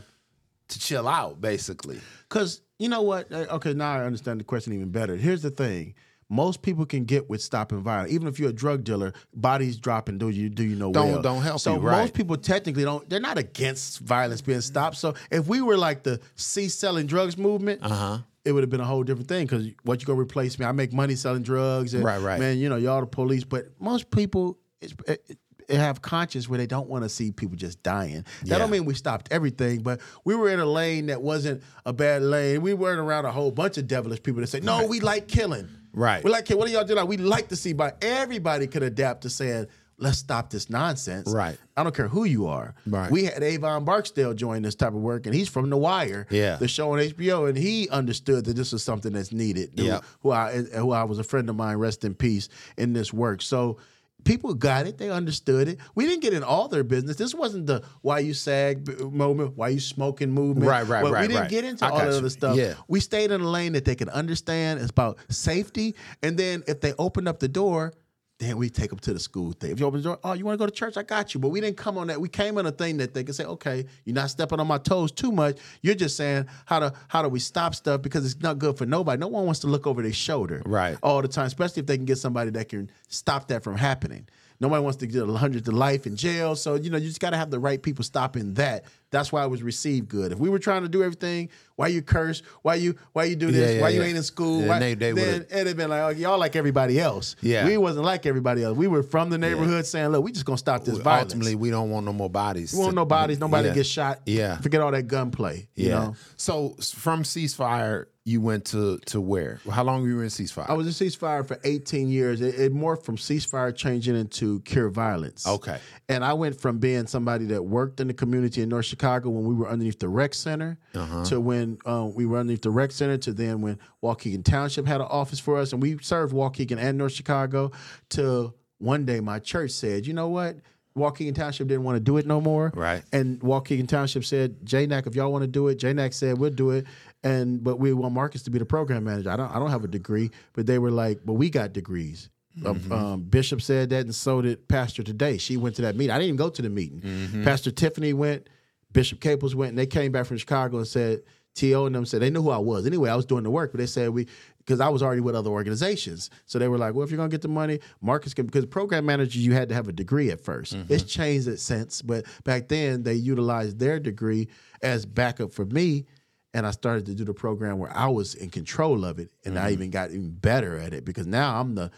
to 0.72 0.80
chill 0.80 1.07
out, 1.07 1.39
basically. 1.41 1.99
Because 2.28 2.61
you 2.80 2.89
know 2.89 3.01
what? 3.03 3.32
Okay, 3.32 3.74
now 3.74 3.93
I 3.93 4.03
understand 4.03 4.39
the 4.39 4.43
question 4.43 4.74
even 4.74 4.89
better. 4.89 5.15
Here's 5.15 5.41
the 5.41 5.51
thing. 5.51 5.93
Most 6.30 6.61
people 6.61 6.86
can 6.86 7.03
get 7.03 7.30
with 7.30 7.41
stopping 7.41 7.82
violence. 7.82 8.11
Even 8.13 8.28
if 8.30 8.39
you're 8.39 8.51
a 8.51 8.53
drug 8.53 8.86
dealer, 8.86 9.11
bodies 9.34 9.76
dropping 9.78 10.17
do 10.17 10.30
you 10.30 10.49
do 10.49 10.63
you 10.63 10.76
know 10.78 10.91
Don't- 10.93 11.11
well. 11.11 11.22
don't 11.22 11.41
help 11.41 11.59
so 11.59 11.74
you, 11.76 11.80
right. 11.82 12.01
most 12.01 12.13
people 12.13 12.38
technically 12.38 12.84
don't 12.86 13.07
they're 13.09 13.19
not 13.19 13.38
against 13.38 13.99
violence 13.99 14.39
being 14.41 14.61
stopped. 14.61 14.95
So 14.95 15.13
if 15.30 15.47
we 15.47 15.61
were 15.61 15.78
like 15.78 16.03
the 16.03 16.22
cease 16.36 16.74
selling 16.74 17.05
drugs 17.05 17.38
movement, 17.38 17.84
Uh-huh. 17.84 18.19
it 18.45 18.53
would 18.53 18.63
have 18.63 18.69
been 18.69 18.80
a 18.80 18.86
whole 18.86 19.03
different 19.03 19.28
thing. 19.28 19.45
Because 19.45 19.67
what 19.84 19.99
you 19.99 20.07
gonna 20.07 20.22
replace 20.22 20.57
me? 20.57 20.65
I 20.65 20.72
make 20.72 20.93
money 20.93 21.15
selling 21.15 21.43
drugs, 21.43 21.93
and 21.93 22.01
Right, 22.03 22.22
right. 22.22 22.39
man, 22.39 22.57
you 22.59 22.69
know, 22.69 22.78
y'all 22.78 23.01
the 23.01 23.07
police. 23.07 23.43
But 23.43 23.65
most 23.82 24.09
people, 24.09 24.57
it's, 24.80 24.93
it, 25.07 25.38
have 25.78 26.01
conscience 26.01 26.47
where 26.49 26.57
they 26.57 26.67
don't 26.67 26.89
want 26.89 27.03
to 27.03 27.09
see 27.09 27.32
people 27.32 27.55
just 27.57 27.82
dying. 27.84 28.24
That 28.41 28.47
Yeah. 28.49 28.57
don't 28.57 28.72
mean 28.72 28.86
we 28.86 28.93
stopped 28.93 29.28
everything, 29.32 29.82
but 29.82 29.99
we 30.26 30.36
were 30.36 30.49
in 30.49 30.59
a 30.59 30.65
lane 30.65 31.07
that 31.07 31.22
wasn't 31.22 31.61
a 31.86 31.93
bad 31.93 32.22
lane. 32.22 32.61
We 32.61 32.74
weren't 32.74 32.99
around 32.99 33.26
a 33.26 33.32
whole 33.32 33.51
bunch 33.51 33.78
of 33.78 33.88
devilish 33.88 34.22
people 34.24 34.41
that 34.41 34.47
say, 34.47 34.59
"No, 34.59 34.86
we 34.88 34.99
like 34.99 35.28
killing." 35.28 35.67
Right. 35.93 36.24
We 36.24 36.32
like 36.32 36.45
killing. 36.45 36.59
What 36.59 36.67
do 36.67 36.74
y'all 36.74 36.86
do? 36.86 36.95
Like 36.95 37.07
we 37.07 37.17
like 37.17 37.49
to 37.49 37.55
see, 37.55 37.74
but 37.74 38.03
everybody 38.03 38.67
could 38.67 38.84
adapt 38.84 39.22
to 39.24 39.30
saying. 39.30 39.67
Let's 39.97 40.17
stop 40.17 40.49
this 40.49 40.67
nonsense. 40.67 41.30
Right. 41.32 41.55
I 41.78 41.84
don't 41.84 41.93
care 41.95 42.07
who 42.07 42.24
you 42.24 42.47
are. 42.47 42.74
Right. 42.88 43.11
We 43.11 43.26
had 43.26 43.43
Avon 43.43 43.86
Barksdale 43.86 44.34
join 44.34 44.63
this 44.63 44.74
type 44.74 44.95
of 44.95 44.99
work, 45.01 45.28
and 45.28 45.36
he's 45.36 45.47
from 45.47 45.69
The 45.69 45.78
Wire, 45.78 46.26
Yeah. 46.32 46.55
the 46.55 46.67
show 46.67 46.93
on 46.93 46.99
HBO, 46.99 47.45
and 47.45 47.55
he 47.55 47.88
understood 47.88 48.45
that 48.45 48.55
this 48.55 48.72
was 48.72 48.82
something 48.82 49.13
that's 49.13 49.32
needed. 49.32 49.74
Yeah. 49.76 49.99
Who 50.24 50.32
I 50.32 50.63
who 50.74 50.89
I 50.91 51.03
was 51.03 51.19
a 51.19 51.24
friend 51.24 51.47
of 51.51 51.55
mine, 51.55 51.78
rest 51.78 52.03
in 52.03 52.15
peace, 52.15 52.49
in 52.80 52.93
this 52.93 53.13
work. 53.13 53.43
So 53.43 53.78
people 54.24 54.53
got 54.53 54.88
it, 54.88 54.97
they 54.97 55.09
understood 55.09 55.67
it. 55.67 55.80
We 55.95 56.05
didn't 56.05 56.22
get 56.22 56.34
in 56.34 56.43
all 56.43 56.67
their 56.67 56.84
business. 56.84 57.17
This 57.17 57.34
wasn't 57.34 57.67
the 57.67 57.84
why 58.01 58.19
you 58.19 58.34
sag 58.34 58.88
moment, 59.11 59.57
why 59.57 59.69
you 59.69 59.80
smoking 59.80 60.32
movement. 60.32 60.67
Right, 60.67 60.88
right, 60.88 61.03
Well, 61.03 61.13
right, 61.13 61.22
We 61.22 61.28
didn't 61.28 61.41
right. 61.41 61.49
get 61.49 61.63
into 61.63 61.86
I 61.86 61.89
all 61.89 61.97
that 61.99 62.09
other 62.09 62.30
stuff. 62.30 62.55
Yeah. 62.57 62.76
We 62.88 62.99
stayed 62.99 63.32
in 63.32 63.41
a 63.41 63.49
lane 63.49 63.74
that 63.74 63.86
they 63.86 63.95
could 63.95 64.09
understand. 64.09 64.80
It's 64.80 64.91
about 64.91 65.17
safety, 65.30 65.95
and 66.24 66.38
then 66.38 66.63
if 66.67 66.82
they 66.82 66.93
opened 66.97 67.28
up 67.28 67.39
the 67.39 67.47
door. 67.47 67.93
Then 68.42 68.58
we 68.58 68.72
take 68.72 68.89
them 68.89 68.98
to 68.98 69.14
the 69.14 69.20
school 69.20 69.52
thing. 69.52 69.70
If 69.70 69.80
you 69.80 69.86
open 69.86 70.02
the 70.02 70.04
door, 70.04 70.20
oh, 70.24 70.34
you 70.34 70.44
want 70.46 70.56
to 70.56 70.58
go 70.58 70.66
to 70.66 70.72
church? 70.72 70.98
I 70.98 71.04
got 71.04 71.36
you. 71.36 71.39
But 71.39 71.50
we 71.50 71.62
didn't 71.62 71.78
come 71.78 71.96
on 72.00 72.08
that. 72.08 72.20
We 72.20 72.28
came 72.28 72.58
on 72.58 72.66
a 72.66 72.72
thing 72.72 72.98
that 72.98 73.14
they 73.14 73.24
could 73.24 73.36
say, 73.36 73.44
okay, 73.46 73.86
you're 74.04 74.16
not 74.16 74.32
stepping 74.32 74.60
on 74.60 74.66
my 74.66 74.80
toes 74.80 75.12
too 75.12 75.32
much. 75.32 75.60
You're 75.84 75.94
just 75.94 76.18
saying 76.18 76.48
how 76.66 76.80
to 76.80 76.94
how 77.08 77.22
do 77.22 77.30
we 77.30 77.38
stop 77.38 77.76
stuff 77.76 78.02
because 78.02 78.26
it's 78.26 78.42
not 78.42 78.58
good 78.58 78.80
for 78.80 78.88
nobody. 78.88 79.20
No 79.20 79.28
one 79.28 79.46
wants 79.46 79.60
to 79.60 79.68
look 79.68 79.86
over 79.86 80.02
their 80.02 80.12
shoulder 80.12 80.64
Right. 80.66 80.98
all 81.04 81.22
the 81.22 81.28
time, 81.28 81.46
especially 81.46 81.82
if 81.82 81.86
they 81.86 81.98
can 81.98 82.06
get 82.06 82.18
somebody 82.18 82.50
that 82.50 82.68
can 82.68 82.89
stop 83.10 83.48
that 83.50 83.64
from 83.64 83.76
happening. 83.78 84.28
Nobody 84.62 84.84
wants 84.84 84.97
to 84.99 85.07
get 85.07 85.28
a 85.28 85.34
hundred 85.34 85.66
to 85.66 85.72
life 85.72 86.05
in 86.05 86.16
jail. 86.16 86.55
So, 86.55 86.76
you 86.76 86.89
know, 86.91 86.97
you 86.97 87.07
just 87.07 87.20
got 87.20 87.32
to 87.32 87.38
have 87.38 87.49
the 87.49 87.59
right 87.59 87.82
people 87.82 88.03
stopping 88.03 88.53
that. 88.53 88.86
That's 89.09 89.32
why 89.32 89.43
it 89.43 89.49
was 89.49 89.62
received 89.64 90.07
good. 90.07 90.32
If 90.32 90.38
we 90.38 90.47
were 90.49 90.59
trying 90.59 90.84
to 90.84 90.88
do 90.88 91.03
everything, 91.03 91.49
why 91.76 91.88
you 91.88 92.01
curse? 92.01 92.43
Why 92.62 92.76
you 92.76 92.95
why 93.12 93.26
you 93.26 93.36
do 93.36 93.51
this? 93.51 93.70
Yeah, 93.72 93.76
yeah, 93.76 93.82
why 93.82 93.89
you 93.89 93.99
yeah. 94.01 94.07
ain't 94.07 94.18
in 94.18 94.24
school? 94.24 94.62
Why, 94.66 94.80
they- 94.80 94.93
they 94.93 95.12
then 95.12 95.45
it'd 95.49 95.68
have 95.68 95.76
been 95.76 95.89
like, 95.89 96.01
oh, 96.01 96.09
y'all 96.09 96.38
like 96.39 96.55
everybody 96.55 96.97
else. 96.99 97.36
Yeah. 97.41 97.66
We 97.66 97.76
wasn't 97.78 98.05
like 98.05 98.26
everybody 98.26 98.64
else. 98.64 98.78
We 98.78 98.88
were 98.88 99.03
from 99.03 99.30
the 99.32 99.38
neighborhood 99.38 99.86
saying, 99.86 100.09
look, 100.09 100.24
we 100.24 100.32
just 100.32 100.45
gonna 100.45 100.57
stop 100.59 100.86
this 100.86 100.97
violence. 100.99 101.34
Ultimately, 101.34 101.55
we 101.55 101.72
don't 101.72 101.89
want 101.89 102.05
no 102.05 102.14
more 102.14 102.30
bodies. 102.30 102.72
we 102.72 102.80
want 102.80 102.91
to- 102.91 102.95
no 102.95 103.05
bodies, 103.05 103.39
nobody 103.39 103.70
Yeah. 103.70 103.74
gets 103.74 103.89
shot. 103.89 104.22
Yeah. 104.26 104.57
Forget 104.62 104.80
all 104.80 104.91
that 104.91 105.07
gunplay. 105.07 105.68
You 105.76 105.88
Yeah. 105.89 105.93
know? 105.95 106.16
So 106.38 106.76
from 106.82 107.24
ceasefire, 107.24 108.05
you 108.24 108.39
went 108.39 108.65
to 108.65 108.99
to 109.07 109.19
where? 109.19 109.59
How 109.72 109.84
long 109.84 110.03
were 110.03 110.07
you 110.07 110.19
in 110.22 110.28
ceasefire? 110.28 110.69
I 110.69 110.74
was 110.74 110.86
in 110.86 110.93
ceasefire 111.07 111.45
for 111.47 111.57
18 111.63 112.07
years. 112.07 112.39
It, 112.39 112.53
it 112.59 112.72
morphed 112.74 113.03
from 113.03 113.17
ceasefire 113.17 113.76
changing 113.76 114.15
into 114.15 114.59
cure 114.61 114.89
violence. 114.89 115.47
Okay. 115.47 115.80
And 116.07 116.24
I 116.24 116.34
went 116.34 116.61
from 116.61 116.78
being 116.78 117.07
somebody 117.07 117.45
that 117.45 117.63
worked 117.63 117.99
in 117.99 118.07
the 118.07 118.13
community 118.13 118.61
in 118.61 118.69
North 118.69 118.86
Chicago 118.86 119.30
when 119.32 119.45
we 119.45 119.55
were 119.55 119.67
underneath 119.67 119.97
the 119.97 120.07
rec 120.09 120.36
center 120.36 120.78
Uh-huh. 120.93 121.26
to 121.26 121.41
when 121.41 121.80
um, 121.88 122.13
we 122.13 122.28
were 122.28 122.38
underneath 122.38 122.61
the 122.61 122.69
rec 122.69 122.91
center 122.91 123.17
to 123.17 123.34
then 123.34 123.61
when 123.61 123.80
Waukegan 124.03 124.43
Township 124.45 124.86
had 124.86 125.01
an 125.01 125.07
office 125.09 125.39
for 125.39 125.57
us 125.57 125.74
and 125.74 125.82
we 125.82 125.97
served 126.01 126.32
Waukegan 126.32 126.78
and 126.78 126.99
North 126.99 127.13
Chicago 127.13 127.72
to 128.09 128.53
one 128.78 129.03
day 129.05 129.19
my 129.19 129.39
church 129.39 129.72
said, 129.72 130.05
you 130.05 130.13
know 130.13 130.28
what? 130.30 130.57
Waukegan 130.97 131.34
Township 131.34 131.67
didn't 131.69 131.84
want 131.86 131.95
to 131.95 132.01
do 132.01 132.17
it 132.17 132.26
no 132.26 132.41
more. 132.41 132.69
Right. 132.76 133.01
And 133.13 133.39
Waukegan 133.39 133.88
Township 133.88 134.26
said, 134.26 134.59
JNAC, 134.65 135.07
if 135.07 135.15
y'all 135.15 135.32
want 135.32 135.43
to 135.43 135.47
do 135.47 135.69
it, 135.69 135.80
JNAC 135.80 136.13
said, 136.13 136.38
we'll 136.38 136.49
do 136.49 136.72
it. 136.72 136.86
And 137.24 137.63
but 137.63 137.78
we 137.80 137.93
want 137.93 138.13
Marcus 138.13 138.41
to 138.43 138.51
be 138.51 138.57
the 138.57 138.65
program 138.65 139.03
manager. 139.03 139.30
I 139.30 139.36
don't 139.36 139.51
I 139.51 139.59
don't 139.59 139.69
have 139.69 139.84
a 139.84 139.88
degree, 139.88 140.32
but 140.53 140.65
they 140.65 140.80
were 140.80 140.91
like, 140.91 141.19
but 141.24 141.34
we 141.34 141.49
got 141.49 141.74
degrees. 141.74 142.30
Mm-hmm. 142.59 142.91
Um, 142.91 143.22
Bishop 143.22 143.61
said 143.61 143.89
that, 143.91 144.01
and 144.01 144.13
so 144.13 144.41
did 144.41 144.67
Pastor 144.67 145.03
today. 145.03 145.38
She 145.38 145.55
went 145.55 145.76
to 145.78 145.84
that 145.84 145.95
meeting. 145.95 146.11
I 146.11 146.15
didn't 146.15 146.28
even 146.28 146.38
go 146.38 146.49
to 146.49 146.61
the 146.61 146.69
meeting. 146.69 147.01
Mm-hmm. 147.01 147.43
Pastor 147.43 147.72
Tiffany 147.72 148.11
went, 148.11 148.49
Bishop 148.91 149.22
Caples 149.22 149.55
went, 149.55 149.69
and 149.69 149.78
they 149.78 149.86
came 149.86 150.11
back 150.11 150.26
from 150.26 150.38
Chicago 150.38 150.78
and 150.78 150.88
said, 150.88 151.22
Tio 151.53 151.86
and 151.86 151.95
them 151.95 152.05
said 152.05 152.22
they 152.22 152.30
knew 152.30 152.41
who 152.41 152.49
I 152.49 152.57
was. 152.57 152.86
Anyway, 152.86 153.09
I 153.09 153.15
was 153.15 153.26
doing 153.26 153.43
the 153.43 153.49
work, 153.49 153.72
but 153.72 153.80
they 153.80 153.86
said 153.86 154.09
we 154.09 154.28
because 154.59 154.80
I 154.80 154.89
was 154.89 155.03
already 155.03 155.22
with 155.22 155.36
other 155.36 155.49
organizations. 155.49 156.30
So 156.45 156.59
they 156.59 156.67
were 156.67 156.78
like, 156.78 156.93
well, 156.93 157.03
if 157.03 157.11
you're 157.11 157.17
gonna 157.17 157.30
get 157.30 157.41
the 157.41 157.49
money, 157.49 157.80
Marcus 157.99 158.34
can 158.34 158.45
because 158.45 158.65
program 158.65 159.05
manager, 159.05 159.39
you 159.39 159.53
had 159.53 159.67
to 159.69 159.76
have 159.76 159.88
a 159.88 159.91
degree 159.91 160.32
at 160.32 160.41
1st 160.41 160.61
Mm-hmm. 160.72 160.93
It's 160.93 161.03
changed 161.03 161.47
it 161.47 161.59
since, 161.59 162.01
but 162.01 162.26
back 162.43 162.69
then 162.69 163.03
they 163.03 163.15
utilized 163.15 163.80
their 163.80 163.99
degree 163.99 164.47
as 164.82 165.05
backup 165.05 165.51
for 165.51 165.65
me. 165.65 166.05
And 166.54 166.68
I 166.68 166.72
started 166.72 167.06
to 167.06 167.16
do 167.16 167.24
the 167.24 167.34
program 167.34 167.80
where 167.80 167.95
I 167.95 168.08
was 168.08 168.36
in 168.36 168.49
control 168.49 169.06
of 169.06 169.20
it, 169.20 169.32
and 169.45 169.56
Mm-hmm. 169.56 169.66
I 169.66 169.72
even 169.72 169.89
got 169.89 170.10
even 170.10 170.32
better 170.32 170.78
at 170.78 170.93
it 170.93 171.06
because 171.06 171.28
now 171.28 171.60
I'm 171.60 171.76
the 171.76 171.91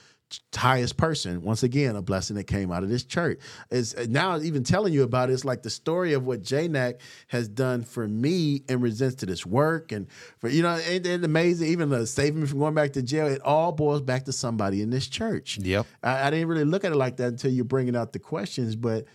highest 0.55 0.97
person. 0.97 1.41
Once 1.41 1.63
again, 1.63 1.95
a 1.95 2.01
blessing 2.01 2.35
that 2.35 2.45
came 2.45 2.71
out 2.71 2.83
of 2.83 2.89
this 2.89 3.03
church. 3.03 3.39
Is 3.71 3.95
now 4.09 4.39
even 4.39 4.63
telling 4.63 4.93
you 4.93 5.03
about 5.03 5.29
it, 5.29 5.33
it's 5.33 5.45
like 5.45 5.63
the 5.63 5.69
story 5.69 6.13
of 6.13 6.25
what 6.25 6.41
JNAC 6.41 6.99
has 7.27 7.47
done 7.47 7.83
for 7.83 8.07
me 8.07 8.63
in 8.69 8.79
resents 8.79 9.15
to 9.17 9.25
this 9.25 9.45
work 9.45 9.91
and 9.91 10.07
for 10.37 10.49
you 10.49 10.61
know, 10.61 10.77
ain't 10.87 11.05
it 11.05 11.23
amazing? 11.23 11.67
Even 11.69 11.89
the 11.89 12.05
saving 12.07 12.41
me 12.41 12.47
from 12.47 12.59
going 12.59 12.73
back 12.73 12.93
to 12.93 13.01
jail, 13.01 13.27
it 13.27 13.41
all 13.41 13.71
boils 13.71 14.01
back 14.01 14.25
to 14.25 14.31
somebody 14.31 14.81
in 14.81 14.89
this 14.89 15.07
church. 15.07 15.57
Yep. 15.59 15.85
I, 16.01 16.27
I 16.27 16.29
didn't 16.29 16.47
really 16.47 16.65
look 16.65 16.83
at 16.83 16.91
it 16.91 16.95
like 16.95 17.17
that 17.17 17.27
until 17.27 17.51
you're 17.51 17.65
bringing 17.65 17.95
out 17.95 18.13
the 18.13 18.19
questions, 18.19 18.75
but 18.75 19.05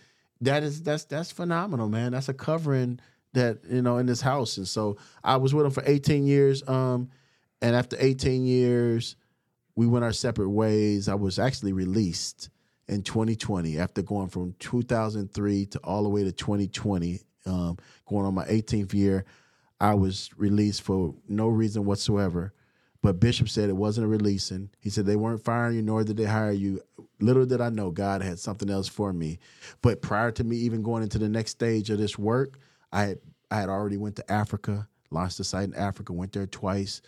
that 0.41 0.63
is 0.63 0.81
that's 0.83 1.03
that's 1.05 1.31
phenomenal, 1.31 1.89
man. 1.89 2.13
That's 2.13 2.29
a 2.29 2.33
covering 2.33 2.99
that 3.33 3.59
you 3.69 3.81
know 3.81 3.97
in 3.97 4.05
this 4.05 4.21
house, 4.21 4.57
and 4.57 4.67
so 4.67 4.97
I 5.23 5.37
was 5.37 5.53
with 5.53 5.65
him 5.65 5.71
for 5.71 5.83
18 5.85 6.25
years. 6.25 6.67
Um, 6.67 7.09
and 7.61 7.75
after 7.75 7.97
18 7.99 8.45
years, 8.45 9.15
we 9.75 9.87
went 9.87 10.05
our 10.05 10.13
separate 10.13 10.49
ways. 10.49 11.09
I 11.09 11.15
was 11.15 11.39
actually 11.39 11.73
released 11.73 12.49
in 12.87 13.03
2020 13.03 13.77
after 13.77 14.01
going 14.01 14.29
from 14.29 14.55
2003 14.59 15.65
to 15.67 15.79
all 15.79 16.03
the 16.03 16.09
way 16.09 16.23
to 16.23 16.31
2020, 16.31 17.19
um, 17.45 17.77
going 18.07 18.25
on 18.25 18.33
my 18.33 18.45
18th 18.45 18.93
year. 18.93 19.25
I 19.79 19.93
was 19.93 20.29
released 20.37 20.81
for 20.81 21.15
no 21.27 21.47
reason 21.47 21.85
whatsoever. 21.85 22.53
But 23.01 23.19
Bishop 23.19 23.47
said 23.47 23.69
it 23.69 23.77
wasn't 23.77 24.05
a 24.05 24.09
releasing. 24.09 24.69
He 24.79 24.89
said 24.89 25.05
they 25.05 25.15
weren't 25.15 25.43
firing 25.43 25.77
you, 25.77 25.81
nor 25.81 26.03
did 26.03 26.17
they 26.17 26.25
hire 26.25 26.51
you. 26.51 26.81
Little 27.21 27.45
did 27.45 27.61
I 27.61 27.69
know 27.69 27.91
God 27.91 28.21
had 28.21 28.39
something 28.39 28.69
else 28.69 28.89
for 28.89 29.13
me. 29.13 29.39
But 29.81 30.01
prior 30.01 30.31
to 30.31 30.43
me 30.43 30.57
even 30.57 30.83
going 30.83 31.03
into 31.03 31.17
the 31.17 31.29
next 31.29 31.51
stage 31.51 31.89
of 31.89 31.97
this 31.97 32.19
work, 32.19 32.59
I 32.91 33.03
had 33.03 33.19
I 33.51 33.59
had 33.59 33.69
already 33.69 33.97
went 33.97 34.15
to 34.17 34.31
Africa, 34.31 34.87
launched 35.11 35.39
a 35.39 35.43
site 35.43 35.67
in 35.67 35.75
Africa, 35.75 36.13
went 36.13 36.33
there 36.33 36.47
twice. 36.47 37.01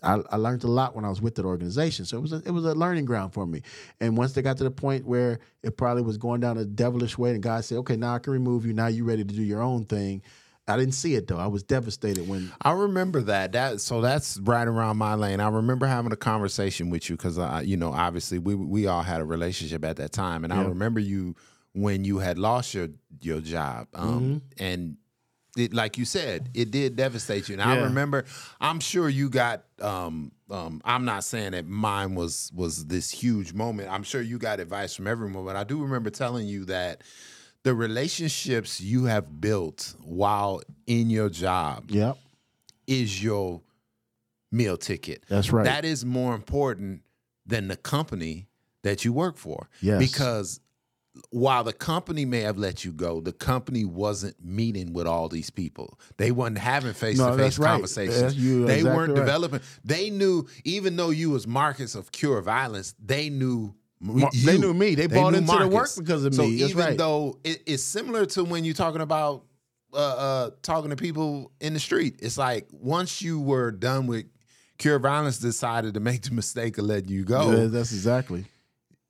I, 0.00 0.20
I 0.30 0.36
learned 0.36 0.62
a 0.62 0.68
lot 0.68 0.94
when 0.94 1.04
I 1.04 1.08
was 1.08 1.20
with 1.20 1.34
that 1.36 1.44
organization, 1.44 2.04
so 2.04 2.18
it 2.18 2.20
was 2.20 2.32
a, 2.32 2.36
it 2.44 2.52
was 2.52 2.64
a 2.64 2.74
learning 2.74 3.04
ground 3.04 3.32
for 3.32 3.44
me. 3.46 3.62
And 4.00 4.16
once 4.16 4.32
they 4.32 4.42
got 4.42 4.56
to 4.58 4.64
the 4.64 4.70
point 4.70 5.04
where 5.04 5.40
it 5.64 5.76
probably 5.76 6.02
was 6.02 6.18
going 6.18 6.40
down 6.40 6.56
a 6.56 6.64
devilish 6.64 7.18
way, 7.18 7.30
and 7.32 7.42
God 7.42 7.64
said, 7.64 7.78
"Okay, 7.78 7.96
now 7.96 8.14
I 8.14 8.20
can 8.20 8.32
remove 8.32 8.64
you. 8.64 8.72
Now 8.72 8.86
you're 8.86 9.04
ready 9.04 9.24
to 9.24 9.34
do 9.34 9.42
your 9.42 9.62
own 9.62 9.86
thing." 9.86 10.22
I 10.68 10.76
didn't 10.76 10.94
see 10.94 11.14
it 11.14 11.26
though. 11.26 11.38
I 11.38 11.46
was 11.46 11.62
devastated 11.62 12.28
when 12.28 12.52
I 12.60 12.72
remember 12.72 13.22
that. 13.22 13.52
That 13.52 13.80
so 13.80 14.00
that's 14.02 14.38
right 14.38 14.68
around 14.68 14.98
my 14.98 15.14
lane. 15.14 15.40
I 15.40 15.48
remember 15.48 15.86
having 15.86 16.12
a 16.12 16.16
conversation 16.16 16.90
with 16.90 17.08
you 17.08 17.16
because 17.16 17.38
I, 17.38 17.62
you 17.62 17.76
know, 17.76 17.90
obviously 17.90 18.38
we 18.38 18.54
we 18.54 18.86
all 18.86 19.02
had 19.02 19.20
a 19.20 19.24
relationship 19.24 19.84
at 19.84 19.96
that 19.96 20.12
time, 20.12 20.44
and 20.44 20.52
I 20.52 20.62
remember 20.64 21.00
you 21.00 21.34
when 21.72 22.04
you 22.04 22.18
had 22.18 22.38
lost 22.38 22.74
your 22.74 22.88
your 23.20 23.40
job, 23.40 23.88
um, 23.94 24.42
and 24.58 24.96
it, 25.58 25.74
like 25.74 25.98
you 25.98 26.04
said, 26.04 26.50
it 26.54 26.70
did 26.70 26.96
devastate 26.96 27.48
you. 27.48 27.54
And 27.54 27.62
I 27.62 27.78
remember, 27.80 28.24
I'm 28.60 28.80
sure 28.80 29.08
you 29.08 29.28
got. 29.30 29.64
Um, 29.80 30.32
um, 30.50 30.80
I'm 30.84 31.04
not 31.04 31.24
saying 31.24 31.52
that 31.52 31.66
mine 31.66 32.14
was 32.14 32.50
was 32.54 32.86
this 32.86 33.10
huge 33.10 33.52
moment. 33.52 33.90
I'm 33.90 34.02
sure 34.02 34.20
you 34.22 34.38
got 34.38 34.60
advice 34.60 34.94
from 34.94 35.06
everyone, 35.06 35.44
but 35.44 35.56
I 35.56 35.64
do 35.64 35.82
remember 35.82 36.10
telling 36.10 36.46
you 36.46 36.64
that 36.66 37.02
the 37.64 37.74
relationships 37.74 38.80
you 38.80 39.04
have 39.04 39.40
built 39.40 39.94
while 40.02 40.62
in 40.86 41.10
your 41.10 41.28
job 41.28 41.90
Yep. 41.90 42.16
is 42.86 43.22
your 43.22 43.60
meal 44.50 44.76
ticket. 44.76 45.24
That's 45.28 45.52
right. 45.52 45.64
That 45.64 45.84
is 45.84 46.04
more 46.04 46.34
important 46.34 47.02
than 47.44 47.68
the 47.68 47.76
company 47.76 48.46
that 48.84 49.04
you 49.04 49.12
work 49.12 49.36
for. 49.36 49.68
Yes. 49.82 49.98
Because 49.98 50.60
while 51.30 51.64
the 51.64 51.72
company 51.72 52.24
may 52.24 52.40
have 52.40 52.58
let 52.58 52.84
you 52.84 52.92
go, 52.92 53.20
the 53.20 53.32
company 53.32 53.84
wasn't 53.84 54.36
meeting 54.44 54.92
with 54.92 55.06
all 55.06 55.28
these 55.28 55.50
people. 55.50 55.98
They 56.16 56.30
weren't 56.30 56.58
having 56.58 56.92
face 56.92 57.18
to 57.18 57.36
face 57.36 57.58
conversations. 57.58 58.36
You 58.36 58.66
they 58.66 58.78
exactly 58.78 58.96
weren't 58.96 59.12
right. 59.12 59.20
developing. 59.20 59.60
They 59.84 60.10
knew, 60.10 60.46
even 60.64 60.96
though 60.96 61.10
you 61.10 61.30
was 61.30 61.46
Marcus 61.46 61.94
of 61.94 62.12
Cure 62.12 62.40
Violence, 62.40 62.94
they 63.02 63.30
knew. 63.30 63.74
You. 64.00 64.28
they 64.44 64.58
knew 64.58 64.72
me. 64.72 64.94
They 64.94 65.08
bought 65.08 65.32
knew 65.32 65.38
into 65.38 65.58
the 65.58 65.68
work 65.68 65.90
because 65.96 66.24
of 66.24 66.34
so 66.34 66.42
me. 66.42 66.58
That's 66.58 66.70
even 66.70 66.84
right. 66.84 66.98
though 66.98 67.38
it, 67.42 67.62
it's 67.66 67.82
similar 67.82 68.26
to 68.26 68.44
when 68.44 68.64
you're 68.64 68.74
talking 68.74 69.00
about 69.00 69.44
uh, 69.92 69.96
uh, 69.96 70.50
talking 70.62 70.90
to 70.90 70.96
people 70.96 71.50
in 71.60 71.74
the 71.74 71.80
street, 71.80 72.20
it's 72.20 72.38
like 72.38 72.68
once 72.70 73.22
you 73.22 73.40
were 73.40 73.70
done 73.70 74.06
with 74.06 74.26
Cure 74.78 74.98
Violence, 74.98 75.38
decided 75.38 75.94
to 75.94 76.00
make 76.00 76.22
the 76.22 76.30
mistake 76.34 76.78
of 76.78 76.84
letting 76.84 77.08
you 77.08 77.24
go 77.24 77.50
Yeah, 77.50 77.66
that's 77.66 77.92
exactly. 77.92 78.44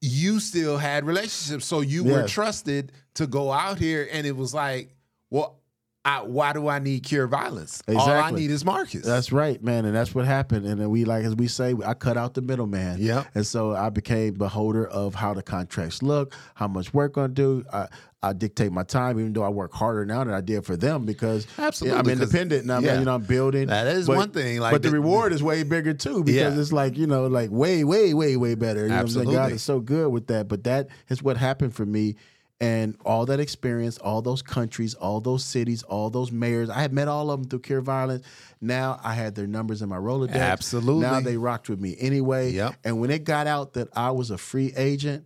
You 0.00 0.40
still 0.40 0.76
had 0.78 1.04
relationships. 1.04 1.64
So 1.64 1.80
you 1.80 2.04
were 2.04 2.26
trusted 2.28 2.92
to 3.14 3.26
go 3.26 3.50
out 3.52 3.78
here 3.78 4.08
and 4.12 4.26
it 4.26 4.36
was 4.36 4.54
like, 4.54 4.94
well, 5.30 5.58
I, 6.04 6.22
why 6.22 6.54
do 6.54 6.68
I 6.68 6.78
need 6.78 7.02
cure 7.02 7.26
violence? 7.26 7.82
All 7.86 8.08
I 8.08 8.30
need 8.30 8.50
is 8.50 8.64
Marcus. 8.64 9.04
That's 9.04 9.30
right, 9.30 9.62
man, 9.62 9.84
and 9.84 9.94
that's 9.94 10.14
what 10.14 10.24
happened. 10.24 10.64
And 10.64 10.80
then 10.80 10.88
we, 10.88 11.04
like 11.04 11.24
as 11.24 11.36
we 11.36 11.48
say, 11.48 11.74
I 11.84 11.92
cut 11.92 12.16
out 12.16 12.32
the 12.32 12.40
middleman. 12.40 12.96
Yeah, 12.98 13.24
And 13.34 13.46
so 13.46 13.74
I 13.74 13.90
became 13.90 14.34
beholder 14.34 14.86
of 14.86 15.14
how 15.14 15.34
the 15.34 15.42
contracts 15.42 16.02
look, 16.02 16.34
how 16.54 16.66
much 16.66 16.94
work 16.94 17.14
gonna 17.14 17.28
do. 17.28 17.62
I, 17.70 17.88
I 18.20 18.32
dictate 18.32 18.72
my 18.72 18.82
time, 18.82 19.20
even 19.20 19.32
though 19.32 19.44
I 19.44 19.48
work 19.48 19.72
harder 19.72 20.04
now 20.04 20.24
than 20.24 20.34
I 20.34 20.40
did 20.40 20.64
for 20.66 20.76
them 20.76 21.06
because 21.06 21.46
Absolutely, 21.56 21.98
I'm 22.00 22.08
independent 22.08 22.66
now. 22.66 22.80
yeah. 22.80 22.98
you 22.98 23.04
know, 23.04 23.14
I'm 23.14 23.22
building. 23.22 23.68
That 23.68 23.86
is 23.86 24.08
But- 24.08 24.16
one 24.16 24.30
thing, 24.32 24.58
like 24.58 24.72
but 24.72 24.82
the, 24.82 24.88
the- 24.88 24.94
reward 24.94 25.32
is 25.32 25.40
way 25.42 25.62
bigger 25.62 25.94
too 25.94 26.24
because 26.24 26.54
Yeah. 26.54 26.60
it's 26.60 26.72
like 26.72 26.96
you 26.98 27.06
know, 27.06 27.28
like 27.28 27.50
way, 27.52 27.84
way, 27.84 28.14
way, 28.14 28.36
way 28.36 28.56
better. 28.56 28.82
You 28.82 28.88
know 28.88 28.96
what 28.96 29.00
I'm 29.02 29.08
saying? 29.08 29.30
God 29.30 29.52
is 29.52 29.62
so 29.62 29.78
good 29.78 30.08
with 30.10 30.26
that. 30.28 30.48
But 30.48 30.64
that 30.64 30.88
is 31.08 31.22
what 31.22 31.36
happened 31.36 31.74
for 31.76 31.86
me. 31.86 32.16
And 32.60 32.96
all 33.04 33.24
that 33.26 33.38
experience, 33.38 33.98
all 33.98 34.20
those 34.20 34.42
countries, 34.42 34.94
all 34.94 35.20
those 35.20 35.44
cities, 35.44 35.84
all 35.84 36.10
those 36.10 36.32
mayors, 36.32 36.68
I 36.68 36.80
had 36.80 36.92
met 36.92 37.06
all 37.06 37.30
of 37.30 37.38
them 37.40 37.48
through 37.48 37.60
Cure 37.60 37.80
Violence. 37.80 38.26
Now 38.60 38.98
I 39.04 39.14
had 39.14 39.36
their 39.36 39.46
numbers 39.46 39.80
in 39.80 39.88
my 39.88 39.96
Rolodex. 39.96 40.32
Absolutely. 40.34 41.02
Now 41.02 41.20
they 41.20 41.36
rocked 41.36 41.68
with 41.68 41.78
me 41.78 41.94
anyway. 42.00 42.50
Yep. 42.50 42.74
And 42.82 43.00
when 43.00 43.12
it 43.12 43.22
got 43.22 43.46
out 43.46 43.74
that 43.74 43.90
I 43.94 44.10
was 44.10 44.32
a 44.32 44.38
free 44.38 44.72
agent, 44.76 45.24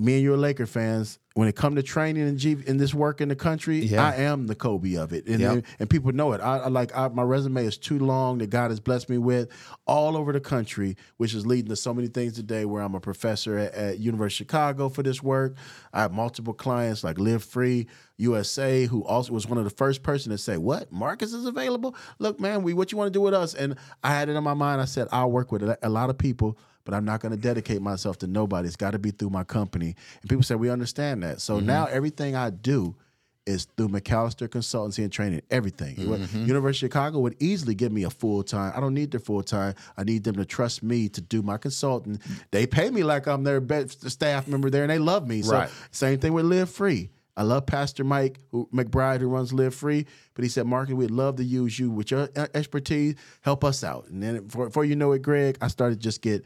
me 0.00 0.14
and 0.14 0.22
you 0.22 0.34
are 0.34 0.36
Laker 0.36 0.66
fans. 0.66 1.18
When 1.36 1.48
it 1.48 1.54
come 1.54 1.74
to 1.76 1.82
training 1.82 2.26
and 2.26 2.38
G 2.38 2.56
in 2.66 2.78
this 2.78 2.94
work 2.94 3.20
in 3.20 3.28
the 3.28 3.36
country, 3.36 3.80
Yeah. 3.84 4.02
I 4.06 4.14
am 4.22 4.46
the 4.46 4.54
Kobe 4.54 4.94
of 4.94 5.12
it, 5.12 5.26
and 5.26 5.38
Yep. 5.38 5.64
and 5.78 5.90
people 5.90 6.10
know 6.12 6.32
it. 6.32 6.40
I, 6.40 6.60
I 6.60 6.68
like 6.68 6.96
I, 6.96 7.08
my 7.08 7.22
resume 7.22 7.62
is 7.66 7.76
too 7.76 7.98
long 7.98 8.38
that 8.38 8.48
God 8.48 8.70
has 8.70 8.80
blessed 8.80 9.10
me 9.10 9.18
with 9.18 9.50
all 9.86 10.16
over 10.16 10.32
the 10.32 10.40
country, 10.40 10.96
which 11.18 11.34
is 11.34 11.44
leading 11.44 11.68
to 11.68 11.76
so 11.76 11.92
many 11.92 12.08
things 12.08 12.32
today. 12.32 12.64
Where 12.64 12.80
I'm 12.82 12.94
a 12.94 13.00
professor 13.00 13.58
at, 13.58 13.74
at 13.74 13.98
University 13.98 14.44
of 14.44 14.46
Chicago 14.48 14.88
for 14.88 15.02
this 15.02 15.22
work. 15.22 15.56
I 15.92 16.00
have 16.00 16.12
multiple 16.14 16.54
clients 16.54 17.04
like 17.04 17.18
Live 17.18 17.44
Free 17.44 17.86
USA, 18.16 18.86
who 18.86 19.04
also 19.04 19.34
was 19.34 19.46
one 19.46 19.58
of 19.58 19.64
the 19.64 19.70
first 19.76 20.02
person 20.02 20.30
to 20.32 20.38
say, 20.38 20.56
"What 20.56 20.90
Marcus 20.90 21.34
is 21.34 21.44
available? 21.44 21.94
Look, 22.18 22.40
man, 22.40 22.62
we 22.62 22.72
what 22.72 22.92
you 22.92 22.96
want 22.96 23.08
to 23.12 23.18
do 23.18 23.20
with 23.20 23.34
us?" 23.34 23.52
And 23.54 23.76
I 24.02 24.08
had 24.14 24.30
it 24.30 24.36
in 24.36 24.42
my 24.42 24.54
mind. 24.54 24.80
I 24.80 24.86
said, 24.86 25.06
"I'll 25.12 25.30
work 25.30 25.52
with 25.52 25.62
a 25.62 25.76
a 25.82 25.90
lot 25.90 26.08
of 26.08 26.16
people." 26.16 26.56
But 26.86 26.94
I'm 26.94 27.04
not 27.04 27.20
going 27.20 27.32
to 27.32 27.38
dedicate 27.38 27.82
myself 27.82 28.16
to 28.18 28.26
nobody. 28.26 28.66
It's 28.66 28.76
got 28.76 28.92
to 28.92 28.98
be 28.98 29.10
through 29.10 29.30
my 29.30 29.44
company. 29.44 29.94
And 30.22 30.30
people 30.30 30.42
say, 30.42 30.54
we 30.54 30.70
understand 30.70 31.22
that. 31.22 31.42
So 31.42 31.58
mm-hmm. 31.58 31.66
now 31.66 31.84
everything 31.86 32.34
I 32.34 32.48
do 32.48 32.96
is 33.46 33.66
through 33.76 33.88
McAllister 33.88 34.48
Consultancy 34.48 35.04
and 35.04 35.12
Training. 35.12 35.40
Everything. 35.50 35.94
Mm-hmm. 35.96 36.46
University 36.46 36.86
of 36.86 36.90
Chicago 36.90 37.20
would 37.20 37.36
easily 37.38 37.74
give 37.74 37.92
me 37.92 38.02
a 38.02 38.10
full 38.10 38.42
time. 38.42 38.72
I 38.74 38.80
don't 38.80 38.94
need 38.94 39.12
their 39.12 39.20
full 39.20 39.42
time. 39.42 39.74
I 39.96 40.04
need 40.04 40.24
them 40.24 40.36
to 40.36 40.44
trust 40.44 40.82
me 40.82 41.08
to 41.10 41.20
do 41.20 41.42
my 41.42 41.56
consulting. 41.56 42.18
They 42.50 42.66
pay 42.66 42.90
me 42.90 43.04
like 43.04 43.28
I'm 43.28 43.44
their 43.44 43.60
best 43.60 44.10
staff 44.10 44.48
member 44.48 44.68
there, 44.68 44.82
and 44.82 44.90
they 44.90 44.98
love 44.98 45.28
me. 45.28 45.42
So 45.42 45.68
same 45.92 46.18
thing 46.18 46.32
with 46.32 46.44
Live 46.44 46.70
Free. 46.70 47.10
I 47.36 47.42
love 47.42 47.66
Pastor 47.66 48.02
Mike 48.02 48.38
who, 48.50 48.66
McBride 48.72 49.20
who 49.20 49.28
runs 49.28 49.52
Live 49.52 49.74
Free, 49.74 50.06
but 50.34 50.42
he 50.42 50.48
said, 50.48 50.66
"Mark, 50.66 50.88
we'd 50.88 51.10
love 51.10 51.36
to 51.36 51.44
use 51.44 51.78
you 51.78 51.90
with 51.90 52.10
your 52.10 52.28
expertise. 52.54 53.14
Help 53.42 53.62
us 53.62 53.84
out." 53.84 54.08
And 54.08 54.22
then 54.22 54.44
before, 54.44 54.66
before 54.66 54.84
you 54.86 54.96
know 54.96 55.12
it, 55.12 55.22
Greg, 55.22 55.58
I 55.60 55.68
started 55.68 56.00
just 56.00 56.22
get 56.22 56.44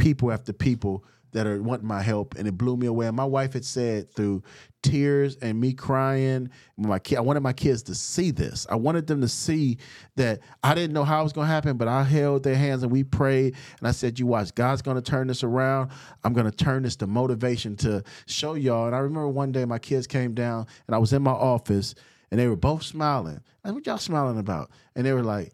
people 0.00 0.32
after 0.32 0.52
people 0.52 1.04
that 1.32 1.46
are 1.46 1.62
wanting 1.62 1.86
my 1.86 2.02
help, 2.02 2.34
and 2.36 2.48
it 2.48 2.58
blew 2.58 2.76
me 2.76 2.88
away. 2.88 3.06
And 3.06 3.16
my 3.16 3.24
wife 3.24 3.52
had 3.52 3.64
said 3.64 4.10
through 4.10 4.42
tears 4.82 5.36
and 5.36 5.60
me 5.60 5.72
crying, 5.72 6.50
my 6.76 6.98
kid, 6.98 7.18
I 7.18 7.20
wanted 7.20 7.40
my 7.40 7.52
kids 7.52 7.84
to 7.84 7.94
see 7.94 8.32
this. 8.32 8.66
I 8.68 8.74
wanted 8.74 9.06
them 9.06 9.20
to 9.20 9.28
see 9.28 9.78
that 10.16 10.40
I 10.64 10.74
didn't 10.74 10.92
know 10.92 11.04
how 11.04 11.20
it 11.20 11.24
was 11.24 11.32
going 11.32 11.46
to 11.46 11.52
happen, 11.52 11.76
but 11.76 11.86
I 11.86 12.02
held 12.02 12.42
their 12.42 12.56
hands 12.56 12.82
and 12.82 12.90
we 12.90 13.04
prayed. 13.04 13.54
And 13.78 13.86
I 13.86 13.92
said, 13.92 14.18
"You 14.18 14.26
watch, 14.26 14.52
God's 14.56 14.82
going 14.82 14.96
to 14.96 15.02
turn 15.02 15.28
this 15.28 15.44
around. 15.44 15.92
I'm 16.24 16.32
going 16.32 16.50
to 16.50 16.56
turn 16.56 16.82
this 16.82 16.96
to 16.96 17.06
motivation 17.06 17.76
to 17.76 18.02
show 18.26 18.54
y'all." 18.54 18.86
And 18.86 18.96
I 18.96 18.98
remember 18.98 19.28
one 19.28 19.52
day 19.52 19.64
my 19.64 19.78
kids 19.78 20.08
came 20.08 20.34
down, 20.34 20.66
and 20.88 20.96
I 20.96 20.98
was 20.98 21.12
in 21.12 21.22
my 21.22 21.30
office, 21.30 21.94
and 22.32 22.40
they 22.40 22.48
were 22.48 22.56
both 22.56 22.82
smiling. 22.82 23.40
Like, 23.62 23.74
what 23.74 23.86
y'all 23.86 23.98
smiling 23.98 24.38
about? 24.38 24.70
And 24.96 25.06
they 25.06 25.12
were 25.12 25.22
like 25.22 25.52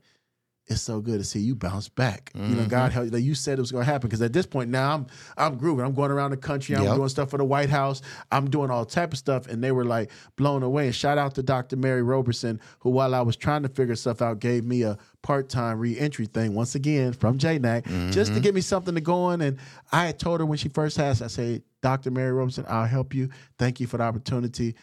it's 0.68 0.82
so 0.82 1.00
good 1.00 1.18
to 1.18 1.24
see 1.24 1.38
you 1.38 1.54
bounce 1.54 1.88
back. 1.88 2.32
You 2.34 2.40
know, 2.40 2.46
Mm-hmm. 2.62 2.68
God 2.68 2.90
help 2.92 3.04
you. 3.06 3.10
like 3.12 3.22
you 3.22 3.34
said 3.36 3.56
it 3.58 3.60
was 3.62 3.70
going 3.70 3.84
to 3.84 3.90
happen 3.92 4.08
because 4.08 4.20
at 4.20 4.32
this 4.32 4.46
point 4.46 4.68
now 4.68 4.94
I'm 4.94 5.06
I'm 5.36 5.56
grooving. 5.58 5.84
I'm 5.84 5.94
going 5.94 6.10
around 6.10 6.32
the 6.32 6.36
country. 6.36 6.74
I'm 6.74 6.82
Yep. 6.84 6.96
doing 6.96 7.08
stuff 7.08 7.30
for 7.30 7.38
the 7.38 7.44
White 7.44 7.70
House. 7.70 8.02
I'm 8.32 8.50
doing 8.50 8.70
all 8.70 8.84
type 8.84 9.12
of 9.12 9.18
stuff, 9.18 9.46
and 9.46 9.62
they 9.62 9.70
were 9.70 9.84
like 9.84 10.10
blown 10.34 10.62
away. 10.64 10.86
And 10.86 10.94
shout 10.94 11.18
out 11.18 11.36
to 11.36 11.42
Dr. 11.44 11.76
Mary 11.76 12.02
Roberson, 12.02 12.60
who 12.80 12.90
while 12.90 13.14
I 13.14 13.20
was 13.20 13.36
trying 13.36 13.62
to 13.62 13.68
figure 13.68 13.94
stuff 13.94 14.20
out, 14.20 14.40
gave 14.40 14.64
me 14.64 14.82
a 14.82 14.98
part 15.22 15.48
time 15.48 15.78
reentry 15.78 16.26
thing 16.26 16.54
once 16.54 16.74
again 16.74 17.12
from 17.12 17.38
JNAC 17.38 17.84
just 18.12 18.30
Mm-hmm. 18.30 18.34
to 18.34 18.40
give 18.40 18.54
me 18.54 18.60
something 18.60 18.94
to 18.96 19.00
go 19.00 19.14
on. 19.24 19.40
And 19.42 19.58
I 19.92 20.06
had 20.06 20.18
told 20.18 20.40
her 20.40 20.46
when 20.46 20.58
she 20.58 20.68
first 20.68 20.98
asked, 20.98 21.22
I 21.22 21.28
said, 21.28 21.62
Dr. 21.82 22.10
Mary 22.10 22.32
Roberson, 22.32 22.64
I'll 22.68 22.86
help 22.86 23.14
you. 23.14 23.28
Thank 23.58 23.78
you 23.78 23.86
for 23.86 23.98
the 23.98 24.02
opportunity. 24.02 24.74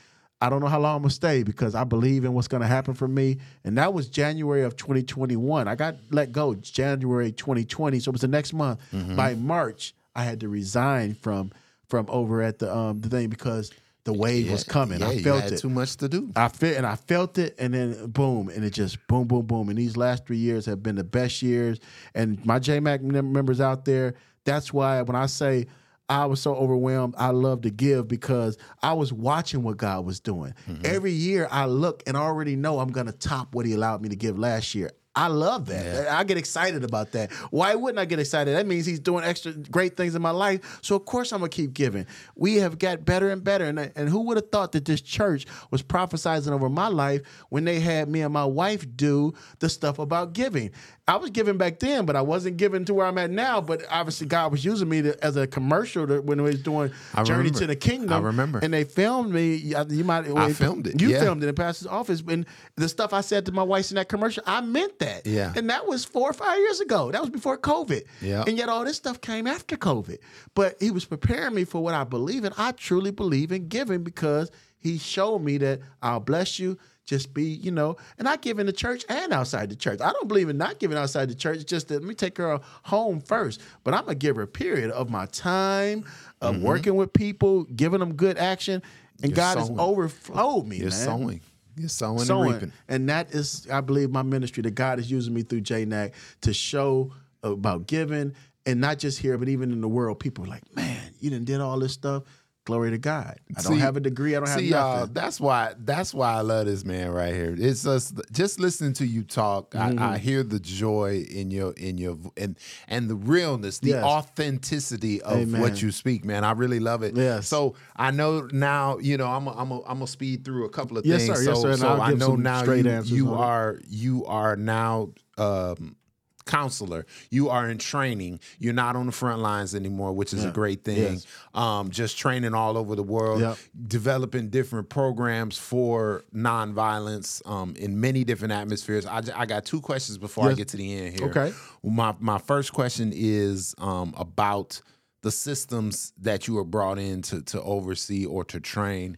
I 0.43 0.49
don't 0.49 0.59
know 0.59 0.67
how 0.67 0.79
long 0.79 0.97
I'm 0.97 1.01
gonna 1.03 1.09
stay 1.11 1.41
because 1.43 1.73
I 1.73 1.85
believe 1.85 2.25
in 2.25 2.33
what's 2.33 2.49
gonna 2.49 2.67
happen 2.67 2.93
for 2.95 3.07
me. 3.07 3.37
And 3.63 3.77
that 3.77 3.93
was 3.93 4.09
January 4.09 4.63
of 4.63 4.75
2021. 4.75 5.69
I 5.69 5.75
got 5.75 5.95
let 6.11 6.33
go 6.33 6.53
January 6.55 7.31
2020, 7.31 8.01
so 8.01 8.09
it 8.09 8.11
was 8.11 8.21
the 8.21 8.27
next 8.27 8.51
month. 8.51 8.81
Mm-hmm. 8.91 9.15
By 9.15 9.35
March, 9.35 9.95
I 10.13 10.25
had 10.25 10.41
to 10.41 10.49
resign 10.49 11.13
from 11.13 11.53
from 11.87 12.07
over 12.09 12.41
at 12.41 12.59
the 12.59 12.75
um 12.75 12.99
the 12.99 13.07
thing 13.07 13.29
because 13.29 13.71
the 14.03 14.11
wave 14.11 14.51
was 14.51 14.65
coming. 14.65 14.99
Yeah, 14.99 15.07
I 15.07 15.11
you 15.13 15.23
felt 15.23 15.43
had 15.43 15.53
it. 15.53 15.59
too 15.59 15.69
much 15.69 15.95
to 15.97 16.09
do. 16.09 16.29
I 16.35 16.49
felt 16.49 16.75
and 16.75 16.85
I 16.85 16.97
felt 16.97 17.37
it, 17.37 17.55
and 17.57 17.73
then 17.73 18.07
boom, 18.07 18.49
and 18.49 18.65
it 18.65 18.71
just 18.71 18.97
boom, 19.07 19.27
boom, 19.27 19.45
boom. 19.45 19.69
And 19.69 19.77
these 19.77 19.95
last 19.95 20.25
three 20.25 20.35
years 20.35 20.65
have 20.65 20.83
been 20.83 20.95
the 20.95 21.05
best 21.05 21.41
years. 21.41 21.79
And 22.13 22.45
my 22.45 22.59
JNAC 22.59 23.01
mem- 23.01 23.31
members 23.31 23.61
out 23.61 23.85
there, 23.85 24.15
that's 24.43 24.73
why 24.73 25.01
when 25.03 25.15
I 25.15 25.27
say 25.27 25.67
I 26.09 26.25
was 26.25 26.41
so 26.41 26.55
overwhelmed, 26.55 27.15
I 27.17 27.29
love 27.29 27.61
to 27.61 27.69
give 27.69 28.07
because 28.07 28.57
I 28.81 28.93
was 28.93 29.13
watching 29.13 29.63
what 29.63 29.77
God 29.77 30.05
was 30.05 30.19
doing. 30.19 30.53
Mm-hmm. 30.69 30.85
Every 30.85 31.11
year 31.11 31.47
I 31.49 31.65
look 31.65 32.03
and 32.05 32.17
already 32.17 32.55
know 32.55 32.79
I'm 32.79 32.91
gonna 32.91 33.13
top 33.13 33.55
what 33.55 33.65
He 33.65 33.73
allowed 33.73 34.01
me 34.01 34.09
to 34.09 34.15
give 34.15 34.37
last 34.37 34.75
year. 34.75 34.91
I 35.15 35.27
love 35.27 35.67
that. 35.67 36.07
I 36.07 36.23
get 36.23 36.37
excited 36.37 36.83
about 36.83 37.11
that. 37.11 37.31
Why 37.51 37.75
wouldn't 37.75 37.99
I 37.99 38.05
get 38.05 38.17
excited? 38.17 38.55
That 38.55 38.65
means 38.65 38.87
he's 38.87 38.99
doing 38.99 39.23
extra 39.23 39.51
great 39.51 39.95
things 39.95 40.15
in 40.15 40.23
my 40.23 40.31
life. 40.31 40.79
So 40.81 40.95
of 40.95 41.05
course 41.05 41.31
I'm 41.31 41.39
gonna 41.39 41.49
keep 41.49 41.73
giving. 41.73 42.07
We 42.35 42.55
have 42.55 42.79
got 42.79 43.05
better 43.05 43.29
and 43.29 43.43
better. 43.43 43.65
And, 43.65 43.79
and 43.79 44.09
who 44.09 44.21
would 44.21 44.37
have 44.37 44.49
thought 44.49 44.71
that 44.71 44.85
this 44.85 45.01
church 45.01 45.45
was 45.69 45.83
prophesizing 45.83 46.51
over 46.51 46.67
my 46.67 46.87
life 46.87 47.21
when 47.49 47.63
they 47.63 47.79
had 47.79 48.09
me 48.09 48.21
and 48.21 48.33
my 48.33 48.45
wife 48.45 48.87
do 48.95 49.35
the 49.59 49.69
stuff 49.69 49.99
about 49.99 50.33
giving? 50.33 50.71
I 51.05 51.17
was 51.17 51.31
giving 51.31 51.57
back 51.57 51.79
then, 51.79 52.05
but 52.05 52.15
I 52.15 52.21
wasn't 52.21 52.55
giving 52.55 52.85
to 52.85 52.93
where 52.93 53.05
I'm 53.05 53.17
at 53.17 53.29
now. 53.29 53.59
But 53.59 53.83
obviously 53.89 54.25
God 54.27 54.53
was 54.53 54.63
using 54.63 54.87
me 54.87 55.01
to, 55.01 55.21
as 55.21 55.35
a 55.35 55.45
commercial 55.45 56.07
to, 56.07 56.21
when 56.21 56.41
we 56.41 56.51
was 56.51 56.61
doing 56.63 56.91
I 57.13 57.23
Journey 57.23 57.39
remember. 57.39 57.59
to 57.59 57.67
the 57.67 57.75
Kingdom. 57.75 58.13
I 58.13 58.25
remember. 58.25 58.59
And 58.59 58.73
they 58.73 58.85
filmed 58.85 59.33
me. 59.33 59.55
You 59.55 60.03
might. 60.05 60.27
I 60.29 60.53
filmed 60.53 60.87
it, 60.87 61.01
You 61.01 61.09
yeah. 61.09 61.19
filmed 61.19 61.43
it 61.43 61.49
in 61.49 61.55
Pastor's 61.55 61.87
office. 61.87 62.23
And 62.25 62.45
the 62.77 62.87
stuff 62.87 63.11
I 63.11 63.19
said 63.19 63.45
to 63.47 63.51
my 63.51 63.63
wife 63.63 63.91
in 63.91 63.95
that 63.95 64.07
commercial, 64.07 64.43
I 64.45 64.61
meant 64.61 64.99
that. 64.99 65.27
Yeah. 65.27 65.51
And 65.57 65.69
that 65.69 65.85
was 65.85 66.05
four 66.05 66.29
or 66.29 66.33
five 66.33 66.57
years 66.57 66.79
ago. 66.79 67.11
That 67.11 67.19
was 67.19 67.29
before 67.29 67.57
COVID. 67.57 68.03
Yeah. 68.21 68.45
And 68.47 68.57
yet 68.57 68.69
all 68.69 68.85
this 68.85 68.95
stuff 68.95 69.19
came 69.19 69.45
after 69.45 69.75
COVID. 69.75 70.19
But 70.55 70.77
he 70.79 70.89
was 70.89 71.03
preparing 71.03 71.53
me 71.53 71.65
for 71.65 71.83
what 71.83 71.93
I 71.95 72.05
believe 72.05 72.45
in. 72.45 72.53
I 72.57 72.71
truly 72.71 73.11
believe 73.11 73.51
in 73.51 73.67
giving 73.67 74.03
because 74.03 74.51
he 74.79 74.97
showed 74.97 75.39
me 75.39 75.57
that 75.57 75.81
I'll 76.01 76.19
bless 76.21 76.59
you. 76.59 76.77
Just 77.05 77.33
be, 77.33 77.43
you 77.43 77.71
know, 77.71 77.97
and 78.17 78.29
I 78.29 78.37
give 78.37 78.59
in 78.59 78.65
the 78.65 78.73
church 78.73 79.03
and 79.09 79.33
outside 79.33 79.69
the 79.69 79.75
church. 79.75 79.99
I 79.99 80.11
don't 80.13 80.27
believe 80.27 80.47
in 80.47 80.57
not 80.57 80.79
giving 80.79 80.97
outside 80.97 81.29
the 81.29 81.35
church. 81.35 81.65
Just 81.65 81.89
that 81.89 81.95
let 81.95 82.03
me 82.03 82.15
take 82.15 82.37
her 82.37 82.59
home 82.83 83.19
first. 83.19 83.61
But 83.83 83.93
I'm 83.93 84.05
going 84.05 84.17
to 84.17 84.19
give 84.19 84.37
her 84.37 84.43
a 84.43 84.47
period, 84.47 84.89
of 84.91 85.09
my 85.09 85.25
time, 85.25 86.05
of 86.39 86.55
mm-hmm. 86.55 86.63
working 86.63 86.95
with 86.95 87.11
people, 87.11 87.65
giving 87.65 87.99
them 87.99 88.13
good 88.13 88.37
action. 88.37 88.81
And 89.21 89.31
You're 89.31 89.35
God 89.35 89.57
has 89.57 89.67
sowing. 89.67 89.79
overflowed 89.79 90.65
me. 90.65 90.77
You're 90.77 90.89
man 90.89 91.05
sowing. 91.05 91.41
You're 91.75 91.89
sowing, 91.89 92.29
and 92.29 92.53
reaping. 92.53 92.71
And 92.87 93.09
that 93.09 93.31
is, 93.31 93.67
I 93.69 93.81
believe, 93.81 94.09
my 94.09 94.21
ministry 94.21 94.61
that 94.63 94.75
God 94.75 94.99
is 94.99 95.11
using 95.11 95.33
me 95.33 95.41
through 95.41 95.61
JNAC 95.61 96.13
to 96.41 96.53
show 96.53 97.11
about 97.41 97.87
giving 97.87 98.33
and 98.65 98.79
not 98.79 98.99
just 98.99 99.19
here, 99.19 99.37
but 99.37 99.49
even 99.49 99.71
in 99.71 99.81
the 99.81 99.87
world. 99.87 100.19
People 100.19 100.45
are 100.45 100.47
like, 100.47 100.75
man, 100.75 101.01
you 101.19 101.29
done 101.29 101.43
did 101.43 101.59
all 101.59 101.79
this 101.79 101.93
stuff. 101.93 102.23
Glory 102.65 102.91
to 102.91 102.97
God. 102.97 103.39
I 103.57 103.61
don't 103.61 103.77
have 103.79 103.97
a 103.97 103.99
degree. 103.99 104.37
I 104.37 104.39
don't 104.39 104.47
have 104.47 104.59
See, 104.59 104.67
y'all, 104.67 104.99
nothing. 104.99 105.13
that's 105.13 105.37
why 105.41 105.73
that's 105.79 106.13
why 106.13 106.33
I 106.35 106.39
love 106.41 106.65
this 106.65 106.85
man 106.85 107.11
right 107.11 107.33
here. 107.33 107.53
It's 107.59 107.83
just 107.83 108.21
just 108.31 108.57
listening 108.57 108.93
to 108.93 109.05
you 109.05 109.23
talk. 109.23 109.71
Mm-hmm. 109.71 109.99
I, 109.99 110.13
I 110.13 110.17
hear 110.17 110.43
the 110.43 110.59
joy 110.61 111.25
in 111.29 111.51
your 111.51 111.73
in 111.73 111.97
your 111.97 112.17
and 112.37 112.57
and 112.87 113.09
the 113.09 113.15
realness, 113.15 113.79
the 113.79 113.89
Yes. 113.89 114.03
authenticity 114.05 115.21
of 115.23 115.41
Amen. 115.41 115.59
what 115.61 115.81
you 115.81 115.91
speak, 115.91 116.23
man. 116.23 116.45
I 116.45 116.51
really 116.53 116.79
love 116.79 117.03
it. 117.03 117.17
Yes. 117.17 117.47
So 117.49 117.75
I 117.97 118.11
know 118.11 118.47
now. 118.53 118.97
You 118.99 119.17
know, 119.17 119.27
I'm 119.27 119.45
a, 119.47 119.51
I'm 119.51 119.71
a, 119.71 119.79
I'm 119.81 119.95
gonna 119.97 120.07
speed 120.07 120.45
through 120.45 120.63
a 120.65 120.69
couple 120.69 120.97
of 120.97 121.05
Yes, 121.05 121.25
things. 121.25 121.39
sir. 121.39 121.43
Yes, 121.51 121.61
sir. 121.61 121.71
And 121.71 121.79
so 121.79 121.87
I'll 121.89 122.01
I 122.01 122.13
know 122.13 122.35
now 122.37 122.63
you, 122.63 123.01
you 123.03 123.33
it. 123.33 123.37
are 123.37 123.79
you 123.87 124.25
are 124.25 124.55
now. 124.55 125.09
Um, 125.37 125.97
counselor 126.45 127.05
you 127.29 127.49
are 127.49 127.69
in 127.69 127.77
training 127.77 128.39
you're 128.59 128.73
not 128.73 128.95
on 128.95 129.05
the 129.05 129.11
front 129.11 129.41
lines 129.41 129.73
anymore 129.75 130.11
which 130.13 130.33
is 130.33 130.43
a 130.43 130.51
great 130.51 130.83
thing 130.83 131.13
Yes. 131.13 131.27
um, 131.53 131.89
just 131.89 132.17
training 132.17 132.53
all 132.53 132.77
over 132.77 132.95
the 132.95 133.03
world, 133.03 133.41
Yep. 133.41 133.57
developing 133.87 134.49
different 134.49 134.89
programs 134.89 135.57
for 135.57 136.23
nonviolence 136.33 137.41
um, 137.49 137.75
in 137.77 137.99
many 137.99 138.23
different 138.23 138.51
atmospheres. 138.53 139.05
I 139.05 139.45
got 139.45 139.65
two 139.65 139.81
questions 139.81 140.17
before 140.17 140.49
I 140.49 140.53
get 140.53 140.67
to 140.69 140.77
the 140.77 140.93
end 140.93 141.19
here. 141.19 141.29
Okay. 141.29 141.53
My 141.83 142.15
my 142.19 142.37
first 142.37 142.73
question 142.73 143.11
is 143.13 143.73
um, 143.77 144.13
about 144.17 144.81
the 145.21 145.31
systems 145.31 146.11
that 146.21 146.47
you 146.47 146.55
were 146.55 146.63
brought 146.65 146.99
in 146.99 147.21
to 147.23 147.41
to 147.43 147.61
oversee 147.61 148.25
or 148.25 148.43
to 148.45 148.59
train. 148.59 149.17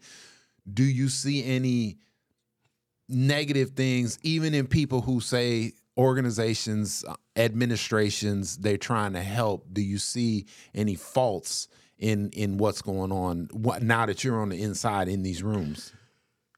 Do 0.72 0.84
you 0.84 1.10
see 1.10 1.44
any 1.44 1.98
negative 3.08 3.72
things, 3.72 4.18
even 4.24 4.54
in 4.54 4.68
people 4.68 5.02
who 5.02 5.20
say 5.20 5.74
organizations, 5.98 7.04
uh, 7.08 7.16
administrations, 7.36 8.58
they're 8.58 8.78
trying 8.78 9.14
to 9.14 9.22
help? 9.22 9.68
Do 9.74 9.82
you 9.82 9.98
see 9.98 10.46
any 10.74 10.96
faults 10.96 11.68
in 11.98 12.30
in 12.32 12.58
what's 12.58 12.82
going 12.82 13.12
on 13.12 13.50
what, 13.54 13.82
now 13.82 14.06
that 14.06 14.24
you're 14.24 14.42
on 14.42 14.50
the 14.50 14.62
inside 14.62 15.08
in 15.08 15.24
these 15.24 15.42
rooms? 15.42 15.94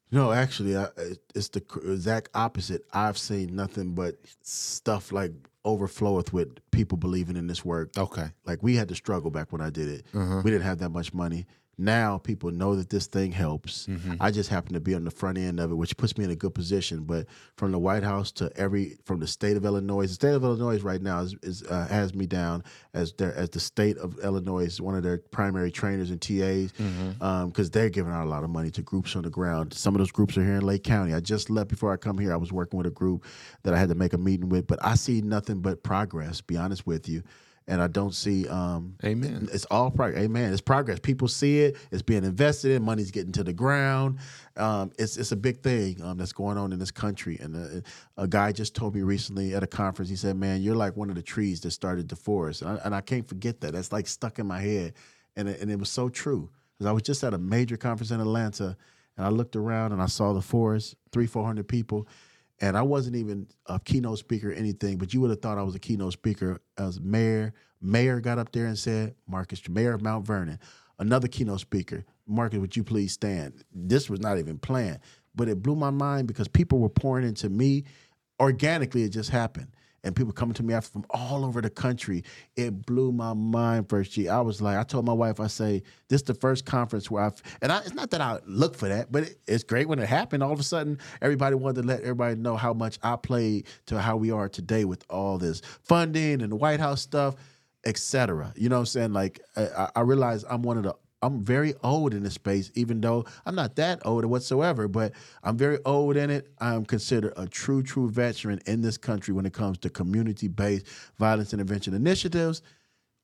No, 0.09 0.31
actually, 0.31 0.77
I, 0.77 0.87
it's 1.35 1.49
the 1.49 1.61
exact 1.85 2.29
opposite. 2.33 2.85
I've 2.93 3.17
seen 3.17 3.55
nothing 3.55 3.93
but 3.93 4.15
stuff 4.41 5.11
like 5.11 5.33
overfloweth 5.65 6.31
with 6.31 6.59
people 6.71 6.97
believing 6.97 7.35
in 7.35 7.47
this 7.47 7.65
work. 7.65 7.89
Okay. 7.97 8.29
Like 8.45 8.63
we 8.63 8.77
had 8.77 8.87
to 8.87 8.95
struggle 8.95 9.31
back 9.31 9.51
when 9.51 9.59
I 9.59 9.69
did 9.69 9.89
it. 9.89 10.05
We 10.43 10.51
didn't 10.51 10.63
have 10.63 10.79
that 10.79 10.89
much 10.89 11.13
money. 11.13 11.45
Now 11.79 12.17
people 12.17 12.49
know 12.49 12.75
that 12.75 12.89
this 12.89 13.05
thing 13.05 13.31
helps. 13.31 13.85
Mm-hmm. 13.85 14.15
I 14.19 14.31
just 14.31 14.49
happen 14.49 14.73
to 14.73 14.79
be 14.79 14.95
on 14.95 15.03
the 15.03 15.11
front 15.11 15.37
end 15.37 15.59
of 15.59 15.69
it, 15.71 15.75
which 15.75 15.95
puts 15.95 16.17
me 16.17 16.25
in 16.25 16.31
a 16.31 16.35
good 16.35 16.55
position. 16.55 17.03
But 17.03 17.27
from 17.55 17.71
the 17.71 17.77
White 17.77 18.01
House 18.03 18.31
to 18.33 18.51
every, 18.57 18.97
from 19.05 19.19
the 19.19 19.27
state 19.27 19.57
of 19.57 19.63
Illinois, 19.63 20.07
the 20.07 20.13
state 20.13 20.33
of 20.33 20.43
Illinois 20.43 20.79
right 20.81 21.01
now 21.01 21.19
is, 21.21 21.35
is 21.43 21.63
uh, 21.63 21.87
has 21.87 22.15
me 22.15 22.25
down 22.25 22.63
as 22.95 23.13
their 23.13 23.35
as 23.35 23.51
the 23.51 23.59
state 23.59 23.97
of 23.97 24.17
Illinois 24.23 24.65
is 24.65 24.81
one 24.81 24.95
of 24.95 25.03
their 25.03 25.19
primary 25.19 25.69
trainers 25.71 26.09
and 26.09 26.19
TAs 26.21 26.71
because 26.71 26.79
Mm-hmm. 27.19 27.63
they're 27.71 27.89
giving 27.89 28.11
out 28.11 28.25
a 28.25 28.29
lot 28.29 28.43
of 28.43 28.49
money 28.49 28.71
to 28.71 28.81
groups 28.81 29.15
on 29.15 29.21
the 29.21 29.29
ground. 29.29 29.73
Some 29.73 29.93
of 29.93 29.99
those 29.99 30.11
groups 30.11 30.35
are 30.37 30.43
here 30.43 30.55
in 30.55 30.61
Lake 30.61 30.83
County. 30.83 31.13
I 31.13 31.19
just 31.19 31.49
left 31.49 31.69
before 31.69 31.93
I 31.93 31.97
come 31.97 32.17
here. 32.17 32.33
I 32.33 32.37
was 32.37 32.51
working 32.51 32.77
with 32.77 32.87
a 32.87 32.91
group 32.91 33.23
that 33.63 33.73
I 33.75 33.77
had 33.77 33.89
to 33.89 33.95
make 33.95 34.13
a 34.13 34.17
meeting 34.17 34.49
with, 34.49 34.65
but 34.65 34.79
I 34.83 34.95
see 34.95 35.21
nothing 35.21 35.61
but 35.61 35.83
progress. 35.83 36.41
Be 36.41 36.57
honest 36.57 36.87
with 36.87 37.07
you. 37.07 37.21
And 37.69 37.81
I 37.81 37.87
don't 37.87 38.15
see 38.15 38.47
um, 38.47 38.95
Amen. 39.03 39.49
it's 39.51 39.65
all 39.65 39.91
progress. 39.91 40.23
Amen. 40.23 40.53
It's 40.53 40.61
progress. 40.61 40.99
People 40.99 41.27
see 41.27 41.59
it. 41.59 41.75
It's 41.91 42.01
being 42.01 42.23
invested 42.23 42.71
in. 42.71 42.81
Money's 42.83 43.11
getting 43.11 43.33
to 43.33 43.43
the 43.43 43.51
ground. 43.51 44.19
Um, 44.55 44.91
it's 44.97 45.17
it's 45.17 45.33
a 45.33 45.35
big 45.35 45.61
thing 45.61 46.01
um, 46.01 46.17
that's 46.17 46.31
going 46.31 46.57
on 46.57 46.71
in 46.71 46.79
this 46.79 46.91
country. 46.91 47.37
And 47.41 47.55
uh, 47.55 47.81
a 48.15 48.25
guy 48.25 48.53
just 48.53 48.73
told 48.73 48.95
me 48.95 49.01
recently 49.01 49.53
at 49.53 49.63
a 49.63 49.67
conference. 49.67 50.09
He 50.09 50.15
said, 50.15 50.37
"Man, 50.37 50.61
you're 50.61 50.77
like 50.77 50.95
one 50.95 51.09
of 51.09 51.15
the 51.15 51.21
trees 51.21 51.59
that 51.61 51.71
started 51.71 52.07
the 52.07 52.15
forest." 52.15 52.61
And 52.61 52.71
I, 52.71 52.81
and 52.85 52.95
I 52.95 53.01
can't 53.01 53.27
forget 53.27 53.59
that. 53.61 53.73
That's 53.73 53.91
like 53.91 54.07
stuck 54.07 54.39
in 54.39 54.47
my 54.47 54.61
head, 54.61 54.93
and 55.35 55.49
it, 55.49 55.59
and 55.59 55.69
it 55.69 55.77
was 55.77 55.89
so 55.89 56.07
true. 56.07 56.49
Because 56.77 56.87
I 56.87 56.93
was 56.93 57.03
just 57.03 57.21
at 57.25 57.33
a 57.33 57.37
major 57.37 57.75
conference 57.75 58.11
in 58.11 58.21
Atlanta, 58.21 58.77
and 59.17 59.25
I 59.25 59.29
looked 59.29 59.57
around 59.57 59.91
and 59.91 60.01
I 60.01 60.05
saw 60.05 60.31
the 60.31 60.41
forest, 60.41 60.95
three 61.11 61.27
four 61.27 61.45
hundred 61.45 61.67
people. 61.67 62.07
And 62.59 62.75
I 62.75 62.81
wasn't 62.81 63.15
even 63.15 63.47
a 63.67 63.79
keynote 63.79 64.19
speaker 64.19 64.49
or 64.51 64.53
anything, 64.53 64.97
but 64.97 65.13
you 65.13 65.21
would 65.21 65.29
have 65.29 65.41
thought 65.41 65.57
I 65.57 65.63
was 65.63 65.75
a 65.75 65.79
keynote 65.79 66.13
speaker 66.13 66.61
as 66.77 66.99
mayor. 66.99 67.53
Mayor 67.81 68.19
got 68.19 68.39
up 68.39 68.51
there 68.51 68.65
and 68.65 68.77
said, 68.77 69.15
Marcus, 69.27 69.67
mayor 69.69 69.93
of 69.93 70.01
Mount 70.01 70.25
Vernon, 70.25 70.59
another 70.97 71.27
keynote 71.27 71.59
speaker, 71.59 72.03
Marcus, 72.25 72.59
would 72.59 72.75
you 72.75 72.83
please 72.83 73.13
stand? 73.13 73.63
This 73.71 74.09
was 74.09 74.19
not 74.19 74.39
even 74.39 74.57
planned, 74.57 74.99
but 75.35 75.47
it 75.47 75.61
blew 75.61 75.75
my 75.75 75.91
mind 75.91 76.27
because 76.27 76.47
people 76.47 76.79
were 76.79 76.89
pouring 76.89 77.27
into 77.27 77.49
me. 77.49 77.83
Organically, 78.39 79.03
it 79.03 79.09
just 79.09 79.29
happened. 79.29 79.69
And 80.07 80.15
people 80.15 80.31
coming 80.31 80.53
to 80.55 80.63
me 80.63 80.73
after 80.73 80.89
from 80.89 81.05
all 81.09 81.43
over 81.45 81.61
the 81.61 81.69
country. 81.69 82.23
It 82.55 82.85
blew 82.85 83.11
my 83.11 83.33
mind, 83.33 83.89
First 83.89 84.15
year. 84.17 84.31
I 84.31 84.39
was 84.39 84.61
like, 84.61 84.77
I 84.77 84.83
told 84.83 85.05
my 85.05 85.13
wife, 85.13 85.39
I 85.39 85.47
say, 85.47 85.83
this 86.07 86.21
is 86.21 86.27
the 86.27 86.33
first 86.33 86.65
conference 86.65 87.11
where 87.11 87.23
I've, 87.23 87.41
and 87.61 87.71
I, 87.71 87.79
it's 87.79 87.93
not 87.93 88.09
that 88.11 88.21
I 88.21 88.39
look 88.45 88.75
for 88.75 88.87
that, 88.87 89.11
but 89.11 89.23
it, 89.23 89.39
it's 89.47 89.63
great 89.63 89.87
when 89.87 89.99
it 89.99 90.07
happened. 90.07 90.41
All 90.41 90.53
of 90.53 90.59
a 90.59 90.63
sudden, 90.63 90.97
everybody 91.21 91.55
wanted 91.55 91.81
to 91.81 91.87
let 91.87 92.01
everybody 92.01 92.35
know 92.35 92.55
how 92.55 92.73
much 92.73 92.97
I 93.03 93.17
played 93.17 93.67
to 93.87 93.99
how 93.99 94.15
we 94.15 94.31
are 94.31 94.47
today 94.47 94.85
with 94.85 95.03
all 95.09 95.37
this 95.37 95.61
funding 95.83 96.41
and 96.41 96.51
the 96.51 96.55
White 96.55 96.79
House 96.79 97.01
stuff, 97.01 97.35
et 97.83 97.97
cetera. 97.97 98.53
You 98.55 98.69
know 98.69 98.77
what 98.77 98.81
I'm 98.81 98.85
saying? 98.87 99.13
Like, 99.13 99.41
I, 99.55 99.89
I 99.97 100.01
realize 100.01 100.45
I'm 100.49 100.63
one 100.63 100.77
of 100.77 100.83
the 100.83 100.95
I'm 101.21 101.43
very 101.43 101.73
old 101.83 102.13
in 102.13 102.23
this 102.23 102.35
space, 102.35 102.71
even 102.75 103.01
though 103.01 103.25
I'm 103.45 103.55
not 103.55 103.75
that 103.77 104.05
old 104.05 104.23
whatsoever, 104.25 104.87
but 104.87 105.13
I'm 105.43 105.57
very 105.57 105.79
old 105.83 106.15
in 106.15 106.29
it. 106.29 106.47
I'm 106.59 106.85
considered 106.85 107.33
a 107.37 107.47
true, 107.47 107.81
true 107.81 108.09
veteran 108.09 108.59
in 108.67 108.81
this 108.81 108.97
country 108.97 109.33
when 109.33 109.45
it 109.45 109.53
comes 109.53 109.79
to 109.79 109.89
community 109.89 110.47
based 110.47 110.85
violence 111.17 111.53
intervention 111.53 111.95
initiatives, 111.95 112.61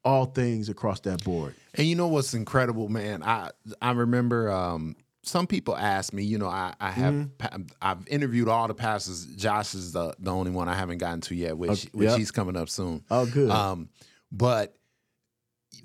all 0.04 0.26
things 0.26 0.70
across 0.70 1.02
that 1.02 1.24
board. 1.24 1.54
And 1.76 1.88
you 1.88 1.96
know 1.96 2.08
what's 2.08 2.34
incredible, 2.34 2.90
man? 2.90 3.22
I 3.22 3.52
I 3.82 3.92
remember 3.92 4.52
um, 4.52 4.96
some 5.22 5.46
people 5.46 5.78
ask 5.78 6.14
me. 6.14 6.24
You 6.24 6.40
know, 6.40 6.50
I, 6.50 6.74
I 6.80 6.92
have 6.92 7.14
Mm-hmm. 7.14 7.62
I've 7.82 8.08
interviewed 8.08 8.48
all 8.50 8.68
the 8.68 8.74
pastors. 8.74 9.26
Josh 9.36 9.76
is 9.76 9.92
the 9.92 10.16
the 10.20 10.32
only 10.32 10.52
one 10.52 10.68
I 10.68 10.74
haven't 10.76 10.98
gotten 10.98 11.22
to 11.22 11.36
yet, 11.36 11.58
which 11.58 11.88
which 11.94 12.10
yep. 12.10 12.18
he's 12.18 12.32
coming 12.32 12.58
up 12.58 12.70
soon. 12.70 13.04
Oh, 13.12 13.26
good. 13.28 13.52
Um, 13.52 13.90
but 14.32 14.76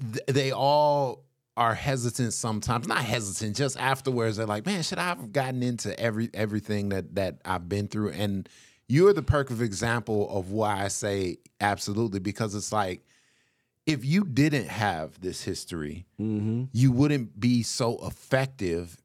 th- 0.00 0.24
they 0.26 0.52
all 0.52 1.27
are 1.58 1.74
hesitant 1.74 2.32
sometimes. 2.32 2.86
Not 2.86 2.98
hesitant, 2.98 3.56
just 3.56 3.78
afterwards 3.78 4.36
they're 4.36 4.46
like, 4.46 4.64
"Man, 4.64 4.82
should 4.82 4.98
I 4.98 5.08
have 5.08 5.32
gotten 5.32 5.62
into 5.62 5.98
every 5.98 6.30
everything 6.32 6.90
that 6.90 7.16
that 7.16 7.40
I've 7.44 7.68
been 7.68 7.88
through?" 7.88 8.10
And 8.10 8.48
you're 8.86 9.12
the 9.12 9.22
perfect 9.22 9.60
example 9.60 10.30
of 10.30 10.50
why 10.50 10.84
I 10.84 10.88
say 10.88 11.38
absolutely 11.60 12.20
because 12.20 12.54
it's 12.54 12.72
like 12.72 13.02
if 13.86 14.04
you 14.04 14.24
didn't 14.24 14.68
have 14.68 15.20
this 15.20 15.42
history, 15.42 16.06
mm-hmm. 16.20 16.64
you 16.72 16.92
wouldn't 16.92 17.40
be 17.40 17.62
so 17.62 17.98
effective 18.06 18.96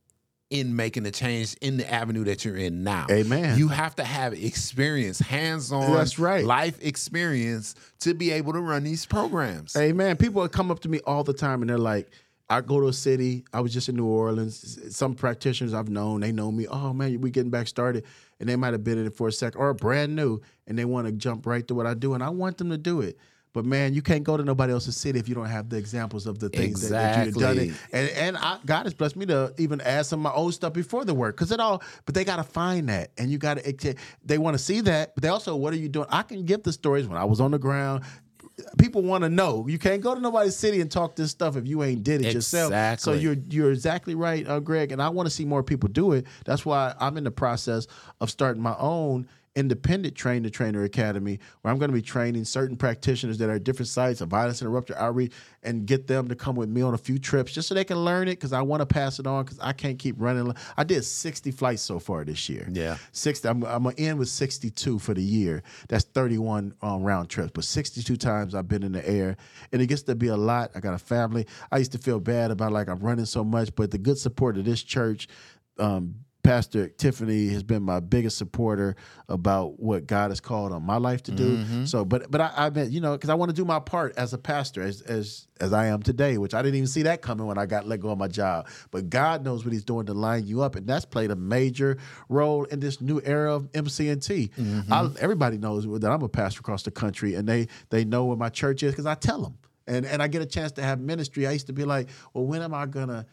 in 0.50 0.76
making 0.76 1.04
a 1.08 1.12
change 1.12 1.56
in 1.62 1.78
the 1.78 1.92
avenue 1.92 2.24
that 2.26 2.46
you're 2.46 2.56
in 2.56 2.84
now. 2.84 3.08
Amen. 3.10 3.58
You 3.58 3.70
have 3.70 3.96
to 3.96 4.04
have 4.04 4.34
experience, 4.34 5.20
hands-on 5.20 5.92
That's 5.94 6.20
right. 6.20 6.46
life 6.46 6.78
experience 6.80 7.74
to 8.02 8.14
be 8.14 8.30
able 8.32 8.54
to 8.54 8.60
run 8.60 8.84
these 8.84 9.04
programs. 9.06 9.76
Amen. 9.76 10.16
people 10.16 10.48
come 10.50 10.70
up 10.70 10.82
to 10.82 10.90
me 10.90 11.00
all 11.08 11.24
the 11.24 11.34
time 11.34 11.62
and 11.62 11.70
they're 11.70 11.80
like, 11.80 12.12
I 12.50 12.62
go 12.62 12.80
to 12.82 12.88
a 12.88 12.94
city. 12.94 13.46
I 13.54 13.62
was 13.62 13.74
just 13.74 13.90
in 13.90 13.96
New 13.96 14.06
Orleans. 14.06 14.96
Some 14.96 15.16
practitioners 15.16 15.74
I've 15.74 15.90
known, 15.90 16.22
they 16.22 16.32
know 16.32 16.52
me. 16.52 16.68
Oh 16.68 16.94
man, 16.94 17.20
we 17.22 17.32
getting 17.32 17.52
back 17.52 17.68
started, 17.68 18.04
and 18.40 18.48
they 18.48 18.56
might 18.56 18.74
have 18.74 18.84
been 18.84 18.98
in 18.98 19.08
it 19.08 19.16
for 19.16 19.30
a 19.30 19.32
sec 19.32 19.56
or 19.56 19.74
brand 19.74 20.16
new, 20.16 20.42
and 20.68 20.78
they 20.78 20.86
want 20.86 21.08
to 21.08 21.14
jump 21.14 21.46
right 21.46 21.68
to 21.68 21.76
what 21.76 21.88
I 21.88 21.94
do, 21.94 22.14
and 22.14 22.24
I 22.24 22.30
want 22.30 22.58
them 22.58 22.70
to 22.70 22.78
do 22.78 23.02
it. 23.02 23.18
But 23.54 23.66
man, 23.66 23.94
you 23.94 24.02
can't 24.02 24.24
go 24.24 24.36
to 24.36 24.44
nobody 24.44 24.74
else's 24.74 24.98
city 24.98 25.20
if 25.20 25.30
you 25.30 25.36
don't 25.36 25.46
have 25.46 25.70
the 25.70 25.78
examples 25.78 26.26
of 26.26 26.40
the 26.40 26.50
things 26.50 26.90
that, 26.90 27.16
that 27.16 27.26
you've 27.28 27.36
done. 27.36 27.60
It. 27.60 27.74
And 27.92 28.10
and 28.10 28.38
I, 28.38 28.58
God 28.66 28.88
has 28.88 28.96
blessed 28.96 29.16
me 29.16 29.28
to 29.28 29.54
even 29.60 29.80
add 29.82 30.08
some 30.08 30.26
of 30.26 30.34
my 30.34 30.36
old 30.36 30.56
stuff 30.56 30.74
before 30.74 31.06
the 31.06 31.14
work, 31.14 31.36
because 31.36 31.52
it 31.52 31.60
all. 31.60 31.84
But 32.06 32.16
they 32.16 32.26
got 32.26 32.38
to 32.38 32.44
find 32.44 32.90
that, 32.90 33.12
and 33.18 33.32
you 33.32 33.38
got 33.38 33.60
to. 33.60 33.96
They 34.26 34.38
want 34.38 34.56
to 34.56 34.64
see 34.64 34.82
that, 34.82 35.14
but 35.16 35.22
they 35.22 35.30
also, 35.30 35.56
what 35.56 35.72
are 35.72 35.78
you 35.78 35.88
doing? 35.88 36.08
I 36.10 36.24
can 36.24 36.46
give 36.46 36.64
the 36.64 36.74
stories 36.74 37.08
when 37.08 37.18
I 37.18 37.24
was 37.26 37.40
on 37.40 37.52
the 37.52 37.60
ground 37.60 38.04
people 38.78 39.02
want 39.02 39.24
to 39.24 39.30
know. 39.30 39.68
You 39.68 39.80
can't 39.80 40.02
go 40.02 40.14
to 40.14 40.22
nobody's 40.22 40.56
city 40.56 40.80
and 40.82 40.92
talk 40.92 41.16
this 41.16 41.32
stuff 41.32 41.56
if 41.56 41.68
you 41.68 41.84
ain't 41.84 42.04
did 42.04 42.22
it 42.22 42.26
yourself. 42.36 42.72
So 43.00 43.12
you're 43.22 43.38
you're 43.50 43.72
exactly 43.72 44.16
right, 44.16 44.48
uh, 44.48 44.60
Greg. 44.60 44.92
And 44.92 45.02
I 45.02 45.10
want 45.10 45.26
to 45.28 45.32
see 45.32 45.46
more 45.46 45.64
people 45.64 45.90
do 45.90 46.12
it. 46.14 46.26
That's 46.46 46.66
why 46.66 46.94
I'm 47.00 47.18
in 47.18 47.24
the 47.24 47.32
process 47.32 47.88
of 48.22 48.30
starting 48.30 48.62
my 48.62 48.76
own 48.78 49.28
independent 49.56 50.16
train 50.16 50.42
the 50.42 50.50
trainer 50.50 50.84
academy 50.84 51.40
where 51.62 51.72
i'm 51.72 51.78
going 51.78 51.90
to 51.90 51.94
be 51.96 52.02
training 52.02 52.44
certain 52.44 52.76
practitioners 52.76 53.38
that 53.38 53.50
are 53.50 53.54
at 53.54 53.64
different 53.64 53.88
sites 53.88 54.20
of 54.20 54.30
violence 54.30 54.62
interrupter 54.62 54.98
outreach 54.98 55.32
and 55.62 55.86
get 55.86 56.08
them 56.08 56.28
to 56.28 56.36
come 56.36 56.56
with 56.56 56.70
me 56.70 56.82
on 56.82 56.94
a 56.96 56.98
few 56.98 57.20
trips 57.20 57.52
just 57.52 57.68
so 57.68 57.76
they 57.76 57.84
can 57.84 57.98
learn 57.98 58.28
it 58.28 58.32
because 58.32 58.52
i 58.52 58.62
want 58.62 58.82
to 58.82 58.86
pass 58.86 59.20
it 59.20 59.28
on 59.28 59.44
because 59.44 59.60
i 59.60 59.72
can't 59.72 60.00
keep 60.00 60.16
running. 60.18 60.54
I 60.76 60.84
did 60.84 61.04
60 61.04 61.52
flights 61.52 61.82
so 61.82 62.00
far 62.00 62.24
this 62.24 62.50
year. 62.50 62.68
Yeah. 62.72 62.98
60 63.12 63.48
i'm, 63.48 63.64
I'm 63.64 63.84
gonna 63.84 63.96
end 63.98 64.18
with 64.18 64.30
62 64.30 65.00
for 65.00 65.14
the 65.14 65.22
year. 65.22 65.62
That's 65.88 66.06
31 66.06 66.74
um, 66.82 67.04
round 67.04 67.30
trips 67.30 67.52
but 67.54 67.64
62 67.64 68.16
times 68.18 68.56
i've 68.56 68.68
been 68.68 68.84
in 68.84 68.92
the 68.92 69.08
air 69.08 69.38
and 69.72 69.82
it 69.82 69.88
gets 69.88 70.04
to 70.04 70.16
be 70.16 70.28
a 70.28 70.38
lot. 70.38 70.72
I 70.76 70.80
got 70.80 70.94
a 70.94 71.00
family. 71.00 71.46
I 71.72 71.78
used 71.78 71.92
to 71.92 72.00
feel 72.00 72.20
bad 72.20 72.52
about 72.52 72.72
like 72.72 72.90
i'm 72.90 73.00
running 73.00 73.26
so 73.26 73.44
much 73.44 73.74
but 73.76 73.92
the 73.92 73.98
good 73.98 74.18
support 74.18 74.58
of 74.58 74.66
this 74.66 74.82
church 74.82 75.28
um, 75.80 76.16
Pastor 76.44 76.90
Tiffany 76.90 77.48
has 77.48 77.64
been 77.64 77.84
my 77.84 78.02
biggest 78.02 78.38
supporter 78.38 78.98
about 79.30 79.80
what 79.80 80.06
God 80.06 80.30
has 80.30 80.42
called 80.42 80.74
on 80.74 80.84
my 80.84 80.98
life 80.98 81.24
to 81.24 81.32
do. 81.32 81.58
Mm-hmm. 81.58 81.86
So, 81.86 82.04
but 82.04 82.30
but 82.30 82.42
I, 82.42 82.52
I 82.56 82.70
mean, 82.70 82.92
you 82.92 83.00
know, 83.00 83.14
because 83.14 83.30
I 83.30 83.34
want 83.34 83.50
to 83.50 83.56
do 83.56 83.64
my 83.64 83.80
part 83.80 84.18
as 84.18 84.34
a 84.34 84.38
pastor, 84.38 84.82
as 84.82 85.02
as 85.02 85.48
as 85.62 85.72
I 85.72 85.88
am 85.88 86.04
today, 86.04 86.38
which 86.38 86.54
I 86.54 86.62
didn't 86.62 86.76
even 86.76 86.88
see 86.88 87.04
that 87.04 87.22
coming 87.22 87.48
when 87.48 87.58
I 87.58 87.66
got 87.66 87.88
let 87.88 88.02
go 88.02 88.10
of 88.10 88.18
my 88.18 88.28
job. 88.28 88.68
But 88.92 89.10
God 89.10 89.46
knows 89.46 89.64
what 89.64 89.72
He's 89.72 89.86
doing 89.86 90.06
to 90.08 90.14
line 90.14 90.46
you 90.46 90.62
up, 90.62 90.76
and 90.76 90.86
that's 90.86 91.06
played 91.06 91.32
a 91.32 91.36
major 91.36 91.98
role 92.28 92.66
in 92.66 92.82
this 92.82 93.00
new 93.00 93.22
era 93.24 93.56
of 93.56 93.72
MCNT. 93.72 94.52
Mm-hmm. 94.52 94.94
I, 94.94 95.10
everybody 95.22 95.58
knows 95.58 95.88
that 96.02 96.12
I'm 96.12 96.24
a 96.24 96.30
pastor 96.30 96.60
across 96.60 96.84
the 96.84 96.92
country, 96.92 97.36
and 97.36 97.48
they 97.48 97.70
they 97.90 98.04
know 98.04 98.26
where 98.26 98.38
my 98.38 98.50
church 98.50 98.84
is 98.84 98.92
because 98.92 99.06
I 99.06 99.16
tell 99.16 99.42
them, 99.42 99.58
and 99.88 100.06
and 100.06 100.22
I 100.22 100.28
get 100.28 100.42
a 100.42 100.46
chance 100.46 100.74
to 100.74 100.84
have 100.84 101.00
ministry. 101.00 101.48
I 101.48 101.52
used 101.52 101.68
to 101.68 101.74
be 101.74 101.86
like, 101.86 102.10
well, 102.34 102.46
when 102.46 102.62
am 102.62 102.74
I 102.74 102.86
gonna 102.86 103.28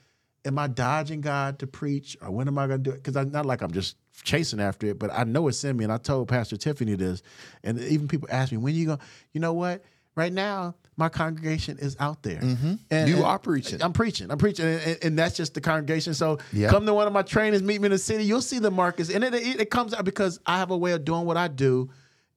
am 0.45 0.59
I 0.59 0.67
dodging 0.67 1.21
God 1.21 1.59
to 1.61 1.67
preach, 1.67 2.17
or 2.23 2.31
when 2.31 2.49
am 2.49 2.59
I 2.59 2.67
going 2.67 2.83
to 2.83 2.91
do 2.91 2.95
it? 2.95 2.97
Because 3.03 3.17
I'm 3.17 3.31
not 3.31 3.47
like 3.47 3.63
I'm 3.63 3.73
just 3.73 3.97
chasing 4.23 4.61
after 4.61 4.87
it, 4.87 4.99
but 4.99 5.11
I 5.13 5.25
know 5.25 5.49
it's 5.49 5.63
in 5.65 5.77
me. 5.77 5.85
And 5.85 5.93
I 5.93 5.97
told 5.99 6.29
Pastor 6.29 6.57
Tiffany 6.57 6.95
this, 6.95 7.23
and 7.65 7.79
even 7.81 8.09
people 8.09 8.29
ask 8.31 8.53
me, 8.53 8.59
"When 8.59 8.75
you 8.75 8.87
go?" 8.87 8.99
You 9.33 9.41
know 9.41 9.53
what? 9.53 9.85
Right 10.17 10.33
now, 10.33 10.75
my 10.97 11.09
congregation 11.09 11.79
is 11.79 11.97
out 12.01 12.23
there. 12.25 12.41
Mm-hmm. 12.41 12.75
And, 12.91 13.09
You 13.09 13.17
and 13.17 13.25
are 13.25 13.39
preaching. 13.39 13.81
I'm 13.81 13.93
preaching. 13.93 14.31
I'm 14.31 14.39
preaching, 14.39 14.67
and, 14.67 14.81
and- 14.83 14.99
and 15.05 15.19
that's 15.19 15.37
just 15.37 15.55
the 15.55 15.61
congregation. 15.61 16.15
So 16.15 16.39
Yeah. 16.53 16.69
come 16.69 16.85
to 16.85 16.93
one 16.93 17.07
of 17.07 17.13
my 17.13 17.23
trainings, 17.23 17.63
meet 17.63 17.81
me 17.81 17.87
in 17.87 17.93
the 17.93 17.99
city. 17.99 18.25
You'll 18.25 18.43
see 18.43 18.59
the 18.59 18.73
markers, 18.73 19.09
and 19.09 19.23
it, 19.23 19.33
it, 19.35 19.61
it 19.61 19.71
comes 19.71 19.95
out 19.95 20.05
because 20.05 20.41
I 20.47 20.59
have 20.59 20.71
a 20.73 20.77
way 20.77 20.93
of 20.93 21.05
doing 21.05 21.27
what 21.27 21.37
I 21.37 21.49
do. 21.49 21.91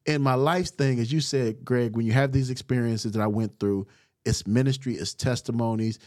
In 0.06 0.22
my 0.22 0.36
life's 0.36 0.70
thing, 0.72 1.00
as 1.00 1.12
you 1.12 1.20
said, 1.22 1.64
Greg, 1.66 1.96
when 1.96 2.06
you 2.06 2.12
have 2.14 2.32
these 2.32 2.50
experiences 2.50 3.14
that 3.14 3.22
I 3.22 3.28
went 3.28 3.58
through, 3.60 3.88
it's 4.26 4.46
ministry, 4.46 4.94
it's 4.96 5.14
testimonies 5.14 5.98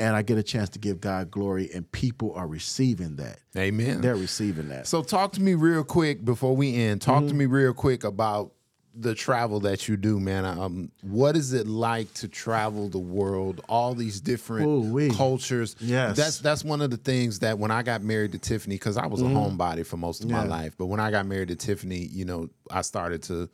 and 0.00 0.16
I 0.16 0.22
get 0.22 0.38
a 0.38 0.42
chance 0.42 0.70
to 0.70 0.78
give 0.80 1.00
God 1.00 1.30
glory, 1.30 1.70
and 1.72 1.90
people 1.92 2.32
are 2.34 2.46
receiving 2.48 3.16
that. 3.16 3.38
Amen. 3.56 4.00
They're 4.00 4.16
receiving 4.16 4.68
that. 4.70 4.86
So 4.88 5.02
talk 5.02 5.32
to 5.34 5.40
me 5.42 5.54
real 5.54 5.84
quick 5.84 6.24
before 6.24 6.56
we 6.56 6.74
end. 6.74 7.02
Talk 7.02 7.18
Mm-hmm. 7.20 7.28
to 7.28 7.34
me 7.34 7.46
real 7.46 7.74
quick 7.74 8.02
about 8.04 8.52
the 8.92 9.14
travel 9.14 9.60
that 9.60 9.86
you 9.86 9.96
do, 9.96 10.18
man. 10.18 10.44
Um, 10.44 10.90
what 11.02 11.36
is 11.36 11.52
it 11.52 11.68
like 11.68 12.12
to 12.14 12.26
travel 12.26 12.88
the 12.88 12.98
world, 12.98 13.60
all 13.68 13.94
these 13.94 14.20
different 14.20 14.66
Ooh-wee. 14.66 15.10
cultures? 15.10 15.76
Yes. 15.78 16.16
that's 16.16 16.38
that's 16.40 16.64
one 16.64 16.80
of 16.82 16.90
the 16.90 16.96
things 16.96 17.38
that 17.38 17.56
when 17.58 17.70
I 17.70 17.82
got 17.82 18.02
married 18.02 18.32
to 18.32 18.38
Tiffany, 18.40 18.74
because 18.74 18.96
I 18.96 19.06
was 19.06 19.20
a 19.22 19.26
homebody 19.26 19.86
for 19.86 19.96
most 19.96 20.24
of 20.24 20.30
my 20.30 20.40
Mm-hmm. 20.40 20.50
Life, 20.50 20.74
but 20.76 20.86
when 20.86 20.98
I 20.98 21.12
got 21.12 21.24
married 21.26 21.48
to 21.48 21.56
Tiffany, 21.56 21.98
you 22.10 22.24
know, 22.24 22.48
I 22.70 22.82
started 22.82 23.22
to 23.24 23.48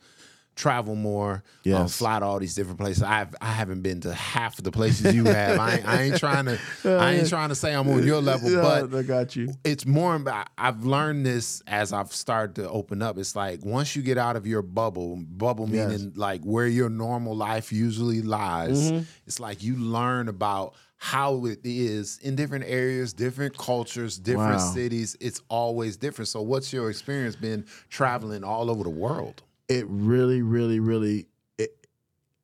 travel 0.57 0.95
more, 0.95 1.43
um, 1.73 1.87
fly 1.87 2.19
to 2.19 2.25
all 2.25 2.39
these 2.39 2.55
different 2.55 2.79
places. 2.79 3.03
I've 3.03 3.33
I 3.39 3.51
haven't 3.53 3.81
been 3.83 4.01
to 4.01 4.13
half 4.13 4.57
of 4.57 4.63
the 4.65 4.71
places 4.71 5.13
you 5.13 5.25
have. 5.27 5.59
I, 5.59 5.75
ain't, 5.77 5.87
I 5.87 6.01
ain't 6.01 6.17
trying 6.17 6.45
to 6.45 6.59
I 6.83 7.13
ain't 7.13 7.29
trying 7.29 7.49
to 7.49 7.55
say 7.55 7.73
I'm 7.73 7.87
on 7.87 8.03
your 8.05 8.21
level, 8.21 8.49
but 8.49 8.93
I 8.93 9.03
got 9.03 9.35
you. 9.35 9.53
it's 9.63 9.85
more 9.85 10.15
about 10.15 10.47
I've 10.57 10.83
learned 10.83 11.25
this 11.25 11.61
as 11.67 11.93
I've 11.93 12.11
started 12.11 12.55
to 12.55 12.69
open 12.69 13.01
up. 13.01 13.17
It's 13.17 13.35
like 13.35 13.63
once 13.63 13.95
you 13.95 14.01
get 14.01 14.17
out 14.17 14.35
of 14.35 14.45
your 14.45 14.61
bubble, 14.63 15.15
bubble 15.29 15.67
Yes. 15.69 15.87
meaning 15.87 16.13
like 16.15 16.41
where 16.43 16.67
your 16.67 16.89
normal 16.89 17.35
life 17.35 17.71
usually 17.71 18.21
lies, 18.21 18.91
Mm-hmm. 18.91 19.03
it's 19.27 19.39
like 19.39 19.63
you 19.63 19.75
learn 19.77 20.27
about 20.27 20.73
how 20.99 21.45
it 21.45 21.59
is 21.63 22.17
in 22.23 22.35
different 22.35 22.65
areas, 22.67 23.13
different 23.13 23.55
cultures, 23.55 24.17
different 24.17 24.59
Wow. 24.61 24.73
cities. 24.73 25.15
It's 25.21 25.41
always 25.47 25.95
different. 25.95 26.27
So 26.29 26.41
what's 26.41 26.73
your 26.73 26.89
experience 26.89 27.35
been 27.35 27.65
traveling 27.89 28.43
all 28.43 28.71
over 28.71 28.83
the 28.83 28.89
world? 28.89 29.43
It 29.69 29.85
really, 29.89 30.41
really, 30.41 30.79
really 30.79 31.27
it 31.57 31.87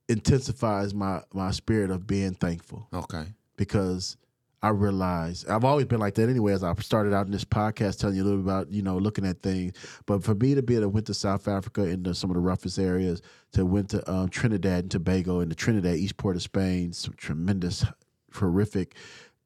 intensifies 0.08 0.94
my 0.94 1.22
my 1.32 1.50
spirit 1.50 1.90
of 1.90 2.06
being 2.06 2.34
thankful. 2.34 2.88
Okay. 2.92 3.26
because 3.56 4.16
I 4.62 4.70
realize 4.70 5.44
I've 5.44 5.64
always 5.64 5.84
been 5.84 6.00
like 6.00 6.14
that 6.14 6.30
anyway. 6.30 6.54
As 6.54 6.64
I 6.64 6.72
started 6.76 7.12
out 7.12 7.26
in 7.26 7.32
this 7.32 7.44
podcast, 7.44 7.98
telling 7.98 8.16
you 8.16 8.22
a 8.22 8.24
little 8.24 8.38
bit 8.38 8.46
about 8.46 8.70
you 8.70 8.80
know 8.82 8.96
looking 8.96 9.26
at 9.26 9.42
things, 9.42 9.74
but 10.06 10.24
for 10.24 10.34
me 10.34 10.54
to 10.54 10.62
be 10.62 10.74
able 10.74 10.84
to 10.84 10.88
went 10.88 11.06
to 11.06 11.14
South 11.14 11.48
Africa 11.48 11.84
into 11.84 12.14
some 12.14 12.30
of 12.30 12.34
the 12.34 12.40
roughest 12.40 12.78
areas, 12.78 13.20
to 13.52 13.66
went 13.66 13.90
to 13.90 14.10
um, 14.10 14.30
Trinidad 14.30 14.84
and 14.84 14.90
Tobago 14.90 15.40
and 15.40 15.50
the 15.50 15.54
Trinidad 15.54 15.96
East 15.96 16.16
Port 16.16 16.36
of 16.36 16.42
Spain, 16.42 16.94
some 16.94 17.12
tremendous, 17.14 17.84
horrific 18.32 18.94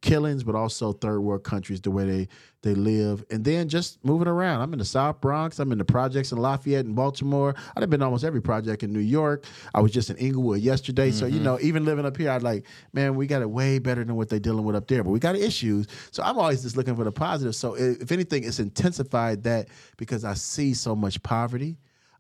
killings, 0.01 0.45
but 0.45 0.55
also 0.55 0.93
third 0.93 1.21
world 1.21 1.45
countries, 1.45 1.81
the 1.81 1.91
way 1.91 2.05
they 2.05 2.29
they 2.63 2.75
live, 2.75 3.25
and 3.31 3.45
then 3.45 3.69
just 3.69 4.05
moving 4.05 4.27
around. 4.27 4.61
I'm 4.61 4.73
in 4.73 4.81
the 4.81 4.85
South 4.85 5.21
Bronx. 5.21 5.61
I'm 5.61 5.71
in 5.71 5.79
the 5.79 5.85
projects 5.85 6.33
in 6.33 6.39
Lafayette 6.39 6.87
and 6.87 6.97
Baltimore. 6.97 7.55
I've 7.77 7.89
been 7.89 8.03
almost 8.03 8.25
every 8.25 8.43
project 8.43 8.83
in 8.83 8.93
New 8.93 8.99
York. 8.99 9.45
I 9.75 9.81
was 9.81 9.93
just 9.93 10.11
in 10.11 10.17
Inglewood 10.17 10.61
yesterday. 10.61 11.13
So 11.13 11.27
you 11.27 11.37
mm-hmm. 11.37 11.45
know, 11.45 11.59
even 11.61 11.85
living 11.85 12.05
up 12.05 12.17
here, 12.17 12.31
I'd 12.31 12.43
like, 12.43 12.67
man, 12.93 13.15
we 13.15 13.29
got 13.29 13.43
it 13.43 13.51
way 13.51 13.79
better 13.79 14.03
than 14.03 14.17
what 14.17 14.29
they're 14.29 14.41
dealing 14.41 14.65
with 14.65 14.75
up 14.75 14.89
there. 14.89 15.05
But 15.05 15.11
we 15.11 15.21
got 15.21 15.37
issues. 15.37 15.87
So 16.11 16.23
I'm 16.23 16.37
always 16.37 16.63
just 16.63 16.77
looking 16.77 16.97
for 16.97 17.05
the 17.05 17.13
positive. 17.13 17.55
So 17.55 17.75
if 17.75 18.11
anything, 18.11 18.43
it's 18.43 18.59
intensified 18.59 19.45
that 19.45 19.69
because 19.97 20.25
I 20.25 20.35
see 20.35 20.75
so 20.75 20.97
much 20.97 21.23
poverty. 21.23 21.77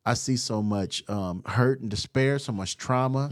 I 0.08 0.14
see 0.14 0.38
so 0.38 0.62
much 0.62 1.04
um, 1.10 1.42
hurt 1.44 1.80
and 1.80 1.90
despair, 1.90 2.38
so 2.38 2.50
much 2.50 2.78
trauma. 2.78 3.28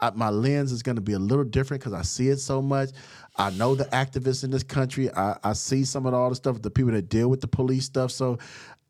I, 0.00 0.10
my 0.10 0.30
lens 0.30 0.72
is 0.72 0.82
going 0.82 0.96
to 0.96 1.02
be 1.02 1.12
a 1.12 1.18
little 1.18 1.44
different 1.44 1.82
because 1.82 1.92
I 1.92 2.00
see 2.00 2.28
it 2.28 2.38
so 2.38 2.62
much. 2.62 2.90
I 3.36 3.50
know 3.50 3.74
the 3.74 3.84
activists 3.86 4.42
in 4.42 4.50
this 4.50 4.62
country. 4.62 5.12
I, 5.14 5.36
I 5.44 5.52
see 5.52 5.84
some 5.84 6.06
of 6.06 6.14
all 6.14 6.30
the 6.30 6.36
stuff, 6.36 6.62
the 6.62 6.70
people 6.70 6.92
that 6.92 7.10
deal 7.10 7.28
with 7.28 7.42
the 7.42 7.46
police 7.46 7.84
stuff. 7.84 8.10
So 8.10 8.38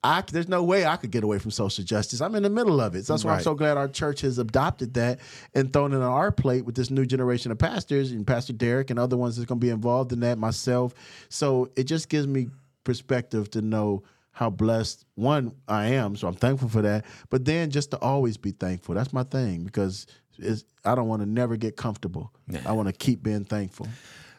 I, 0.04 0.22
there's 0.30 0.46
no 0.46 0.62
way 0.62 0.86
I 0.86 0.96
could 0.96 1.10
get 1.10 1.24
away 1.24 1.40
from 1.40 1.50
social 1.50 1.82
justice. 1.82 2.20
I'm 2.20 2.36
in 2.36 2.44
the 2.44 2.50
middle 2.50 2.80
of 2.80 2.94
it. 2.94 3.04
So 3.04 3.14
that's 3.14 3.24
why 3.24 3.32
I'm 3.34 3.42
so 3.42 3.54
glad 3.54 3.76
our 3.78 3.88
church 3.88 4.20
has 4.20 4.38
adopted 4.38 4.94
that 4.94 5.18
and 5.54 5.72
thrown 5.72 5.92
it 5.92 5.96
on 5.96 6.02
our 6.02 6.30
plate 6.30 6.64
with 6.64 6.76
this 6.76 6.90
new 6.90 7.04
generation 7.04 7.50
of 7.50 7.58
pastors 7.58 8.12
and 8.12 8.24
Pastor 8.24 8.52
Derek 8.52 8.90
and 8.90 8.98
other 8.98 9.16
ones 9.16 9.36
that's 9.36 9.48
going 9.48 9.58
to 9.58 9.64
be 9.64 9.70
involved 9.70 10.12
in 10.12 10.20
that, 10.20 10.38
myself. 10.38 10.94
So 11.30 11.70
it 11.74 11.84
just 11.84 12.08
gives 12.08 12.28
me 12.28 12.46
perspective 12.84 13.50
to 13.52 13.62
know 13.62 14.04
how 14.34 14.50
blessed 14.50 15.06
one 15.14 15.52
I 15.68 15.86
am. 15.86 16.16
So 16.16 16.28
I'm 16.28 16.34
thankful 16.34 16.68
for 16.68 16.82
that. 16.82 17.04
But 17.30 17.44
then 17.44 17.70
just 17.70 17.90
to 17.92 17.98
always 18.00 18.36
be 18.36 18.50
thankful. 18.50 18.94
That's 18.94 19.12
my 19.12 19.22
thing 19.22 19.64
because 19.64 20.06
it's, 20.38 20.64
I 20.84 20.94
don't 20.96 21.08
want 21.08 21.22
to 21.22 21.26
never 21.26 21.56
get 21.56 21.76
comfortable. 21.76 22.32
I 22.66 22.72
want 22.72 22.88
to 22.88 22.92
keep 22.92 23.22
being 23.22 23.44
thankful. 23.44 23.86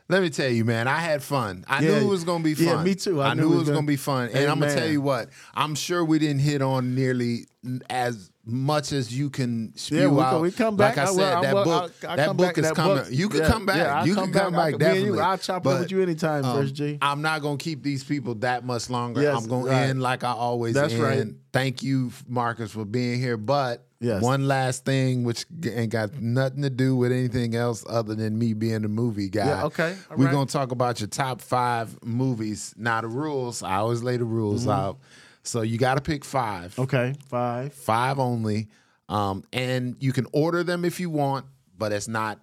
Let 0.07 0.21
me 0.21 0.29
tell 0.29 0.49
you, 0.49 0.65
man, 0.65 0.87
I 0.87 0.97
had 0.99 1.23
fun. 1.23 1.65
I 1.67 1.81
Yeah. 1.81 1.99
knew 1.99 2.05
it 2.07 2.09
was 2.09 2.23
gonna 2.25 2.43
be 2.43 2.53
fun. 2.53 2.65
Yeah, 2.65 2.83
me 2.83 2.93
too. 2.93 3.21
I 3.23 3.29
I, 3.29 3.33
knew 3.33 3.41
knew 3.43 3.47
it 3.47 3.49
it 3.49 3.49
was 3.51 3.59
was 3.61 3.67
gonna- 3.69 3.77
gonna 3.77 3.87
be 3.87 3.95
fun. 3.95 4.29
And 4.33 4.51
I'm 4.51 4.59
gonna 4.59 4.75
tell 4.75 4.87
you 4.87 5.01
what, 5.01 5.29
I'm 5.55 5.73
sure 5.73 6.05
we 6.05 6.19
didn't 6.19 6.41
hit 6.41 6.61
on 6.61 6.93
nearly 6.93 7.47
as 7.89 8.29
much 8.47 8.91
as 8.91 9.15
you 9.17 9.29
can 9.29 9.75
spew 9.75 9.99
Yeah, 10.01 10.07
we 10.07 10.21
out. 10.21 10.41
we 10.41 10.51
come 10.51 10.75
back. 10.77 10.97
Like 10.97 11.07
I 11.07 11.09
I 11.09 11.13
said, 11.15 11.33
I 11.33 11.41
that 11.41 11.53
will- 11.55 11.63
book, 11.63 11.99
that 12.01 12.37
book 12.37 12.57
is 12.59 12.63
That 12.65 12.75
coming. 12.75 12.97
book- 12.97 13.07
you 13.11 13.27
can 13.29 13.39
yeah, 13.41 13.47
come 13.47 13.65
back. 13.65 13.75
yeah, 13.77 14.03
you 14.05 14.13
come 14.15 14.31
can 14.31 14.41
come 14.41 14.55
I 14.55 14.57
back. 14.57 14.71
you, 14.73 14.77
definitely. 14.77 15.19
I'll 15.19 15.37
chop 15.37 15.57
it 15.57 15.63
But, 15.63 15.79
with 15.81 15.91
you 15.91 16.01
anytime, 16.03 16.45
um, 16.45 16.57
First 16.57 16.75
G. 16.75 16.97
I'm 17.01 17.21
not 17.23 17.41
gonna 17.41 17.57
keep 17.57 17.81
these 17.81 18.03
people 18.03 18.35
that 18.35 18.63
much 18.63 18.89
longer. 18.89 19.21
Yes, 19.21 19.41
I'm 19.43 19.49
gonna 19.49 19.65
right. 19.71 19.89
end 19.89 20.01
like 20.01 20.23
I 20.23 20.31
always 20.31 20.75
That's 20.75 20.93
end. 20.93 21.01
right. 21.03 21.27
Thank 21.53 21.81
you, 21.81 22.11
Marcus, 22.27 22.71
for 22.71 22.85
being 22.85 23.19
here. 23.19 23.37
But 23.37 23.87
Yes. 23.99 24.21
one 24.21 24.47
last 24.47 24.85
thing, 24.85 25.23
which 25.23 25.45
ain't 25.65 25.91
got 25.91 26.21
nothing 26.21 26.61
to 26.61 26.69
do 26.69 26.95
with 26.95 27.11
anything 27.11 27.55
else 27.55 27.83
other 27.89 28.13
than 28.13 28.37
me 28.37 28.53
being 28.53 28.83
a 28.85 28.89
movie 28.89 29.29
guy. 29.29 29.45
Yeah, 29.47 29.63
okay, 29.65 29.95
all 30.11 30.17
We're 30.17 30.25
right. 30.25 30.31
gonna 30.33 30.45
talk 30.45 30.71
about 30.71 30.99
your 30.99 31.07
top 31.07 31.41
five 31.41 31.97
movies. 32.03 32.75
Now 32.77 33.01
the 33.01 33.07
rules, 33.07 33.63
I 33.63 33.77
always 33.77 34.03
lay 34.03 34.17
the 34.17 34.25
rules 34.25 34.67
out. 34.67 34.97
So 35.47 35.61
you 35.61 35.77
gotta 35.77 36.01
pick 36.01 36.25
five. 36.25 36.77
Okay, 36.79 37.13
five. 37.27 37.73
Five 37.73 38.19
only. 38.19 38.67
Um, 39.07 39.43
and 39.53 39.95
you 39.99 40.11
can 40.11 40.25
order 40.33 40.63
them 40.63 40.83
if 40.85 40.99
you 40.99 41.09
want, 41.09 41.45
but 41.77 41.91
it's 41.91 42.07
not 42.07 42.39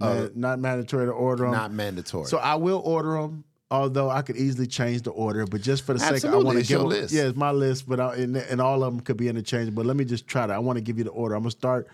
Man- 0.00 0.30
not 0.34 0.58
mandatory 0.60 1.06
to 1.06 1.12
order 1.12 1.44
them. 1.44 1.52
not 1.52 1.72
mandatory. 1.72 2.26
So 2.26 2.36
I 2.38 2.54
will 2.56 2.80
order 2.84 3.14
them, 3.20 3.44
although 3.70 4.10
I 4.10 4.22
could 4.22 4.36
easily 4.36 4.66
change 4.66 5.02
the 5.02 5.10
order. 5.10 5.46
But 5.46 5.62
just 5.62 5.84
for 5.86 5.94
the 5.94 5.98
sake, 5.98 6.10
I 6.10 6.14
Absolutely, 6.16 6.44
want 6.44 6.58
to 6.58 6.62
give 6.64 6.70
your 6.70 6.80
them- 6.80 6.88
list. 6.88 7.14
Yeah, 7.14 7.22
it's 7.28 7.36
my 7.36 7.50
list, 7.50 7.88
but 7.88 7.98
I, 7.98 8.14
and, 8.16 8.36
and 8.36 8.60
all 8.60 8.84
of 8.84 8.92
them 8.94 9.00
could 9.00 9.16
be 9.16 9.28
interchangeable. 9.28 9.82
But 9.82 9.86
let 9.88 9.96
me 9.96 10.04
just 10.04 10.26
try 10.26 10.46
to. 10.46 10.52
I 10.52 10.58
want 10.58 10.76
to 10.76 10.82
give 10.82 10.98
you 10.98 11.04
the 11.04 11.10
order. 11.10 11.34
I'm 11.34 11.42
gonna 11.42 11.50
start 11.50 11.88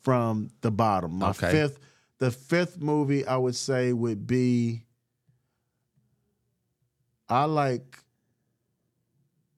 from 0.00 0.50
the 0.62 0.70
bottom. 0.70 1.18
My 1.18 1.30
Okay. 1.30 1.50
fifth, 1.50 1.78
the 2.18 2.30
fifth 2.30 2.80
movie 2.80 3.26
I 3.26 3.36
would 3.36 3.54
say 3.56 3.92
would 3.92 4.26
be. 4.26 4.84
I 7.28 7.44
like. 7.44 7.98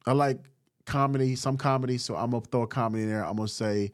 I 0.06 0.12
like 0.12 0.38
comedy, 0.84 1.34
some 1.36 1.56
comedy, 1.56 1.98
so 1.98 2.16
I'm 2.16 2.30
gonna 2.30 2.42
throw 2.42 2.62
a 2.62 2.66
comedy 2.66 3.02
in 3.04 3.10
there. 3.10 3.24
I'm 3.24 3.36
gonna 3.36 3.48
say, 3.48 3.92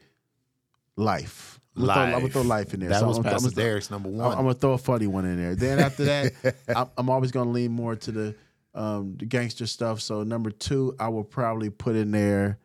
Life. 0.95 1.59
I'm 1.75 1.87
gonna, 1.87 1.93
Throw, 1.93 2.03
I'm 2.03 2.11
gonna 2.11 2.29
throw 2.29 2.41
life 2.43 2.73
in 2.75 2.81
there. 2.81 2.89
That 2.89 2.99
So 2.99 3.07
was 3.07 3.17
I'm, 3.17 3.23
Pastor 3.23 3.49
Derek's 3.49 3.89
number 3.89 4.07
one. 4.07 4.31
I'm 4.31 4.43
gonna 4.43 4.53
throw 4.53 4.73
a 4.73 4.77
funny 4.77 5.07
one 5.07 5.25
in 5.25 5.37
there. 5.41 5.55
Then 5.55 5.79
after 5.79 6.05
that, 6.05 6.55
I'm, 6.75 6.87
I'm 6.97 7.09
always 7.09 7.31
gonna 7.31 7.49
lean 7.49 7.71
more 7.71 7.95
to 7.95 8.11
the 8.11 8.35
um, 8.75 9.15
the 9.17 9.25
gangster 9.25 9.65
stuff. 9.65 9.99
So 9.99 10.21
number 10.21 10.51
two, 10.51 10.95
I 10.99 11.07
will 11.09 11.23
probably 11.23 11.71
put 11.71 11.95
in 11.95 12.11
there 12.11 12.59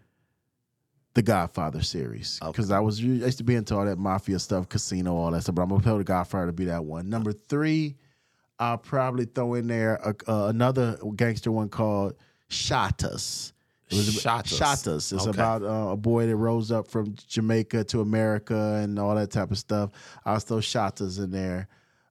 the 1.15 1.23
Godfather 1.23 1.83
series 1.83 2.39
because 2.45 2.71
I 2.71 2.81
was 2.81 3.01
I 3.01 3.05
used 3.05 3.39
to 3.39 3.45
be 3.45 3.55
into 3.55 3.75
all 3.75 3.87
that 3.87 3.99
mafia 3.99 4.39
stuff, 4.39 4.69
casino, 4.69 5.17
all 5.17 5.31
that 5.31 5.41
stuff. 5.43 5.55
But 5.55 5.63
I'm 5.63 5.71
gonna 5.71 5.83
tell 5.83 5.97
the 5.97 6.05
Godfather 6.05 6.47
to 6.49 6.53
be 6.53 6.67
that 6.67 6.85
one. 6.85 7.09
Number 7.09 7.33
three, 7.33 7.97
I'll 8.59 8.77
probably 8.77 9.25
throw 9.25 9.55
in 9.55 9.69
there 9.69 9.95
a, 9.95 10.15
uh, 10.31 10.49
another 10.49 10.99
gangster 11.17 11.51
one 11.51 11.71
called 11.71 12.15
Shottas. 12.51 13.53
It 13.91 13.97
was 13.97 14.21
about- 14.21 14.45
Shottas. 14.45 14.59
Shottas. 14.59 15.13
It's 15.15 15.27
Okay. 15.27 15.31
about 15.31 15.63
uh, 15.63 15.93
a 15.93 15.97
boy 15.97 16.27
that 16.27 16.37
rose 16.37 16.71
up 16.71 16.89
from 16.89 17.15
Jamaica 17.27 17.85
to 17.85 18.01
America 18.01 18.81
and 18.83 18.99
all 18.99 19.15
that 19.15 19.31
type 19.31 19.51
of 19.51 19.59
stuff. 19.59 19.91
I'll 20.25 20.39
throw 20.41 20.59
Shottas 20.59 21.19
in 21.23 21.31
there. 21.31 21.69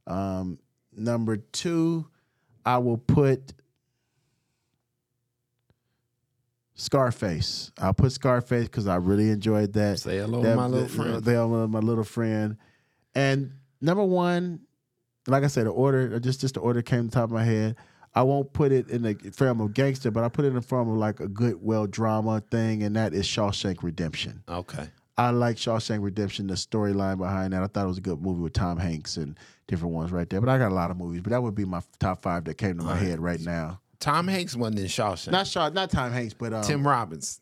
Um, 0.08 0.58
number 0.96 1.38
two, 1.38 2.08
I 2.66 2.78
will 2.80 2.98
put 2.98 3.54
Scarface. 6.76 7.72
I'll 7.80 7.94
put 7.94 8.12
Scarface 8.12 8.66
because 8.66 8.88
I 8.88 8.98
really 8.98 9.30
enjoyed 9.30 9.74
that. 9.74 10.00
Say 10.00 10.18
hello 10.18 10.44
That- 10.44 10.52
to 10.52 10.56
my 10.56 10.68
little 10.68 10.88
friend. 10.88 11.24
They 11.24 11.36
are 11.36 11.68
my 11.68 11.80
little 11.80 12.04
friend. 12.04 12.58
And 13.16 13.54
number 13.82 14.04
one, 14.04 14.62
like 15.28 15.44
I 15.44 15.48
said, 15.48 15.66
the 15.66 15.72
order 15.72 16.20
just 16.20 16.42
just 16.42 16.54
the 16.54 16.60
order 16.60 16.82
came 16.82 17.02
to 17.06 17.06
the 17.10 17.12
top 17.16 17.26
of 17.26 17.32
my 17.32 17.44
head. 17.44 17.76
I 18.18 18.24
won't 18.24 18.51
put 18.51 18.72
it 18.72 18.89
in 18.89 19.03
the 19.03 19.13
form 19.34 19.61
of 19.61 19.74
gangster, 19.74 20.09
but 20.11 20.24
I 20.24 20.30
put 20.30 20.43
it 20.45 20.49
in 20.49 20.55
the 20.55 20.61
form 20.61 20.89
of 20.89 20.97
like 20.97 21.20
a 21.20 21.28
good, 21.28 21.57
well 21.61 21.86
drama 21.86 22.41
thing, 22.51 22.82
and 22.84 22.95
that 22.95 23.13
is 23.13 23.26
Shawshank 23.28 23.84
Redemption. 23.84 24.43
okay. 24.49 24.89
I 25.20 25.32
like 25.32 25.55
Shawshank 25.57 26.03
Redemption, 26.03 26.45
the 26.45 26.53
storyline 26.53 27.18
behind 27.18 27.53
that. 27.53 27.63
I 27.63 27.68
thought 27.68 27.86
it 27.86 27.88
was 27.88 27.97
a 27.97 28.01
good 28.01 28.22
movie 28.22 28.41
with 28.41 28.53
Tom 28.53 28.78
Hanks 28.78 29.18
and 29.18 29.36
different 29.68 29.95
ones 29.95 30.11
right 30.11 30.30
there. 30.30 30.39
But 30.39 30.49
I 30.49 30.59
got 30.59 30.72
a 30.72 30.76
lot 30.76 30.91
of 30.91 30.97
movies, 30.97 31.22
but 31.22 31.32
that 31.32 31.41
would 31.41 31.55
be 31.55 31.65
my 31.65 31.82
top 31.99 32.22
five 32.22 32.43
that 32.45 32.55
came 32.59 32.78
to 32.78 32.84
my 32.84 32.95
head 32.95 33.20
right 33.20 33.39
now. 33.39 33.80
Tom 33.99 34.28
Hanks 34.28 34.55
wasn't 34.55 34.78
in 34.80 34.86
Shawshank. 34.86 35.32
Not 35.32 35.47
Shaw, 35.47 35.70
not 35.70 35.89
Tom 35.89 36.11
Hanks, 36.11 36.36
but 36.36 36.53
um, 36.53 36.63
Tim 36.63 36.88
Robbins. 36.88 37.39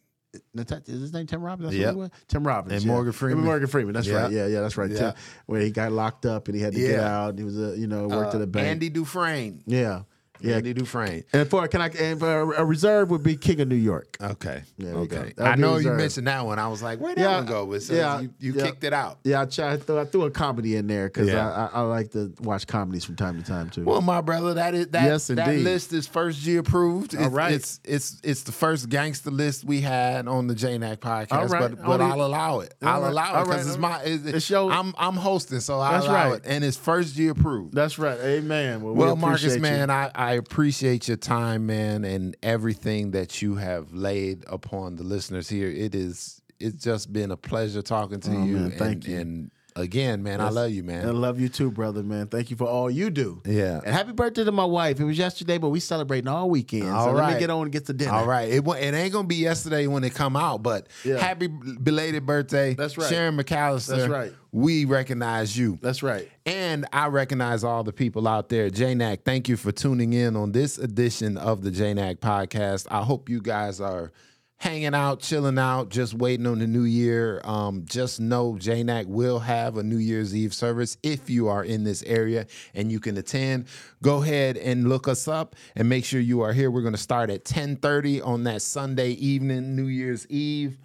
Is 0.53 0.85
his 1.01 1.13
name 1.13 1.27
Tim 1.27 1.41
Robbins? 1.41 1.69
That's 1.71 1.77
Yep. 1.79 1.87
what 1.87 1.93
he 1.93 1.99
was? 1.99 2.09
Tim 2.29 2.47
Robbins. 2.47 2.73
And 2.73 2.83
yeah. 2.85 2.91
Morgan 2.91 3.11
Freeman. 3.13 3.43
Morgan 3.45 3.67
Freeman. 3.67 3.93
That's 3.93 4.07
Yeah. 4.07 4.21
right. 4.23 4.31
Yeah, 4.31 4.47
yeah, 4.47 4.61
that's 4.61 4.77
right. 4.77 4.89
Yeah. 4.89 4.97
Tim, 4.97 5.13
where 5.45 5.61
he 5.61 5.71
got 5.71 5.91
locked 5.91 6.25
up 6.25 6.47
and 6.47 6.55
he 6.55 6.61
had 6.63 6.73
to 6.73 6.79
get 6.79 6.99
out. 6.99 7.37
He 7.37 7.43
was, 7.43 7.57
a, 7.59 7.77
you 7.77 7.87
know, 7.87 8.07
worked 8.07 8.33
Uh, 8.33 8.37
at 8.37 8.43
a 8.43 8.47
bank. 8.47 8.67
Andy 8.67 8.89
Dufresne. 8.89 9.63
Yeah. 9.65 10.03
Yeah. 10.39 10.53
Randy 10.55 10.73
Dufresne. 10.73 11.23
And 11.33 11.49
for 11.49 11.67
can 11.67 11.81
I 11.81 11.87
and 11.89 12.19
for 12.19 12.53
a 12.53 12.65
reserve 12.65 13.09
would 13.11 13.23
be 13.23 13.35
King 13.37 13.61
of 13.61 13.67
New 13.67 13.75
York. 13.75 14.17
Okay. 14.21 14.63
Go. 14.81 14.87
okay. 14.87 15.33
I 15.37 15.55
know 15.55 15.77
you 15.77 15.91
mentioned 15.91 16.27
that 16.27 16.45
one. 16.45 16.59
I 16.59 16.67
was 16.67 16.81
like, 16.83 16.99
where'd 16.99 17.17
that 17.17 17.35
one 17.37 17.45
go? 17.45 17.65
But 17.65 17.83
so 17.83 17.93
yeah, 17.93 18.19
you, 18.19 18.33
you 18.39 18.53
yeah. 18.53 18.63
kicked 18.65 18.83
it 18.83 18.93
out. 18.93 19.19
Yeah, 19.23 19.41
I 19.41 19.45
tried. 19.45 19.73
I 19.73 19.77
threw, 19.77 19.99
I 19.99 20.05
threw 20.05 20.23
a 20.23 20.31
comedy 20.31 20.75
in 20.75 20.87
there 20.87 21.07
because 21.07 21.27
Yeah. 21.29 21.49
I, 21.49 21.65
I, 21.65 21.69
I 21.73 21.81
like 21.81 22.11
to 22.11 22.33
watch 22.41 22.67
comedies 22.67 23.03
from 23.05 23.15
time 23.15 23.41
to 23.41 23.47
time 23.47 23.69
too. 23.69 23.83
Well, 23.85 24.01
my 24.01 24.21
brother, 24.21 24.53
that 24.55 24.73
is 24.75 24.87
that, 24.89 25.03
Yes, 25.03 25.27
that 25.27 25.47
indeed. 25.47 25.63
list 25.63 25.93
is 25.93 26.07
first 26.07 26.39
G 26.41 26.57
approved. 26.57 27.15
All 27.15 27.25
It's, 27.25 27.33
right. 27.33 27.53
it's 27.53 27.79
it's 27.83 28.21
it's 28.23 28.43
the 28.43 28.51
first 28.51 28.89
gangster 28.89 29.31
list 29.31 29.63
we 29.65 29.81
had 29.81 30.27
on 30.27 30.47
the 30.47 30.53
JNAC 30.55 30.97
podcast. 30.97 31.31
All 31.31 31.47
right. 31.47 31.71
But 31.71 31.79
oh, 31.81 31.87
but 31.87 32.01
I'll 32.01 32.21
allow 32.21 32.59
it. 32.59 32.73
All 32.81 32.89
I'll 32.89 33.01
right. 33.01 33.09
allow 33.11 33.41
it 33.41 33.45
because 33.45 33.65
right. 33.65 33.67
it's 33.67 33.77
my 33.77 34.01
it's, 34.35 34.49
your- 34.49 34.71
I'm 34.71 34.93
I'm 34.97 35.15
hosting, 35.15 35.59
so 35.59 35.79
I'll 35.79 35.91
That's 35.93 36.05
allow 36.05 36.29
right. 36.31 36.35
it. 36.39 36.43
And 36.45 36.63
it's 36.63 36.77
first 36.77 37.15
G 37.15 37.27
approved. 37.27 37.73
That's 37.73 37.97
right. 37.97 38.19
Amen. 38.19 38.81
Well, 38.81 38.93
we 38.93 38.99
Well, 38.99 39.15
Marcus, 39.15 39.57
man, 39.57 39.89
I, 39.89 40.11
I 40.25 40.33
appreciate 40.33 41.07
your 41.07 41.17
time, 41.17 41.67
man, 41.67 42.03
and 42.03 42.35
everything 42.41 43.11
that 43.11 43.41
you 43.41 43.55
have 43.55 43.93
laid 43.93 44.43
upon 44.47 44.95
the 44.95 45.03
listeners 45.03 45.47
here. 45.47 45.69
It 45.69 45.93
is 45.93 46.41
it's 46.59 46.83
just 46.83 47.11
been 47.13 47.31
a 47.31 47.37
pleasure 47.37 47.81
talking 47.81 48.21
to 48.21 48.31
Oh, 48.31 48.45
you. 48.45 48.55
man, 48.55 48.63
and, 48.65 48.73
thank 48.73 49.07
you. 49.07 49.17
And 49.19 49.51
again, 49.75 50.23
man, 50.23 50.39
I 50.41 50.49
love 50.49 50.71
you, 50.71 50.83
man. 50.83 51.07
I 51.07 51.11
love 51.11 51.39
you 51.39 51.49
too, 51.49 51.69
brother, 51.71 52.01
man. 52.03 52.27
Thank 52.27 52.49
you 52.49 52.55
for 52.55 52.65
all 52.65 52.89
you 52.89 53.09
do. 53.09 53.41
Yeah. 53.45 53.81
And 53.85 53.93
happy 53.93 54.13
birthday 54.13 54.43
to 54.43 54.51
my 54.51 54.65
wife. 54.65 54.99
It 54.99 55.03
was 55.03 55.17
yesterday, 55.17 55.57
but 55.57 55.69
we 55.69 55.79
celebrating 55.79 56.27
all 56.27 56.49
weekend. 56.49 56.89
All 56.89 57.07
so 57.07 57.11
let 57.11 57.33
me 57.33 57.39
get 57.39 57.49
on 57.49 57.63
and 57.63 57.71
get 57.71 57.85
to 57.87 57.93
dinner. 57.93 58.13
All 58.13 58.25
right, 58.25 58.49
it, 58.49 58.65
it 58.65 58.93
ain't 58.93 59.13
gonna 59.13 59.27
be 59.27 59.35
yesterday 59.35 59.87
when 59.87 60.03
it 60.03 60.13
come 60.13 60.35
out, 60.35 60.63
but 60.63 60.87
Yeah. 61.03 61.17
happy 61.17 61.47
belated 61.47 62.25
birthday, 62.25 62.73
That's 62.73 62.97
right. 62.97 63.09
Sharon 63.09 63.37
McAllister. 63.37 63.97
That's 63.97 64.07
right. 64.09 64.33
We 64.51 64.85
recognize 64.85 65.57
you. 65.57 65.77
That's 65.81 66.01
right. 66.01 66.29
And 66.45 66.85
I 66.93 67.07
recognize 67.07 67.65
all 67.65 67.83
the 67.83 67.91
people 67.91 68.25
out 68.27 68.47
there. 68.47 68.69
JNAC, 68.69 69.25
thank 69.25 69.49
you 69.49 69.57
for 69.57 69.73
tuning 69.73 70.13
in 70.13 70.37
on 70.37 70.53
this 70.53 70.77
edition 70.77 71.37
of 71.37 71.61
the 71.61 71.71
JNAC 71.71 72.17
podcast. 72.19 72.87
I 72.89 73.01
hope 73.03 73.27
you 73.27 73.41
guys 73.41 73.81
are 73.81 74.13
hanging 74.57 74.95
out, 74.95 75.19
chilling 75.19 75.57
out, 75.57 75.89
just 75.89 76.13
waiting 76.13 76.47
on 76.47 76.59
the 76.59 76.67
new 76.67 76.83
year. 76.83 77.41
Um, 77.43 77.83
just 77.85 78.19
know 78.19 78.53
JNAC 78.53 79.05
will 79.07 79.39
have 79.39 79.77
a 79.77 79.83
New 79.83 79.97
Year's 79.97 80.35
Eve 80.35 80.53
service 80.53 80.97
if 81.03 81.29
you 81.29 81.47
are 81.47 81.63
in 81.63 81.83
this 81.83 82.03
area 82.03 82.47
and 82.73 82.91
you 82.91 82.99
can 82.99 83.17
attend. 83.17 83.67
Go 84.01 84.23
ahead 84.23 84.57
and 84.57 84.89
look 84.89 85.07
us 85.07 85.27
up 85.27 85.55
and 85.75 85.89
make 85.89 86.05
sure 86.05 86.19
you 86.19 86.41
are 86.41 86.53
here. 86.53 86.71
We're 86.71 86.81
going 86.81 86.93
to 86.93 86.99
start 86.99 87.29
at 87.29 87.45
10:30 87.45 88.25
on 88.25 88.43
that 88.43 88.61
Sunday 88.61 89.11
evening, 89.11 89.75
New 89.75 89.87
Year's 89.87 90.25
Eve. 90.27 90.77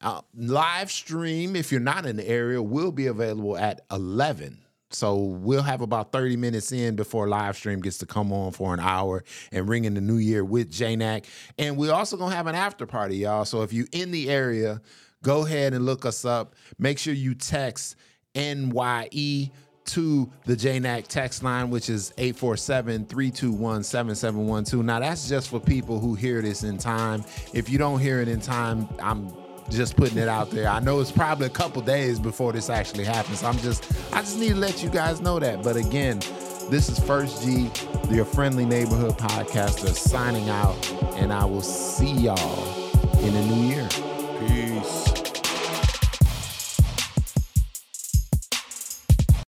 Uh, 0.00 0.20
live 0.36 0.92
stream, 0.92 1.56
if 1.56 1.72
you're 1.72 1.80
not 1.80 2.06
in 2.06 2.16
the 2.16 2.28
area, 2.28 2.62
will 2.62 2.92
be 2.92 3.08
available 3.08 3.56
at 3.56 3.80
11. 3.90 4.58
So 4.90 5.16
we'll 5.16 5.62
have 5.62 5.82
about 5.82 6.12
30 6.12 6.36
minutes 6.36 6.72
in 6.72 6.96
before 6.96 7.28
live 7.28 7.56
stream 7.56 7.80
gets 7.80 7.98
to 7.98 8.06
come 8.06 8.32
on 8.32 8.52
for 8.52 8.72
an 8.72 8.80
hour 8.80 9.22
and 9.52 9.68
ring 9.68 9.84
in 9.84 9.92
the 9.94 10.00
new 10.00 10.16
year 10.16 10.42
with 10.44 10.72
JNAC. 10.72 11.26
And 11.58 11.76
we're 11.76 11.92
also 11.92 12.16
gonna 12.16 12.34
have 12.34 12.46
an 12.46 12.54
after 12.54 12.86
party, 12.86 13.18
y'all. 13.18 13.44
So 13.44 13.60
if 13.62 13.70
you're 13.72 13.88
in 13.92 14.10
the 14.10 14.30
area, 14.30 14.80
go 15.22 15.44
ahead 15.44 15.74
and 15.74 15.84
look 15.84 16.06
us 16.06 16.24
up. 16.24 16.54
Make 16.78 16.98
sure 16.98 17.12
you 17.12 17.34
text 17.34 17.96
NYE 18.34 19.50
to 19.86 20.30
the 20.44 20.54
JNAC 20.54 21.08
text 21.08 21.42
line, 21.42 21.70
which 21.70 21.90
is 21.90 22.12
847-321-7712. 22.18 24.84
Now 24.84 25.00
that's 25.00 25.28
just 25.28 25.48
for 25.48 25.58
people 25.60 25.98
who 25.98 26.14
hear 26.14 26.42
this 26.42 26.62
in 26.62 26.78
time. 26.78 27.24
If 27.52 27.68
you 27.70 27.78
don't 27.78 27.98
hear 27.98 28.20
it 28.20 28.28
in 28.28 28.40
time, 28.40 28.88
I'm 29.00 29.32
just 29.70 29.96
putting 29.96 30.18
it 30.18 30.28
out 30.28 30.50
there. 30.50 30.68
I 30.68 30.80
know 30.80 31.00
it's 31.00 31.12
probably 31.12 31.46
a 31.46 31.50
couple 31.50 31.82
days 31.82 32.18
before 32.18 32.52
this 32.52 32.70
actually 32.70 33.04
happens. 33.04 33.42
I'm 33.42 33.58
just 33.58 33.84
I 34.12 34.20
just 34.20 34.38
need 34.38 34.50
to 34.50 34.56
let 34.56 34.82
you 34.82 34.88
guys 34.88 35.20
know 35.20 35.38
that. 35.38 35.62
But 35.62 35.76
again, 35.76 36.20
this 36.70 36.88
is 36.88 36.98
First 36.98 37.42
G, 37.42 37.70
your 38.10 38.24
friendly 38.24 38.64
neighborhood 38.64 39.18
podcaster, 39.18 39.94
signing 39.94 40.48
out, 40.48 40.92
and 41.16 41.32
I 41.32 41.44
will 41.44 41.62
see 41.62 42.12
y'all 42.12 42.90
in 43.20 43.34
the 43.34 43.42
new 43.42 43.74
year. 43.74 44.07